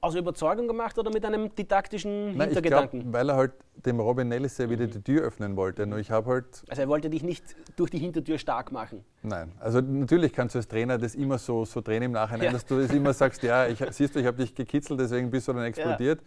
aus 0.00 0.14
Überzeugung 0.14 0.68
gemacht 0.68 0.98
oder 0.98 1.10
mit 1.10 1.24
einem 1.24 1.54
didaktischen 1.54 2.36
Nein, 2.36 2.48
Hintergedanken? 2.48 3.00
Ich 3.00 3.04
glaub, 3.04 3.14
weil 3.14 3.28
er 3.30 3.36
halt 3.36 3.52
dem 3.84 3.98
Robin 3.98 4.28
Nellisse 4.28 4.70
wieder 4.70 4.86
die 4.86 5.00
Tür 5.00 5.22
öffnen 5.22 5.56
wollte. 5.56 5.86
Nur 5.86 5.98
ich 5.98 6.10
habe 6.10 6.30
halt 6.30 6.64
also 6.68 6.82
er 6.82 6.88
wollte 6.88 7.10
dich 7.10 7.22
nicht 7.22 7.44
durch 7.76 7.90
die 7.90 7.98
Hintertür 7.98 8.38
stark 8.38 8.72
machen? 8.72 9.04
Nein. 9.22 9.52
Also 9.58 9.80
natürlich 9.80 10.32
kannst 10.32 10.54
du 10.54 10.58
als 10.58 10.68
Trainer 10.68 10.98
das 10.98 11.14
immer 11.14 11.38
so, 11.38 11.64
so 11.64 11.80
drehen 11.80 12.02
im 12.02 12.12
Nachhinein, 12.12 12.46
ja. 12.46 12.52
dass 12.52 12.64
du 12.64 12.80
das 12.80 12.92
immer 12.92 13.12
sagst, 13.12 13.42
ja, 13.42 13.66
ich, 13.66 13.82
siehst 13.90 14.14
du, 14.14 14.20
ich 14.20 14.26
habe 14.26 14.36
dich 14.36 14.54
gekitzelt, 14.54 15.00
deswegen 15.00 15.30
bist 15.30 15.48
du 15.48 15.52
dann 15.52 15.64
explodiert. 15.64 16.20
Ja. 16.20 16.26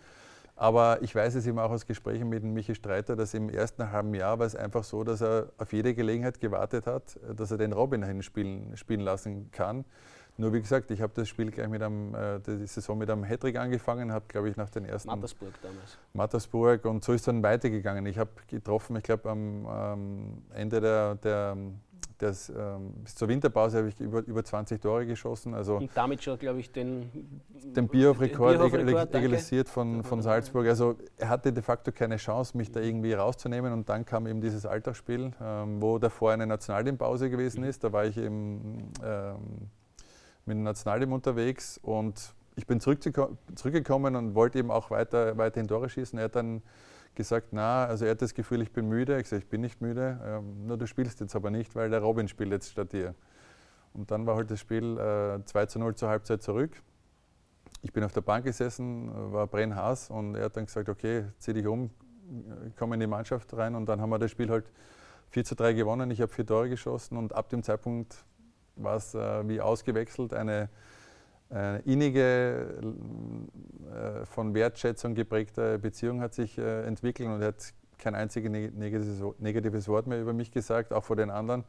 Aber 0.59 1.01
ich 1.01 1.15
weiß 1.15 1.35
es 1.35 1.47
eben 1.47 1.57
auch 1.57 1.71
aus 1.71 1.85
Gesprächen 1.85 2.27
mit 2.27 2.43
Michi 2.43 2.75
Streiter, 2.75 3.15
dass 3.15 3.33
im 3.33 3.47
ersten 3.49 3.93
halben 3.93 4.13
Jahr 4.13 4.39
war 4.39 4.45
es 4.45 4.57
einfach 4.57 4.83
so, 4.83 5.05
dass 5.05 5.21
er 5.21 5.47
auf 5.57 5.71
jede 5.71 5.95
Gelegenheit 5.95 6.41
gewartet 6.41 6.85
hat, 6.85 7.17
dass 7.33 7.51
er 7.51 7.57
den 7.57 7.71
Robin 7.71 8.03
hinspielen 8.03 8.75
spielen 8.75 8.99
lassen 8.99 9.51
kann. 9.51 9.85
Nur 10.35 10.51
wie 10.51 10.59
gesagt, 10.59 10.91
ich 10.91 11.01
habe 11.01 11.13
das 11.15 11.29
Spiel 11.29 11.49
gleich 11.49 11.69
mit 11.69 11.81
einem, 11.81 12.13
äh, 12.13 12.41
die 12.41 12.67
Saison 12.67 12.97
mit 12.97 13.09
einem 13.09 13.23
Hattrick 13.23 13.55
angefangen, 13.55 14.11
habe 14.11 14.25
glaube 14.27 14.49
ich 14.49 14.57
nach 14.57 14.69
den 14.69 14.83
ersten. 14.83 15.09
Mattersburg 15.09 15.53
damals. 15.61 15.97
Mattersburg 16.11 16.83
und 16.83 17.05
so 17.05 17.13
ist 17.13 17.25
dann 17.29 17.41
weitergegangen. 17.41 18.05
Ich 18.05 18.17
habe 18.17 18.31
getroffen, 18.47 18.97
ich 18.97 19.03
glaube 19.03 19.29
am 19.29 19.65
ähm, 19.65 20.43
Ende 20.53 20.81
der, 20.81 21.15
der 21.15 21.55
das, 22.19 22.49
ähm, 22.49 22.91
bis 23.03 23.15
zur 23.15 23.29
Winterpause 23.29 23.79
habe 23.79 23.87
ich 23.89 23.99
über, 23.99 24.19
über 24.19 24.43
20 24.43 24.81
Tore 24.81 25.05
geschossen. 25.05 25.53
Also 25.53 25.77
und 25.77 25.89
damit 25.95 26.21
schon, 26.21 26.37
glaube 26.37 26.59
ich, 26.59 26.71
den, 26.71 27.09
den 27.49 27.87
Bierhoff-Rekord 27.87 28.57
Bierhoff 28.57 29.13
egalisiert 29.13 29.69
von, 29.69 30.03
von 30.03 30.21
Salzburg. 30.21 30.67
Also 30.67 30.97
er 31.17 31.29
hatte 31.29 31.53
de 31.53 31.63
facto 31.63 31.91
keine 31.91 32.17
Chance, 32.17 32.57
mich 32.57 32.71
da 32.71 32.81
irgendwie 32.81 33.13
rauszunehmen. 33.13 33.71
Und 33.71 33.87
dann 33.87 34.05
kam 34.05 34.27
eben 34.27 34.41
dieses 34.41 34.65
Alltagsspiel, 34.65 35.31
ähm, 35.41 35.81
wo 35.81 35.97
davor 35.97 36.31
eine 36.31 36.45
Nationalteampause 36.45 37.29
gewesen 37.29 37.63
ist. 37.63 37.83
Da 37.83 37.93
war 37.93 38.05
ich 38.05 38.17
eben 38.17 38.91
ähm, 39.01 39.69
mit 40.45 40.57
dem 40.57 40.63
Nationalteam 40.63 41.13
unterwegs 41.13 41.79
und 41.81 42.33
ich 42.55 42.67
bin 42.67 42.81
zurückgekommen 42.81 44.15
und 44.17 44.35
wollte 44.35 44.59
eben 44.59 44.71
auch 44.71 44.91
weiter, 44.91 45.37
weiterhin 45.37 45.69
Tore 45.69 45.87
schießen. 45.87 46.19
Er 46.19 46.25
hat 46.25 46.35
dann 46.35 46.61
gesagt, 47.15 47.47
na, 47.51 47.85
also 47.85 48.05
er 48.05 48.11
hat 48.11 48.21
das 48.21 48.33
Gefühl, 48.33 48.61
ich 48.61 48.71
bin 48.71 48.87
müde. 48.87 49.19
Ich 49.19 49.27
sage, 49.27 49.43
ich 49.43 49.49
bin 49.49 49.61
nicht 49.61 49.81
müde, 49.81 50.19
ähm, 50.23 50.65
nur 50.65 50.77
du 50.77 50.87
spielst 50.87 51.19
jetzt 51.19 51.35
aber 51.35 51.49
nicht, 51.49 51.75
weil 51.75 51.89
der 51.89 51.99
Robin 51.99 52.27
spielt 52.27 52.51
jetzt 52.51 52.71
statt 52.71 52.93
dir. 52.93 53.15
Und 53.93 54.11
dann 54.11 54.25
war 54.25 54.35
halt 54.35 54.51
das 54.51 54.59
Spiel 54.59 54.97
äh, 54.97 55.43
2 55.43 55.65
zu 55.65 55.79
0 55.79 55.95
zur 55.95 56.09
Halbzeit 56.09 56.41
zurück. 56.43 56.71
Ich 57.81 57.93
bin 57.93 58.03
auf 58.03 58.13
der 58.13 58.21
Bank 58.21 58.45
gesessen, 58.45 59.09
war 59.33 59.47
brennhaß 59.47 60.09
und 60.09 60.35
er 60.35 60.45
hat 60.45 60.57
dann 60.57 60.65
gesagt, 60.65 60.89
okay, 60.89 61.25
zieh 61.37 61.53
dich 61.53 61.65
um, 61.65 61.89
komm 62.77 62.93
in 62.93 62.99
die 62.99 63.07
Mannschaft 63.07 63.55
rein 63.55 63.75
und 63.75 63.87
dann 63.87 64.01
haben 64.01 64.09
wir 64.09 64.19
das 64.19 64.31
Spiel 64.31 64.49
halt 64.49 64.65
4 65.29 65.45
zu 65.45 65.55
3 65.55 65.73
gewonnen. 65.73 66.11
Ich 66.11 66.21
habe 66.21 66.31
vier 66.31 66.45
Tore 66.45 66.69
geschossen 66.69 67.17
und 67.17 67.33
ab 67.33 67.49
dem 67.49 67.63
Zeitpunkt 67.63 68.25
war 68.75 68.97
es 68.97 69.13
äh, 69.13 69.47
wie 69.47 69.61
ausgewechselt, 69.61 70.33
eine 70.33 70.69
eine 71.49 71.81
äh, 71.85 71.91
innige, 71.91 72.81
äh, 73.93 74.25
von 74.25 74.53
Wertschätzung 74.53 75.15
geprägte 75.15 75.79
Beziehung 75.79 76.21
hat 76.21 76.33
sich 76.33 76.57
äh, 76.57 76.83
entwickelt 76.83 77.27
und 77.29 77.41
er 77.41 77.49
hat 77.49 77.73
kein 77.97 78.15
einziges 78.15 78.51
negatives 78.71 79.87
Wort 79.87 80.07
mehr 80.07 80.21
über 80.21 80.33
mich 80.33 80.51
gesagt, 80.51 80.93
auch 80.93 81.03
vor 81.03 81.15
den 81.15 81.29
anderen 81.29 81.65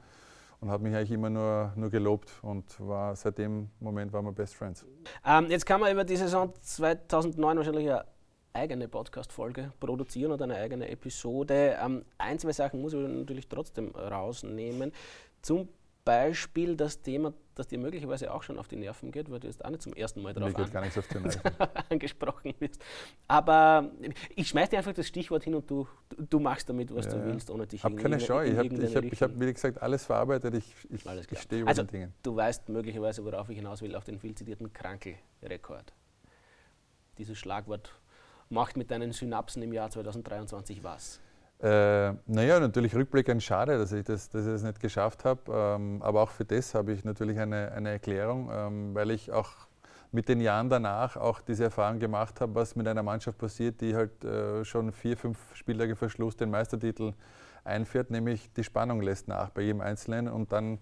und 0.60 0.70
hat 0.70 0.80
mich 0.80 0.94
eigentlich 0.94 1.10
immer 1.10 1.30
nur, 1.30 1.72
nur 1.74 1.90
gelobt 1.90 2.30
und 2.42 2.64
war 2.80 3.16
seit 3.16 3.38
dem 3.38 3.70
Moment 3.80 4.12
waren 4.12 4.24
wir 4.24 4.32
Best 4.32 4.54
Friends. 4.54 4.84
Ähm, 5.24 5.46
jetzt 5.50 5.66
kann 5.66 5.80
man 5.80 5.92
über 5.92 6.04
die 6.04 6.16
Saison 6.16 6.52
2009 6.60 7.56
wahrscheinlich 7.56 7.88
eine 7.88 8.04
eigene 8.52 8.88
Podcast-Folge 8.88 9.72
produzieren 9.80 10.32
oder 10.32 10.44
eine 10.44 10.56
eigene 10.56 10.88
Episode. 10.88 11.76
Ähm, 11.82 12.04
ein, 12.18 12.38
zwei 12.38 12.52
Sachen 12.52 12.80
muss 12.80 12.92
ich 12.92 13.00
natürlich 13.00 13.48
trotzdem 13.48 13.94
rausnehmen. 13.94 14.92
Zum 15.40 15.68
Beispiel 16.04 16.76
das 16.76 17.00
Thema, 17.00 17.32
das 17.60 17.68
dir 17.68 17.78
möglicherweise 17.78 18.32
auch 18.32 18.42
schon 18.42 18.58
auf 18.58 18.68
die 18.68 18.76
Nerven 18.76 19.12
geht, 19.12 19.30
weil 19.30 19.38
du 19.38 19.46
jetzt 19.46 19.64
auch 19.64 19.70
nicht 19.70 19.82
zum 19.82 19.92
ersten 19.92 20.22
Mal 20.22 20.32
darauf 20.32 20.54
an 20.56 20.90
angesprochen 21.90 22.54
wirst. 22.58 22.82
Aber 23.28 23.90
ich 24.34 24.48
schmeiß 24.48 24.70
dir 24.70 24.78
einfach 24.78 24.94
das 24.94 25.06
Stichwort 25.06 25.44
hin 25.44 25.54
und 25.54 25.70
du, 25.70 25.86
du 26.16 26.40
machst 26.40 26.68
damit, 26.68 26.94
was 26.94 27.06
ja, 27.06 27.12
du 27.12 27.24
willst, 27.26 27.50
ohne 27.50 27.66
dich 27.66 27.80
Ich 27.80 27.84
habe 27.84 27.96
keine 27.96 28.18
Scheu. 28.18 28.44
Ich 28.44 28.56
habe, 28.56 28.66
ich 28.66 28.96
hab, 28.96 29.04
ich 29.04 29.22
hab, 29.22 29.38
wie 29.38 29.52
gesagt, 29.52 29.80
alles 29.80 30.04
verarbeitet. 30.04 30.54
Ich, 30.54 30.74
ich, 30.90 31.04
ich 31.30 31.40
stehe 31.40 31.62
über 31.62 31.68
also, 31.68 31.82
den 31.82 31.88
Dingen. 31.88 32.14
Du 32.22 32.34
weißt 32.34 32.68
möglicherweise, 32.68 33.24
worauf 33.24 33.48
ich 33.50 33.56
hinaus 33.56 33.82
will, 33.82 33.94
auf 33.94 34.04
den 34.04 34.18
viel 34.18 34.34
zitierten 34.34 34.72
Krankel-Rekord. 34.72 35.92
Dieses 37.18 37.38
Schlagwort 37.38 37.94
macht 38.48 38.76
mit 38.76 38.90
deinen 38.90 39.12
Synapsen 39.12 39.62
im 39.62 39.72
Jahr 39.72 39.90
2023 39.90 40.82
was? 40.82 41.20
Äh, 41.62 42.14
naja, 42.26 42.58
natürlich 42.58 42.94
rückblickend 42.94 43.42
schade, 43.42 43.76
dass 43.76 43.92
ich 43.92 44.04
das, 44.04 44.30
dass 44.30 44.46
ich 44.46 44.52
das 44.52 44.62
nicht 44.62 44.80
geschafft 44.80 45.24
habe. 45.26 45.40
Ähm, 45.52 46.02
aber 46.02 46.22
auch 46.22 46.30
für 46.30 46.46
das 46.46 46.74
habe 46.74 46.92
ich 46.92 47.04
natürlich 47.04 47.38
eine, 47.38 47.72
eine 47.72 47.90
Erklärung, 47.90 48.50
ähm, 48.50 48.94
weil 48.94 49.10
ich 49.10 49.30
auch 49.30 49.50
mit 50.10 50.28
den 50.28 50.40
Jahren 50.40 50.70
danach 50.70 51.16
auch 51.16 51.40
diese 51.42 51.64
Erfahrung 51.64 51.98
gemacht 51.98 52.40
habe, 52.40 52.54
was 52.54 52.76
mit 52.76 52.88
einer 52.88 53.02
Mannschaft 53.02 53.38
passiert, 53.38 53.80
die 53.80 53.94
halt 53.94 54.24
äh, 54.24 54.64
schon 54.64 54.90
vier, 54.90 55.16
fünf 55.16 55.38
Spieltage 55.54 55.96
vor 55.96 56.08
Schluss 56.08 56.34
den 56.36 56.50
Meistertitel 56.50 57.12
einführt, 57.62 58.10
nämlich 58.10 58.50
die 58.54 58.64
Spannung 58.64 59.02
lässt 59.02 59.28
nach 59.28 59.50
bei 59.50 59.60
jedem 59.60 59.82
Einzelnen 59.82 60.28
und 60.28 60.52
dann 60.52 60.78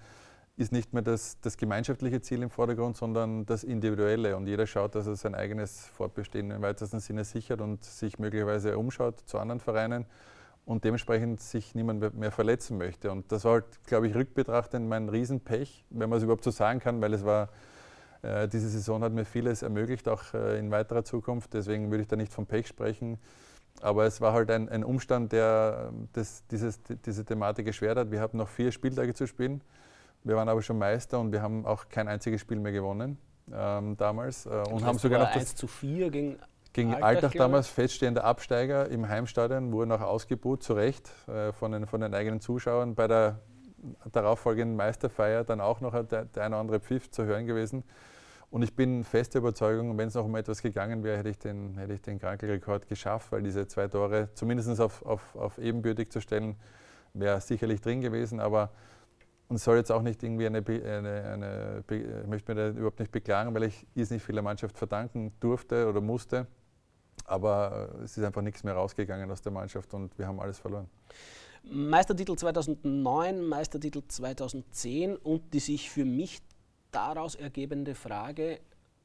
ist 0.57 0.73
nicht 0.73 0.93
mehr 0.93 1.03
das, 1.03 1.41
das 1.41 1.57
gemeinschaftliche 1.57 2.21
Ziel 2.21 2.43
im 2.43 2.51
Vordergrund, 2.51 2.97
sondern 2.97 3.47
das 3.47 3.63
individuelle. 3.63 4.37
Und 4.37 4.49
jeder 4.49 4.67
schaut, 4.67 4.95
dass 4.97 5.07
er 5.07 5.15
sein 5.15 5.37
eigenes 5.37 5.87
Fortbestehen 5.87 6.51
im 6.51 6.63
weitesten 6.63 6.99
Sinne 6.99 7.25
sichert 7.25 7.61
und 7.61 7.85
sich 7.85 8.19
möglicherweise 8.19 8.77
umschaut 8.77 9.21
zu 9.27 9.39
anderen 9.39 9.61
Vereinen 9.61 10.05
und 10.69 10.85
dementsprechend 10.85 11.41
sich 11.41 11.75
niemand 11.75 12.15
mehr 12.15 12.31
verletzen 12.31 12.77
möchte. 12.77 13.11
Und 13.11 13.33
das 13.33 13.45
war 13.45 13.53
halt, 13.53 13.65
glaube 13.87 14.07
ich, 14.07 14.15
rückbetrachtend 14.15 14.87
mein 14.87 15.09
Riesenpech, 15.09 15.87
wenn 15.89 16.11
man 16.11 16.19
es 16.19 16.25
überhaupt 16.25 16.45
so 16.45 16.51
sagen 16.51 16.79
kann, 16.79 17.01
weil 17.01 17.15
es 17.15 17.25
war, 17.25 17.49
äh, 18.21 18.47
diese 18.49 18.69
Saison 18.69 19.03
hat 19.03 19.13
mir 19.13 19.25
vieles 19.25 19.63
ermöglicht, 19.63 20.07
auch 20.09 20.35
äh, 20.35 20.59
in 20.59 20.71
weiterer 20.71 21.05
Zukunft. 21.05 21.55
Deswegen 21.55 21.91
würde 21.91 22.03
ich 22.03 22.09
da 22.09 22.17
nicht 22.17 22.35
vom 22.35 22.45
Pech 22.45 22.67
sprechen. 22.67 23.19
Aber 23.81 24.05
es 24.05 24.21
war 24.21 24.35
halt 24.35 24.51
ein, 24.51 24.69
ein 24.69 24.85
Umstand, 24.85 25.33
der 25.33 25.91
das, 26.13 26.47
dieses, 26.49 26.81
diese 26.83 27.25
Thematik 27.25 27.67
erschwert 27.67 27.97
hat. 27.97 28.11
Wir 28.11 28.21
hatten 28.21 28.37
noch 28.37 28.49
vier 28.49 28.71
Spieltage 28.71 29.15
zu 29.15 29.27
spielen. 29.27 29.63
Wir 30.23 30.37
waren 30.37 30.51
aber 30.51 30.61
schon 30.61 30.77
Meister 30.77 31.19
und 31.19 31.33
wir 31.33 31.41
haben 31.41 31.65
auch 31.65 31.89
kein 31.89 32.09
einziges 32.09 32.43
Spiel 32.43 32.59
mehr 32.59 32.73
gewonnen 32.73 33.17
ähm, 33.51 33.97
damals. 33.97 34.45
Äh, 34.45 34.51
und 34.71 34.85
haben 34.85 34.99
sogar 34.99 35.21
noch 35.21 35.33
das 35.33 35.45
1 35.45 35.57
zu 35.57 35.67
4 35.67 36.11
gegen 36.11 36.39
gegen 36.79 36.95
Alltag, 36.95 37.25
Alltag 37.25 37.33
damals 37.35 37.69
feststehender 37.69 38.25
Absteiger 38.25 38.89
im 38.89 39.09
Heimstadion 39.09 39.73
wurden 39.73 39.93
auch 39.93 40.01
ausgebucht, 40.01 40.63
zu 40.63 40.75
Recht, 40.75 41.11
äh, 41.29 41.53
von, 41.53 41.73
den, 41.73 41.87
von 41.87 42.01
den 42.01 42.15
eigenen 42.15 42.41
Zuschauern. 42.41 42.95
Bei 42.95 43.09
der 43.09 43.41
darauffolgenden 44.13 44.77
Meisterfeier 44.77 45.45
dann 45.45 45.61
auch 45.61 45.81
noch 45.81 45.93
der, 46.05 46.25
der 46.25 46.45
eine 46.45 46.55
oder 46.55 46.61
andere 46.61 46.81
Pfiff 46.81 47.11
zu 47.11 47.25
hören 47.25 47.47
gewesen. 47.47 47.85
Und 48.51 48.63
ich 48.63 48.75
bin 48.75 49.05
feste 49.05 49.39
Überzeugung, 49.39 49.97
wenn 49.99 50.09
es 50.09 50.15
noch 50.15 50.25
um 50.25 50.35
etwas 50.37 50.63
gegangen 50.63 51.05
wäre, 51.05 51.19
hätte 51.19 51.29
ich 51.29 51.39
den, 51.39 51.77
hätte 51.77 51.93
ich 51.93 52.01
den 52.01 52.19
Krankelrekord 52.19 52.89
geschafft, 52.89 53.31
weil 53.31 53.43
diese 53.43 53.67
zwei 53.67 53.89
Tore 53.89 54.31
zumindest 54.35 54.81
auf, 54.81 55.05
auf, 55.05 55.37
auf 55.37 55.59
ebenbürtig 55.59 56.11
zu 56.11 56.21
stellen, 56.21 56.57
wäre 57.13 57.41
sicherlich 57.41 57.81
drin 57.81 58.01
gewesen. 58.01 58.41
Aber 58.41 58.71
und 59.49 59.59
soll 59.59 59.79
jetzt 59.79 59.91
auch 59.91 60.03
nicht 60.03 60.23
irgendwie 60.23 60.47
eine, 60.47 60.59
eine, 60.59 61.25
eine, 61.25 61.85
ich 61.91 62.27
möchte 62.27 62.55
mir 62.55 62.61
da 62.61 62.69
überhaupt 62.69 63.01
nicht 63.01 63.11
beklagen, 63.11 63.55
weil 63.55 63.65
ich 63.65 63.87
es 63.95 64.11
nicht 64.11 64.23
vieler 64.23 64.43
Mannschaft 64.43 64.77
verdanken 64.77 65.33
durfte 65.41 65.89
oder 65.89 66.01
musste. 66.01 66.47
Aber 67.29 67.91
es 68.03 68.17
ist 68.17 68.25
einfach 68.25 68.43
nichts 68.43 68.65
mehr 68.65 68.75
rausgegangen 68.75 69.31
aus 69.31 69.43
der 69.43 69.53
Mannschaft 69.53 69.93
und 69.95 70.17
wir 70.19 70.27
haben 70.27 70.41
alles 70.41 70.59
verloren. 70.59 70.89
Meistertitel 71.71 72.37
2009, 72.37 73.47
Meistertitel 73.47 74.03
2010 74.07 75.17
und 75.17 75.53
die 75.53 75.61
sich 75.61 75.91
für 75.91 76.05
mich 76.05 76.41
daraus 76.91 77.35
ergebende 77.35 77.95
Frage, 77.95 78.61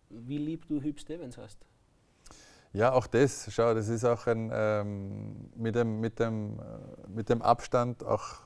wie 0.10 0.38
lieb 0.38 0.68
du 0.68 0.82
Hüb 0.82 1.00
Stevens 1.00 1.38
hast. 1.38 1.66
Ja, 2.72 2.92
auch 2.94 3.06
das, 3.06 3.50
schau, 3.52 3.74
das 3.76 3.88
ist 3.88 4.04
auch 4.04 4.26
ein, 4.26 4.50
ähm, 4.52 5.52
mit, 5.56 5.76
dem, 5.76 6.00
mit, 6.00 6.20
dem, 6.20 6.60
äh, 6.60 7.08
mit 7.08 7.30
dem 7.30 7.42
Abstand, 7.44 8.04
auch 8.04 8.40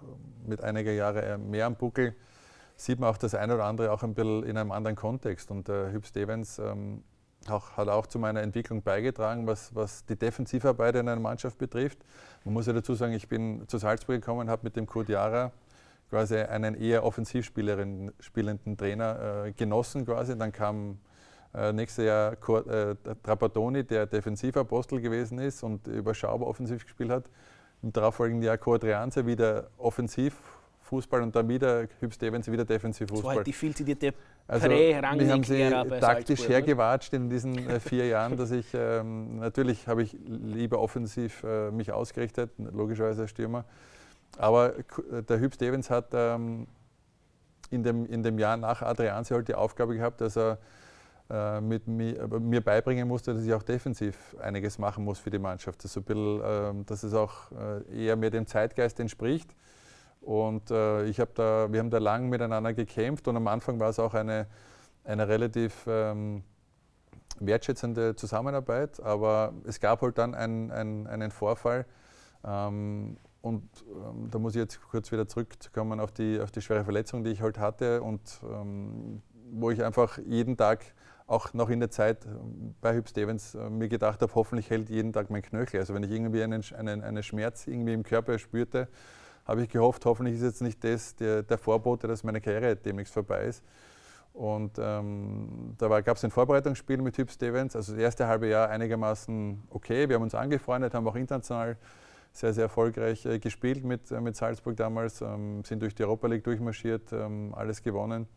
mit 0.45 0.61
einiger 0.61 0.91
Jahre 0.91 1.37
mehr 1.37 1.65
am 1.65 1.75
Buckel, 1.75 2.13
sieht 2.75 2.99
man 2.99 3.09
auch 3.09 3.17
das 3.17 3.35
eine 3.35 3.55
oder 3.55 3.63
andere 3.63 3.91
auch 3.91 4.03
ein 4.03 4.13
bisschen 4.13 4.43
in 4.43 4.57
einem 4.57 4.71
anderen 4.71 4.97
Kontext. 4.97 5.49
Und 5.49 5.69
der 5.69 5.93
Hüb 5.93 6.05
Stevens 6.05 6.59
ähm, 6.59 7.03
auch, 7.51 7.77
hat 7.77 7.87
auch 7.87 8.07
zu 8.07 8.19
meiner 8.19 8.41
Entwicklung 8.41 8.81
beigetragen, 8.81 9.47
was, 9.47 9.73
was 9.75 10.05
die 10.05 10.15
Defensivarbeit 10.15 10.95
in 10.95 11.07
einer 11.07 11.19
Mannschaft 11.19 11.57
betrifft. 11.57 11.99
Man 12.43 12.53
muss 12.53 12.67
ja 12.67 12.73
dazu 12.73 12.93
sagen, 12.93 13.13
ich 13.13 13.27
bin 13.27 13.67
zu 13.67 13.77
Salzburg 13.77 14.21
gekommen, 14.21 14.49
habe 14.49 14.61
mit 14.63 14.75
dem 14.75 14.85
Kurt 14.85 15.09
Jara 15.09 15.51
quasi 16.09 16.37
einen 16.37 16.75
eher 16.75 17.03
offensivspielenden 17.03 18.77
Trainer 18.77 19.45
äh, 19.45 19.51
genossen 19.51 20.05
quasi. 20.05 20.37
Dann 20.37 20.51
kam 20.51 20.99
äh, 21.53 21.73
nächstes 21.73 22.05
Jahr 22.05 22.33
äh, 22.33 22.95
Trapattoni, 23.23 23.83
der 23.83 24.05
Defensivapostel 24.05 25.01
gewesen 25.01 25.39
ist 25.39 25.63
und 25.63 25.87
überschaubar 25.87 26.47
offensiv 26.47 26.83
gespielt 26.83 27.11
hat. 27.11 27.25
Im 27.83 27.93
darauffolgenden 27.93 28.43
Jahr 28.43 28.57
Cordreanze 28.57 29.25
wieder 29.25 29.67
offensiv 29.77 30.41
Fußball 30.87 31.21
und 31.21 31.35
dann 31.35 31.47
wieder 31.47 31.87
Hüb 31.99 32.13
Stevens 32.13 32.51
wieder 32.51 32.65
Defensivfußball. 32.65 33.17
Das 33.17 33.25
war 33.25 33.35
halt 33.35 33.47
die 33.47 33.53
viel 33.53 33.75
zitierte 33.75 34.13
also, 34.49 34.69
wir 34.69 35.01
haben 35.01 35.43
sie 35.43 35.69
taktisch 35.69 36.39
Salzburg, 36.39 36.49
hergewatscht 36.49 37.13
in 37.13 37.29
diesen 37.29 37.57
äh, 37.69 37.81
vier 37.81 38.07
Jahren, 38.07 38.37
dass 38.37 38.51
ich, 38.51 38.67
ähm, 38.73 39.39
natürlich 39.39 39.87
habe 39.87 40.03
ich 40.03 40.15
lieber 40.25 40.79
offensiv 40.79 41.43
äh, 41.43 41.69
mich 41.69 41.91
ausgerichtet, 41.91 42.51
logischerweise 42.57 43.23
als 43.23 43.31
Stürmer. 43.31 43.65
Aber 44.37 44.73
der 45.27 45.39
Hüb 45.39 45.53
Stevens 45.53 45.89
hat 45.89 46.07
ähm, 46.13 46.67
in, 47.71 47.83
dem, 47.83 48.05
in 48.05 48.23
dem 48.23 48.39
Jahr 48.39 48.55
nach 48.55 48.81
Adrianse 48.81 49.35
halt 49.35 49.49
die 49.49 49.55
Aufgabe 49.55 49.95
gehabt, 49.95 50.21
dass 50.21 50.37
er 50.37 50.59
äh, 51.29 51.59
mit 51.59 51.87
mir, 51.87 52.21
äh, 52.21 52.39
mir, 52.39 52.61
beibringen 52.61 53.05
musste, 53.05 53.33
dass 53.33 53.43
ich 53.43 53.53
auch 53.53 53.63
defensiv 53.63 54.15
einiges 54.41 54.79
machen 54.79 55.03
muss 55.03 55.19
für 55.19 55.29
die 55.29 55.39
Mannschaft. 55.39 55.83
Das 55.83 55.97
ein 55.97 56.03
bisschen, 56.03 56.41
äh, 56.41 56.85
dass 56.85 57.03
es 57.03 57.13
auch 57.13 57.51
äh, 57.51 58.05
eher 58.05 58.15
mehr 58.15 58.29
dem 58.29 58.47
Zeitgeist 58.47 58.99
entspricht. 59.01 59.53
Und 60.27 60.71
äh, 60.71 61.05
ich 61.05 61.21
hab 61.21 61.35
da, 61.35 61.71
wir 61.71 61.79
haben 61.79 61.89
da 61.89 61.99
lang 61.99 62.27
miteinander 62.27 62.73
gekämpft 62.73 63.29
und 63.29 63.37
am 63.37 63.47
Anfang 63.47 63.79
war 63.79 63.91
es 63.91 63.97
auch 63.97 64.13
eine, 64.13 64.47
eine 65.05 65.25
relativ 65.25 65.85
ähm, 65.87 66.43
wertschätzende 67.39 68.13
Zusammenarbeit, 68.13 69.01
aber 69.01 69.53
es 69.65 69.79
gab 69.79 70.01
halt 70.01 70.17
dann 70.17 70.35
ein, 70.35 70.69
ein, 70.69 71.07
einen 71.07 71.31
Vorfall. 71.31 71.85
Ähm, 72.43 73.15
und 73.39 73.69
ähm, 73.87 74.29
da 74.29 74.37
muss 74.37 74.53
ich 74.53 74.59
jetzt 74.59 74.81
kurz 74.91 75.13
wieder 75.13 75.29
zurückkommen 75.29 76.01
auf 76.01 76.11
die, 76.11 76.41
auf 76.41 76.51
die 76.51 76.61
schwere 76.61 76.83
Verletzung, 76.83 77.23
die 77.23 77.31
ich 77.31 77.41
halt 77.41 77.57
hatte 77.57 78.03
und 78.03 78.41
ähm, 78.43 79.21
wo 79.49 79.71
ich 79.71 79.81
einfach 79.81 80.17
jeden 80.17 80.57
Tag 80.57 80.83
auch 81.25 81.53
noch 81.53 81.69
in 81.69 81.79
der 81.79 81.89
Zeit 81.89 82.25
äh, 82.25 82.29
bei 82.81 82.93
Hüb 82.93 83.07
Stevens 83.07 83.55
äh, 83.55 83.69
mir 83.69 83.87
gedacht 83.87 84.21
habe, 84.21 84.35
hoffentlich 84.35 84.69
hält 84.69 84.89
jeden 84.89 85.13
Tag 85.13 85.29
mein 85.29 85.41
Knöchel. 85.41 85.79
Also 85.79 85.93
wenn 85.93 86.03
ich 86.03 86.11
irgendwie 86.11 86.43
einen, 86.43 86.61
einen, 86.77 87.01
einen 87.01 87.23
Schmerz 87.23 87.65
irgendwie 87.65 87.93
im 87.93 88.03
Körper 88.03 88.37
spürte, 88.39 88.89
habe 89.47 89.63
ich 89.63 89.69
gehofft, 89.69 90.05
hoffentlich 90.05 90.35
ist 90.35 90.43
jetzt 90.43 90.61
nicht 90.61 90.83
das 90.83 91.15
der, 91.15 91.43
der 91.43 91.57
Vorbote, 91.57 92.07
dass 92.07 92.23
meine 92.23 92.41
Karriere 92.41 92.75
demnächst 92.75 93.13
vorbei 93.13 93.43
ist. 93.43 93.63
Und 94.33 94.73
ähm, 94.77 95.73
da 95.79 96.01
gab 96.01 96.17
es 96.17 96.23
ein 96.23 96.29
Vorbereitungsspiel 96.29 97.01
mit 97.01 97.17
Hüb 97.17 97.31
Stevens, 97.31 97.75
also 97.75 97.93
das 97.93 98.01
erste 98.01 98.27
halbe 98.27 98.47
Jahr 98.47 98.69
einigermaßen 98.69 99.63
okay. 99.71 100.07
Wir 100.07 100.15
haben 100.15 100.23
uns 100.23 100.35
angefreundet, 100.35 100.93
haben 100.93 101.07
auch 101.07 101.15
international 101.15 101.77
sehr, 102.33 102.53
sehr 102.53 102.65
erfolgreich 102.65 103.25
äh, 103.25 103.39
gespielt 103.39 103.83
mit, 103.83 104.11
äh, 104.11 104.21
mit 104.21 104.35
Salzburg 104.35 104.75
damals, 104.77 105.21
ähm, 105.21 105.63
sind 105.63 105.81
durch 105.81 105.95
die 105.95 106.03
Europa 106.03 106.27
League 106.27 106.43
durchmarschiert, 106.43 107.11
ähm, 107.13 107.53
alles 107.55 107.81
gewonnen. 107.81 108.27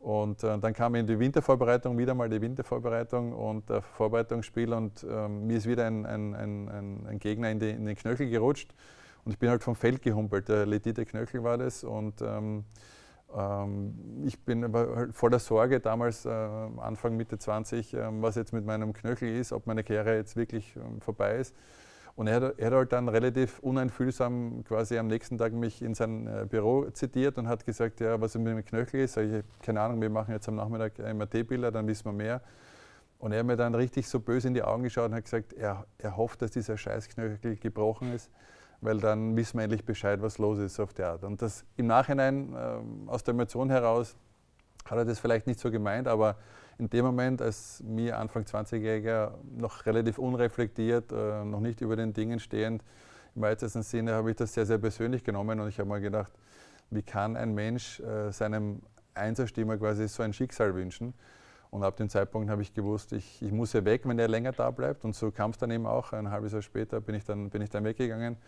Und 0.00 0.42
äh, 0.42 0.58
dann 0.58 0.72
kam 0.72 0.94
in 0.94 1.06
die 1.06 1.18
Wintervorbereitung, 1.18 1.98
wieder 1.98 2.14
mal 2.14 2.28
die 2.28 2.40
Wintervorbereitung 2.40 3.32
und 3.32 3.68
das 3.70 3.84
Vorbereitungsspiel 3.84 4.72
und 4.72 5.04
ähm, 5.08 5.46
mir 5.46 5.58
ist 5.58 5.66
wieder 5.66 5.86
ein, 5.86 6.06
ein, 6.06 6.34
ein, 6.34 7.06
ein 7.06 7.18
Gegner 7.18 7.50
in, 7.50 7.58
die, 7.58 7.70
in, 7.70 7.84
den 7.84 7.96
Knöchel 7.96 8.28
gerutscht 8.28 8.74
und 9.28 9.32
ich 9.32 9.38
bin 9.38 9.50
halt 9.50 9.62
vom 9.62 9.74
Feld 9.74 10.00
gehumpelt. 10.00 10.48
Der 10.48 10.64
Letite 10.64 11.04
Knöchel 11.04 11.44
war 11.44 11.58
das 11.58 11.84
und 11.84 12.22
ähm, 12.22 12.64
ähm, 13.36 14.22
ich 14.24 14.42
bin 14.42 14.64
aber 14.64 14.96
halt 14.96 15.14
voller 15.14 15.38
Sorge 15.38 15.80
damals, 15.80 16.24
äh, 16.24 16.30
Anfang, 16.30 17.14
Mitte 17.14 17.36
20, 17.36 17.92
äh, 17.92 18.06
was 18.22 18.36
jetzt 18.36 18.54
mit 18.54 18.64
meinem 18.64 18.94
Knöchel 18.94 19.38
ist, 19.38 19.52
ob 19.52 19.66
meine 19.66 19.84
Karriere 19.84 20.16
jetzt 20.16 20.34
wirklich 20.34 20.74
ähm, 20.76 21.02
vorbei 21.02 21.36
ist. 21.36 21.54
Und 22.16 22.26
er 22.26 22.36
hat, 22.36 22.58
er 22.58 22.66
hat, 22.68 22.72
halt 22.72 22.92
dann 22.94 23.06
relativ 23.10 23.58
uneinfühlsam 23.58 24.64
quasi 24.64 24.96
am 24.96 25.08
nächsten 25.08 25.36
Tag 25.36 25.52
mich 25.52 25.82
in 25.82 25.94
sein 25.94 26.26
äh, 26.26 26.46
Büro 26.48 26.88
zitiert 26.88 27.36
und 27.36 27.48
hat 27.48 27.66
gesagt, 27.66 28.00
ja, 28.00 28.18
was 28.18 28.34
mit 28.34 28.46
dem 28.46 28.64
Knöchel 28.64 29.00
ist. 29.00 29.18
Ich, 29.18 29.44
keine 29.60 29.82
Ahnung, 29.82 30.00
wir 30.00 30.08
machen 30.08 30.32
jetzt 30.32 30.48
am 30.48 30.54
Nachmittag 30.54 30.98
MRT-Bilder, 30.98 31.70
dann 31.70 31.86
wissen 31.86 32.06
wir 32.06 32.14
mehr. 32.14 32.40
Und 33.18 33.32
er 33.32 33.40
hat 33.40 33.46
mir 33.46 33.56
dann 33.56 33.74
richtig 33.74 34.08
so 34.08 34.20
böse 34.20 34.48
in 34.48 34.54
die 34.54 34.62
Augen 34.62 34.84
geschaut 34.84 35.10
und 35.10 35.16
hat 35.16 35.24
gesagt, 35.24 35.52
er, 35.52 35.84
er 35.98 36.16
hofft, 36.16 36.40
dass 36.40 36.52
dieser 36.52 36.78
Scheißknöchel 36.78 37.56
gebrochen 37.56 38.14
ist, 38.14 38.30
weil 38.80 38.98
dann 38.98 39.36
wissen 39.36 39.58
wir 39.58 39.64
endlich 39.64 39.84
Bescheid, 39.84 40.22
was 40.22 40.38
los 40.38 40.58
ist 40.58 40.78
auf 40.80 40.92
der 40.92 41.08
Art. 41.10 41.24
Und 41.24 41.42
das 41.42 41.64
im 41.76 41.86
Nachhinein, 41.86 42.54
äh, 42.54 43.10
aus 43.10 43.24
der 43.24 43.34
Emotion 43.34 43.70
heraus, 43.70 44.16
hat 44.84 44.98
er 44.98 45.04
das 45.04 45.18
vielleicht 45.18 45.46
nicht 45.46 45.60
so 45.60 45.70
gemeint, 45.70 46.08
aber 46.08 46.36
in 46.78 46.88
dem 46.88 47.04
Moment, 47.04 47.42
als 47.42 47.82
mir 47.82 48.18
Anfang 48.18 48.44
20-Jähriger 48.44 49.32
noch 49.56 49.84
relativ 49.84 50.18
unreflektiert, 50.18 51.12
äh, 51.12 51.44
noch 51.44 51.60
nicht 51.60 51.80
über 51.80 51.96
den 51.96 52.12
Dingen 52.12 52.38
stehend, 52.38 52.82
im 53.34 53.42
weitesten 53.42 53.82
Sinne 53.82 54.14
habe 54.14 54.30
ich 54.30 54.36
das 54.36 54.54
sehr, 54.54 54.66
sehr 54.66 54.78
persönlich 54.78 55.24
genommen 55.24 55.60
und 55.60 55.68
ich 55.68 55.78
habe 55.78 55.88
mal 55.88 56.00
gedacht, 56.00 56.32
wie 56.90 57.02
kann 57.02 57.36
ein 57.36 57.54
Mensch 57.54 58.00
äh, 58.00 58.32
seinem 58.32 58.80
Einzerstimmer 59.14 59.76
quasi 59.76 60.08
so 60.08 60.22
ein 60.22 60.32
Schicksal 60.32 60.74
wünschen? 60.74 61.14
Und 61.70 61.82
ab 61.82 61.96
dem 61.96 62.08
Zeitpunkt 62.08 62.48
habe 62.50 62.62
ich 62.62 62.72
gewusst, 62.72 63.12
ich, 63.12 63.42
ich 63.42 63.52
muss 63.52 63.74
ja 63.74 63.84
weg, 63.84 64.02
wenn 64.04 64.18
er 64.18 64.28
länger 64.28 64.52
da 64.52 64.70
bleibt. 64.70 65.04
Und 65.04 65.14
so 65.14 65.30
kam 65.30 65.50
es 65.50 65.58
dann 65.58 65.70
eben 65.70 65.86
auch. 65.86 66.12
Ein 66.12 66.30
halbes 66.30 66.52
Jahr 66.52 66.62
später 66.62 67.00
bin 67.00 67.14
ich 67.14 67.24
dann, 67.24 67.50
bin 67.50 67.60
ich 67.60 67.68
dann 67.68 67.84
weggegangen. 67.84 68.38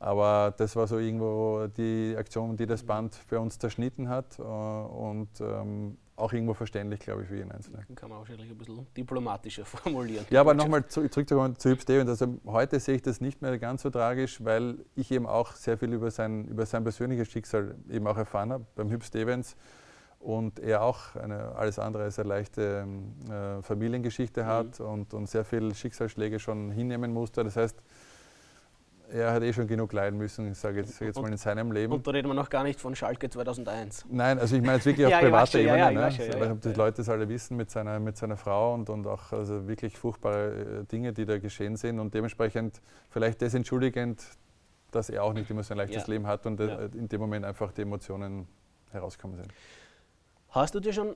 Aber 0.00 0.54
das 0.56 0.76
war 0.76 0.86
so 0.86 0.98
irgendwo 0.98 1.66
die 1.66 2.14
Aktion, 2.16 2.56
die 2.56 2.66
das 2.66 2.84
Band 2.84 3.14
für 3.14 3.40
uns 3.40 3.58
zerschnitten 3.58 4.08
hat. 4.08 4.38
Äh, 4.38 4.42
und 4.42 5.28
ähm, 5.40 5.98
auch 6.18 6.32
irgendwo 6.32 6.54
verständlich, 6.54 7.00
glaube 7.00 7.22
ich, 7.22 7.28
für 7.28 7.36
jeden 7.36 7.52
Einzelnen. 7.52 7.84
Kann 7.94 8.10
man 8.10 8.18
wahrscheinlich 8.18 8.50
ein 8.50 8.58
bisschen 8.58 8.86
diplomatischer 8.96 9.64
formulieren. 9.64 10.26
Ja, 10.30 10.40
aber 10.40 10.54
nochmal 10.54 10.86
zu, 10.86 11.08
zurückzukommen 11.08 11.56
zu 11.56 11.70
Hüb 11.70 11.80
Stevens. 11.80 12.10
Also 12.10 12.38
heute 12.46 12.80
sehe 12.80 12.96
ich 12.96 13.02
das 13.02 13.20
nicht 13.20 13.40
mehr 13.40 13.58
ganz 13.58 13.82
so 13.82 13.90
tragisch, 13.90 14.44
weil 14.44 14.84
ich 14.94 15.10
eben 15.10 15.26
auch 15.26 15.52
sehr 15.52 15.78
viel 15.78 15.92
über 15.92 16.10
sein, 16.10 16.44
über 16.46 16.66
sein 16.66 16.82
persönliches 16.82 17.28
Schicksal 17.28 17.76
eben 17.88 18.06
auch 18.06 18.16
erfahren 18.16 18.52
habe 18.52 18.66
beim 18.74 18.90
Hüb 18.90 19.04
Stevens 19.04 19.56
und 20.18 20.58
er 20.58 20.82
auch 20.82 21.14
eine 21.14 21.54
alles 21.54 21.78
andere 21.78 22.04
als 22.04 22.18
eine 22.18 22.28
leichte 22.28 22.86
äh, 23.30 23.62
Familiengeschichte 23.62 24.44
hat 24.44 24.80
mhm. 24.80 24.86
und, 24.86 25.14
und 25.14 25.28
sehr 25.28 25.44
viele 25.44 25.74
Schicksalsschläge 25.74 26.40
schon 26.40 26.72
hinnehmen 26.72 27.12
musste. 27.12 27.44
Das 27.44 27.56
heißt, 27.56 27.80
er 29.10 29.32
hat 29.32 29.42
eh 29.42 29.52
schon 29.52 29.66
genug 29.66 29.92
leiden 29.92 30.18
müssen, 30.18 30.50
ich 30.50 30.58
sage 30.58 30.80
jetzt, 30.80 31.00
jetzt 31.00 31.20
mal 31.20 31.30
in 31.30 31.36
seinem 31.36 31.72
Leben. 31.72 31.92
Und 31.92 32.06
da 32.06 32.10
reden 32.10 32.28
wir 32.28 32.34
noch 32.34 32.50
gar 32.50 32.62
nicht 32.62 32.80
von 32.80 32.94
Schalke 32.94 33.28
2001. 33.30 34.06
Nein, 34.10 34.38
also 34.38 34.56
ich 34.56 34.62
meine 34.62 34.76
jetzt 34.76 34.86
wirklich 34.86 35.06
auf 35.06 35.12
ja, 35.12 35.20
privater 35.20 35.58
Ebene. 35.58 35.78
Ja, 35.78 35.90
ja, 35.90 36.00
ne? 36.08 36.12
schon, 36.12 36.26
ja, 36.26 36.54
die 36.54 36.72
Leute 36.72 36.98
das 36.98 37.08
alle 37.08 37.28
wissen 37.28 37.56
mit 37.56 37.70
seiner, 37.70 37.98
mit 38.00 38.16
seiner 38.16 38.36
Frau 38.36 38.74
und, 38.74 38.90
und 38.90 39.06
auch 39.06 39.32
also 39.32 39.66
wirklich 39.66 39.96
furchtbare 39.96 40.80
äh, 40.80 40.84
Dinge, 40.84 41.12
die 41.12 41.24
da 41.24 41.38
geschehen 41.38 41.76
sind 41.76 41.98
und 41.98 42.12
dementsprechend 42.14 42.80
vielleicht 43.10 43.40
desentschuldigend, 43.40 44.24
dass 44.90 45.10
er 45.10 45.24
auch 45.24 45.32
nicht 45.32 45.50
immer 45.50 45.62
so 45.62 45.74
ein 45.74 45.78
leichtes 45.78 46.06
Leben 46.06 46.26
hat 46.26 46.46
und 46.46 46.60
äh, 46.60 46.86
in 46.86 47.08
dem 47.08 47.20
Moment 47.20 47.44
einfach 47.44 47.72
die 47.72 47.82
Emotionen 47.82 48.46
herauskommen 48.90 49.36
sind. 49.36 49.52
Hast 50.50 50.74
du 50.74 50.80
dir 50.80 50.92
schon 50.92 51.14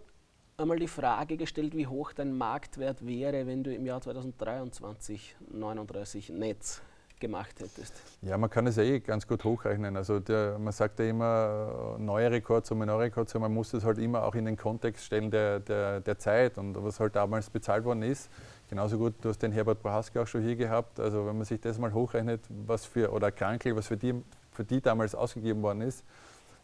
einmal 0.56 0.78
die 0.78 0.88
Frage 0.88 1.36
gestellt, 1.36 1.74
wie 1.74 1.86
hoch 1.86 2.12
dein 2.12 2.36
Marktwert 2.36 3.04
wäre, 3.06 3.46
wenn 3.46 3.64
du 3.64 3.74
im 3.74 3.86
Jahr 3.86 4.00
2023 4.00 5.36
39 5.50 6.30
Netz 6.30 6.82
gemacht 7.22 7.54
hättest? 7.60 7.94
Ja, 8.20 8.36
man 8.36 8.50
kann 8.50 8.66
es 8.66 8.76
eh 8.76 9.00
ganz 9.00 9.26
gut 9.26 9.44
hochrechnen. 9.44 9.96
Also 9.96 10.18
der, 10.18 10.58
man 10.58 10.72
sagt 10.72 10.98
ja 10.98 11.06
immer, 11.06 11.96
äh, 11.96 12.02
neue 12.02 12.30
Rekordsumme, 12.30 12.84
neue 12.84 13.06
Rekordsumme, 13.06 13.48
man 13.48 13.54
muss 13.54 13.72
es 13.72 13.84
halt 13.84 13.98
immer 13.98 14.24
auch 14.24 14.34
in 14.34 14.44
den 14.44 14.56
Kontext 14.56 15.06
stellen 15.06 15.30
der, 15.30 15.60
der, 15.60 16.00
der 16.00 16.18
Zeit 16.18 16.58
und 16.58 16.76
was 16.84 17.00
halt 17.00 17.16
damals 17.16 17.48
bezahlt 17.48 17.84
worden 17.84 18.02
ist. 18.02 18.28
Genauso 18.68 18.98
gut, 18.98 19.14
du 19.22 19.28
hast 19.28 19.38
den 19.38 19.52
Herbert 19.52 19.80
Prohaska 19.80 20.22
auch 20.22 20.26
schon 20.26 20.42
hier 20.42 20.56
gehabt. 20.56 20.98
Also 20.98 21.24
wenn 21.26 21.36
man 21.36 21.44
sich 21.44 21.60
das 21.60 21.78
mal 21.78 21.92
hochrechnet, 21.94 22.40
was 22.66 22.84
für, 22.84 23.12
oder 23.12 23.30
Krankel, 23.30 23.76
was 23.76 23.86
für 23.86 23.96
die, 23.96 24.14
für 24.50 24.64
die 24.64 24.80
damals 24.80 25.14
ausgegeben 25.14 25.62
worden 25.62 25.82
ist, 25.82 26.04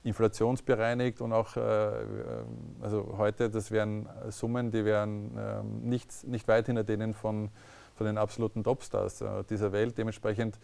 inflationsbereinigt 0.02 1.20
und 1.20 1.32
auch, 1.32 1.56
äh, 1.56 1.90
also 2.82 3.14
heute, 3.16 3.48
das 3.48 3.70
wären 3.70 4.08
Summen, 4.30 4.70
die 4.70 4.84
wären 4.84 5.36
äh, 5.36 5.62
nicht, 5.62 6.26
nicht 6.26 6.48
weit 6.48 6.66
hinter 6.66 6.84
denen 6.84 7.14
von 7.14 7.50
von 7.98 8.06
den 8.06 8.16
absoluten 8.16 8.64
Topstars 8.64 9.20
äh, 9.20 9.44
dieser 9.50 9.72
Welt. 9.72 9.98
Dementsprechend 9.98 10.58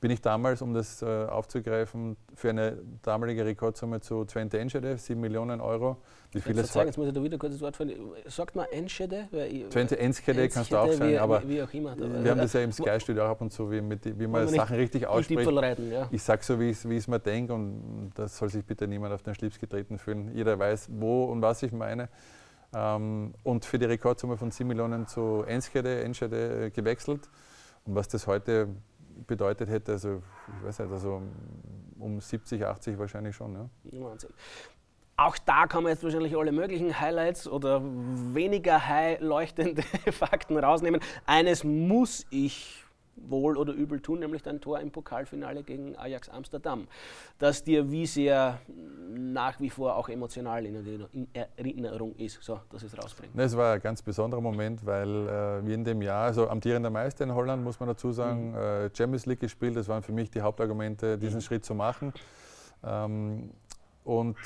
bin 0.00 0.10
ich 0.10 0.20
damals, 0.20 0.60
um 0.60 0.74
das 0.74 1.00
äh, 1.00 1.06
aufzugreifen, 1.06 2.18
für 2.34 2.50
eine 2.50 2.76
damalige 3.02 3.46
Rekordsumme 3.46 4.00
zu 4.00 4.26
Twente 4.26 4.58
Enschede, 4.58 4.98
7 4.98 5.18
Millionen 5.18 5.62
Euro. 5.62 5.96
Wie 6.32 6.42
viel 6.42 6.54
jetzt, 6.56 6.74
sagen, 6.74 6.88
jetzt 6.88 6.98
muss 6.98 7.06
ich 7.06 7.14
da 7.14 7.22
wieder 7.22 7.38
kurz 7.38 7.54
das 7.54 7.62
Wort 7.62 7.76
finden. 7.76 7.94
Sagt 8.26 8.54
man 8.54 8.66
Enschede? 8.70 9.28
Twente 9.70 9.98
Enschede 9.98 10.48
kannst 10.50 10.72
du 10.72 10.76
auch 10.76 10.92
sagen, 10.92 11.12
wie, 11.12 11.16
aber 11.16 11.48
wie, 11.48 11.62
auch 11.62 11.72
immer. 11.72 11.96
wir 11.96 12.30
haben 12.30 12.38
das 12.38 12.52
ja 12.52 12.60
im 12.60 12.72
Sky-Studio 12.72 13.24
ab 13.24 13.40
und 13.40 13.50
zu, 13.50 13.70
wie, 13.70 13.80
mit, 13.80 14.18
wie 14.18 14.26
man 14.26 14.46
Sachen 14.48 14.76
richtig 14.76 15.06
ausspricht. 15.06 15.48
Reiten, 15.48 15.90
ja. 15.90 16.08
Ich 16.10 16.22
sage 16.22 16.42
so, 16.44 16.60
wie 16.60 16.70
ich 16.70 16.84
es 16.84 17.08
mir 17.08 17.20
denke 17.20 17.54
und 17.54 18.10
das 18.14 18.36
soll 18.36 18.50
sich 18.50 18.64
bitte 18.64 18.86
niemand 18.86 19.14
auf 19.14 19.22
den 19.22 19.34
Schlips 19.34 19.58
getreten 19.58 19.96
fühlen. 19.96 20.32
Jeder 20.34 20.58
weiß, 20.58 20.88
wo 20.90 21.24
und 21.24 21.40
was 21.40 21.62
ich 21.62 21.72
meine. 21.72 22.10
Ähm, 22.74 23.34
und 23.42 23.64
für 23.64 23.78
die 23.78 23.86
Rekordsumme 23.86 24.36
von 24.36 24.50
7 24.50 24.66
Millionen 24.66 25.06
zu 25.06 25.44
Enschede, 25.46 26.02
Enschede 26.02 26.70
gewechselt. 26.70 27.28
Und 27.84 27.94
was 27.94 28.08
das 28.08 28.26
heute 28.26 28.68
bedeutet 29.26 29.68
hätte, 29.68 29.92
also 29.92 30.22
ich 30.58 30.66
weiß 30.66 30.80
nicht, 30.80 30.92
also 30.92 31.22
um 31.98 32.20
70, 32.20 32.64
80 32.64 32.98
wahrscheinlich 32.98 33.36
schon. 33.36 33.54
Ja. 33.54 33.68
Wahnsinn. 34.04 34.30
Auch 35.16 35.38
da 35.38 35.66
kann 35.66 35.84
man 35.84 35.92
jetzt 35.92 36.02
wahrscheinlich 36.02 36.36
alle 36.36 36.50
möglichen 36.50 37.00
Highlights 37.00 37.46
oder 37.46 37.80
weniger 37.84 38.88
high 38.88 39.20
leuchtende 39.20 39.82
Fakten 40.10 40.58
rausnehmen. 40.58 41.00
Eines 41.24 41.62
muss 41.62 42.26
ich 42.30 42.83
wohl 43.16 43.56
oder 43.56 43.72
übel 43.72 44.00
tun, 44.00 44.20
nämlich 44.20 44.42
dein 44.42 44.60
Tor 44.60 44.80
im 44.80 44.90
Pokalfinale 44.90 45.62
gegen 45.62 45.96
Ajax 45.96 46.28
Amsterdam, 46.28 46.86
das 47.38 47.64
dir 47.64 47.90
wie 47.90 48.06
sehr 48.06 48.60
nach 49.10 49.60
wie 49.60 49.70
vor 49.70 49.96
auch 49.96 50.08
emotional 50.08 50.64
in 50.66 51.28
Erinnerung 51.32 52.14
ist. 52.16 52.42
So, 52.42 52.60
dass 52.70 52.82
es 52.82 52.96
rausbringt. 52.96 53.32
Es 53.36 53.56
war 53.56 53.74
ein 53.74 53.80
ganz 53.80 54.02
besonderer 54.02 54.40
Moment, 54.40 54.84
weil 54.84 55.08
äh, 55.08 55.66
wir 55.66 55.74
in 55.74 55.84
dem 55.84 56.02
Jahr, 56.02 56.24
also 56.24 56.48
amtierender 56.48 56.90
Meister 56.90 57.24
in 57.24 57.34
Holland, 57.34 57.62
muss 57.64 57.80
man 57.80 57.88
dazu 57.88 58.12
sagen, 58.12 58.50
mhm. 58.50 58.56
äh, 58.56 58.90
Champions 58.96 59.26
League 59.26 59.40
gespielt. 59.40 59.76
Das 59.76 59.88
waren 59.88 60.02
für 60.02 60.12
mich 60.12 60.30
die 60.30 60.40
Hauptargumente, 60.40 61.18
diesen 61.18 61.36
mhm. 61.36 61.42
Schritt 61.42 61.64
zu 61.64 61.74
machen. 61.74 62.12
Ähm, 62.84 63.50
und 64.04 64.36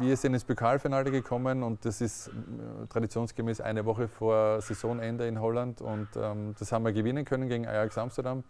wir 0.00 0.16
sind 0.16 0.34
ins 0.34 0.44
Pokalfinale 0.44 1.10
gekommen 1.10 1.62
und 1.62 1.84
das 1.84 2.00
ist 2.00 2.28
äh, 2.28 2.86
traditionsgemäß 2.88 3.60
eine 3.60 3.84
Woche 3.84 4.08
vor 4.08 4.60
Saisonende 4.60 5.26
in 5.26 5.40
Holland 5.40 5.80
und 5.80 6.08
ähm, 6.16 6.54
das 6.58 6.70
haben 6.70 6.84
wir 6.84 6.92
gewinnen 6.92 7.24
können 7.24 7.48
gegen 7.48 7.66
Ajax 7.66 7.98
Amsterdam. 7.98 8.44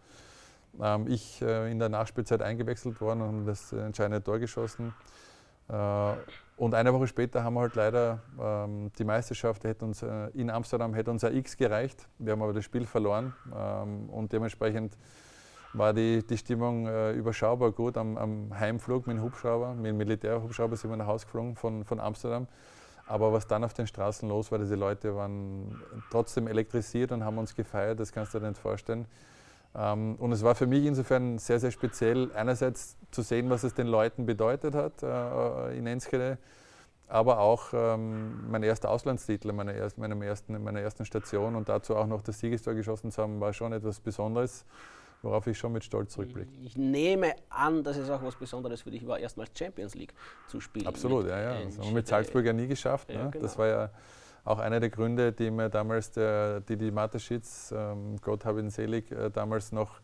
Ähm, 0.80 1.06
ich 1.08 1.40
äh, 1.40 1.70
in 1.70 1.78
der 1.78 1.88
Nachspielzeit 1.88 2.42
eingewechselt 2.42 3.00
worden 3.00 3.22
und 3.22 3.46
das 3.46 3.72
entscheidende 3.72 4.22
Tor 4.22 4.38
geschossen. 4.38 4.94
Äh, 5.68 6.12
und 6.56 6.74
eine 6.74 6.92
Woche 6.92 7.06
später 7.06 7.42
haben 7.42 7.54
wir 7.54 7.60
halt 7.62 7.74
leider 7.74 8.20
ähm, 8.40 8.92
die 8.98 9.04
Meisterschaft 9.04 9.64
hätte 9.64 9.84
uns, 9.84 10.02
äh, 10.02 10.28
in 10.34 10.50
Amsterdam 10.50 10.94
hätte 10.94 11.10
uns 11.10 11.24
ein 11.24 11.34
X 11.36 11.56
gereicht. 11.56 12.06
Wir 12.18 12.32
haben 12.32 12.42
aber 12.42 12.52
das 12.52 12.64
Spiel 12.64 12.86
verloren 12.86 13.34
ähm, 13.56 14.08
und 14.10 14.32
dementsprechend 14.32 14.96
war 15.74 15.92
die, 15.92 16.24
die 16.24 16.38
Stimmung 16.38 16.86
äh, 16.86 17.12
überschaubar 17.12 17.72
gut. 17.72 17.96
Am, 17.96 18.16
am, 18.16 18.58
Heimflug 18.58 19.06
mit 19.06 19.16
dem 19.16 19.22
Hubschrauber, 19.22 19.74
mit 19.74 19.86
dem 19.86 19.96
Militärhubschrauber 19.96 20.76
sind 20.76 20.90
wir 20.90 20.96
nach 20.96 21.06
Hause 21.06 21.26
geflogen 21.26 21.56
von, 21.56 21.84
von 21.84 22.00
Amsterdam. 22.00 22.46
Aber 23.06 23.32
was 23.32 23.46
dann 23.46 23.64
auf 23.64 23.74
den 23.74 23.86
Straßen 23.86 24.28
los 24.28 24.50
war, 24.50 24.58
diese 24.58 24.76
Leute 24.76 25.14
waren 25.14 25.82
trotzdem 26.10 26.46
elektrisiert 26.46 27.12
und 27.12 27.24
haben 27.24 27.36
uns 27.36 27.54
gefeiert, 27.54 28.00
das 28.00 28.12
kannst 28.12 28.32
du 28.32 28.38
dir 28.38 28.48
nicht 28.48 28.60
vorstellen. 28.60 29.06
Ähm, 29.74 30.14
und 30.16 30.32
es 30.32 30.42
war 30.42 30.54
für 30.54 30.66
mich 30.66 30.86
insofern 30.86 31.38
sehr, 31.38 31.58
sehr 31.58 31.70
speziell, 31.70 32.30
einerseits 32.34 32.96
zu 33.10 33.22
sehen, 33.22 33.50
was 33.50 33.64
es 33.64 33.74
den 33.74 33.88
Leuten 33.88 34.24
bedeutet 34.24 34.74
hat 34.74 35.02
äh, 35.02 35.76
in 35.76 35.86
Enschede, 35.86 36.38
aber 37.08 37.40
auch 37.40 37.72
ähm, 37.74 38.48
mein 38.50 38.62
erster 38.62 38.88
Auslandstitel 38.88 39.52
meiner, 39.52 39.74
erst, 39.74 39.98
meinem 39.98 40.22
ersten, 40.22 40.62
meiner 40.62 40.80
ersten 40.80 41.04
Station 41.04 41.56
und 41.56 41.68
dazu 41.68 41.96
auch 41.96 42.06
noch 42.06 42.22
das 42.22 42.38
Siegestor 42.38 42.74
geschossen 42.74 43.10
zu 43.10 43.22
haben, 43.22 43.40
war 43.40 43.52
schon 43.52 43.72
etwas 43.72 44.00
Besonderes 44.00 44.64
worauf 45.24 45.46
ich 45.46 45.58
schon 45.58 45.72
mit 45.72 45.84
Stolz 45.84 46.12
zurückblicke. 46.12 46.52
Ich 46.62 46.76
nehme 46.76 47.34
an, 47.48 47.82
dass 47.82 47.96
es 47.96 48.10
auch 48.10 48.22
was 48.22 48.36
Besonderes 48.36 48.82
für 48.82 48.90
dich 48.90 49.06
war, 49.06 49.18
erstmals 49.18 49.50
Champions 49.58 49.94
League 49.94 50.14
zu 50.46 50.60
spielen. 50.60 50.86
Absolut, 50.86 51.26
ja, 51.26 51.40
ja. 51.40 51.64
Das 51.64 51.78
haben 51.78 51.88
wir 51.88 51.94
mit 51.94 52.06
Salzburg 52.06 52.44
ja 52.44 52.52
nie 52.52 52.66
geschafft. 52.66 53.10
Ja, 53.10 53.24
ne? 53.24 53.30
genau. 53.30 53.42
Das 53.42 53.58
war 53.58 53.66
ja 53.66 53.90
auch 54.44 54.58
einer 54.58 54.78
der 54.78 54.90
Gründe, 54.90 55.32
die 55.32 55.50
mir 55.50 55.70
damals 55.70 56.12
der 56.12 56.60
Didi 56.60 56.90
Mateschitz, 56.90 57.72
ähm, 57.76 58.16
Gott 58.20 58.44
habe 58.44 58.60
ihn 58.60 58.70
selig, 58.70 59.10
äh, 59.10 59.30
damals 59.30 59.72
noch 59.72 60.00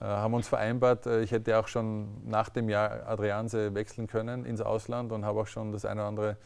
äh, 0.00 0.04
haben 0.04 0.34
uns 0.34 0.48
vereinbart, 0.48 1.06
äh, 1.06 1.22
ich 1.22 1.32
hätte 1.32 1.58
auch 1.58 1.68
schon 1.68 2.28
nach 2.28 2.48
dem 2.48 2.68
Jahr 2.68 3.06
Adrianse 3.08 3.74
wechseln 3.74 4.06
können 4.06 4.44
ins 4.44 4.60
Ausland 4.60 5.12
und 5.12 5.24
habe 5.24 5.40
auch 5.40 5.46
schon 5.46 5.72
das 5.72 5.84
eine 5.84 6.00
oder 6.00 6.08
andere 6.08 6.36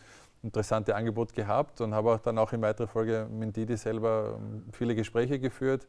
interessante 0.42 0.94
Angebot 0.94 1.34
gehabt 1.34 1.80
und 1.80 1.94
habe 1.94 2.12
auch 2.12 2.20
dann 2.20 2.38
auch 2.38 2.52
in 2.52 2.62
weiterer 2.62 2.86
Folge 2.86 3.26
mit 3.30 3.56
Didi 3.56 3.76
selber 3.76 4.38
ähm, 4.38 4.64
viele 4.72 4.94
Gespräche 4.94 5.38
geführt. 5.38 5.86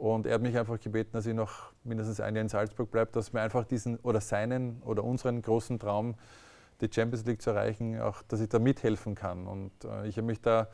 Und 0.00 0.26
er 0.26 0.36
hat 0.36 0.40
mich 0.40 0.56
einfach 0.56 0.80
gebeten, 0.80 1.10
dass 1.12 1.26
ich 1.26 1.34
noch 1.34 1.72
mindestens 1.84 2.20
ein 2.20 2.34
Jahr 2.34 2.40
in 2.40 2.48
Salzburg 2.48 2.90
bleibe, 2.90 3.12
dass 3.12 3.34
wir 3.34 3.42
einfach 3.42 3.66
diesen 3.66 3.98
oder 3.98 4.22
seinen 4.22 4.82
oder 4.82 5.04
unseren 5.04 5.42
großen 5.42 5.78
Traum, 5.78 6.14
die 6.80 6.88
Champions 6.90 7.26
League 7.26 7.42
zu 7.42 7.50
erreichen, 7.50 8.00
auch, 8.00 8.22
dass 8.22 8.40
ich 8.40 8.48
da 8.48 8.58
mithelfen 8.58 9.14
kann. 9.14 9.46
Und 9.46 9.72
äh, 9.84 10.08
ich 10.08 10.16
habe 10.16 10.26
mich 10.26 10.40
da, 10.40 10.68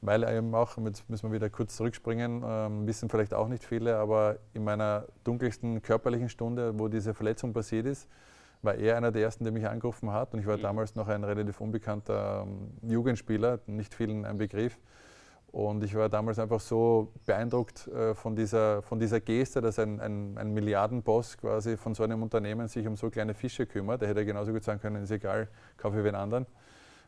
weil 0.00 0.24
eben 0.24 0.54
auch, 0.54 0.78
jetzt 0.78 1.10
müssen 1.10 1.28
wir 1.28 1.34
wieder 1.34 1.50
kurz 1.50 1.76
zurückspringen, 1.76 2.42
ähm, 2.46 2.86
wissen 2.86 3.10
vielleicht 3.10 3.34
auch 3.34 3.48
nicht 3.48 3.62
viele, 3.62 3.96
aber 3.96 4.38
in 4.54 4.64
meiner 4.64 5.04
dunkelsten 5.22 5.82
körperlichen 5.82 6.30
Stunde, 6.30 6.78
wo 6.78 6.88
diese 6.88 7.12
Verletzung 7.12 7.52
passiert 7.52 7.84
ist, 7.84 8.08
war 8.62 8.74
er 8.76 8.96
einer 8.96 9.12
der 9.12 9.20
ersten, 9.20 9.44
der 9.44 9.52
mich 9.52 9.68
angerufen 9.68 10.12
hat. 10.12 10.32
Und 10.32 10.40
ich 10.40 10.46
war 10.46 10.56
mhm. 10.56 10.62
damals 10.62 10.94
noch 10.94 11.08
ein 11.08 11.24
relativ 11.24 11.60
unbekannter 11.60 12.46
ähm, 12.46 12.70
Jugendspieler, 12.90 13.60
nicht 13.66 13.92
vielen 13.92 14.24
ein 14.24 14.38
Begriff. 14.38 14.78
Und 15.52 15.84
ich 15.84 15.94
war 15.94 16.08
damals 16.08 16.38
einfach 16.38 16.60
so 16.60 17.12
beeindruckt 17.26 17.86
äh, 17.88 18.14
von, 18.14 18.34
dieser, 18.34 18.80
von 18.80 18.98
dieser 18.98 19.20
Geste, 19.20 19.60
dass 19.60 19.78
ein, 19.78 20.00
ein, 20.00 20.38
ein, 20.38 20.54
Milliardenboss 20.54 21.36
quasi 21.36 21.76
von 21.76 21.94
so 21.94 22.02
einem 22.02 22.22
Unternehmen 22.22 22.68
sich 22.68 22.86
um 22.86 22.96
so 22.96 23.10
kleine 23.10 23.34
Fische 23.34 23.66
kümmert. 23.66 24.00
Der 24.00 24.08
hätte 24.08 24.24
genauso 24.24 24.50
gut 24.50 24.64
sagen 24.64 24.80
können, 24.80 25.02
ist 25.02 25.10
egal, 25.10 25.48
kaufe 25.76 25.98
ich 25.98 26.04
wen 26.04 26.14
anderen. 26.14 26.46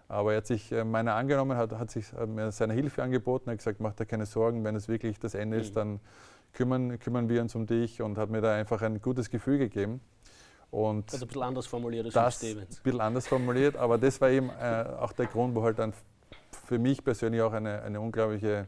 Aber 0.08 0.32
er 0.32 0.38
hat 0.38 0.46
sich 0.46 0.70
äh, 0.72 0.84
meiner 0.84 1.14
angenommen, 1.14 1.56
hat, 1.56 1.72
hat 1.72 1.90
sich 1.90 2.12
hat 2.12 2.28
mir 2.28 2.52
seine 2.52 2.74
Hilfe 2.74 3.02
angeboten, 3.02 3.50
hat 3.50 3.56
gesagt, 3.56 3.80
mach 3.80 3.94
dir 3.94 4.04
keine 4.04 4.26
Sorgen, 4.26 4.62
wenn 4.62 4.76
es 4.76 4.88
wirklich 4.88 5.18
das 5.18 5.34
Ende 5.34 5.56
mhm. 5.56 5.62
ist, 5.62 5.76
dann 5.76 6.00
kümmern, 6.52 6.98
kümmern 6.98 7.30
wir 7.30 7.40
uns 7.40 7.54
um 7.54 7.66
dich 7.66 8.02
und 8.02 8.18
hat 8.18 8.28
mir 8.28 8.42
da 8.42 8.54
einfach 8.54 8.82
ein 8.82 9.00
gutes 9.00 9.30
Gefühl 9.30 9.56
gegeben. 9.56 10.02
Und 10.70 11.10
also 11.12 11.24
ein 11.24 11.28
bisschen 11.28 11.42
anders 11.42 11.66
formuliert 11.66 12.04
als 12.04 12.14
das. 12.14 12.44
Ein 12.44 12.66
bisschen 12.82 13.00
anders 13.00 13.26
formuliert, 13.26 13.76
aber 13.76 13.96
das 13.96 14.20
war 14.20 14.28
eben 14.28 14.50
äh, 14.50 14.84
auch 15.00 15.12
der 15.12 15.26
Grund, 15.26 15.54
wo 15.54 15.62
halt 15.62 15.78
dann 15.78 15.94
für 16.64 16.78
mich 16.78 17.04
persönlich 17.04 17.42
auch 17.42 17.52
eine, 17.52 17.82
eine 17.82 18.00
unglaubliche 18.00 18.66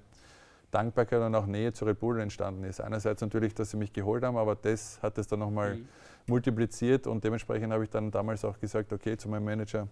Dankbarkeit 0.70 1.20
und 1.20 1.34
auch 1.34 1.46
Nähe 1.46 1.72
zu 1.72 1.84
Red 1.84 2.00
Bull 2.00 2.20
entstanden 2.20 2.64
ist. 2.64 2.80
Einerseits 2.80 3.20
natürlich, 3.22 3.54
dass 3.54 3.70
sie 3.70 3.76
mich 3.76 3.92
geholt 3.92 4.24
haben, 4.24 4.36
aber 4.36 4.54
das 4.54 5.02
hat 5.02 5.18
es 5.18 5.26
dann 5.26 5.38
nochmal 5.38 5.76
mhm. 5.76 5.88
multipliziert 6.26 7.06
und 7.06 7.24
dementsprechend 7.24 7.72
habe 7.72 7.84
ich 7.84 7.90
dann 7.90 8.10
damals 8.10 8.44
auch 8.44 8.58
gesagt, 8.58 8.92
okay, 8.92 9.16
zu 9.16 9.28
meinem 9.28 9.44
Manager, 9.44 9.88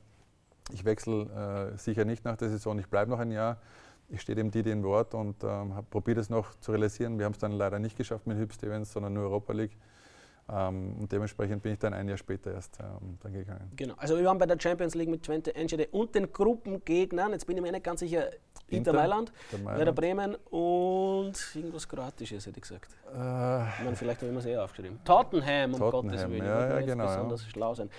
ich 0.73 0.85
wechsle 0.85 1.73
äh, 1.75 1.79
sicher 1.79 2.05
nicht 2.05 2.25
nach 2.25 2.37
der 2.37 2.49
Saison, 2.49 2.79
ich 2.79 2.89
bleibe 2.89 3.11
noch 3.11 3.19
ein 3.19 3.31
Jahr. 3.31 3.59
Ich 4.11 4.21
stehe 4.21 4.37
dem 4.37 4.51
Didi 4.51 4.71
in 4.71 4.83
Wort 4.83 5.15
und 5.15 5.43
ähm, 5.45 5.73
probiere 5.91 6.17
das 6.17 6.29
noch 6.29 6.55
zu 6.61 6.73
realisieren. 6.73 7.19
Wir 7.19 7.25
haben 7.25 7.33
es 7.33 7.39
dann 7.39 7.53
leider 7.53 7.79
nicht 7.79 7.97
geschafft 7.97 8.27
mit 8.27 8.37
Hüb 8.37 8.53
Stevens, 8.53 8.93
sondern 8.93 9.15
nur 9.15 9.25
Europa 9.25 9.55
League. 9.55 9.77
Ähm, 10.47 10.97
und 11.01 11.11
dementsprechend 11.11 11.62
bin 11.62 11.72
ich 11.72 11.78
dann 11.78 11.95
ein 11.95 12.07
Jahr 12.07 12.18
später 12.18 12.53
erst 12.53 12.78
ähm, 12.80 13.18
dann 13.22 13.32
gegangen. 13.32 13.72
Genau, 13.76 13.95
also 13.97 14.18
wir 14.18 14.26
waren 14.26 14.38
bei 14.38 14.45
der 14.45 14.61
Champions 14.61 14.95
League 14.95 15.09
mit 15.09 15.22
Twente 15.22 15.55
Enschede 15.55 15.86
und 15.90 16.14
den 16.14 16.30
Gruppengegnern, 16.30 17.32
jetzt 17.32 17.47
bin 17.47 17.57
ich 17.57 17.62
mir 17.62 17.72
nicht 17.72 17.84
ganz 17.84 18.01
sicher, 18.01 18.26
Inter, 18.68 18.90
Inter 18.90 18.92
Mailand, 18.92 19.32
Werder 19.64 19.92
Bremen 19.92 20.36
und 20.51 21.34
irgendwas 21.55 21.88
Kroatisches, 21.88 22.47
hätte 22.47 22.59
ich 22.59 22.62
gesagt. 22.62 22.95
Äh, 23.07 23.68
ich 23.68 23.84
meine, 23.84 23.97
vielleicht 23.97 24.20
habe 24.20 24.26
ich 24.26 24.32
mir 24.32 24.40
es 24.40 24.47
eher 24.47 24.64
aufgeschrieben. 24.64 24.99
Tottenham, 25.05 25.74
um 25.74 25.80
Tottenham, 25.80 26.11
Gottes 26.11 26.28
Willen. 26.28 26.45
Ja, 26.45 26.68
ja, 26.68 26.80
genau, 26.80 27.07
besonders 27.07 27.45
ja. 27.45 27.51
schlau 27.51 27.74
sein. 27.74 27.90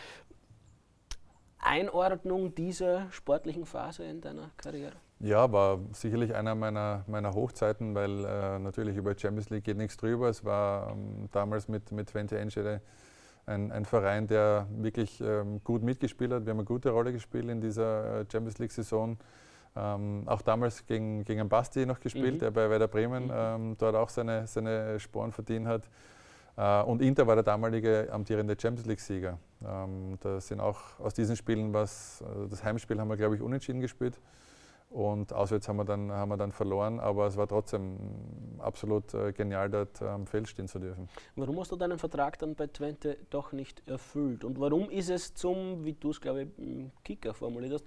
Einordnung 1.58 2.54
dieser 2.54 3.12
sportlichen 3.12 3.66
Phase 3.66 4.04
in 4.04 4.22
deiner 4.22 4.52
Karriere? 4.56 4.94
Ja, 5.20 5.52
war 5.52 5.80
sicherlich 5.94 6.36
einer 6.36 6.56
meiner, 6.56 7.06
meiner 7.08 7.34
Hochzeiten, 7.34 7.96
weil 7.96 8.26
äh, 8.26 8.60
natürlich 8.60 8.98
über 8.98 9.18
Champions 9.18 9.50
League 9.50 9.64
geht 9.64 9.78
nichts 9.78 9.96
drüber. 9.98 10.30
Es 10.30 10.44
war 10.44 10.92
ähm, 10.92 11.30
damals 11.32 11.68
mit, 11.68 11.92
mit 11.92 12.10
Twente 12.10 12.38
Enschede 12.38 12.82
ein, 13.46 13.72
ein 13.72 13.86
Verein, 13.86 14.28
der 14.28 14.68
wirklich 14.72 15.22
ähm, 15.22 15.62
gut 15.64 15.84
mitgespielt 15.84 16.32
hat. 16.32 16.46
Wir 16.46 16.52
haben 16.52 16.60
eine 16.60 16.66
gute 16.66 16.90
Rolle 16.90 17.14
gespielt 17.14 17.50
in 17.50 17.62
dieser 17.62 18.22
äh, 18.22 18.26
Champions 18.30 18.58
League-Saison. 18.58 19.18
Ähm, 19.78 20.24
auch 20.26 20.42
damals 20.42 20.86
gegen, 20.86 21.24
gegen 21.24 21.42
einen 21.42 21.50
Basti 21.50 21.86
noch 21.86 22.00
gespielt, 22.00 22.36
mhm. 22.36 22.40
der 22.40 22.52
bei 22.52 22.70
Werder 22.70 22.88
Bremen 22.88 23.26
mhm. 23.26 23.34
ähm, 23.34 23.76
dort 23.78 23.96
auch 23.96 24.10
seine, 24.10 24.48
seine 24.48 25.00
Sporen 25.00 25.32
verdient 25.32 25.68
hat. 25.68 25.84
Äh, 26.58 26.82
und 26.84 27.02
Inter 27.02 27.28
war 27.28 27.36
der 27.36 27.44
damalige 27.44 28.10
amtierende 28.12 28.56
Champions 28.60 28.88
League-Sieger. 28.88 29.38
Ähm, 29.66 30.18
da 30.22 30.40
sind 30.40 30.60
auch 30.60 31.00
aus 31.00 31.14
diesen 31.14 31.36
Spielen 31.36 31.74
was, 31.74 32.22
äh, 32.22 32.50
das 32.50 32.64
Heimspiel 32.64 33.00
haben 33.00 33.10
wir, 33.10 33.18
glaube 33.18 33.36
ich, 33.36 33.42
unentschieden 33.42 33.82
gespielt. 33.82 34.20
Und 34.90 35.34
auswärts 35.34 35.68
haben 35.68 35.78
wir 35.78 35.86
dann, 35.86 36.12
haben 36.12 36.30
wir 36.30 36.38
dann 36.38 36.52
verloren, 36.52 37.00
aber 37.00 37.28
es 37.28 37.36
war 37.36 37.48
trotzdem 37.48 37.98
absolut 38.60 39.14
äh, 39.14 39.34
genial, 39.34 39.70
dort 39.70 40.02
am 40.02 40.26
Feld 40.26 40.48
stehen 40.48 40.68
zu 40.68 40.80
dürfen. 40.80 41.10
Warum 41.36 41.60
hast 41.60 41.72
du 41.72 41.76
deinen 41.76 42.00
Vertrag 42.00 42.40
dann 42.40 42.56
bei 42.56 42.68
Twente 42.68 43.18
doch 43.30 43.52
nicht 43.52 43.86
erfüllt? 43.88 44.46
Und 44.46 44.60
warum 44.60 44.90
ist 44.90 45.10
es 45.10 45.34
zum, 45.34 45.84
wie 45.84 45.94
du 45.94 46.12
es 46.12 46.22
glaube 46.22 46.44
ich 46.44 46.60
im 46.60 46.92
Kicker 47.04 47.34
formuliert 47.34 47.74
hast, 47.74 47.86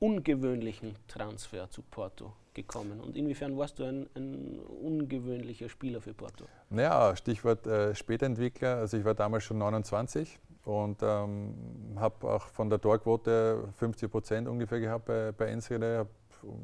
ungewöhnlichen 0.00 0.96
Transfer 1.08 1.70
zu 1.70 1.82
Porto 1.82 2.34
gekommen? 2.52 3.00
Und 3.00 3.16
inwiefern 3.16 3.56
warst 3.56 3.78
du 3.78 3.84
ein, 3.84 4.06
ein 4.14 4.58
ungewöhnlicher 4.60 5.68
Spieler 5.68 6.00
für 6.00 6.12
Porto? 6.12 6.44
Naja, 6.68 7.16
Stichwort 7.16 7.66
äh, 7.66 7.94
Spätentwickler. 7.94 8.76
Also 8.76 8.98
ich 8.98 9.04
war 9.04 9.14
damals 9.14 9.44
schon 9.44 9.58
29 9.58 10.38
und 10.64 11.02
ähm, 11.02 11.54
habe 11.96 12.28
auch 12.28 12.46
von 12.48 12.68
der 12.68 12.80
Torquote 12.80 13.68
50 13.76 14.10
Prozent 14.10 14.48
ungefähr 14.48 14.80
gehabt 14.80 15.06
bei, 15.06 15.32
bei 15.32 15.46
Enschede. 15.46 16.06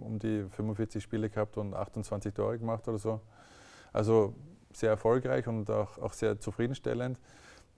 Um 0.01 0.19
die 0.19 0.45
45 0.51 1.03
Spiele 1.03 1.31
gehabt 1.31 1.57
und 1.57 1.75
28 1.75 2.35
Tore 2.35 2.59
gemacht 2.59 2.87
oder 2.89 2.99
so. 2.99 3.21
Also 3.93 4.35
sehr 4.73 4.91
erfolgreich 4.91 5.47
und 5.47 5.71
auch, 5.71 5.99
auch 5.99 6.13
sehr 6.13 6.39
zufriedenstellend. 6.39 7.19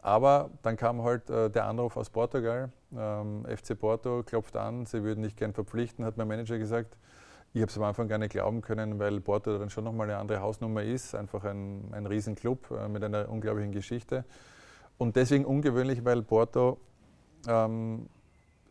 Aber 0.00 0.50
dann 0.62 0.76
kam 0.76 1.02
halt 1.02 1.30
äh, 1.30 1.48
der 1.48 1.66
Anruf 1.66 1.96
aus 1.96 2.10
Portugal. 2.10 2.72
Ähm, 2.94 3.46
FC 3.46 3.78
Porto 3.78 4.22
klopft 4.24 4.56
an, 4.56 4.84
sie 4.84 5.02
würden 5.04 5.22
dich 5.22 5.36
gern 5.36 5.52
verpflichten, 5.52 6.04
hat 6.04 6.16
mein 6.16 6.26
Manager 6.26 6.58
gesagt. 6.58 6.96
Ich 7.54 7.60
habe 7.60 7.70
es 7.70 7.76
am 7.76 7.84
Anfang 7.84 8.08
gar 8.08 8.18
nicht 8.18 8.32
glauben 8.32 8.62
können, 8.62 8.98
weil 8.98 9.20
Porto 9.20 9.58
dann 9.58 9.70
schon 9.70 9.84
nochmal 9.84 10.08
eine 10.08 10.18
andere 10.18 10.40
Hausnummer 10.40 10.82
ist. 10.82 11.14
Einfach 11.14 11.44
ein, 11.44 11.92
ein 11.92 12.06
Riesenclub 12.06 12.70
äh, 12.70 12.88
mit 12.88 13.04
einer 13.04 13.28
unglaublichen 13.28 13.72
Geschichte. 13.72 14.24
Und 14.98 15.16
deswegen 15.16 15.44
ungewöhnlich, 15.44 16.04
weil 16.04 16.22
Porto 16.22 16.78
ähm, 17.46 18.08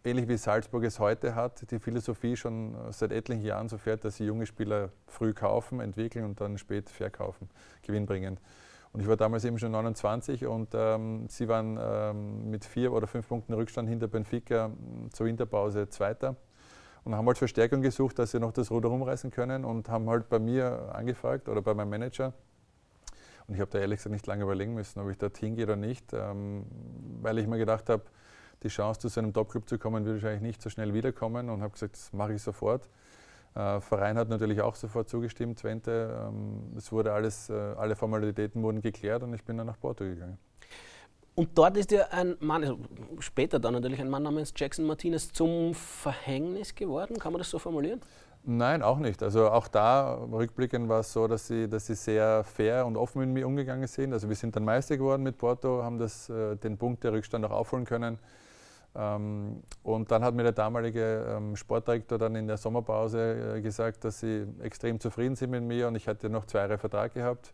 ähnlich 0.03 0.27
wie 0.27 0.37
Salzburg 0.37 0.83
es 0.83 0.99
heute 0.99 1.35
hat, 1.35 1.69
die 1.71 1.79
Philosophie 1.79 2.35
schon 2.35 2.75
seit 2.91 3.11
etlichen 3.11 3.43
Jahren 3.43 3.69
so 3.69 3.77
fährt, 3.77 4.03
dass 4.03 4.17
sie 4.17 4.25
junge 4.25 4.45
Spieler 4.45 4.89
früh 5.07 5.33
kaufen, 5.33 5.79
entwickeln 5.79 6.25
und 6.25 6.41
dann 6.41 6.57
spät 6.57 6.89
verkaufen, 6.89 7.49
gewinnbringend. 7.83 8.39
Und 8.93 8.99
ich 8.99 9.07
war 9.07 9.15
damals 9.15 9.45
eben 9.45 9.57
schon 9.57 9.71
29 9.71 10.45
und 10.45 10.69
ähm, 10.73 11.27
sie 11.29 11.47
waren 11.47 11.79
ähm, 11.81 12.49
mit 12.51 12.65
vier 12.65 12.91
oder 12.91 13.07
fünf 13.07 13.27
Punkten 13.27 13.53
Rückstand 13.53 13.87
hinter 13.87 14.07
Benfica 14.07 14.71
zur 15.13 15.27
Winterpause 15.27 15.87
Zweiter 15.87 16.35
und 17.05 17.15
haben 17.15 17.25
halt 17.25 17.37
Verstärkung 17.37 17.81
gesucht, 17.81 18.19
dass 18.19 18.31
sie 18.31 18.39
noch 18.39 18.51
das 18.51 18.69
Ruder 18.69 18.89
rumreißen 18.89 19.31
können 19.31 19.63
und 19.63 19.87
haben 19.87 20.09
halt 20.09 20.27
bei 20.27 20.39
mir 20.39 20.93
angefragt 20.93 21.47
oder 21.47 21.61
bei 21.61 21.73
meinem 21.73 21.89
Manager. 21.89 22.33
Und 23.47 23.55
ich 23.55 23.61
habe 23.61 23.71
da 23.71 23.79
ehrlich 23.79 23.97
gesagt 23.97 24.13
nicht 24.13 24.27
lange 24.27 24.43
überlegen 24.43 24.73
müssen, 24.73 24.99
ob 24.99 25.09
ich 25.09 25.17
dorthin 25.17 25.55
gehe 25.55 25.65
oder 25.65 25.77
nicht, 25.77 26.13
ähm, 26.13 26.65
weil 27.21 27.37
ich 27.37 27.47
mir 27.47 27.57
gedacht 27.57 27.89
habe, 27.89 28.03
die 28.63 28.67
Chance, 28.67 28.99
zu 28.99 29.07
so 29.07 29.21
einem 29.21 29.33
Topclub 29.33 29.67
zu 29.67 29.77
kommen, 29.77 30.05
wird 30.05 30.15
wahrscheinlich 30.15 30.41
nicht 30.41 30.61
so 30.61 30.69
schnell 30.69 30.93
wiederkommen 30.93 31.49
und 31.49 31.61
habe 31.61 31.73
gesagt, 31.73 31.95
das 31.95 32.13
mache 32.13 32.33
ich 32.33 32.41
sofort. 32.41 32.89
Äh, 33.55 33.81
Verein 33.81 34.17
hat 34.17 34.29
natürlich 34.29 34.61
auch 34.61 34.75
sofort 34.75 35.09
zugestimmt, 35.09 35.59
Twente. 35.59 36.27
Ähm, 36.27 36.73
es 36.77 36.91
wurde 36.91 37.11
alles, 37.13 37.49
äh, 37.49 37.53
alle 37.53 37.95
Formalitäten 37.95 38.63
wurden 38.63 38.81
geklärt 38.81 39.23
und 39.23 39.33
ich 39.33 39.43
bin 39.43 39.57
dann 39.57 39.67
nach 39.67 39.79
Porto 39.79 40.03
gegangen. 40.03 40.37
Und 41.35 41.57
dort 41.57 41.77
ist 41.77 41.91
ja 41.91 42.07
ein 42.11 42.35
Mann, 42.39 42.61
also 42.63 42.79
später 43.19 43.59
dann 43.59 43.73
natürlich 43.73 43.99
ein 43.99 44.09
Mann 44.09 44.23
namens 44.23 44.53
Jackson 44.55 44.85
Martinez 44.85 45.31
zum 45.31 45.73
Verhängnis 45.73 46.75
geworden. 46.75 47.17
Kann 47.19 47.31
man 47.31 47.39
das 47.39 47.49
so 47.49 47.57
formulieren? 47.57 48.01
Nein, 48.43 48.81
auch 48.81 48.97
nicht. 48.97 49.21
Also 49.21 49.49
auch 49.49 49.67
da 49.67 50.15
rückblickend 50.15 50.89
war 50.89 51.01
es 51.01 51.13
so, 51.13 51.27
dass 51.27 51.47
sie, 51.47 51.69
dass 51.69 51.85
sie 51.85 51.95
sehr 51.95 52.43
fair 52.43 52.85
und 52.85 52.97
offen 52.97 53.19
mit 53.19 53.29
mir 53.29 53.47
umgegangen 53.47 53.87
sind. 53.87 54.13
Also 54.13 54.29
wir 54.29 54.35
sind 54.35 54.55
dann 54.55 54.65
Meister 54.65 54.97
geworden 54.97 55.21
mit 55.23 55.37
Porto, 55.37 55.83
haben 55.83 55.99
das, 55.99 56.29
äh, 56.29 56.55
den 56.57 56.77
Punkt 56.77 57.03
der 57.03 57.13
Rückstand 57.13 57.45
auch 57.45 57.51
aufholen 57.51 57.85
können. 57.85 58.17
Ähm, 58.93 59.63
und 59.83 60.11
dann 60.11 60.23
hat 60.23 60.35
mir 60.35 60.43
der 60.43 60.51
damalige 60.51 61.25
ähm, 61.29 61.55
Sportdirektor 61.55 62.17
dann 62.17 62.35
in 62.35 62.47
der 62.47 62.57
Sommerpause 62.57 63.55
äh, 63.57 63.61
gesagt, 63.61 64.03
dass 64.03 64.19
sie 64.19 64.45
extrem 64.61 64.99
zufrieden 64.99 65.35
sind 65.35 65.51
mit 65.51 65.63
mir 65.63 65.87
und 65.87 65.95
ich 65.95 66.07
hatte 66.07 66.29
noch 66.29 66.45
zwei 66.45 66.59
Jahre 66.59 66.77
Vertrag 66.77 67.13
gehabt. 67.13 67.53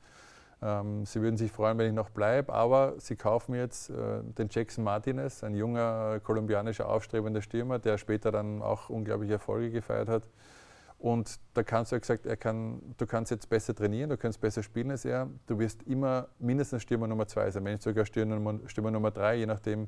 Ähm, 0.61 1.05
sie 1.05 1.21
würden 1.21 1.37
sich 1.37 1.51
freuen, 1.51 1.77
wenn 1.77 1.87
ich 1.87 1.93
noch 1.93 2.09
bleibe, 2.09 2.51
aber 2.51 2.95
sie 2.97 3.15
kaufen 3.15 3.53
jetzt 3.53 3.91
äh, 3.91 4.23
den 4.23 4.47
Jackson 4.49 4.83
Martinez, 4.83 5.43
ein 5.43 5.53
junger 5.53 6.15
äh, 6.15 6.19
kolumbianischer 6.19 6.89
aufstrebender 6.89 7.43
Stürmer, 7.43 7.77
der 7.77 7.99
später 7.99 8.31
dann 8.31 8.63
auch 8.63 8.89
unglaubliche 8.89 9.33
Erfolge 9.33 9.69
gefeiert 9.69 10.09
hat. 10.09 10.23
Und 10.97 11.39
da 11.53 11.61
kannst 11.61 11.91
du 11.91 11.99
gesagt, 11.99 12.25
er 12.25 12.37
kann, 12.37 12.81
du 12.97 13.05
kannst 13.05 13.29
jetzt 13.29 13.47
besser 13.49 13.75
trainieren, 13.75 14.09
du 14.09 14.17
kannst 14.17 14.41
besser 14.41 14.63
spielen 14.63 14.89
als 14.89 15.05
er. 15.05 15.29
Du 15.45 15.59
wirst 15.59 15.83
immer 15.83 16.27
mindestens 16.39 16.81
Stürmer 16.81 17.05
Nummer 17.05 17.27
zwei 17.27 17.51
sein, 17.51 17.63
wenn 17.63 17.73
nicht 17.73 17.83
sogar 17.83 18.03
Stürmer, 18.05 18.59
Stürmer 18.65 18.89
Nummer 18.89 19.11
drei, 19.11 19.35
je 19.35 19.45
nachdem, 19.45 19.87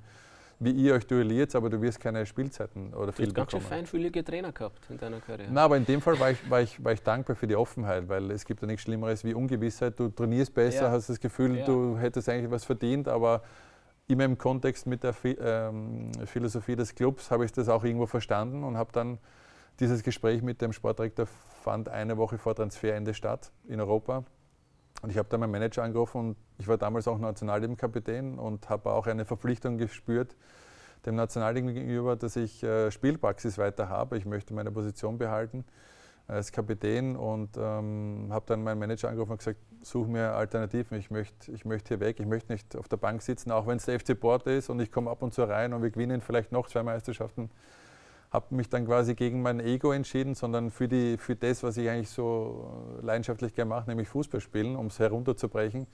wie 0.60 0.72
ihr 0.72 0.93
euch 0.93 1.07
duelliert, 1.07 1.55
aber 1.55 1.70
du 1.70 1.82
wirst 1.82 1.99
keine 1.99 2.26
Spielzeiten 2.26 2.93
oder 2.93 3.14
viel 3.14 3.28
bekommen. 3.28 3.34
Du 3.34 3.41
hast 3.41 3.51
ganz 3.51 3.51
schön 3.51 3.62
feinfühlige 3.62 4.24
Trainer 4.24 4.51
gehabt 4.51 4.89
in 4.89 4.97
deiner 4.97 5.22
Karriere. 5.22 5.49
Na, 5.51 5.64
aber 5.64 5.78
in 5.78 5.86
dem 5.86 6.01
Fall 6.01 6.20
war 6.20 6.32
ich, 6.32 6.49
war, 6.49 6.62
ich, 6.62 6.84
war 6.84 6.91
ich 6.91 7.01
dankbar 7.01 7.36
für 7.36 7.47
die 7.47 7.55
Offenheit, 7.55 8.10
weil 8.10 8.30
es 8.32 8.45
gibt 8.45 8.62
ja 8.62 8.68
nichts 8.68 8.84
Schlimmeres 8.84 9.24
wie 9.24 9.34
Ungewissheit. 9.34 9.97
Du 9.97 10.10
trainierst 10.10 10.53
besser, 10.53 10.84
ja. 10.84 10.91
hast 10.91 11.10
das 11.10 11.20
Gefühl, 11.20 11.60
ja. 11.60 11.66
du 11.66 11.97
hättest 11.97 12.28
eigentlich 12.28 12.51
was 12.51 12.66
verdient, 12.66 13.07
aber 13.07 13.41
immer 14.07 14.26
im 14.26 14.38
Kontext 14.38 14.86
mit 14.86 15.03
der 15.03 15.16
ähm, 15.24 16.12
Philosophie 16.26 16.76
des 16.76 16.93
Clubs 16.93 17.32
habe 17.32 17.45
ich 17.45 17.53
das 17.53 17.70
auch 17.70 17.84
irgendwo 17.84 18.07
verstanden 18.07 18.64
und 18.64 18.76
habe 18.76 18.91
dann 18.91 19.20
dieses 19.80 20.03
Gespräch 20.03 20.41
mit 20.41 20.62
dem 20.62 20.74
Sportdirektor 20.74 21.26
fand 21.62 21.88
eine 21.88 22.18
Woche 22.18 22.38
vor 22.38 22.55
Transferende 22.55 23.14
statt 23.14 23.51
in 23.68 23.80
Europa. 23.80 24.26
Und 25.02 25.12
ich 25.12 25.18
habe 25.18 25.30
da 25.30 25.38
meinen 25.38 25.52
Manager 25.52 25.84
angerufen 25.84 26.18
und 26.18 26.38
ich 26.58 26.68
war 26.68 26.78
damals 26.78 27.08
auch 27.08 27.18
Nationalteamkapitän 27.18 28.38
und 28.38 28.70
habe 28.70 28.91
auch 28.91 29.08
eine 29.08 29.26
Verpflichtung 29.26 29.78
gespürt 29.78 30.36
dem 31.06 31.16
Nationalteam 31.16 31.68
gegenüber, 31.68 32.16
dass 32.16 32.36
ich 32.36 32.64
äh, 32.64 32.91
Spielpraxis 32.91 33.58
weiter 33.58 33.89
habe. 33.89 34.18
Ich 34.18 34.26
möchte 34.26 34.54
meine 34.54 34.72
Position 34.72 35.18
behalten 35.18 35.66
als 36.28 36.52
Kapitän 36.52 37.16
und 37.16 37.58
ähm, 37.58 38.28
habe 38.30 38.45
dann 38.47 38.64
meinen 38.64 38.80
Manager 38.80 39.10
angerufen 39.10 39.32
und 39.32 39.38
gesagt, 39.39 39.60
such 39.82 40.08
mir 40.08 40.34
Alternativen, 40.34 40.97
ich 40.97 41.10
möchte 41.10 41.52
ich 41.52 41.66
möcht 41.66 41.88
hier 41.88 42.00
weg, 42.00 42.20
ich 42.20 42.28
möchte 42.28 42.52
nicht 42.52 42.76
auf 42.76 42.88
der 42.88 42.97
Bank 42.97 43.22
sitzen, 43.24 43.52
auch 43.52 43.66
wenn 43.66 43.78
es 43.78 43.86
der 43.86 44.00
FC 44.00 44.20
Porto 44.20 44.50
ist 44.50 44.70
und 44.70 44.80
ich 44.80 44.91
komme 44.91 45.10
ab 45.10 45.24
und 45.24 45.34
zu 45.34 45.43
rein 45.43 45.74
und 45.74 45.82
wir 45.82 45.89
gewinnen 45.89 46.22
vielleicht 46.22 46.52
noch 46.52 46.68
zwei 46.68 46.84
Meisterschaften 46.84 47.50
habe 48.32 48.53
mich 48.55 48.69
dann 48.69 48.86
quasi 48.86 49.15
gegen 49.15 49.41
mein 49.41 49.59
Ego 49.59 49.91
entschieden, 49.91 50.36
sondern 50.36 50.69
für, 50.71 50.88
die, 50.88 51.17
für 51.17 51.36
das, 51.36 51.63
was 51.63 51.77
ich 51.77 51.89
eigentlich 51.89 52.09
so 52.09 52.99
leidenschaftlich 53.01 53.53
gerne 53.53 53.69
mache, 53.69 53.89
nämlich 53.89 54.07
Fußball 54.07 54.39
spielen, 54.39 54.75
um 54.75 54.88
es 54.88 54.99
herunterzubrechen. 54.99 55.88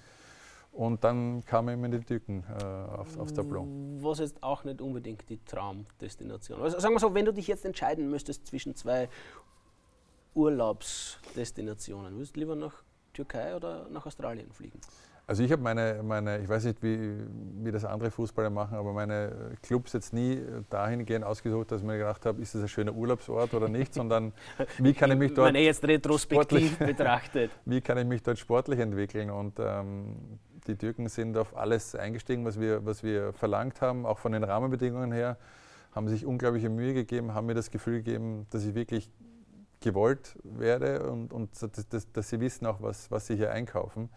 Und 0.73 1.05
dann 1.05 1.45
kamen 1.45 1.75
immer 1.75 1.88
die 1.88 2.03
Tücken 2.03 2.43
äh, 2.49 2.65
aufs, 2.65 3.17
aufs 3.17 3.33
Tableau. 3.33 3.65
Was 4.01 4.19
ist 4.19 4.43
auch 4.43 4.65
nicht 4.65 4.81
unbedingt 4.81 5.29
die 5.29 5.38
Traumdestination. 5.45 6.61
Also 6.61 6.77
sagen 6.79 6.93
wir 6.93 6.99
so, 6.99 7.13
wenn 7.13 7.23
du 7.23 7.31
dich 7.31 7.47
jetzt 7.47 7.63
entscheiden 7.63 8.09
müsstest 8.09 8.45
zwischen 8.45 8.75
zwei 8.75 9.07
Urlaubsdestinationen, 10.33 12.15
würdest 12.15 12.36
du 12.36 12.41
lieber 12.41 12.57
nach 12.57 12.83
Türkei 13.13 13.55
oder 13.55 13.88
nach 13.89 14.05
Australien 14.05 14.51
fliegen? 14.51 14.81
Also 15.28 15.43
ich 15.43 15.51
habe 15.51 15.61
meine, 15.61 16.01
meine, 16.03 16.39
ich 16.39 16.47
weiß 16.47 16.65
nicht, 16.65 16.84
wie, 16.84 17.17
wie 17.63 17.71
das 17.71 17.84
andere 17.84 18.11
Fußballer 18.11 18.51
machen, 18.51 18.78
aber 18.78 18.93
meine 18.93 19.55
Clubs 19.63 19.93
jetzt 19.93 20.13
nie 20.13 20.39
dahingehend 20.69 21.26
ausgesucht, 21.26 21.71
dass 21.71 21.82
ich 21.82 21.88
mir 21.88 21.97
gedacht 21.97 22.26
habe, 22.28 22.39
ist 22.41 22.53
das 22.53 22.61
ein 22.61 22.67
schöner 22.67 22.93
Urlaubsort 22.93 23.53
oder 23.55 23.67
nicht, 23.67 23.95
sondern 23.95 24.34
wie 24.78 24.93
kann 24.93 25.11
ich 25.11 25.17
mich 25.17 25.34
dort 25.34 25.47
meine 25.47 25.65
jetzt 25.65 25.84
retrospektiv 25.84 26.78
betrachtet. 26.80 27.49
Wie 27.65 27.82
kann 27.82 27.97
ich 27.97 28.05
mich 28.05 28.21
dort 28.21 28.38
sportlich 28.38 28.80
entwickeln? 28.80 29.32
Und 29.32 29.59
ähm, 29.59 30.15
die 30.67 30.76
Türken 30.76 31.09
sind 31.09 31.38
auf 31.38 31.57
alles 31.57 31.95
eingestiegen, 31.95 32.45
was 32.45 32.59
wir, 32.59 32.86
was 32.86 33.03
wir 33.03 33.34
verlangt 33.34 33.82
haben, 33.82 34.05
auch 34.05 34.19
von 34.19 34.32
den 34.32 34.43
Rahmenbedingungen 34.43 35.11
her, 35.11 35.38
haben 35.91 36.07
sich 36.07 36.26
unglaubliche 36.26 36.69
Mühe 36.69 36.93
gegeben, 36.93 37.34
haben 37.34 37.47
mir 37.47 37.55
das 37.55 37.71
Gefühl 37.71 38.03
gegeben, 38.03 38.45
dass 38.51 38.63
ich 38.63 38.76
wirklich 38.76 39.09
gewollt 39.80 40.38
werde 40.43 41.09
und, 41.09 41.34
und 41.34 41.49
dass, 41.61 41.88
dass, 41.89 42.11
dass 42.11 42.30
sie 42.30 42.39
wissen 42.39 42.67
auch, 42.67 42.82
was, 42.82 43.09
was 43.09 43.26
sie 43.26 43.36
hier 43.36 43.51
einkaufen. 43.51 44.09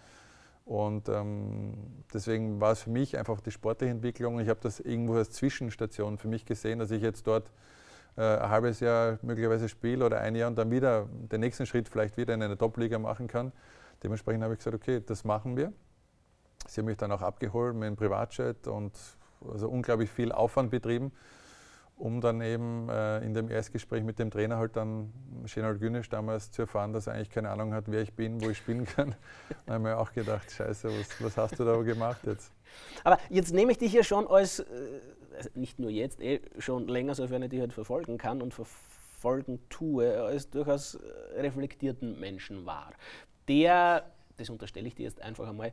Und 0.68 1.08
ähm, 1.08 1.72
deswegen 2.12 2.60
war 2.60 2.72
es 2.72 2.82
für 2.82 2.90
mich 2.90 3.16
einfach 3.16 3.40
die 3.40 3.50
sportliche 3.50 3.90
Entwicklung. 3.90 4.38
Ich 4.38 4.50
habe 4.50 4.60
das 4.62 4.80
irgendwo 4.80 5.14
als 5.14 5.30
Zwischenstation 5.30 6.18
für 6.18 6.28
mich 6.28 6.44
gesehen, 6.44 6.78
dass 6.78 6.90
ich 6.90 7.00
jetzt 7.00 7.26
dort 7.26 7.50
äh, 8.18 8.20
ein 8.20 8.50
halbes 8.50 8.80
Jahr 8.80 9.18
möglicherweise 9.22 9.70
spiele 9.70 10.04
oder 10.04 10.20
ein 10.20 10.34
Jahr 10.34 10.50
und 10.50 10.58
dann 10.58 10.70
wieder 10.70 11.08
den 11.10 11.40
nächsten 11.40 11.64
Schritt 11.64 11.88
vielleicht 11.88 12.18
wieder 12.18 12.34
in 12.34 12.42
eine 12.42 12.58
Top-Liga 12.58 12.98
machen 12.98 13.28
kann. 13.28 13.50
Dementsprechend 14.02 14.44
habe 14.44 14.52
ich 14.52 14.58
gesagt, 14.58 14.76
okay, 14.76 15.00
das 15.04 15.24
machen 15.24 15.56
wir. 15.56 15.72
Sie 16.66 16.82
haben 16.82 16.86
mich 16.86 16.98
dann 16.98 17.12
auch 17.12 17.22
abgeholt 17.22 17.74
mit 17.74 17.86
einem 17.86 17.96
Privatjet 17.96 18.66
und 18.66 18.92
also 19.50 19.70
unglaublich 19.70 20.10
viel 20.10 20.32
Aufwand 20.32 20.70
betrieben 20.70 21.12
um 21.99 22.20
dann 22.20 22.40
eben 22.40 22.88
äh, 22.88 23.18
in 23.20 23.34
dem 23.34 23.51
Erstgespräch 23.51 24.03
mit 24.03 24.18
dem 24.18 24.30
Trainer 24.30 24.57
halt 24.57 24.76
dann 24.76 25.12
Şenol 25.46 25.78
Güneş 25.78 26.09
damals 26.09 26.51
zu 26.51 26.62
erfahren, 26.62 26.92
dass 26.92 27.07
er 27.07 27.14
eigentlich 27.14 27.30
keine 27.30 27.51
Ahnung 27.51 27.74
hat, 27.74 27.84
wer 27.88 28.03
ich 28.03 28.14
bin, 28.14 28.40
wo 28.40 28.51
ich 28.51 28.59
spielen 28.59 28.84
kann. 28.96 29.14
da 29.66 29.74
habe 29.74 29.82
ich 29.82 29.90
mir 29.90 29.99
auch 29.99 30.12
gedacht, 30.12 30.51
scheiße, 30.51 30.88
was, 30.88 31.22
was, 31.22 31.36
hast 31.36 31.59
du 31.59 31.64
da 31.64 31.76
gemacht 31.82 32.20
jetzt? 32.24 32.53
Aber 33.05 33.18
jetzt 33.30 33.53
nehme 33.53 33.72
ich 33.72 33.78
dich 33.78 33.92
ja 33.92 34.03
schon 34.03 34.28
als, 34.28 34.61
äh, 34.61 34.64
also 35.36 35.51
nicht 35.55 35.78
nur 35.78 35.90
jetzt, 35.90 36.20
eh, 36.20 36.40
schon 36.59 36.88
länger, 36.88 37.14
sofern 37.14 37.42
ich 37.42 37.51
dich 37.51 37.61
halt 37.61 37.72
verfolgen 37.72 38.16
kann 38.16 38.42
und 38.42 38.55
verfolgen 38.55 39.61
tue, 39.68 40.22
als 40.22 40.51
durchaus 40.51 40.94
äh, 40.94 41.40
reflektierten 41.40 42.18
Menschen 42.20 42.64
wahr. 42.64 42.92
Der, 43.49 44.11
das 44.36 44.51
unterstelle 44.51 44.86
ich 44.86 44.94
dir 44.94 45.05
jetzt 45.05 45.20
einfach 45.20 45.49
einmal, 45.49 45.72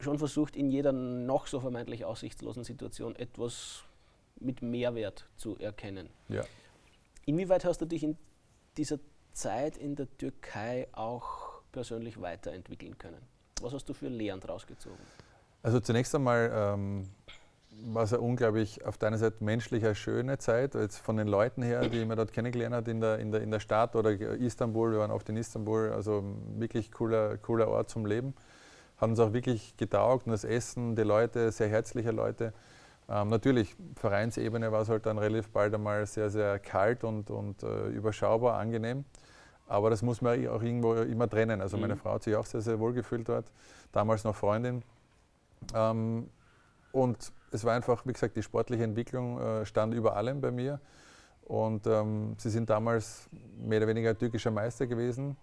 schon 0.00 0.18
versucht, 0.18 0.56
in 0.56 0.70
jeder 0.70 0.92
noch 0.92 1.46
so 1.46 1.60
vermeintlich 1.60 2.04
aussichtslosen 2.04 2.64
Situation 2.64 3.16
etwas 3.16 3.84
mit 4.40 4.62
Mehrwert 4.62 5.28
zu 5.36 5.56
erkennen. 5.58 6.08
Ja. 6.28 6.44
Inwieweit 7.24 7.64
hast 7.64 7.80
du 7.80 7.86
dich 7.86 8.02
in 8.02 8.16
dieser 8.76 8.98
Zeit 9.32 9.76
in 9.76 9.96
der 9.96 10.08
Türkei 10.16 10.88
auch 10.92 11.62
persönlich 11.72 12.20
weiterentwickeln 12.20 12.98
können? 12.98 13.20
Was 13.60 13.72
hast 13.72 13.88
du 13.88 13.94
für 13.94 14.08
Lehren 14.08 14.40
daraus 14.40 14.66
gezogen? 14.66 14.98
Also 15.62 15.80
zunächst 15.80 16.14
einmal 16.14 16.50
ähm, 16.54 17.08
war 17.92 18.04
es 18.04 18.12
eine 18.12 18.22
unglaublich 18.22 18.84
auf 18.84 18.98
deiner 18.98 19.18
Seite 19.18 19.42
menschlicher 19.42 19.94
schöne 19.94 20.38
Zeit, 20.38 20.74
jetzt 20.74 20.98
von 20.98 21.16
den 21.16 21.28
Leuten 21.28 21.62
her, 21.62 21.88
die 21.88 22.04
man 22.04 22.16
dort 22.16 22.32
kennengelernt 22.32 22.74
hat 22.74 22.88
in 22.88 23.00
der, 23.00 23.18
in 23.18 23.32
der, 23.32 23.42
in 23.42 23.50
der 23.50 23.60
Stadt 23.60 23.96
oder 23.96 24.10
Istanbul, 24.10 24.92
wir 24.92 24.98
waren 25.00 25.10
oft 25.10 25.28
in 25.28 25.36
Istanbul, 25.36 25.90
also 25.92 26.22
wirklich 26.56 26.92
cooler, 26.92 27.36
cooler 27.38 27.68
Ort 27.68 27.90
zum 27.90 28.06
Leben. 28.06 28.34
Hat 28.96 29.10
uns 29.10 29.18
auch 29.18 29.32
wirklich 29.32 29.76
getaugt 29.76 30.26
und 30.26 30.32
das 30.32 30.44
Essen, 30.44 30.96
die 30.96 31.02
Leute, 31.02 31.52
sehr 31.52 31.68
herzliche 31.68 32.12
Leute. 32.12 32.54
Ähm, 33.08 33.28
natürlich, 33.28 33.76
Vereinsebene 33.94 34.72
war 34.72 34.82
es 34.82 34.88
halt 34.88 35.06
dann 35.06 35.18
relativ 35.18 35.50
bald 35.50 35.74
einmal 35.74 36.06
sehr, 36.06 36.30
sehr 36.30 36.58
kalt 36.58 37.04
und, 37.04 37.30
und 37.30 37.62
äh, 37.62 37.88
überschaubar, 37.88 38.58
angenehm. 38.58 39.04
Aber 39.68 39.90
das 39.90 40.02
muss 40.02 40.22
man 40.22 40.46
auch 40.48 40.62
irgendwo 40.62 40.94
immer 40.94 41.28
trennen. 41.28 41.60
Also 41.60 41.76
meine 41.76 41.94
mhm. 41.94 41.98
Frau 41.98 42.14
hat 42.14 42.22
sich 42.22 42.36
auch 42.36 42.46
sehr, 42.46 42.60
sehr 42.60 42.78
wohl 42.78 42.92
gefühlt 42.92 43.28
dort, 43.28 43.52
damals 43.92 44.24
noch 44.24 44.34
Freundin. 44.34 44.82
Ähm, 45.74 46.28
und 46.92 47.32
es 47.50 47.64
war 47.64 47.74
einfach, 47.74 48.06
wie 48.06 48.12
gesagt, 48.12 48.36
die 48.36 48.42
sportliche 48.42 48.84
Entwicklung 48.84 49.40
äh, 49.40 49.66
stand 49.66 49.94
über 49.94 50.16
allem 50.16 50.40
bei 50.40 50.50
mir. 50.50 50.80
Und 51.44 51.86
ähm, 51.86 52.34
sie 52.38 52.50
sind 52.50 52.70
damals 52.70 53.28
mehr 53.56 53.78
oder 53.78 53.86
weniger 53.86 54.18
türkischer 54.18 54.50
Meister 54.50 54.88
gewesen, 54.88 55.36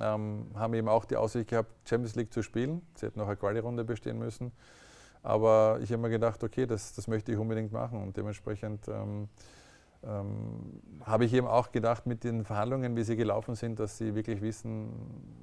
ähm, 0.00 0.46
haben 0.54 0.74
eben 0.74 0.88
auch 0.88 1.04
die 1.04 1.16
Aussicht 1.16 1.48
gehabt, 1.48 1.70
Champions 1.84 2.14
League 2.14 2.32
zu 2.32 2.42
spielen. 2.42 2.82
Sie 2.94 3.06
hätten 3.06 3.18
noch 3.18 3.26
eine 3.26 3.36
Quali-Runde 3.36 3.84
bestehen 3.84 4.18
müssen. 4.20 4.52
Aber 5.22 5.78
ich 5.82 5.90
habe 5.92 6.02
mir 6.02 6.10
gedacht, 6.10 6.42
okay, 6.42 6.66
das, 6.66 6.94
das 6.94 7.08
möchte 7.08 7.32
ich 7.32 7.38
unbedingt 7.38 7.72
machen. 7.72 8.02
Und 8.02 8.16
dementsprechend 8.16 8.86
ähm, 8.88 9.28
ähm, 10.06 10.80
habe 11.04 11.24
ich 11.24 11.34
eben 11.34 11.46
auch 11.48 11.72
gedacht 11.72 12.06
mit 12.06 12.22
den 12.22 12.44
Verhandlungen, 12.44 12.96
wie 12.96 13.02
sie 13.02 13.16
gelaufen 13.16 13.56
sind, 13.56 13.80
dass 13.80 13.98
sie 13.98 14.14
wirklich 14.14 14.40
wissen, 14.40 14.90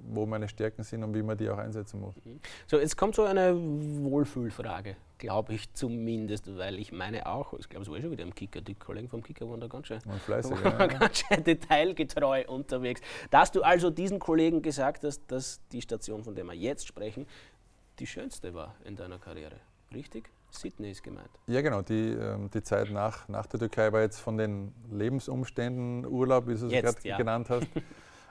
wo 0.07 0.25
meine 0.25 0.47
Stärken 0.47 0.83
sind 0.83 1.03
und 1.03 1.13
wie 1.13 1.23
man 1.23 1.37
die 1.37 1.49
auch 1.49 1.57
einsetzen 1.57 1.99
muss. 1.99 2.15
Mhm. 2.23 2.39
So, 2.65 2.79
jetzt 2.79 2.95
kommt 2.95 3.15
so 3.15 3.23
eine 3.23 3.53
Wohlfühlfrage, 3.53 4.95
glaube 5.17 5.53
ich 5.53 5.73
zumindest, 5.73 6.55
weil 6.55 6.79
ich 6.79 6.93
meine 6.93 7.25
auch, 7.25 7.53
ich 7.53 7.67
glaube, 7.67 7.83
es 7.83 7.91
war 7.91 7.99
schon 7.99 8.11
wieder 8.11 8.23
im 8.23 8.33
Kicker, 8.33 8.61
die 8.61 8.75
Kollegen 8.75 9.09
vom 9.09 9.21
Kicker 9.21 9.49
waren 9.49 9.59
da 9.59 9.67
ganz 9.67 9.87
schön, 9.87 9.99
fleißig, 9.99 10.57
ja, 10.63 10.87
ganz 10.87 11.19
schön 11.19 11.43
detailgetreu 11.43 12.45
unterwegs. 12.47 13.01
Dass 13.31 13.51
du 13.51 13.61
also 13.61 13.89
diesen 13.89 14.19
Kollegen 14.19 14.61
gesagt 14.61 15.03
hast, 15.03 15.23
dass 15.27 15.59
die 15.73 15.81
Station, 15.81 16.23
von 16.23 16.33
der 16.33 16.45
wir 16.45 16.53
jetzt 16.53 16.87
sprechen, 16.87 17.27
die 17.99 18.07
schönste 18.07 18.53
war 18.53 18.75
in 18.83 18.95
deiner 18.95 19.19
Karriere, 19.19 19.59
richtig? 19.93 20.29
Sydney 20.51 20.91
ist 20.91 21.03
gemeint. 21.03 21.29
Ja, 21.47 21.61
genau. 21.61 21.81
Die, 21.81 22.11
ähm, 22.11 22.49
die 22.49 22.63
Zeit 22.63 22.89
nach, 22.89 23.27
nach 23.27 23.45
der 23.45 23.59
Türkei 23.59 23.91
war 23.91 24.01
jetzt 24.01 24.19
von 24.19 24.37
den 24.37 24.73
Lebensumständen 24.89 26.05
Urlaub, 26.05 26.47
wie 26.47 26.55
du 26.55 26.67
es 26.67 26.71
gerade 26.71 26.97
ja. 27.03 27.17
genannt 27.17 27.49
hast. 27.49 27.67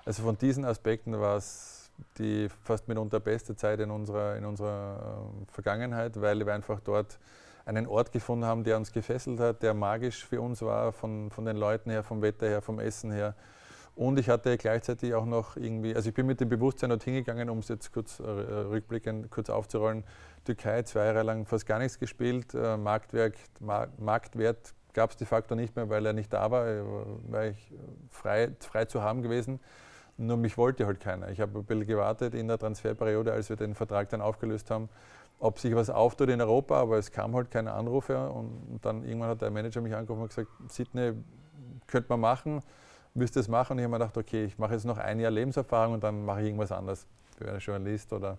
Also 0.06 0.22
von 0.22 0.36
diesen 0.36 0.66
Aspekten 0.66 1.18
war 1.18 1.38
es 1.38 1.90
die 2.18 2.50
fast 2.62 2.88
mitunter 2.88 3.20
beste 3.20 3.56
Zeit 3.56 3.80
in 3.80 3.90
unserer, 3.90 4.36
in 4.36 4.44
unserer 4.44 5.30
äh, 5.48 5.52
Vergangenheit, 5.52 6.20
weil 6.20 6.44
wir 6.44 6.52
einfach 6.52 6.80
dort 6.80 7.18
einen 7.64 7.86
Ort 7.86 8.12
gefunden 8.12 8.44
haben, 8.44 8.64
der 8.64 8.76
uns 8.76 8.92
gefesselt 8.92 9.40
hat, 9.40 9.62
der 9.62 9.72
magisch 9.72 10.24
für 10.24 10.40
uns 10.40 10.60
war, 10.60 10.92
von, 10.92 11.30
von 11.30 11.46
den 11.46 11.56
Leuten 11.56 11.90
her, 11.90 12.02
vom 12.02 12.20
Wetter 12.20 12.46
her, 12.46 12.60
vom 12.60 12.78
Essen 12.78 13.10
her. 13.10 13.34
Und 13.96 14.18
ich 14.18 14.28
hatte 14.28 14.56
gleichzeitig 14.56 15.14
auch 15.14 15.24
noch 15.24 15.56
irgendwie, 15.56 15.94
also 15.94 16.08
ich 16.08 16.14
bin 16.14 16.26
mit 16.26 16.40
dem 16.40 16.48
Bewusstsein 16.48 16.90
dorthin 16.90 17.14
gegangen, 17.14 17.48
um 17.48 17.58
es 17.58 17.68
jetzt 17.68 17.92
kurz 17.92 18.18
äh, 18.18 18.24
rückblickend 18.24 19.30
kurz 19.30 19.50
aufzurollen. 19.50 20.02
Türkei 20.44 20.82
zwei 20.82 21.06
Jahre 21.06 21.22
lang 21.22 21.46
fast 21.46 21.64
gar 21.64 21.78
nichts 21.78 21.98
gespielt. 21.98 22.54
Äh, 22.54 22.76
Marktwerk, 22.76 23.34
Mar 23.60 23.88
Marktwert 23.98 24.74
gab 24.94 25.10
es 25.10 25.16
de 25.16 25.26
facto 25.26 25.54
nicht 25.54 25.76
mehr, 25.76 25.88
weil 25.90 26.04
er 26.06 26.12
nicht 26.12 26.32
da 26.32 26.50
war. 26.50 26.64
War 27.28 27.46
ich 27.46 27.72
frei, 28.10 28.50
frei 28.60 28.84
zu 28.84 29.00
haben 29.00 29.22
gewesen. 29.22 29.60
Nur 30.16 30.36
mich 30.36 30.56
wollte 30.58 30.86
halt 30.86 31.00
keiner. 31.00 31.28
Ich 31.30 31.40
habe 31.40 31.58
ein 31.58 31.64
bisschen 31.64 31.86
gewartet 31.86 32.34
in 32.34 32.48
der 32.48 32.58
Transferperiode, 32.58 33.32
als 33.32 33.48
wir 33.48 33.56
den 33.56 33.74
Vertrag 33.74 34.08
dann 34.10 34.20
aufgelöst 34.20 34.70
haben, 34.70 34.88
ob 35.38 35.58
sich 35.58 35.74
was 35.74 35.90
auftut 35.90 36.30
in 36.30 36.40
Europa, 36.40 36.80
aber 36.80 36.98
es 36.98 37.10
kam 37.10 37.34
halt 37.34 37.50
keine 37.50 37.72
Anrufe. 37.72 38.28
Und 38.30 38.78
dann 38.82 39.04
irgendwann 39.04 39.30
hat 39.30 39.42
der 39.42 39.50
Manager 39.50 39.80
mich 39.80 39.94
angerufen 39.94 40.22
und 40.22 40.28
gesagt, 40.28 40.50
Sydney, 40.68 41.12
könnte 41.86 42.08
man 42.08 42.20
machen 42.20 42.62
müsste 43.14 43.40
es 43.40 43.48
machen. 43.48 43.72
Und 43.72 43.78
ich 43.78 43.84
habe 43.84 43.92
mir 43.92 43.98
gedacht, 43.98 44.16
okay, 44.16 44.44
ich 44.44 44.58
mache 44.58 44.74
jetzt 44.74 44.84
noch 44.84 44.98
ein 44.98 45.20
Jahr 45.20 45.30
Lebenserfahrung 45.30 45.94
und 45.94 46.04
dann 46.04 46.24
mache 46.24 46.40
ich 46.40 46.46
irgendwas 46.46 46.72
anderes. 46.72 47.06
Für 47.36 47.48
einen 47.48 47.58
Journalist 47.58 48.12
oder, 48.12 48.38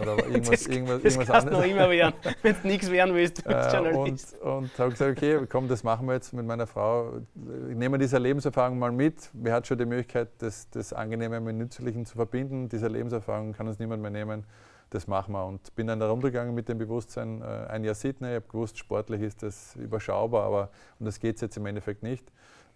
oder 0.00 0.18
irgendwas, 0.26 0.64
das, 0.64 0.66
irgendwas, 0.66 1.02
das 1.02 1.14
irgendwas 1.14 1.36
anderes. 1.36 1.58
noch 1.58 1.64
immer 1.64 1.88
werden, 1.88 2.14
wenn 2.42 2.56
du 2.60 2.66
nichts 2.66 2.90
werden 2.90 3.14
willst, 3.14 3.46
als 3.46 3.72
äh, 3.72 3.76
Journalist. 3.76 4.40
Und, 4.40 4.52
und 4.52 4.78
habe 4.78 4.90
gesagt, 4.90 5.16
okay, 5.16 5.46
komm, 5.48 5.68
das 5.68 5.84
machen 5.84 6.06
wir 6.08 6.14
jetzt 6.14 6.32
mit 6.32 6.44
meiner 6.44 6.66
Frau. 6.66 7.20
Nehmen 7.34 7.94
wir 7.94 7.98
diese 7.98 8.18
Lebenserfahrung 8.18 8.80
mal 8.80 8.90
mit. 8.90 9.30
Wir 9.32 9.52
hat 9.52 9.68
schon 9.68 9.78
die 9.78 9.86
Möglichkeit, 9.86 10.30
das, 10.38 10.68
das 10.70 10.92
Angenehme 10.92 11.40
mit 11.40 11.54
Nützlichen 11.54 12.04
zu 12.04 12.16
verbinden. 12.16 12.68
Diese 12.68 12.88
Lebenserfahrung 12.88 13.52
kann 13.52 13.68
uns 13.68 13.78
niemand 13.78 14.02
mehr 14.02 14.10
nehmen. 14.10 14.44
Das 14.90 15.06
machen 15.06 15.32
wir. 15.32 15.46
Und 15.46 15.74
bin 15.76 15.86
dann 15.86 16.00
da 16.00 16.08
rumgegangen 16.08 16.52
mit 16.52 16.68
dem 16.68 16.78
Bewusstsein, 16.78 17.42
äh, 17.42 17.44
ein 17.44 17.84
Jahr 17.84 17.94
Sydney. 17.94 18.30
Ich 18.30 18.34
habe 18.34 18.46
gewusst, 18.48 18.76
sportlich 18.76 19.22
ist 19.22 19.44
das 19.44 19.76
überschaubar, 19.76 20.44
aber 20.46 20.70
um 20.98 21.06
das 21.06 21.20
geht 21.20 21.36
es 21.36 21.42
jetzt 21.42 21.56
im 21.56 21.66
Endeffekt 21.66 22.02
nicht. 22.02 22.32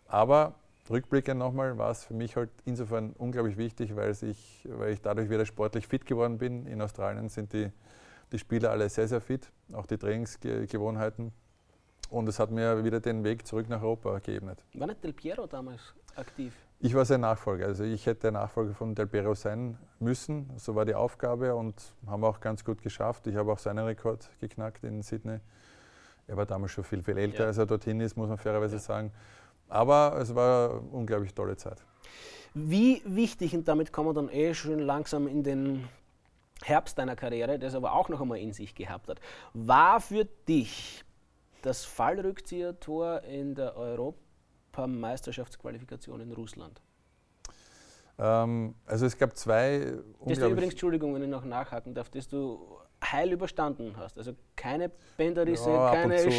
Aber 0.06 0.54
rückblickend 0.90 1.38
nochmal 1.38 1.78
war 1.78 1.90
es 1.90 2.04
für 2.04 2.14
mich 2.14 2.36
halt 2.36 2.50
insofern 2.64 3.12
unglaublich 3.12 3.56
wichtig, 3.56 3.94
weil 3.96 4.10
ich, 4.10 4.68
weil 4.68 4.92
ich 4.92 5.00
dadurch 5.00 5.30
wieder 5.30 5.46
sportlich 5.46 5.86
fit 5.86 6.04
geworden 6.04 6.38
bin. 6.38 6.66
In 6.66 6.82
Australien 6.82 7.28
sind 7.28 7.52
die, 7.52 7.70
die 8.32 8.38
Spieler 8.38 8.70
alle 8.70 8.88
sehr, 8.88 9.08
sehr 9.08 9.20
fit, 9.20 9.50
auch 9.72 9.86
die 9.86 9.96
Trainingsgewohnheiten. 9.96 11.32
Und 12.10 12.28
es 12.28 12.40
hat 12.40 12.50
mir 12.50 12.84
wieder 12.84 12.98
den 12.98 13.22
Weg 13.22 13.46
zurück 13.46 13.68
nach 13.68 13.82
Europa 13.82 14.18
geebnet. 14.18 14.64
War 14.74 14.88
nicht 14.88 15.02
Del 15.04 15.12
Piero 15.12 15.46
damals 15.46 15.94
aktiv? 16.16 16.52
Ich 16.80 16.94
war 16.94 17.04
sein 17.04 17.20
Nachfolger. 17.20 17.66
Also 17.66 17.84
ich 17.84 18.06
hätte 18.06 18.22
der 18.22 18.32
Nachfolger 18.32 18.74
von 18.74 18.94
Del 18.94 19.06
Piero 19.06 19.34
sein 19.34 19.78
müssen. 20.00 20.50
So 20.56 20.74
war 20.74 20.84
die 20.84 20.94
Aufgabe 20.94 21.54
und 21.54 21.74
haben 22.06 22.24
auch 22.24 22.40
ganz 22.40 22.64
gut 22.64 22.82
geschafft. 22.82 23.28
Ich 23.28 23.36
habe 23.36 23.52
auch 23.52 23.58
seinen 23.58 23.84
Rekord 23.84 24.28
geknackt 24.40 24.82
in 24.82 25.02
Sydney. 25.02 25.38
Er 26.26 26.36
war 26.36 26.46
damals 26.46 26.72
schon 26.72 26.84
viel, 26.84 27.02
viel 27.02 27.18
älter, 27.18 27.42
ja. 27.42 27.46
als 27.46 27.58
er 27.58 27.66
dorthin 27.66 28.00
ist, 28.00 28.16
muss 28.16 28.28
man 28.28 28.38
fairerweise 28.38 28.76
ja. 28.76 28.80
sagen. 28.80 29.12
Aber 29.70 30.18
es 30.20 30.34
war 30.34 30.70
eine 30.70 30.80
unglaublich 30.80 31.32
tolle 31.32 31.56
Zeit. 31.56 31.82
Wie 32.54 33.02
wichtig, 33.04 33.54
und 33.54 33.68
damit 33.68 33.92
kommen 33.92 34.08
wir 34.10 34.14
dann 34.14 34.28
eh 34.28 34.54
schon 34.54 34.80
langsam 34.80 35.28
in 35.28 35.44
den 35.44 35.88
Herbst 36.62 36.98
deiner 36.98 37.16
Karriere, 37.16 37.58
das 37.58 37.74
aber 37.74 37.94
auch 37.94 38.08
noch 38.08 38.20
einmal 38.20 38.38
in 38.38 38.52
sich 38.52 38.74
gehabt 38.74 39.08
hat, 39.08 39.20
war 39.54 40.00
für 40.00 40.26
dich 40.48 41.04
das 41.62 41.84
Fallrückzieher-Tor 41.84 43.22
in 43.22 43.54
der 43.54 43.76
Europameisterschaftsqualifikation 43.76 46.20
in 46.20 46.32
Russland? 46.32 46.82
Ähm, 48.18 48.74
also 48.84 49.06
es 49.06 49.16
gab 49.16 49.36
zwei. 49.36 49.94
Das 50.26 50.38
du 50.38 50.48
übrigens, 50.48 50.74
Entschuldigung, 50.74 51.14
wenn 51.14 51.22
ich 51.22 51.28
noch 51.28 51.44
nachhaken 51.44 51.94
darf, 51.94 52.10
dass 52.10 52.28
du 52.28 52.79
heil 53.02 53.32
überstanden 53.32 53.94
hast. 53.96 54.18
Also 54.18 54.32
keine 54.56 54.90
Bänderrisse, 55.16 55.70
ja, 55.70 55.92
keine 55.92 56.16
zu, 56.16 56.30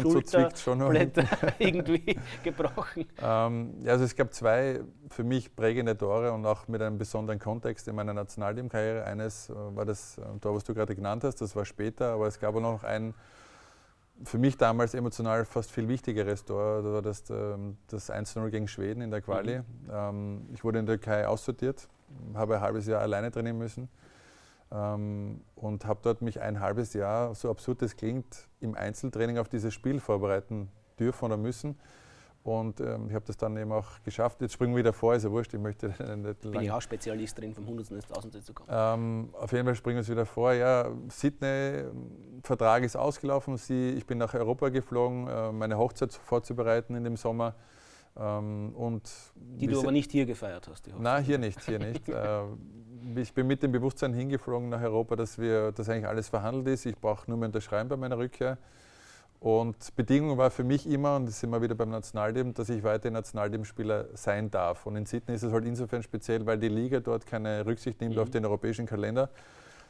Schulterblätter 0.00 1.26
irgendwie 1.58 2.16
gebrochen. 2.42 3.06
Ähm, 3.20 3.74
ja, 3.82 3.92
also 3.92 4.04
es 4.04 4.14
gab 4.14 4.32
zwei 4.32 4.80
für 5.10 5.24
mich 5.24 5.54
prägende 5.54 5.96
Tore 5.96 6.32
und 6.32 6.46
auch 6.46 6.68
mit 6.68 6.82
einem 6.82 6.98
besonderen 6.98 7.38
Kontext 7.38 7.88
in 7.88 7.96
meiner 7.96 8.14
Nationalteamkarriere. 8.14 9.04
Eines 9.04 9.50
äh, 9.50 9.54
war 9.54 9.84
das 9.84 10.18
äh, 10.18 10.22
Tor, 10.40 10.54
was 10.54 10.64
du 10.64 10.74
gerade 10.74 10.94
genannt 10.94 11.24
hast, 11.24 11.40
das 11.40 11.54
war 11.56 11.64
später, 11.64 12.12
aber 12.12 12.26
es 12.26 12.38
gab 12.38 12.54
auch 12.54 12.60
noch 12.60 12.84
ein 12.84 13.14
für 14.22 14.38
mich 14.38 14.56
damals 14.56 14.94
emotional 14.94 15.44
fast 15.44 15.72
viel 15.72 15.88
wichtigeres 15.88 16.44
Tor, 16.44 16.82
das 16.82 16.92
war 16.92 17.02
das, 17.02 17.30
ähm, 17.30 17.76
das 17.88 18.12
1-0 18.12 18.48
gegen 18.50 18.68
Schweden 18.68 19.00
in 19.00 19.10
der 19.10 19.20
Quali. 19.20 19.58
Mhm. 19.58 19.64
Ähm, 19.92 20.48
ich 20.52 20.62
wurde 20.62 20.78
in 20.78 20.86
der 20.86 21.00
Türkei 21.00 21.26
aussortiert, 21.26 21.88
habe 22.34 22.54
ein 22.54 22.60
halbes 22.60 22.86
Jahr 22.86 23.00
alleine 23.00 23.32
trainieren 23.32 23.58
müssen 23.58 23.88
ähm, 24.72 25.40
und 25.54 25.86
habe 25.86 26.00
dort 26.02 26.22
mich 26.22 26.40
ein 26.40 26.60
halbes 26.60 26.94
Jahr, 26.94 27.34
so 27.34 27.50
absurd 27.50 27.82
es 27.82 27.96
klingt, 27.96 28.48
im 28.60 28.74
Einzeltraining 28.74 29.38
auf 29.38 29.48
dieses 29.48 29.72
Spiel 29.74 30.00
vorbereiten 30.00 30.68
dürfen 30.98 31.26
oder 31.26 31.36
müssen. 31.36 31.78
Und 32.44 32.78
ähm, 32.80 33.06
ich 33.08 33.14
habe 33.14 33.24
das 33.24 33.38
dann 33.38 33.56
eben 33.56 33.72
auch 33.72 34.02
geschafft. 34.02 34.42
Jetzt 34.42 34.52
springen 34.52 34.74
wir 34.74 34.80
wieder 34.80 34.92
vor, 34.92 35.14
ist 35.14 35.22
ja 35.22 35.30
wurscht, 35.30 35.54
ich 35.54 35.60
möchte 35.60 35.88
nicht 36.16 36.40
Bin 36.42 36.52
lang. 36.52 36.62
ich 36.62 36.70
auch 36.70 36.82
Spezialist 36.82 37.38
drin, 37.38 37.54
vom 37.54 37.66
Hundertsten 37.66 37.96
ins 37.96 38.06
Tausendste 38.06 38.42
zu 38.42 38.52
kommen. 38.52 38.68
Ähm, 38.70 39.30
auf 39.32 39.50
jeden 39.52 39.64
Fall 39.64 39.74
springen 39.74 39.96
wir 39.96 40.00
uns 40.00 40.10
wieder 40.10 40.26
vor. 40.26 40.52
Ja, 40.52 40.90
Sydney, 41.08 41.84
Vertrag 42.42 42.82
ist 42.82 42.96
ausgelaufen. 42.96 43.56
Sie, 43.56 43.90
ich 43.92 44.04
bin 44.06 44.18
nach 44.18 44.34
Europa 44.34 44.68
geflogen, 44.68 45.26
äh, 45.26 45.52
meine 45.52 45.78
Hochzeit 45.78 46.12
vorzubereiten 46.12 46.94
in 46.94 47.04
dem 47.04 47.16
Sommer. 47.16 47.54
Ähm, 48.16 48.72
und 48.74 49.10
die 49.34 49.66
du 49.66 49.80
aber 49.80 49.92
nicht 49.92 50.12
hier 50.12 50.26
gefeiert 50.26 50.68
hast? 50.68 50.88
Nein, 50.98 51.24
hier 51.24 51.38
nicht, 51.38 51.60
hier 51.62 51.78
nicht. 51.78 52.08
äh, 52.08 52.42
ich 53.16 53.32
bin 53.32 53.46
mit 53.46 53.62
dem 53.62 53.72
Bewusstsein 53.72 54.14
hingeflogen 54.14 54.68
nach 54.68 54.82
Europa, 54.82 55.16
dass, 55.16 55.38
wir, 55.38 55.72
dass 55.72 55.88
eigentlich 55.88 56.06
alles 56.06 56.28
verhandelt 56.28 56.68
ist. 56.68 56.86
Ich 56.86 56.96
brauche 56.96 57.28
nur 57.28 57.38
mehr 57.38 57.48
unterschreiben 57.48 57.88
bei 57.88 57.96
meiner 57.96 58.18
Rückkehr. 58.18 58.58
Und 59.40 59.94
Bedingung 59.94 60.38
war 60.38 60.50
für 60.50 60.64
mich 60.64 60.86
immer, 60.86 61.16
und 61.16 61.26
das 61.26 61.40
sind 61.40 61.50
wir 61.50 61.60
wieder 61.60 61.74
beim 61.74 61.90
Nationalteam, 61.90 62.54
dass 62.54 62.70
ich 62.70 62.82
weiter 62.82 63.10
Nationalteamspieler 63.10 64.06
sein 64.14 64.50
darf. 64.50 64.86
Und 64.86 64.96
in 64.96 65.04
Sydney 65.04 65.34
ist 65.34 65.42
es 65.42 65.52
halt 65.52 65.66
insofern 65.66 66.02
speziell, 66.02 66.46
weil 66.46 66.58
die 66.58 66.68
Liga 66.68 67.00
dort 67.00 67.26
keine 67.26 67.66
Rücksicht 67.66 68.00
nimmt 68.00 68.14
mhm. 68.14 68.22
auf 68.22 68.30
den 68.30 68.46
europäischen 68.46 68.86
Kalender. 68.86 69.28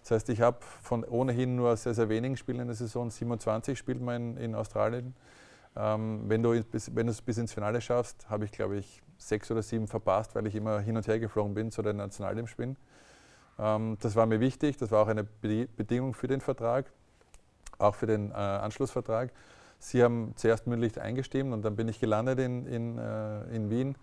Das 0.02 0.10
heißt, 0.10 0.28
ich 0.30 0.40
habe 0.40 0.58
von 0.82 1.04
ohnehin 1.04 1.54
nur 1.54 1.76
sehr, 1.76 1.94
sehr 1.94 2.08
wenigen 2.08 2.36
Spielen 2.36 2.60
in 2.60 2.66
der 2.66 2.74
Saison, 2.74 3.10
27 3.10 3.78
spielt 3.78 4.00
man 4.00 4.36
in, 4.36 4.36
in 4.38 4.54
Australien. 4.54 5.14
Ähm, 5.76 6.24
wenn, 6.28 6.42
du 6.42 6.62
bis, 6.64 6.94
wenn 6.94 7.06
du 7.06 7.12
es 7.12 7.22
bis 7.22 7.38
ins 7.38 7.52
Finale 7.52 7.80
schaffst, 7.80 8.28
habe 8.30 8.44
ich, 8.44 8.52
glaube 8.52 8.76
ich, 8.76 9.02
sechs 9.18 9.50
oder 9.50 9.62
sieben 9.62 9.88
verpasst, 9.88 10.34
weil 10.34 10.46
ich 10.46 10.54
immer 10.54 10.80
hin 10.80 10.96
und 10.96 11.06
her 11.06 11.18
geflogen 11.18 11.54
bin 11.54 11.70
zu 11.70 11.82
den 11.82 11.96
Nationalteamspielen. 11.96 12.76
Ähm, 13.58 13.96
das 14.00 14.16
war 14.16 14.26
mir 14.26 14.40
wichtig, 14.40 14.76
das 14.76 14.90
war 14.90 15.02
auch 15.02 15.08
eine 15.08 15.24
Bedingung 15.24 16.14
für 16.14 16.28
den 16.28 16.40
Vertrag. 16.40 16.86
auch 17.78 17.94
für 17.94 18.06
den 18.06 18.30
äh, 18.30 18.34
Anschlussvertrag. 18.34 19.32
Sie 19.78 20.02
haben 20.02 20.32
zuerst 20.36 20.66
mündlich 20.66 21.00
eingestimmt 21.00 21.52
und 21.52 21.62
dann 21.62 21.76
bin 21.76 21.88
ich 21.88 22.00
gelandet 22.00 22.38
in, 22.38 22.66
in, 22.66 22.98
äh, 22.98 23.44
in 23.54 23.70
Wien, 23.70 23.96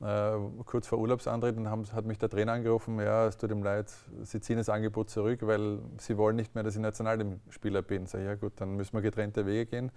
äh, 0.00 0.32
kurz 0.66 0.86
vor 0.86 0.98
Urlaubsantritt 0.98 1.56
und 1.56 1.70
haben, 1.70 1.84
hat 1.92 2.04
mich 2.04 2.18
der 2.18 2.28
Trainer 2.28 2.52
angerufen, 2.52 2.98
ja, 3.00 3.26
es 3.26 3.36
tut 3.36 3.50
ihm 3.50 3.62
leid, 3.62 3.92
Sie 4.22 4.40
ziehen 4.40 4.58
das 4.58 4.68
Angebot 4.68 5.08
zurück, 5.10 5.40
weil 5.42 5.78
Sie 5.98 6.16
wollen 6.18 6.36
nicht 6.36 6.54
mehr, 6.54 6.64
dass 6.64 6.74
ich 6.74 6.82
Nationalspieler 6.82 7.82
bin. 7.82 8.06
Sag 8.06 8.20
ich, 8.20 8.26
ja 8.26 8.34
gut, 8.34 8.52
dann 8.56 8.76
müssen 8.76 8.92
wir 8.94 9.02
getrennte 9.02 9.46
Wege 9.46 9.66
gehen. 9.66 9.90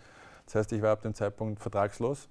Das 0.50 0.56
heißt, 0.56 0.72
ich 0.74 0.82
war 0.82 0.92
ab 0.92 1.04
dem 1.04 1.14
Zeitpunkt 1.14 1.62
vertragslos. 1.62 2.28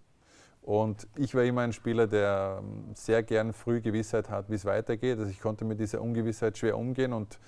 Und 0.62 1.06
ich 1.16 1.34
war 1.36 1.44
immer 1.44 1.60
ein 1.62 1.72
Spieler, 1.72 2.08
der 2.08 2.58
ähm, 2.60 2.92
sehr 2.94 3.22
gern 3.22 3.52
früh 3.52 3.80
Gewissheit 3.80 4.28
hat, 4.28 4.50
wie 4.50 4.56
es 4.56 4.64
weitergeht. 4.64 5.18
Also 5.18 5.30
ich 5.30 5.40
konnte 5.40 5.64
mit 5.64 5.78
dieser 5.78 6.02
Ungewissheit 6.02 6.58
schwer 6.58 6.76
umgehen 6.76 7.12
und 7.12 7.38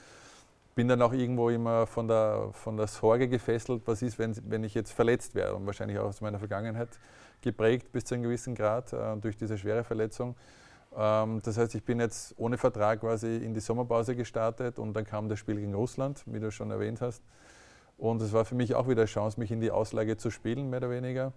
bin 0.77 0.87
dann 0.87 1.03
auch 1.03 1.12
irgendwo 1.12 1.51
immer 1.51 1.89
von 1.89 2.07
der, 2.07 2.51
von 2.53 2.77
der 2.77 2.87
Sorge 2.87 3.29
gefesselt, 3.29 3.83
was 3.85 4.01
ist, 4.01 4.18
wenn, 4.21 4.35
wenn 4.49 4.62
ich 4.62 4.75
jetzt 4.75 4.93
verletzt 4.93 5.35
wäre 5.35 5.57
und 5.57 5.66
wahrscheinlich 5.66 5.99
auch 5.99 6.07
aus 6.07 6.21
meiner 6.21 6.39
Vergangenheit 6.39 6.89
geprägt 7.43 7.91
bis 7.91 8.05
zu 8.05 8.14
einem 8.14 8.23
gewissen 8.23 8.55
Grad 8.55 8.93
äh, 8.93 9.16
durch 9.16 9.37
diese 9.37 9.59
schwere 9.59 9.83
Verletzung. 9.83 10.37
Ähm, 10.97 11.41
das 11.43 11.59
heißt, 11.59 11.75
ich 11.75 11.85
bin 11.85 11.99
jetzt 11.99 12.33
ohne 12.39 12.59
Vertrag 12.59 13.01
quasi 13.01 13.39
in 13.39 13.55
die 13.55 13.61
Sommerpause 13.61 14.14
gestartet 14.14 14.79
und 14.79 14.95
dann 14.95 15.05
kam 15.05 15.29
das 15.29 15.41
Spiel 15.41 15.57
gegen 15.57 15.75
Russland, 15.75 16.23
wie 16.27 16.39
du 16.39 16.53
schon 16.53 16.71
erwähnt 16.71 17.01
hast. 17.01 17.25
Und 18.01 18.22
es 18.22 18.32
war 18.32 18.44
für 18.44 18.55
mich 18.55 18.74
auch 18.74 18.88
wieder 18.88 19.03
eine 19.03 19.07
Chance, 19.07 19.38
mich 19.38 19.53
in 19.53 19.61
die 19.61 19.70
Auslage 19.70 20.16
zu 20.16 20.30
spielen, 20.30 20.70
mehr 20.70 20.78
oder 20.78 20.90
weniger 20.90 21.32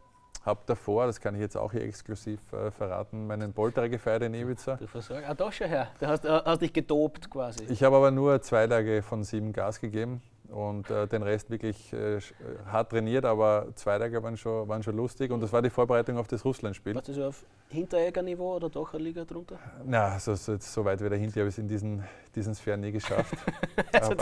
habe 0.45 0.59
davor, 0.65 1.05
das 1.05 1.19
kann 1.21 1.35
ich 1.35 1.41
jetzt 1.41 1.55
auch 1.55 1.71
hier 1.71 1.83
exklusiv 1.83 2.39
äh, 2.51 2.69
verraten, 2.71 3.27
meinen 3.27 3.53
Polterer 3.53 3.87
gefeiert 3.89 4.23
in 4.23 4.33
Ibiza. 4.33 4.75
Du 4.75 4.87
Versorger. 4.87 5.29
Ah, 5.29 5.33
doch 5.33 5.53
schon 5.53 5.67
her. 5.67 5.87
Du 5.99 6.07
hast, 6.07 6.25
äh, 6.25 6.41
hast 6.43 6.61
dich 6.61 6.73
gedopt 6.73 7.29
quasi. 7.29 7.63
Ich 7.69 7.81
habe 7.83 7.95
aber 7.95 8.11
nur 8.11 8.41
zwei 8.41 8.67
Tage 8.67 9.01
von 9.01 9.23
sieben 9.23 9.53
Gas 9.53 9.79
gegeben 9.79 10.21
und 10.53 10.89
äh, 10.89 11.07
den 11.07 11.23
Rest 11.23 11.49
wirklich 11.49 11.91
äh, 11.93 12.19
hart 12.67 12.91
trainiert, 12.91 13.25
aber 13.25 13.67
zwei 13.75 13.97
Tage 13.97 14.21
waren 14.21 14.37
schon, 14.37 14.67
waren 14.67 14.83
schon 14.83 14.95
lustig 14.95 15.31
und 15.31 15.41
das 15.41 15.51
war 15.51 15.61
die 15.61 15.69
Vorbereitung 15.69 16.17
auf 16.17 16.27
das 16.27 16.45
Russland-Spiel. 16.45 16.93
Warst 16.93 17.07
du 17.07 17.13
so 17.13 17.25
auf 17.25 17.43
Hinteregger-Niveau 17.69 18.55
oder 18.55 18.69
doch 18.69 18.93
eine 18.93 19.03
Liga 19.03 19.25
drunter? 19.25 19.57
Na, 19.83 20.19
so, 20.19 20.35
so, 20.35 20.55
so 20.59 20.85
weit 20.85 21.03
wie 21.03 21.09
der 21.09 21.17
Hinter 21.17 21.39
habe 21.39 21.49
ich 21.49 21.55
es 21.55 21.57
in 21.57 21.67
diesen, 21.67 22.03
diesen 22.35 22.53
Sphären 22.53 22.81
nie 22.81 22.91
geschafft. 22.91 23.35
also 23.93 24.13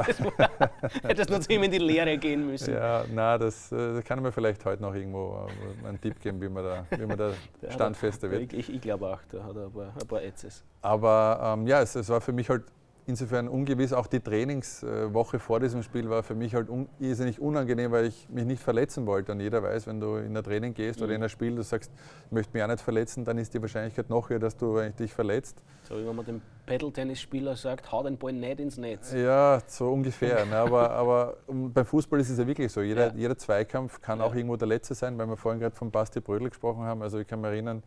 hättest 1.03 1.29
nur 1.29 1.41
zu 1.41 1.51
ihm 1.51 1.63
in 1.63 1.71
die 1.71 1.79
Lehre 1.79 2.17
gehen 2.17 2.47
müssen. 2.47 2.73
Ja, 2.73 3.03
na, 3.13 3.37
das, 3.37 3.71
äh, 3.71 3.95
das 3.95 4.03
kann 4.05 4.21
mir 4.21 4.31
vielleicht 4.31 4.63
heute 4.63 4.81
noch 4.81 4.95
irgendwo 4.95 5.47
äh, 5.83 5.87
einen 5.87 5.99
Tipp 5.99 6.19
geben, 6.21 6.41
wie 6.41 6.49
man 6.49 6.63
da, 6.63 6.85
wie 6.97 7.05
man 7.05 7.17
da 7.17 7.33
standfester 7.69 8.31
wird. 8.31 8.53
Ich, 8.53 8.73
ich 8.73 8.81
glaube 8.81 9.07
auch, 9.07 9.19
da 9.29 9.43
hat 9.43 9.55
er 9.57 9.65
ein 9.65 9.71
paar, 9.71 9.93
ein 9.99 10.07
paar 10.07 10.23
Ätzes. 10.23 10.63
Aber 10.81 11.57
ähm, 11.57 11.67
ja, 11.67 11.81
es, 11.81 11.95
es 11.95 12.07
war 12.07 12.21
für 12.21 12.31
mich 12.31 12.49
halt 12.49 12.63
insofern 13.05 13.47
ungewiss. 13.47 13.93
Auch 13.93 14.07
die 14.07 14.19
Trainingswoche 14.19 15.39
vor 15.39 15.59
diesem 15.59 15.83
Spiel 15.83 16.09
war 16.09 16.23
für 16.23 16.35
mich 16.35 16.55
halt 16.55 16.69
un 16.69 16.87
irrsinnig 16.99 17.39
unangenehm, 17.39 17.91
weil 17.91 18.05
ich 18.05 18.27
mich 18.29 18.45
nicht 18.45 18.61
verletzen 18.61 19.05
wollte. 19.05 19.31
Und 19.31 19.39
jeder 19.39 19.63
weiß, 19.63 19.87
wenn 19.87 19.99
du 19.99 20.17
in 20.17 20.35
ein 20.35 20.43
Training 20.43 20.73
gehst 20.73 20.99
mhm. 20.99 21.05
oder 21.05 21.15
in 21.15 21.23
ein 21.23 21.29
Spiel, 21.29 21.55
du 21.55 21.63
sagst, 21.63 21.91
ich 22.25 22.31
möchte 22.31 22.53
mich 22.53 22.63
auch 22.63 22.67
nicht 22.67 22.81
verletzen, 22.81 23.25
dann 23.25 23.37
ist 23.37 23.53
die 23.53 23.61
Wahrscheinlichkeit 23.61 24.09
noch 24.09 24.29
höher, 24.29 24.39
dass 24.39 24.55
du 24.55 24.79
dich 24.97 25.13
verletzt. 25.13 25.57
So 25.83 25.97
wie 25.97 26.05
wenn 26.05 26.15
man 26.15 26.25
dem 26.25 26.41
Pedal-Tennisspieler 26.65 27.55
sagt, 27.55 27.91
hau 27.91 28.03
den 28.03 28.17
Ball 28.17 28.33
nicht 28.33 28.59
ins 28.59 28.77
Netz. 28.77 29.13
Ja, 29.13 29.59
so 29.67 29.91
ungefähr. 29.91 30.45
ne, 30.45 30.57
aber, 30.57 30.91
aber 30.91 31.37
beim 31.47 31.85
Fußball 31.85 32.19
ist 32.19 32.29
es 32.29 32.37
ja 32.37 32.47
wirklich 32.47 32.71
so. 32.71 32.81
Jeder, 32.81 33.07
ja. 33.07 33.13
jeder 33.15 33.37
Zweikampf 33.37 34.01
kann 34.01 34.19
ja. 34.19 34.25
auch 34.25 34.35
irgendwo 34.35 34.55
der 34.55 34.67
letzte 34.67 34.95
sein, 34.95 35.17
weil 35.17 35.27
wir 35.27 35.37
vorhin 35.37 35.59
gerade 35.59 35.75
von 35.75 35.91
Basti 35.91 36.19
Brödel 36.19 36.49
gesprochen 36.49 36.83
haben. 36.83 37.01
Also 37.01 37.19
ich 37.19 37.27
kann 37.27 37.41
mich 37.41 37.49
erinnern, 37.49 37.83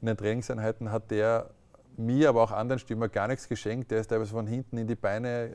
in 0.00 0.06
den 0.06 0.16
Trainingseinheiten 0.16 0.90
hat 0.90 1.10
der 1.10 1.50
mir, 1.96 2.28
aber 2.28 2.42
auch 2.42 2.52
anderen 2.52 2.78
Stürmer 2.78 3.08
gar 3.08 3.28
nichts 3.28 3.48
geschenkt. 3.48 3.90
Der 3.90 4.00
ist 4.00 4.08
teilweise 4.08 4.32
von 4.32 4.46
hinten 4.46 4.78
in 4.78 4.86
die 4.86 4.94
Beine 4.94 5.50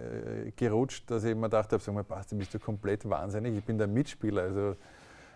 äh, 0.47 0.51
gerutscht, 0.55 1.09
dass 1.09 1.23
ich 1.23 1.31
immer 1.31 1.49
dachte, 1.49 1.79
sag 1.79 1.93
mal, 1.93 2.03
Basti, 2.03 2.35
bist 2.35 2.53
du 2.53 2.59
komplett 2.59 3.09
wahnsinnig? 3.09 3.57
Ich 3.57 3.63
bin 3.63 3.77
der 3.77 3.87
Mitspieler. 3.87 4.43
Also, 4.43 4.75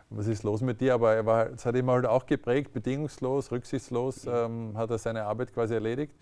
was 0.09 0.27
ist 0.27 0.43
los 0.43 0.61
mit 0.61 0.81
dir? 0.81 0.93
Aber 0.93 1.13
er 1.13 1.25
war, 1.25 1.49
es 1.51 1.65
hat 1.65 1.75
ihn 1.75 1.89
halt 1.89 2.05
auch 2.05 2.25
geprägt, 2.25 2.73
bedingungslos, 2.73 3.51
rücksichtslos, 3.51 4.27
ähm, 4.27 4.73
hat 4.75 4.89
er 4.89 4.97
seine 4.97 5.23
Arbeit 5.23 5.53
quasi 5.53 5.73
erledigt. 5.73 6.13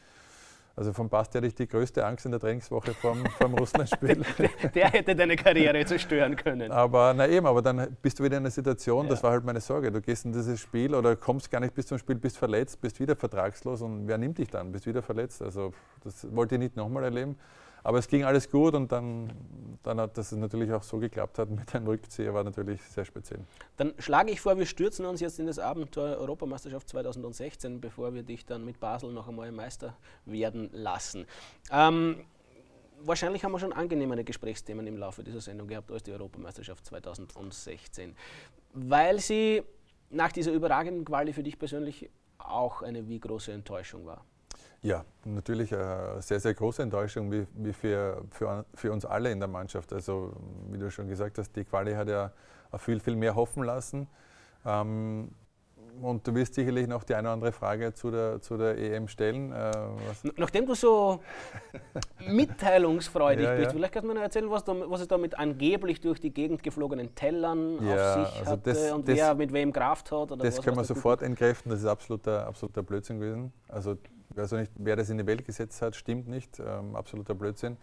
Also 0.80 0.94
von 0.94 1.10
Basti 1.10 1.38
hatte 1.38 1.48
ich 1.48 1.56
die 1.56 1.68
größte 1.68 2.06
Angst 2.06 2.26
in 2.26 2.32
der 2.32 2.40
Trainingswoche 2.40 2.94
vom, 2.94 3.26
vom 3.38 3.54
Russlandspiel. 3.54 4.24
der, 4.38 4.70
der, 4.70 4.90
hätte 4.90 5.14
deine 5.14 5.36
Karriere 5.36 5.84
zerstören 5.84 6.38
können. 6.38 6.72
Aber 6.72 7.14
na 7.14 7.28
eben, 7.28 7.46
aber 7.48 7.62
dann 7.62 7.98
bist 8.02 8.18
du 8.18 8.24
wieder 8.24 8.38
in 8.38 8.44
einer 8.44 8.50
Situation, 8.50 9.04
ja. 9.04 9.10
das 9.10 9.22
war 9.22 9.32
halt 9.32 9.44
meine 9.44 9.60
Sorge. 9.60 9.92
Du 9.92 10.00
gehst 10.00 10.24
in 10.24 10.32
dieses 10.32 10.58
Spiel 10.62 10.96
oder 10.96 11.18
kommst 11.18 11.52
gar 11.52 11.60
nicht 11.60 11.76
bis 11.76 11.88
zum 11.88 11.98
Spiel, 11.98 12.16
bist 12.16 12.38
verletzt, 12.38 12.80
bist 12.80 12.98
wieder 13.02 13.18
vertragslos 13.18 13.82
und 13.82 14.08
wer 14.08 14.18
nimmt 14.18 14.38
dich 14.38 14.48
dann? 14.48 14.72
Bist 14.72 14.88
wieder 14.88 15.02
verletzt. 15.02 15.42
Also 15.42 15.74
das 16.02 16.34
wollte 16.34 16.56
ich 16.56 16.60
nicht 16.60 16.78
nochmal 16.78 17.04
erleben. 17.04 17.38
Aber 17.84 17.98
es 18.00 18.08
ging 18.08 18.24
alles 18.24 18.50
gut 18.50 18.74
und 18.74 18.92
dann, 18.92 19.32
dann 19.84 20.00
hat 20.00 20.18
das 20.18 20.32
natürlich 20.32 20.72
auch 20.72 20.84
so 20.84 20.98
geklappt 20.98 21.40
hat 21.40 21.50
mit 21.50 21.74
einem 21.74 21.88
Rückzieher, 21.88 22.34
war 22.34 22.44
natürlich 22.44 22.82
sehr 22.82 23.06
speziell. 23.06 23.40
Dann 23.78 23.94
schlage 24.00 24.32
ich 24.32 24.42
vor, 24.42 24.58
wir 24.58 24.66
stürzen 24.66 25.06
uns 25.06 25.22
jetzt 25.22 25.40
in 25.40 25.48
das 25.48 25.60
Abenteuer 25.60 26.18
Europameisterschaft 26.18 26.90
2016, 26.90 27.80
bevor 27.80 28.14
wir 28.14 28.24
dich 28.24 28.46
dann 28.46 28.66
mit 28.66 28.80
Basel 28.80 29.12
noch 29.12 29.28
einmal 29.28 29.52
Meister 29.52 29.96
werden 30.26 30.70
lassen. 30.74 31.26
Ähm, 31.72 32.26
wahrscheinlich 33.02 33.44
haben 33.44 33.52
wir 33.52 33.60
schon 33.60 33.74
angenehmere 33.74 34.24
Gesprächsthemen 34.24 34.86
im 34.88 34.98
Laufe 34.98 35.24
dieser 35.24 35.42
Sendung 35.42 35.68
gehabt 35.68 35.92
als 35.92 36.04
die 36.04 36.12
Europameisterschaft 36.12 36.86
2016, 36.86 38.16
weil 38.74 39.20
sie 39.20 39.64
nach 40.10 40.32
dieser 40.32 40.52
überragenden 40.52 41.06
Quali 41.06 41.34
für 41.34 41.44
dich 41.44 41.58
persönlich 41.58 42.10
auch 42.38 42.82
eine 42.82 43.08
wie 43.08 43.20
große 43.20 43.52
Enttäuschung 43.52 44.06
war. 44.06 44.26
Ja, 44.82 45.04
natürlich 45.26 45.76
eine 45.76 46.22
sehr, 46.22 46.40
sehr 46.40 46.54
große 46.54 46.82
Enttäuschung, 46.82 47.32
wie, 47.32 47.46
wie 47.54 47.74
für, 47.74 48.24
für, 48.32 48.66
für, 48.74 48.92
uns 48.92 49.06
alle 49.06 49.32
in 49.32 49.40
der 49.40 49.50
Mannschaft. 49.50 49.92
Also, 49.92 50.32
wie 50.72 50.78
du 50.78 50.90
schon 50.90 51.08
gesagt 51.08 51.38
hast, 51.38 51.54
die 51.56 51.66
Quali 51.66 51.94
hat 51.94 52.08
ja 52.08 52.32
viel, 52.78 53.00
viel 53.00 53.16
mehr 53.16 53.36
hoffen 53.36 53.64
lassen. 53.64 54.08
Ähm, 54.66 55.32
und 56.02 56.26
du 56.26 56.34
wirst 56.34 56.54
sicherlich 56.54 56.88
noch 56.88 57.04
die 57.04 57.14
eine 57.14 57.28
oder 57.28 57.34
andere 57.34 57.52
Frage 57.52 57.94
zu 57.94 58.10
der, 58.10 58.42
zu 58.42 58.58
der 58.58 58.78
EM 58.78 59.08
stellen. 59.08 59.52
Äh, 59.52 59.72
Nachdem 60.38 60.66
du 60.66 60.74
so 60.74 61.20
mitteilungsfreudig 62.28 63.46
ja, 63.46 63.56
bist, 63.56 63.66
ja. 63.66 63.72
vielleicht 63.72 63.94
kannst 63.94 64.06
du 64.06 64.08
mir 64.08 64.16
noch 64.16 64.22
erzählen, 64.22 64.50
was, 64.50 64.64
da, 64.64 64.76
was 64.90 65.02
es 65.02 65.08
da 65.08 65.18
mit 65.18 65.38
angeblich 65.38 66.00
durch 66.00 66.22
die 66.22 66.34
Gegend 66.34 66.64
geflogenen 66.64 67.14
Tellern 67.16 67.86
ja, 67.86 67.94
auf 67.94 68.28
sich 68.28 68.40
also 68.40 68.52
hatte 68.52 68.70
das, 68.70 68.92
und 68.92 69.08
das, 69.10 69.18
wer 69.18 69.36
mit 69.36 69.52
wem 69.52 69.74
Kraft 69.74 70.12
hat? 70.12 70.32
Oder 70.32 70.38
das 70.38 70.58
was, 70.58 70.64
können 70.64 70.78
wir 70.78 70.86
sofort 70.86 71.22
entkräften, 71.22 71.70
das 71.70 71.82
ist 71.82 71.86
absoluter, 71.86 72.48
absoluter 72.48 72.84
Blödsinn 72.84 73.20
gewesen. 73.20 73.52
Also 73.68 73.98
auch 74.38 74.52
nicht, 74.52 74.72
wer 74.76 74.96
das 74.96 75.10
in 75.10 75.18
die 75.18 75.26
Welt 75.26 75.46
gesetzt 75.46 75.82
hat, 75.82 75.96
stimmt 75.96 76.28
nicht. 76.28 76.60
Ähm, 76.60 76.96
absoluter 76.96 77.36
Blödsinn. 77.36 77.78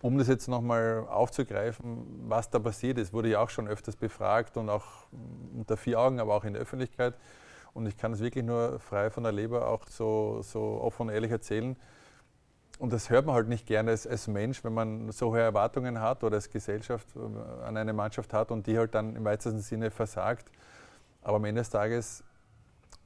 Um 0.00 0.18
das 0.18 0.26
jetzt 0.26 0.48
nochmal 0.48 1.06
aufzugreifen, 1.08 2.24
was 2.28 2.50
da 2.50 2.58
passiert 2.58 2.98
ist, 2.98 3.12
wurde 3.12 3.28
ja 3.28 3.40
auch 3.40 3.50
schon 3.50 3.68
öfters 3.68 3.94
befragt 3.94 4.56
und 4.56 4.68
auch 4.68 5.06
unter 5.54 5.76
vier 5.76 6.00
Augen, 6.00 6.18
aber 6.18 6.34
auch 6.34 6.44
in 6.44 6.54
der 6.54 6.62
Öffentlichkeit. 6.62 7.14
Und 7.72 7.86
ich 7.86 7.96
kann 7.96 8.12
es 8.12 8.20
wirklich 8.20 8.44
nur 8.44 8.80
frei 8.80 9.10
von 9.10 9.22
der 9.22 9.32
Leber 9.32 9.68
auch 9.68 9.86
so, 9.88 10.40
so 10.42 10.80
offen 10.82 11.08
und 11.08 11.14
ehrlich 11.14 11.30
erzählen. 11.30 11.76
Und 12.78 12.92
das 12.92 13.10
hört 13.10 13.26
man 13.26 13.36
halt 13.36 13.48
nicht 13.48 13.66
gerne 13.66 13.92
als, 13.92 14.06
als 14.06 14.26
Mensch, 14.26 14.64
wenn 14.64 14.74
man 14.74 15.12
so 15.12 15.30
hohe 15.30 15.40
Erwartungen 15.40 16.00
hat 16.00 16.24
oder 16.24 16.34
als 16.36 16.50
Gesellschaft 16.50 17.06
äh, 17.14 17.64
an 17.64 17.76
eine 17.76 17.92
Mannschaft 17.92 18.32
hat 18.32 18.50
und 18.50 18.66
die 18.66 18.76
halt 18.76 18.94
dann 18.94 19.14
im 19.14 19.24
weitesten 19.24 19.60
Sinne 19.60 19.92
versagt. 19.92 20.50
Aber 21.22 21.36
am 21.36 21.44
Ende 21.44 21.60
des 21.60 21.70
Tages 21.70 22.24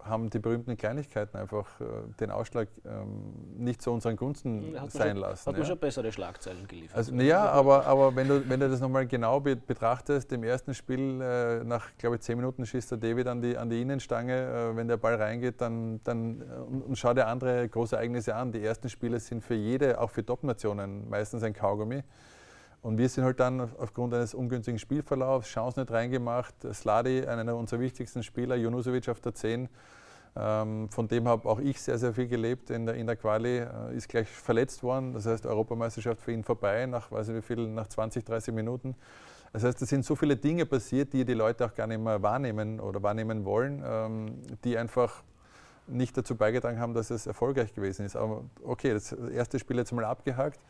haben 0.08 0.30
die 0.30 0.38
berühmten 0.38 0.76
Kleinigkeiten 0.76 1.36
einfach 1.36 1.80
äh, 1.80 1.84
den 2.20 2.30
Ausschlag 2.30 2.68
ähm, 2.84 3.34
nicht 3.56 3.82
zu 3.82 3.90
unseren 3.90 4.16
Gunsten 4.16 4.74
sein 4.88 5.10
schon, 5.10 5.16
lassen. 5.18 5.46
Hat 5.46 5.54
ja. 5.54 5.58
man 5.58 5.66
schon 5.68 5.78
bessere 5.78 6.12
Schlagzeilen 6.12 6.66
geliefert. 6.66 6.96
Also, 6.96 7.14
naja, 7.14 7.44
aber, 7.46 7.86
aber 7.86 8.14
wenn, 8.14 8.28
du, 8.28 8.48
wenn 8.48 8.60
du 8.60 8.68
das 8.68 8.80
nochmal 8.80 9.06
genau 9.06 9.40
be 9.40 9.56
betrachtest, 9.56 10.32
im 10.32 10.44
ersten 10.44 10.74
Spiel, 10.74 11.20
äh, 11.20 11.64
nach, 11.64 11.88
glaube 11.98 12.16
ich, 12.16 12.22
zehn 12.22 12.36
Minuten 12.36 12.66
schießt 12.66 12.92
der 12.92 12.98
David 12.98 13.26
an 13.26 13.40
die, 13.40 13.56
an 13.56 13.68
die 13.68 13.82
Innenstange, 13.82 14.32
äh, 14.32 14.76
wenn 14.76 14.88
der 14.88 14.96
Ball 14.96 15.14
reingeht, 15.16 15.60
dann, 15.60 16.00
dann 16.04 16.42
und, 16.42 16.82
und 16.82 16.98
schau 16.98 17.14
dir 17.14 17.26
andere 17.26 17.68
große 17.68 17.96
Ereignisse 17.96 18.34
an. 18.34 18.52
Die 18.52 18.62
ersten 18.62 18.88
Spiele 18.88 19.20
sind 19.20 19.42
für 19.42 19.54
jede, 19.54 20.00
auch 20.00 20.10
für 20.10 20.24
Top-Nationen, 20.24 21.08
meistens 21.08 21.42
ein 21.42 21.52
Kaugummi. 21.52 22.02
Und 22.86 22.98
wir 22.98 23.08
sind 23.08 23.24
halt 23.24 23.40
dann 23.40 23.68
aufgrund 23.78 24.14
eines 24.14 24.32
ungünstigen 24.32 24.78
Spielverlaufs, 24.78 25.48
Chancen 25.48 25.80
nicht 25.80 25.90
reingemacht. 25.90 26.54
Sladi, 26.72 27.26
einer 27.26 27.56
unserer 27.56 27.80
wichtigsten 27.80 28.22
Spieler, 28.22 28.54
Junusovic 28.54 29.08
auf 29.08 29.18
der 29.18 29.34
10, 29.34 29.68
ähm, 30.36 30.88
von 30.90 31.08
dem 31.08 31.26
habe 31.26 31.48
auch 31.48 31.58
ich 31.58 31.80
sehr, 31.80 31.98
sehr 31.98 32.14
viel 32.14 32.28
gelebt 32.28 32.70
in 32.70 32.86
der, 32.86 32.94
in 32.94 33.08
der 33.08 33.16
Quali, 33.16 33.58
äh, 33.58 33.96
ist 33.96 34.08
gleich 34.08 34.28
verletzt 34.28 34.84
worden. 34.84 35.14
Das 35.14 35.26
heißt, 35.26 35.46
Europameisterschaft 35.46 36.20
für 36.20 36.30
ihn 36.30 36.44
vorbei, 36.44 36.86
nach, 36.86 37.10
weiß 37.10 37.30
ich 37.30 37.34
wie 37.34 37.42
viel, 37.42 37.66
nach 37.66 37.88
20, 37.88 38.24
30 38.24 38.54
Minuten. 38.54 38.94
Das 39.52 39.64
heißt, 39.64 39.82
es 39.82 39.88
sind 39.88 40.04
so 40.04 40.14
viele 40.14 40.36
Dinge 40.36 40.64
passiert, 40.64 41.12
die 41.12 41.24
die 41.24 41.34
Leute 41.34 41.66
auch 41.66 41.74
gar 41.74 41.88
nicht 41.88 42.00
mehr 42.00 42.22
wahrnehmen 42.22 42.78
oder 42.78 43.02
wahrnehmen 43.02 43.44
wollen, 43.44 43.82
ähm, 43.84 44.42
die 44.62 44.78
einfach 44.78 45.24
nicht 45.88 46.16
dazu 46.16 46.36
beigetragen 46.36 46.78
haben, 46.78 46.94
dass 46.94 47.10
es 47.10 47.26
erfolgreich 47.26 47.74
gewesen 47.74 48.06
ist. 48.06 48.14
Aber 48.14 48.44
okay, 48.62 48.92
das 48.92 49.10
erste 49.10 49.58
Spiel 49.58 49.76
jetzt 49.76 49.90
mal 49.90 50.04
abgehakt 50.04 50.60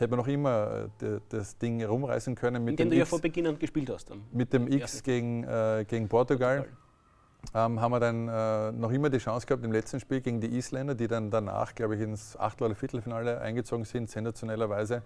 hätte 0.00 0.10
man 0.10 0.18
noch 0.18 0.28
immer 0.28 0.88
äh, 1.02 1.20
das 1.28 1.56
Ding 1.58 1.84
rumreißen 1.84 2.34
können. 2.34 2.64
Mit 2.64 2.72
Indem 2.72 2.88
dem 2.88 2.90
du 2.90 2.96
ja 2.98 3.04
vor 3.04 3.20
Beginn 3.20 3.46
an 3.46 3.58
gespielt 3.58 3.90
hast. 3.90 4.10
Dann. 4.10 4.22
Mit 4.32 4.52
dem 4.52 4.66
X 4.66 5.02
gegen, 5.02 5.44
äh, 5.44 5.84
gegen 5.86 6.08
Portugal. 6.08 6.58
Portugal. 6.58 6.76
Ähm, 7.54 7.80
haben 7.80 7.92
wir 7.92 8.00
dann 8.00 8.28
äh, 8.28 8.72
noch 8.72 8.90
immer 8.90 9.08
die 9.08 9.18
Chance 9.18 9.46
gehabt 9.46 9.64
im 9.64 9.72
letzten 9.72 9.98
Spiel 9.98 10.20
gegen 10.20 10.40
die 10.40 10.58
Isländer, 10.58 10.94
die 10.94 11.08
dann 11.08 11.30
danach, 11.30 11.74
glaube 11.74 11.96
ich, 11.96 12.02
ins 12.02 12.38
Achtel- 12.38 12.66
oder 12.66 12.74
Viertelfinale 12.74 13.40
eingezogen 13.40 13.84
sind, 13.84 14.10
sensationellerweise. 14.10 15.02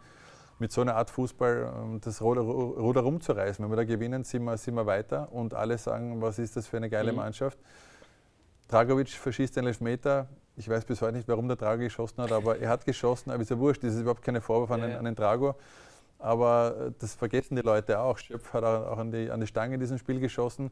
mit 0.58 0.72
so 0.72 0.80
einer 0.80 0.94
Art 0.96 1.10
Fußball 1.10 1.72
ähm, 1.76 2.00
das 2.00 2.20
Ruder, 2.22 2.42
Ruder 2.42 3.00
rumzureißen. 3.02 3.64
Wenn 3.64 3.72
wir 3.72 3.76
da 3.76 3.84
gewinnen, 3.84 4.24
sind 4.24 4.44
wir, 4.44 4.56
sind 4.56 4.74
wir 4.74 4.86
weiter 4.86 5.32
und 5.32 5.54
alle 5.54 5.78
sagen, 5.78 6.20
was 6.22 6.38
ist 6.38 6.56
das 6.56 6.66
für 6.66 6.76
eine 6.76 6.90
geile 6.90 7.12
mhm. 7.12 7.18
Mannschaft. 7.18 7.58
Dragovic 8.68 9.10
verschießt 9.10 9.56
den 9.56 9.66
Elfmeter. 9.66 10.28
Ich 10.56 10.68
weiß 10.68 10.84
bis 10.84 11.02
heute 11.02 11.16
nicht, 11.16 11.28
warum 11.28 11.48
der 11.48 11.56
Drago 11.56 11.82
geschossen 11.82 12.22
hat, 12.22 12.32
aber 12.32 12.58
er 12.58 12.68
hat 12.68 12.84
geschossen, 12.84 13.30
aber 13.30 13.42
ist 13.42 13.50
ja 13.50 13.58
wurscht, 13.58 13.82
das 13.82 13.94
ist 13.94 14.00
überhaupt 14.02 14.22
keine 14.22 14.40
Vorwurf 14.40 14.70
an, 14.70 14.80
ja, 14.80 14.86
den, 14.86 14.96
an 14.96 15.04
den 15.04 15.14
Drago. 15.14 15.56
Aber 16.18 16.74
äh, 16.88 16.92
das 16.98 17.14
vergessen 17.14 17.56
die 17.56 17.62
Leute 17.62 17.98
auch. 17.98 18.18
Schöpf 18.18 18.52
hat 18.52 18.64
auch 18.64 18.98
an 18.98 19.10
die, 19.10 19.30
an 19.30 19.40
die 19.40 19.46
Stange 19.46 19.74
in 19.74 19.80
diesem 19.80 19.98
Spiel 19.98 20.20
geschossen. 20.20 20.70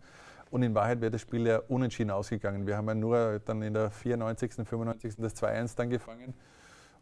Und 0.50 0.62
in 0.62 0.74
Wahrheit 0.74 1.00
wäre 1.00 1.10
das 1.10 1.20
Spiel 1.20 1.46
ja 1.46 1.60
unentschieden 1.68 2.10
ausgegangen. 2.10 2.66
Wir 2.66 2.76
haben 2.76 2.86
ja 2.86 2.94
nur 2.94 3.40
dann 3.44 3.62
in 3.62 3.74
der 3.74 3.90
94., 3.90 4.52
95. 4.66 5.16
das 5.16 5.34
2-1 5.36 5.76
dann 5.76 5.90
gefangen. 5.90 6.34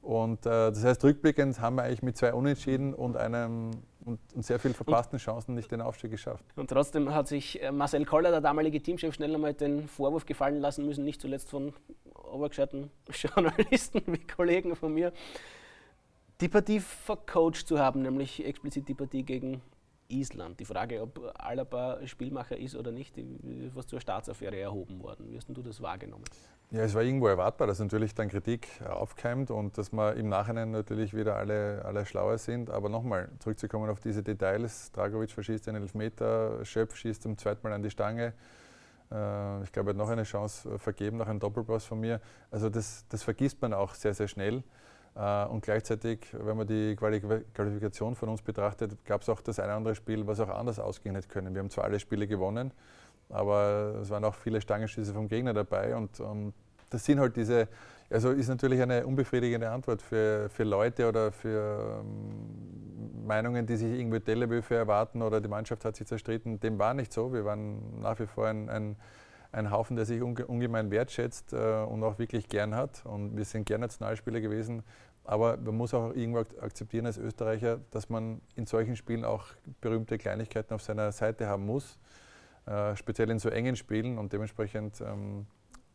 Und 0.02 0.46
äh, 0.46 0.50
das 0.70 0.84
heißt, 0.84 1.04
rückblickend 1.04 1.60
haben 1.60 1.76
wir 1.76 1.82
eigentlich 1.82 2.02
mit 2.02 2.16
zwei 2.16 2.32
Unentschieden 2.32 2.94
und 2.94 3.16
einem 3.16 3.70
und, 4.04 4.18
und 4.34 4.44
sehr 4.44 4.58
vielen 4.58 4.74
verpassten 4.74 5.18
Chancen 5.18 5.54
nicht 5.54 5.70
den 5.70 5.80
Aufstieg 5.80 6.10
geschafft. 6.10 6.44
Und 6.56 6.70
trotzdem 6.70 7.14
hat 7.14 7.28
sich 7.28 7.62
äh, 7.62 7.70
Marcel 7.70 8.04
Koller, 8.06 8.30
der 8.30 8.40
damalige 8.40 8.82
Teamchef, 8.82 9.14
schnell 9.14 9.34
einmal 9.34 9.54
den 9.54 9.88
Vorwurf 9.88 10.24
gefallen 10.24 10.60
lassen 10.60 10.86
müssen, 10.86 11.04
nicht 11.04 11.20
zuletzt 11.20 11.50
von 11.50 11.74
obergescheiten 12.32 12.90
Journalisten 13.10 14.02
wie 14.06 14.26
Kollegen 14.26 14.74
von 14.74 14.94
mir, 14.94 15.12
die 16.40 16.48
Partie 16.48 16.80
vercoacht 16.80 17.68
zu 17.68 17.78
haben, 17.78 18.02
nämlich 18.02 18.44
explizit 18.44 18.88
die 18.88 18.94
Partie 18.94 19.22
gegen 19.22 19.60
Island. 20.10 20.60
Die 20.60 20.64
Frage, 20.64 21.00
ob 21.02 21.32
Alaba 21.38 22.06
Spielmacher 22.06 22.56
ist 22.56 22.76
oder 22.76 22.92
nicht, 22.92 23.14
was 23.74 23.86
zur 23.86 24.00
Staatsaffäre 24.00 24.58
erhoben 24.58 25.02
worden. 25.02 25.30
Wie 25.30 25.36
hast 25.36 25.48
du 25.48 25.62
das 25.62 25.80
wahrgenommen? 25.80 26.24
Ja, 26.72 26.82
es 26.82 26.94
war 26.94 27.02
irgendwo 27.02 27.26
erwartbar, 27.26 27.66
dass 27.66 27.80
natürlich 27.80 28.14
dann 28.14 28.28
Kritik 28.28 28.68
aufkeimt 28.88 29.50
und 29.50 29.76
dass 29.76 29.92
wir 29.92 30.14
im 30.14 30.28
Nachhinein 30.28 30.70
natürlich 30.70 31.14
wieder 31.14 31.34
alle, 31.36 31.84
alle 31.84 32.06
schlauer 32.06 32.38
sind. 32.38 32.70
Aber 32.70 32.88
nochmal, 32.88 33.28
zurückzukommen 33.40 33.90
auf 33.90 33.98
diese 33.98 34.22
Details. 34.22 34.92
Dragovic 34.92 35.32
verschießt 35.32 35.66
den 35.66 35.74
Elfmeter, 35.74 36.64
Schöpf 36.64 36.94
schießt 36.94 37.22
zum 37.22 37.36
zweiten 37.38 37.66
Mal 37.66 37.72
an 37.72 37.82
die 37.82 37.90
Stange. 37.90 38.34
Äh, 39.10 39.64
ich 39.64 39.72
glaube, 39.72 39.90
er 39.90 39.94
hat 39.94 39.96
noch 39.96 40.08
eine 40.08 40.22
Chance 40.22 40.78
vergeben 40.78 41.16
nach 41.16 41.26
einem 41.26 41.40
Doppelpass 41.40 41.84
von 41.84 41.98
mir. 41.98 42.20
Also 42.52 42.68
das, 42.68 43.04
das 43.08 43.22
vergisst 43.22 43.60
man 43.60 43.72
auch 43.74 43.94
sehr, 43.94 44.14
sehr 44.14 44.28
schnell. 44.28 44.62
Äh, 45.16 45.44
und 45.46 45.62
gleichzeitig, 45.62 46.26
wenn 46.32 46.56
man 46.56 46.66
die 46.66 46.96
Qualifikation 46.96 48.14
von 48.14 48.28
uns 48.28 48.42
betrachtet, 48.42 49.04
gab 49.04 49.22
es 49.22 49.28
auch 49.28 49.40
das 49.40 49.58
eine 49.58 49.68
oder 49.68 49.76
andere 49.76 49.94
Spiel, 49.94 50.26
was 50.26 50.40
auch 50.40 50.48
anders 50.48 50.78
ausgehen 50.78 51.14
hätte 51.14 51.28
können. 51.28 51.54
Wir 51.54 51.60
haben 51.60 51.70
zwar 51.70 51.84
alle 51.84 51.98
Spiele 52.00 52.26
gewonnen, 52.26 52.72
aber 53.28 53.98
es 54.02 54.10
waren 54.10 54.24
auch 54.24 54.34
viele 54.34 54.60
Stangenschüsse 54.60 55.12
vom 55.12 55.28
Gegner 55.28 55.54
dabei. 55.54 55.96
Und, 55.96 56.20
und 56.20 56.54
das 56.90 57.04
sind 57.04 57.20
halt 57.20 57.36
diese, 57.36 57.68
also 58.10 58.30
ist 58.30 58.48
natürlich 58.48 58.82
eine 58.82 59.06
unbefriedigende 59.06 59.70
Antwort 59.70 60.02
für, 60.02 60.48
für 60.50 60.64
Leute 60.64 61.08
oder 61.08 61.30
für 61.30 62.00
ähm, 62.00 63.26
Meinungen, 63.26 63.66
die 63.66 63.76
sich 63.76 63.98
irgendwie 63.98 64.20
Teleböfe 64.20 64.74
erwarten 64.74 65.22
oder 65.22 65.40
die 65.40 65.48
Mannschaft 65.48 65.84
hat 65.84 65.94
sich 65.94 66.06
zerstritten. 66.06 66.58
Dem 66.58 66.78
war 66.78 66.94
nicht 66.94 67.12
so. 67.12 67.32
Wir 67.32 67.44
waren 67.44 68.00
nach 68.00 68.18
wie 68.18 68.26
vor 68.26 68.48
ein, 68.48 68.68
ein 68.68 68.96
ein 69.52 69.70
Haufen, 69.70 69.96
der 69.96 70.04
sich 70.04 70.22
ungemein 70.22 70.90
wertschätzt 70.90 71.52
äh, 71.52 71.82
und 71.82 72.02
auch 72.04 72.18
wirklich 72.18 72.48
gern 72.48 72.74
hat. 72.74 73.04
Und 73.04 73.36
wir 73.36 73.44
sind 73.44 73.66
gern 73.66 73.80
Nationalspieler 73.80 74.40
gewesen. 74.40 74.82
Aber 75.24 75.56
man 75.56 75.76
muss 75.76 75.94
auch 75.94 76.14
irgendwo 76.14 76.40
akzeptieren 76.60 77.06
als 77.06 77.18
Österreicher, 77.18 77.80
dass 77.90 78.08
man 78.08 78.40
in 78.56 78.66
solchen 78.66 78.96
Spielen 78.96 79.24
auch 79.24 79.46
berühmte 79.80 80.18
Kleinigkeiten 80.18 80.74
auf 80.74 80.82
seiner 80.82 81.12
Seite 81.12 81.46
haben 81.46 81.66
muss, 81.66 81.98
äh, 82.66 82.96
speziell 82.96 83.30
in 83.30 83.38
so 83.38 83.48
engen 83.48 83.76
Spielen. 83.76 84.18
Und 84.18 84.32
dementsprechend, 84.32 85.00
ähm, 85.00 85.46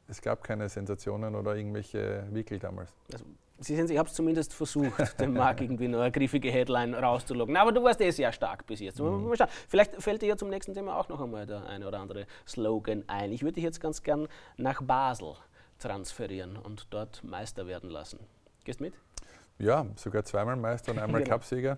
es 0.08 0.22
gab 0.22 0.44
keine 0.44 0.70
Sensationen 0.70 1.36
oder 1.36 1.56
irgendwelche 1.56 2.28
Wickel 2.32 2.60
damals. 2.60 2.94
Also 3.12 3.26
Sie 3.58 3.74
sehen, 3.76 3.90
ich 3.90 3.98
habe 3.98 4.10
es 4.10 4.16
zumindest 4.16 4.54
versucht, 4.54 4.94
dem 5.20 5.34
Marc 5.34 5.62
irgendwie 5.62 5.88
noch 5.88 6.02
eine 6.02 6.12
griffige 6.12 6.52
Headline 6.52 6.94
rauszulocken. 6.94 7.56
Aber 7.56 7.72
du 7.72 7.82
warst 7.84 8.02
eh 8.02 8.12
sehr 8.12 8.34
stark 8.34 8.66
bis 8.66 8.82
jetzt. 8.82 9.00
Mhm. 9.00 9.34
Vielleicht 9.70 10.02
fällt 10.02 10.22
dir 10.22 10.28
ja 10.28 10.38
zum 10.38 10.50
nächsten 10.50 10.74
Thema 10.74 10.98
auch 10.98 11.08
noch 11.08 11.22
einmal 11.22 11.46
der 11.46 11.66
eine 11.66 11.88
oder 11.88 12.00
andere 12.00 12.28
Slogan 12.46 13.06
ein. 13.08 13.32
Ich 13.32 13.44
würde 13.44 13.54
dich 13.54 13.64
jetzt 13.64 13.80
ganz 13.80 14.04
gern 14.04 14.28
nach 14.58 14.82
Basel 14.82 15.36
transferieren 15.80 16.58
und 16.58 16.88
dort 16.90 17.24
Meister 17.24 17.66
werden 17.66 17.90
lassen. 17.90 18.20
Gehst 18.66 18.82
mit? 18.82 18.94
Ja, 19.58 19.86
sogar 19.96 20.26
zweimal 20.26 20.58
Meister 20.58 20.92
und 20.92 21.00
einmal 21.00 21.22
genau. 21.24 21.38
Cupsieger. 21.38 21.78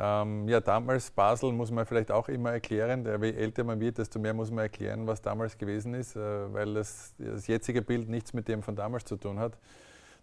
Ähm, 0.00 0.48
ja, 0.48 0.60
damals 0.60 1.10
Basel 1.10 1.52
muss 1.52 1.70
man 1.70 1.84
vielleicht 1.84 2.10
auch 2.12 2.28
immer 2.28 2.52
erklären. 2.52 3.04
Je 3.04 3.32
älter 3.32 3.64
man 3.64 3.80
wird, 3.80 3.98
desto 3.98 4.18
mehr 4.18 4.32
muss 4.32 4.50
man 4.50 4.60
erklären, 4.60 5.06
was 5.06 5.20
damals 5.20 5.58
gewesen 5.58 5.94
ist, 5.94 6.14
äh, 6.14 6.52
weil 6.52 6.74
das, 6.74 7.14
das 7.18 7.46
jetzige 7.46 7.82
Bild 7.82 8.08
nichts 8.08 8.32
mit 8.32 8.46
dem 8.46 8.62
von 8.62 8.76
damals 8.76 9.04
zu 9.04 9.16
tun 9.16 9.38
hat 9.38 9.58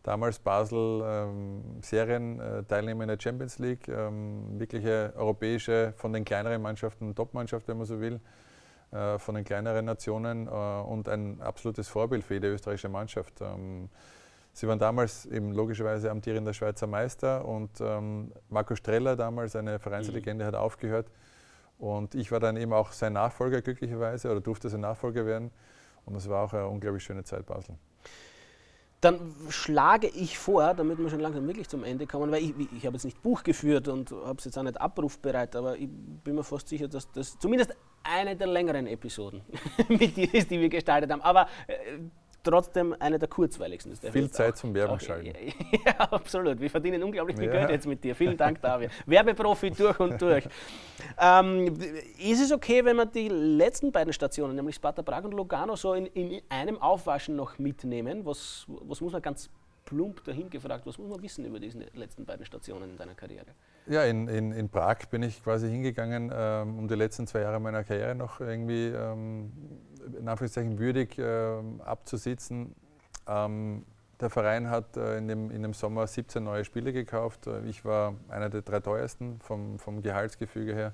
damals 0.06 0.38
Basel 0.38 1.02
ähm, 1.04 1.64
Serienteilnehmer 1.82 3.04
in 3.04 3.08
der 3.10 3.18
Champions 3.20 3.58
League, 3.58 3.88
ähm, 3.88 4.60
wirkliche 4.60 5.12
europäische, 5.16 5.94
von 5.98 6.14
den 6.14 6.24
kleineren 6.24 6.62
Mannschaften 6.62 7.16
Topmannschaft, 7.16 7.68
wenn 7.68 7.78
man 7.78 7.88
so 7.88 8.00
will, 8.00 8.20
äh, 8.92 9.18
von 9.18 9.36
den 9.36 9.44
kleineren 9.44 9.86
Nationen 9.86 10.48
äh, 10.48 10.50
und 10.50 11.10
ein 11.10 11.42
absolutes 11.42 11.88
Vorbild 11.88 12.24
für 12.24 12.36
jede 12.36 12.54
österreichische 12.54 12.90
Mannschaft. 12.90 13.42
Ähm, 13.42 13.90
sie 14.56 14.68
waren 14.68 14.80
damals 14.80 15.26
eben 15.26 15.52
logischerweise 15.52 16.10
amtierender 16.10 16.54
Schweizer 16.54 16.88
Meister 16.88 17.46
und 17.46 17.70
ähm, 17.82 18.32
Marco 18.50 18.76
Streller, 18.76 19.16
damals 19.16 19.56
eine 19.56 19.80
Vereinslegende, 19.80 20.46
mhm. 20.46 20.48
hat 20.48 20.56
aufgehört. 20.56 21.08
Und 21.78 22.16
ich 22.16 22.32
war 22.32 22.40
dann 22.40 22.56
eben 22.56 22.72
auch 22.72 22.94
sein 22.94 23.14
Nachfolger 23.14 23.62
glücklicherweise 23.62 24.32
oder 24.32 24.40
durfte 24.40 24.70
sein 24.70 24.80
Nachfolger 24.80 25.26
werden. 25.26 25.52
Und 26.06 26.14
das 26.14 26.30
war 26.30 26.46
auch 26.46 26.54
eine 26.54 26.68
unglaublich 26.68 27.04
schöne 27.04 27.24
Zeit 27.26 27.46
Basel. 27.46 27.76
Dann 29.02 29.36
schlage 29.50 30.08
ich 30.08 30.38
vor, 30.38 30.74
damit 30.74 30.98
wir 30.98 31.10
schon 31.10 31.20
langsam 31.20 31.46
wirklich 31.46 31.68
zum 31.68 31.84
Ende 31.84 32.08
kommen, 32.08 32.32
weil 32.32 32.42
ich, 32.42 32.54
ich 32.76 32.86
habe 32.86 32.96
jetzt 32.96 33.04
nicht 33.04 33.22
Buch 33.22 33.44
geführt 33.44 33.90
und 33.90 34.12
habe 34.12 34.38
es 34.40 34.46
jetzt 34.46 34.58
auch 34.58 34.64
nicht 34.64 34.80
abrufbereit, 34.80 35.56
aber 35.56 35.76
ich 35.76 35.90
bin 36.24 36.36
mir 36.36 36.44
fast 36.44 36.70
sicher, 36.70 36.88
dass 36.88 37.12
das 37.12 37.38
zumindest 37.38 37.76
eine 38.04 38.36
der 38.36 38.48
längeren 38.48 38.88
Episoden 38.88 39.42
mit 39.90 40.16
dir 40.16 40.34
ist, 40.34 40.50
die 40.50 40.60
wir 40.60 40.70
gestaltet 40.70 41.12
haben. 41.12 41.22
Aber 41.22 41.48
äh, 41.68 42.00
trotzdem 42.46 42.96
eine 43.00 43.20
der 43.20 43.28
kurzweiligsten. 43.28 43.96
Viel 43.96 44.32
Zeit 44.32 44.58
zum 44.58 44.74
Werbung 44.74 45.00
schalten. 45.00 45.34
Ja, 45.86 46.00
absolut. 46.12 46.60
Wir 46.60 46.70
verdienen 46.70 47.04
unglaublich 47.04 47.38
viel 47.38 47.48
ja. 47.48 47.52
Geld 47.52 47.70
jetzt 47.70 47.88
mit 47.88 48.04
dir. 48.04 48.16
Vielen 48.16 48.38
Dank, 48.38 48.62
David. 48.62 48.92
Werbeprofi 49.06 49.72
durch 49.72 50.00
und 50.00 50.22
durch. 50.22 50.48
Ähm, 51.20 51.78
ist 52.18 52.42
es 52.42 52.52
okay, 52.52 52.84
wenn 52.86 52.96
wir 52.96 53.06
die 53.06 53.28
letzten 53.28 53.92
beiden 53.92 54.14
Stationen, 54.14 54.56
nämlich 54.56 54.76
Sparta 54.76 55.02
Prag 55.02 55.24
und 55.24 55.34
Lugano, 55.34 55.76
so 55.76 55.94
in, 55.94 56.08
in 56.08 56.42
einem 56.50 56.82
Aufwaschen 56.82 57.36
noch 57.36 57.60
mitnehmen? 57.60 58.26
Was, 58.26 58.66
was 58.68 59.02
muss 59.02 59.14
man 59.14 59.22
ganz 59.22 59.50
plump 59.86 60.24
dahin 60.24 60.50
gefragt, 60.50 60.86
was 60.86 60.98
muss 60.98 61.10
man 61.10 61.22
wissen 61.22 61.46
über 61.46 61.60
diese 61.60 61.80
letzten 61.94 62.26
beiden 62.26 62.46
Stationen 62.46 62.92
in 62.92 62.98
deiner 62.98 63.14
Karriere? 63.14 63.46
Ja, 63.88 64.04
in, 64.04 64.28
in, 64.28 64.52
in 64.52 64.70
Prag 64.70 64.98
bin 65.12 65.24
ich 65.24 65.44
quasi 65.44 65.70
hingegangen, 65.70 66.32
ähm, 66.34 66.80
um 66.80 66.88
die 66.88 66.96
letzten 66.96 67.28
zwei 67.28 67.42
Jahre 67.42 67.60
meiner 67.60 67.84
Karriere 67.84 68.16
noch 68.16 68.40
irgendwie 68.40 68.88
ähm, 68.88 69.52
in 70.20 70.28
Anführungszeichen 70.28 70.80
würdig 70.80 71.18
äh, 71.18 71.58
abzusitzen. 71.84 72.76
Ähm, 73.28 73.86
der 74.20 74.30
Verein 74.30 74.70
hat 74.70 74.96
äh, 74.98 75.18
in, 75.18 75.28
dem, 75.28 75.52
in 75.52 75.62
dem 75.62 75.74
Sommer 75.74 76.08
17 76.08 76.44
neue 76.44 76.64
Spiele 76.64 76.94
gekauft. 76.94 77.48
Äh, 77.48 77.66
ich 77.66 77.84
war 77.84 78.16
einer 78.30 78.50
der 78.50 78.62
drei 78.62 78.80
teuersten 78.80 79.40
vom, 79.42 79.78
vom 79.80 80.02
Gehaltsgefüge 80.02 80.74
her. 80.74 80.94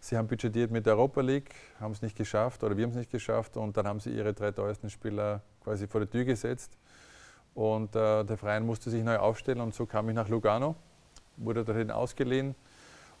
Sie 0.00 0.16
haben 0.16 0.28
budgetiert 0.28 0.70
mit 0.70 0.86
der 0.86 0.94
Europa 0.94 1.22
League, 1.22 1.54
haben 1.80 1.92
es 1.92 2.02
nicht 2.02 2.16
geschafft 2.16 2.62
oder 2.62 2.76
wir 2.76 2.84
haben 2.84 2.90
es 2.90 2.96
nicht 2.96 3.10
geschafft 3.10 3.56
und 3.56 3.76
dann 3.76 3.86
haben 3.86 4.00
sie 4.00 4.10
ihre 4.10 4.34
drei 4.34 4.50
teuersten 4.50 4.90
Spieler 4.90 5.40
quasi 5.62 5.86
vor 5.86 6.00
die 6.02 6.06
Tür 6.06 6.24
gesetzt. 6.24 6.76
Und 7.54 7.94
äh, 7.96 8.24
der 8.24 8.36
Verein 8.36 8.66
musste 8.66 8.90
sich 8.90 9.02
neu 9.02 9.16
aufstellen 9.16 9.60
und 9.60 9.74
so 9.74 9.86
kam 9.86 10.08
ich 10.08 10.14
nach 10.14 10.28
Lugano, 10.28 10.74
wurde 11.36 11.64
dorthin 11.64 11.90
ausgeliehen 11.90 12.54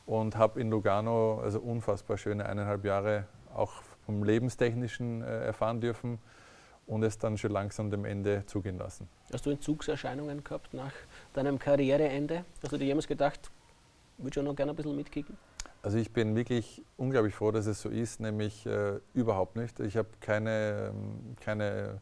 und 0.06 0.36
habe 0.36 0.60
in 0.60 0.70
Lugano 0.70 1.40
also 1.42 1.60
unfassbar 1.60 2.18
schöne 2.18 2.44
eineinhalb 2.46 2.84
Jahre 2.84 3.24
auch 3.54 3.72
vom 4.06 4.22
Lebenstechnischen 4.22 5.22
äh, 5.22 5.46
erfahren 5.46 5.80
dürfen 5.80 6.18
und 6.86 7.02
es 7.02 7.18
dann 7.18 7.38
schon 7.38 7.52
langsam 7.52 7.90
dem 7.90 8.04
Ende 8.04 8.44
zugehen 8.46 8.78
lassen. 8.78 9.08
Hast 9.32 9.46
du 9.46 9.50
Entzugserscheinungen 9.50 10.44
gehabt 10.44 10.74
nach 10.74 10.92
deinem 11.32 11.58
Karriereende? 11.58 12.44
Hast 12.62 12.72
du 12.72 12.76
dir 12.76 12.86
jemals 12.86 13.06
gedacht, 13.06 13.50
würde 14.18 14.34
schon 14.34 14.44
noch 14.44 14.54
gerne 14.54 14.72
ein 14.72 14.76
bisschen 14.76 14.96
mitkicken? 14.96 15.36
Also 15.82 15.98
ich 15.98 16.12
bin 16.12 16.34
wirklich 16.34 16.82
unglaublich 16.96 17.34
froh, 17.34 17.50
dass 17.50 17.66
es 17.66 17.82
so 17.82 17.90
ist, 17.90 18.20
nämlich 18.20 18.64
äh, 18.64 19.00
überhaupt 19.12 19.56
nicht. 19.56 19.80
Ich 19.80 19.96
habe 19.96 20.08
keine, 20.20 20.92
ähm, 20.94 21.36
keine, 21.42 22.00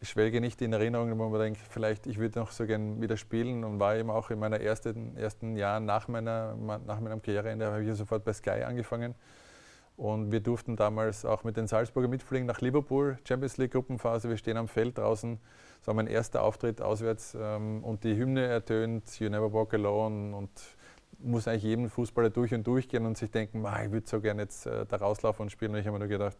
ich 0.00 0.10
schwelge 0.10 0.40
nicht 0.40 0.62
in 0.62 0.72
Erinnerungen, 0.72 1.18
wo 1.18 1.28
man 1.28 1.40
denkt, 1.40 1.60
vielleicht 1.68 2.06
ich 2.06 2.18
würde 2.18 2.38
noch 2.38 2.52
so 2.52 2.66
gern 2.66 3.00
wieder 3.00 3.16
spielen 3.16 3.64
und 3.64 3.80
war 3.80 3.96
eben 3.96 4.10
auch 4.10 4.30
in 4.30 4.38
meinen 4.38 4.60
ersten, 4.60 5.16
ersten 5.16 5.56
Jahren 5.56 5.86
nach, 5.86 6.06
meiner, 6.06 6.54
nach 6.54 7.00
meinem 7.00 7.20
Karriereende, 7.20 7.66
habe 7.66 7.82
ich 7.82 7.88
ja 7.88 7.94
sofort 7.94 8.24
bei 8.24 8.32
Sky 8.32 8.62
angefangen 8.62 9.16
und 10.00 10.32
wir 10.32 10.40
durften 10.40 10.76
damals 10.76 11.26
auch 11.26 11.44
mit 11.44 11.58
den 11.58 11.66
Salzburger 11.66 12.08
mitfliegen 12.08 12.46
nach 12.46 12.62
Liverpool, 12.62 13.18
Champions 13.28 13.58
League 13.58 13.72
Gruppenphase. 13.72 14.30
Wir 14.30 14.38
stehen 14.38 14.56
am 14.56 14.66
Feld 14.66 14.96
draußen. 14.96 15.38
Das 15.78 15.88
war 15.88 15.92
mein 15.92 16.06
erster 16.06 16.42
Auftritt 16.42 16.80
auswärts 16.80 17.36
ähm, 17.38 17.84
und 17.84 18.02
die 18.02 18.16
Hymne 18.16 18.46
ertönt, 18.46 19.20
You 19.20 19.28
Never 19.28 19.52
Walk 19.52 19.74
Alone 19.74 20.34
und 20.34 20.50
muss 21.18 21.46
eigentlich 21.46 21.64
jedem 21.64 21.90
Fußballer 21.90 22.30
durch 22.30 22.54
und 22.54 22.66
durch 22.66 22.88
gehen 22.88 23.04
und 23.04 23.18
sich 23.18 23.30
denken, 23.30 23.62
ich 23.84 23.92
würde 23.92 24.08
so 24.08 24.22
gerne 24.22 24.40
jetzt 24.40 24.64
äh, 24.64 24.86
da 24.86 24.96
rauslaufen 24.96 25.42
und 25.42 25.50
spielen. 25.50 25.72
Und 25.72 25.80
ich 25.80 25.86
habe 25.86 25.98
mir 25.98 26.06
nur 26.06 26.08
gedacht, 26.08 26.38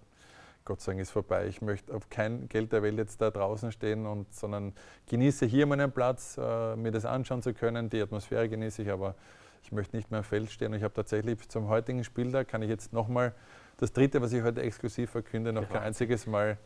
Gott 0.65 0.81
sei 0.81 0.93
Dank 0.93 1.03
ist 1.03 1.11
vorbei. 1.11 1.47
Ich 1.47 1.61
möchte 1.61 1.93
auf 1.95 2.09
kein 2.09 2.49
Geld 2.49 2.73
der 2.73 2.83
Welt 2.83 2.97
jetzt 2.97 3.21
da 3.21 3.31
draußen 3.31 3.73
stehen, 3.73 4.07
und, 4.07 4.33
sondern 4.33 4.73
genieße 5.11 5.45
hier 5.45 5.67
meinen 5.67 5.93
Platz, 5.93 6.39
äh, 6.41 6.77
mir 6.77 6.93
das 6.93 7.05
anschauen 7.05 7.43
zu 7.43 7.53
können. 7.53 7.91
Die 7.91 8.01
Atmosphäre 8.01 8.49
genieße 8.49 8.81
ich, 8.81 8.91
aber 8.91 9.17
ich 9.63 9.73
möchte 9.73 9.97
nicht 9.97 10.11
mehr 10.11 10.19
am 10.19 10.25
Feld 10.25 10.51
stehen. 10.51 10.73
Und 10.73 10.79
ich 10.79 10.83
habe 10.83 10.95
tatsächlich 10.95 11.49
zum 11.49 11.69
heutigen 11.69 12.05
Spiel 12.05 12.31
da, 12.33 12.45
kann 12.45 12.63
ich 12.63 12.69
jetzt 12.69 12.93
nochmal 12.93 13.35
das 13.79 13.93
dritte, 13.93 14.21
was 14.21 14.33
ich 14.33 14.43
heute 14.43 14.63
exklusiv 14.63 15.11
verkünde, 15.11 15.53
noch 15.53 15.69
kein 15.69 15.83
einziges 15.83 16.27
Mal 16.27 16.59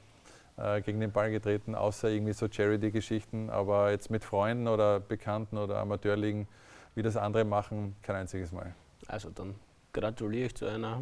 äh, 0.57 0.81
gegen 0.81 1.01
den 1.01 1.13
Ball 1.13 1.31
getreten, 1.31 1.75
außer 1.75 2.09
irgendwie 2.09 2.33
so 2.33 2.49
Charity-Geschichten. 2.51 3.51
Aber 3.51 3.91
jetzt 3.91 4.11
mit 4.11 4.25
Freunden 4.25 4.69
oder 4.69 5.01
Bekannten 5.01 5.59
oder 5.59 5.79
Amateurligen, 5.79 6.49
wie 6.95 7.03
das 7.03 7.17
andere 7.17 7.45
machen, 7.45 7.97
kein 8.03 8.17
einziges 8.17 8.53
Mal. 8.53 8.75
Also 9.07 9.31
dann 9.31 9.55
gratuliere 9.93 10.47
ich 10.47 10.55
zu 10.55 10.67
einer 10.67 11.01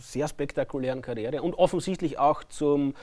sehr 0.00 0.26
spektakulären 0.28 1.02
Karriere 1.02 1.42
und 1.42 1.54
offensichtlich 1.54 2.18
auch 2.18 2.42
zum 2.44 2.94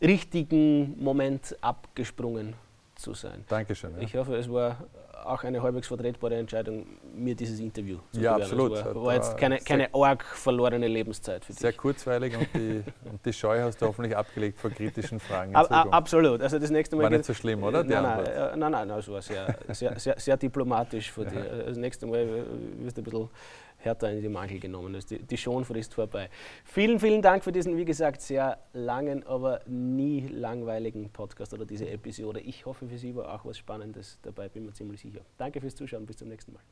richtigen 0.00 1.02
Moment 1.02 1.56
abgesprungen 1.62 2.54
zu 2.94 3.14
sein. 3.14 3.44
Dankeschön. 3.48 3.96
Ja. 3.96 4.02
Ich 4.02 4.14
hoffe, 4.16 4.36
es 4.36 4.50
war 4.50 4.84
auch 5.24 5.44
eine 5.44 5.62
halbwegs 5.62 5.88
vertretbare 5.88 6.36
Entscheidung, 6.36 6.86
mir 7.14 7.34
dieses 7.34 7.60
Interview 7.60 7.98
zu 8.12 8.20
Ja, 8.20 8.36
absolut. 8.36 8.72
Es 8.72 8.84
war, 8.84 8.94
war 9.04 9.14
jetzt 9.14 9.36
keine, 9.36 9.58
keine 9.58 9.92
arg 9.94 10.24
verlorene 10.24 10.88
Lebenszeit 10.88 11.44
für 11.44 11.52
dich. 11.52 11.60
Sehr 11.60 11.72
kurzweilig 11.72 12.36
und 12.36 12.48
die, 12.54 12.82
und 13.10 13.24
die 13.24 13.32
Scheu 13.32 13.60
hast 13.60 13.80
du 13.80 13.86
hoffentlich 13.86 14.16
abgelegt 14.16 14.58
vor 14.58 14.70
kritischen 14.70 15.20
Fragen. 15.20 15.54
A, 15.54 15.62
absolut. 15.62 16.42
Also 16.42 16.58
das 16.58 16.70
nächste 16.70 16.96
Mal 16.96 17.04
war 17.04 17.10
nicht 17.10 17.24
so 17.24 17.34
schlimm, 17.34 17.62
oder? 17.62 17.84
Nein, 17.84 18.02
nein, 18.02 18.26
äh, 18.26 18.56
nein, 18.56 18.72
nein, 18.72 18.90
es 18.90 19.08
war 19.08 19.22
sehr, 19.22 19.56
sehr, 19.68 19.98
sehr, 19.98 20.18
sehr 20.18 20.36
diplomatisch 20.36 21.10
von 21.10 21.28
dir. 21.28 21.64
Das 21.66 21.76
nächste 21.76 22.06
Mal 22.06 22.26
wirst 22.78 22.96
du 22.96 23.00
ein 23.00 23.04
bisschen 23.04 23.28
härter 23.84 24.10
in 24.10 24.22
die 24.22 24.28
Mangel 24.28 24.60
genommen 24.60 24.94
ist. 24.94 25.10
Die, 25.10 25.18
die 25.18 25.36
Schonfrist 25.36 25.94
vorbei. 25.94 26.30
Vielen, 26.64 27.00
vielen 27.00 27.22
Dank 27.22 27.44
für 27.44 27.52
diesen, 27.52 27.76
wie 27.76 27.84
gesagt, 27.84 28.22
sehr 28.22 28.58
langen, 28.72 29.26
aber 29.26 29.60
nie 29.66 30.26
langweiligen 30.28 31.10
Podcast 31.10 31.54
oder 31.54 31.64
diese 31.64 31.88
Episode. 31.88 32.40
Ich 32.40 32.66
hoffe, 32.66 32.86
für 32.88 32.98
Sie 32.98 33.14
war 33.14 33.34
auch 33.34 33.44
was 33.44 33.58
Spannendes 33.58 34.18
dabei, 34.22 34.48
bin 34.48 34.66
mir 34.66 34.72
ziemlich 34.72 35.00
sicher. 35.00 35.20
Danke 35.36 35.60
fürs 35.60 35.74
Zuschauen, 35.74 36.06
bis 36.06 36.16
zum 36.16 36.28
nächsten 36.28 36.52
Mal. 36.52 36.62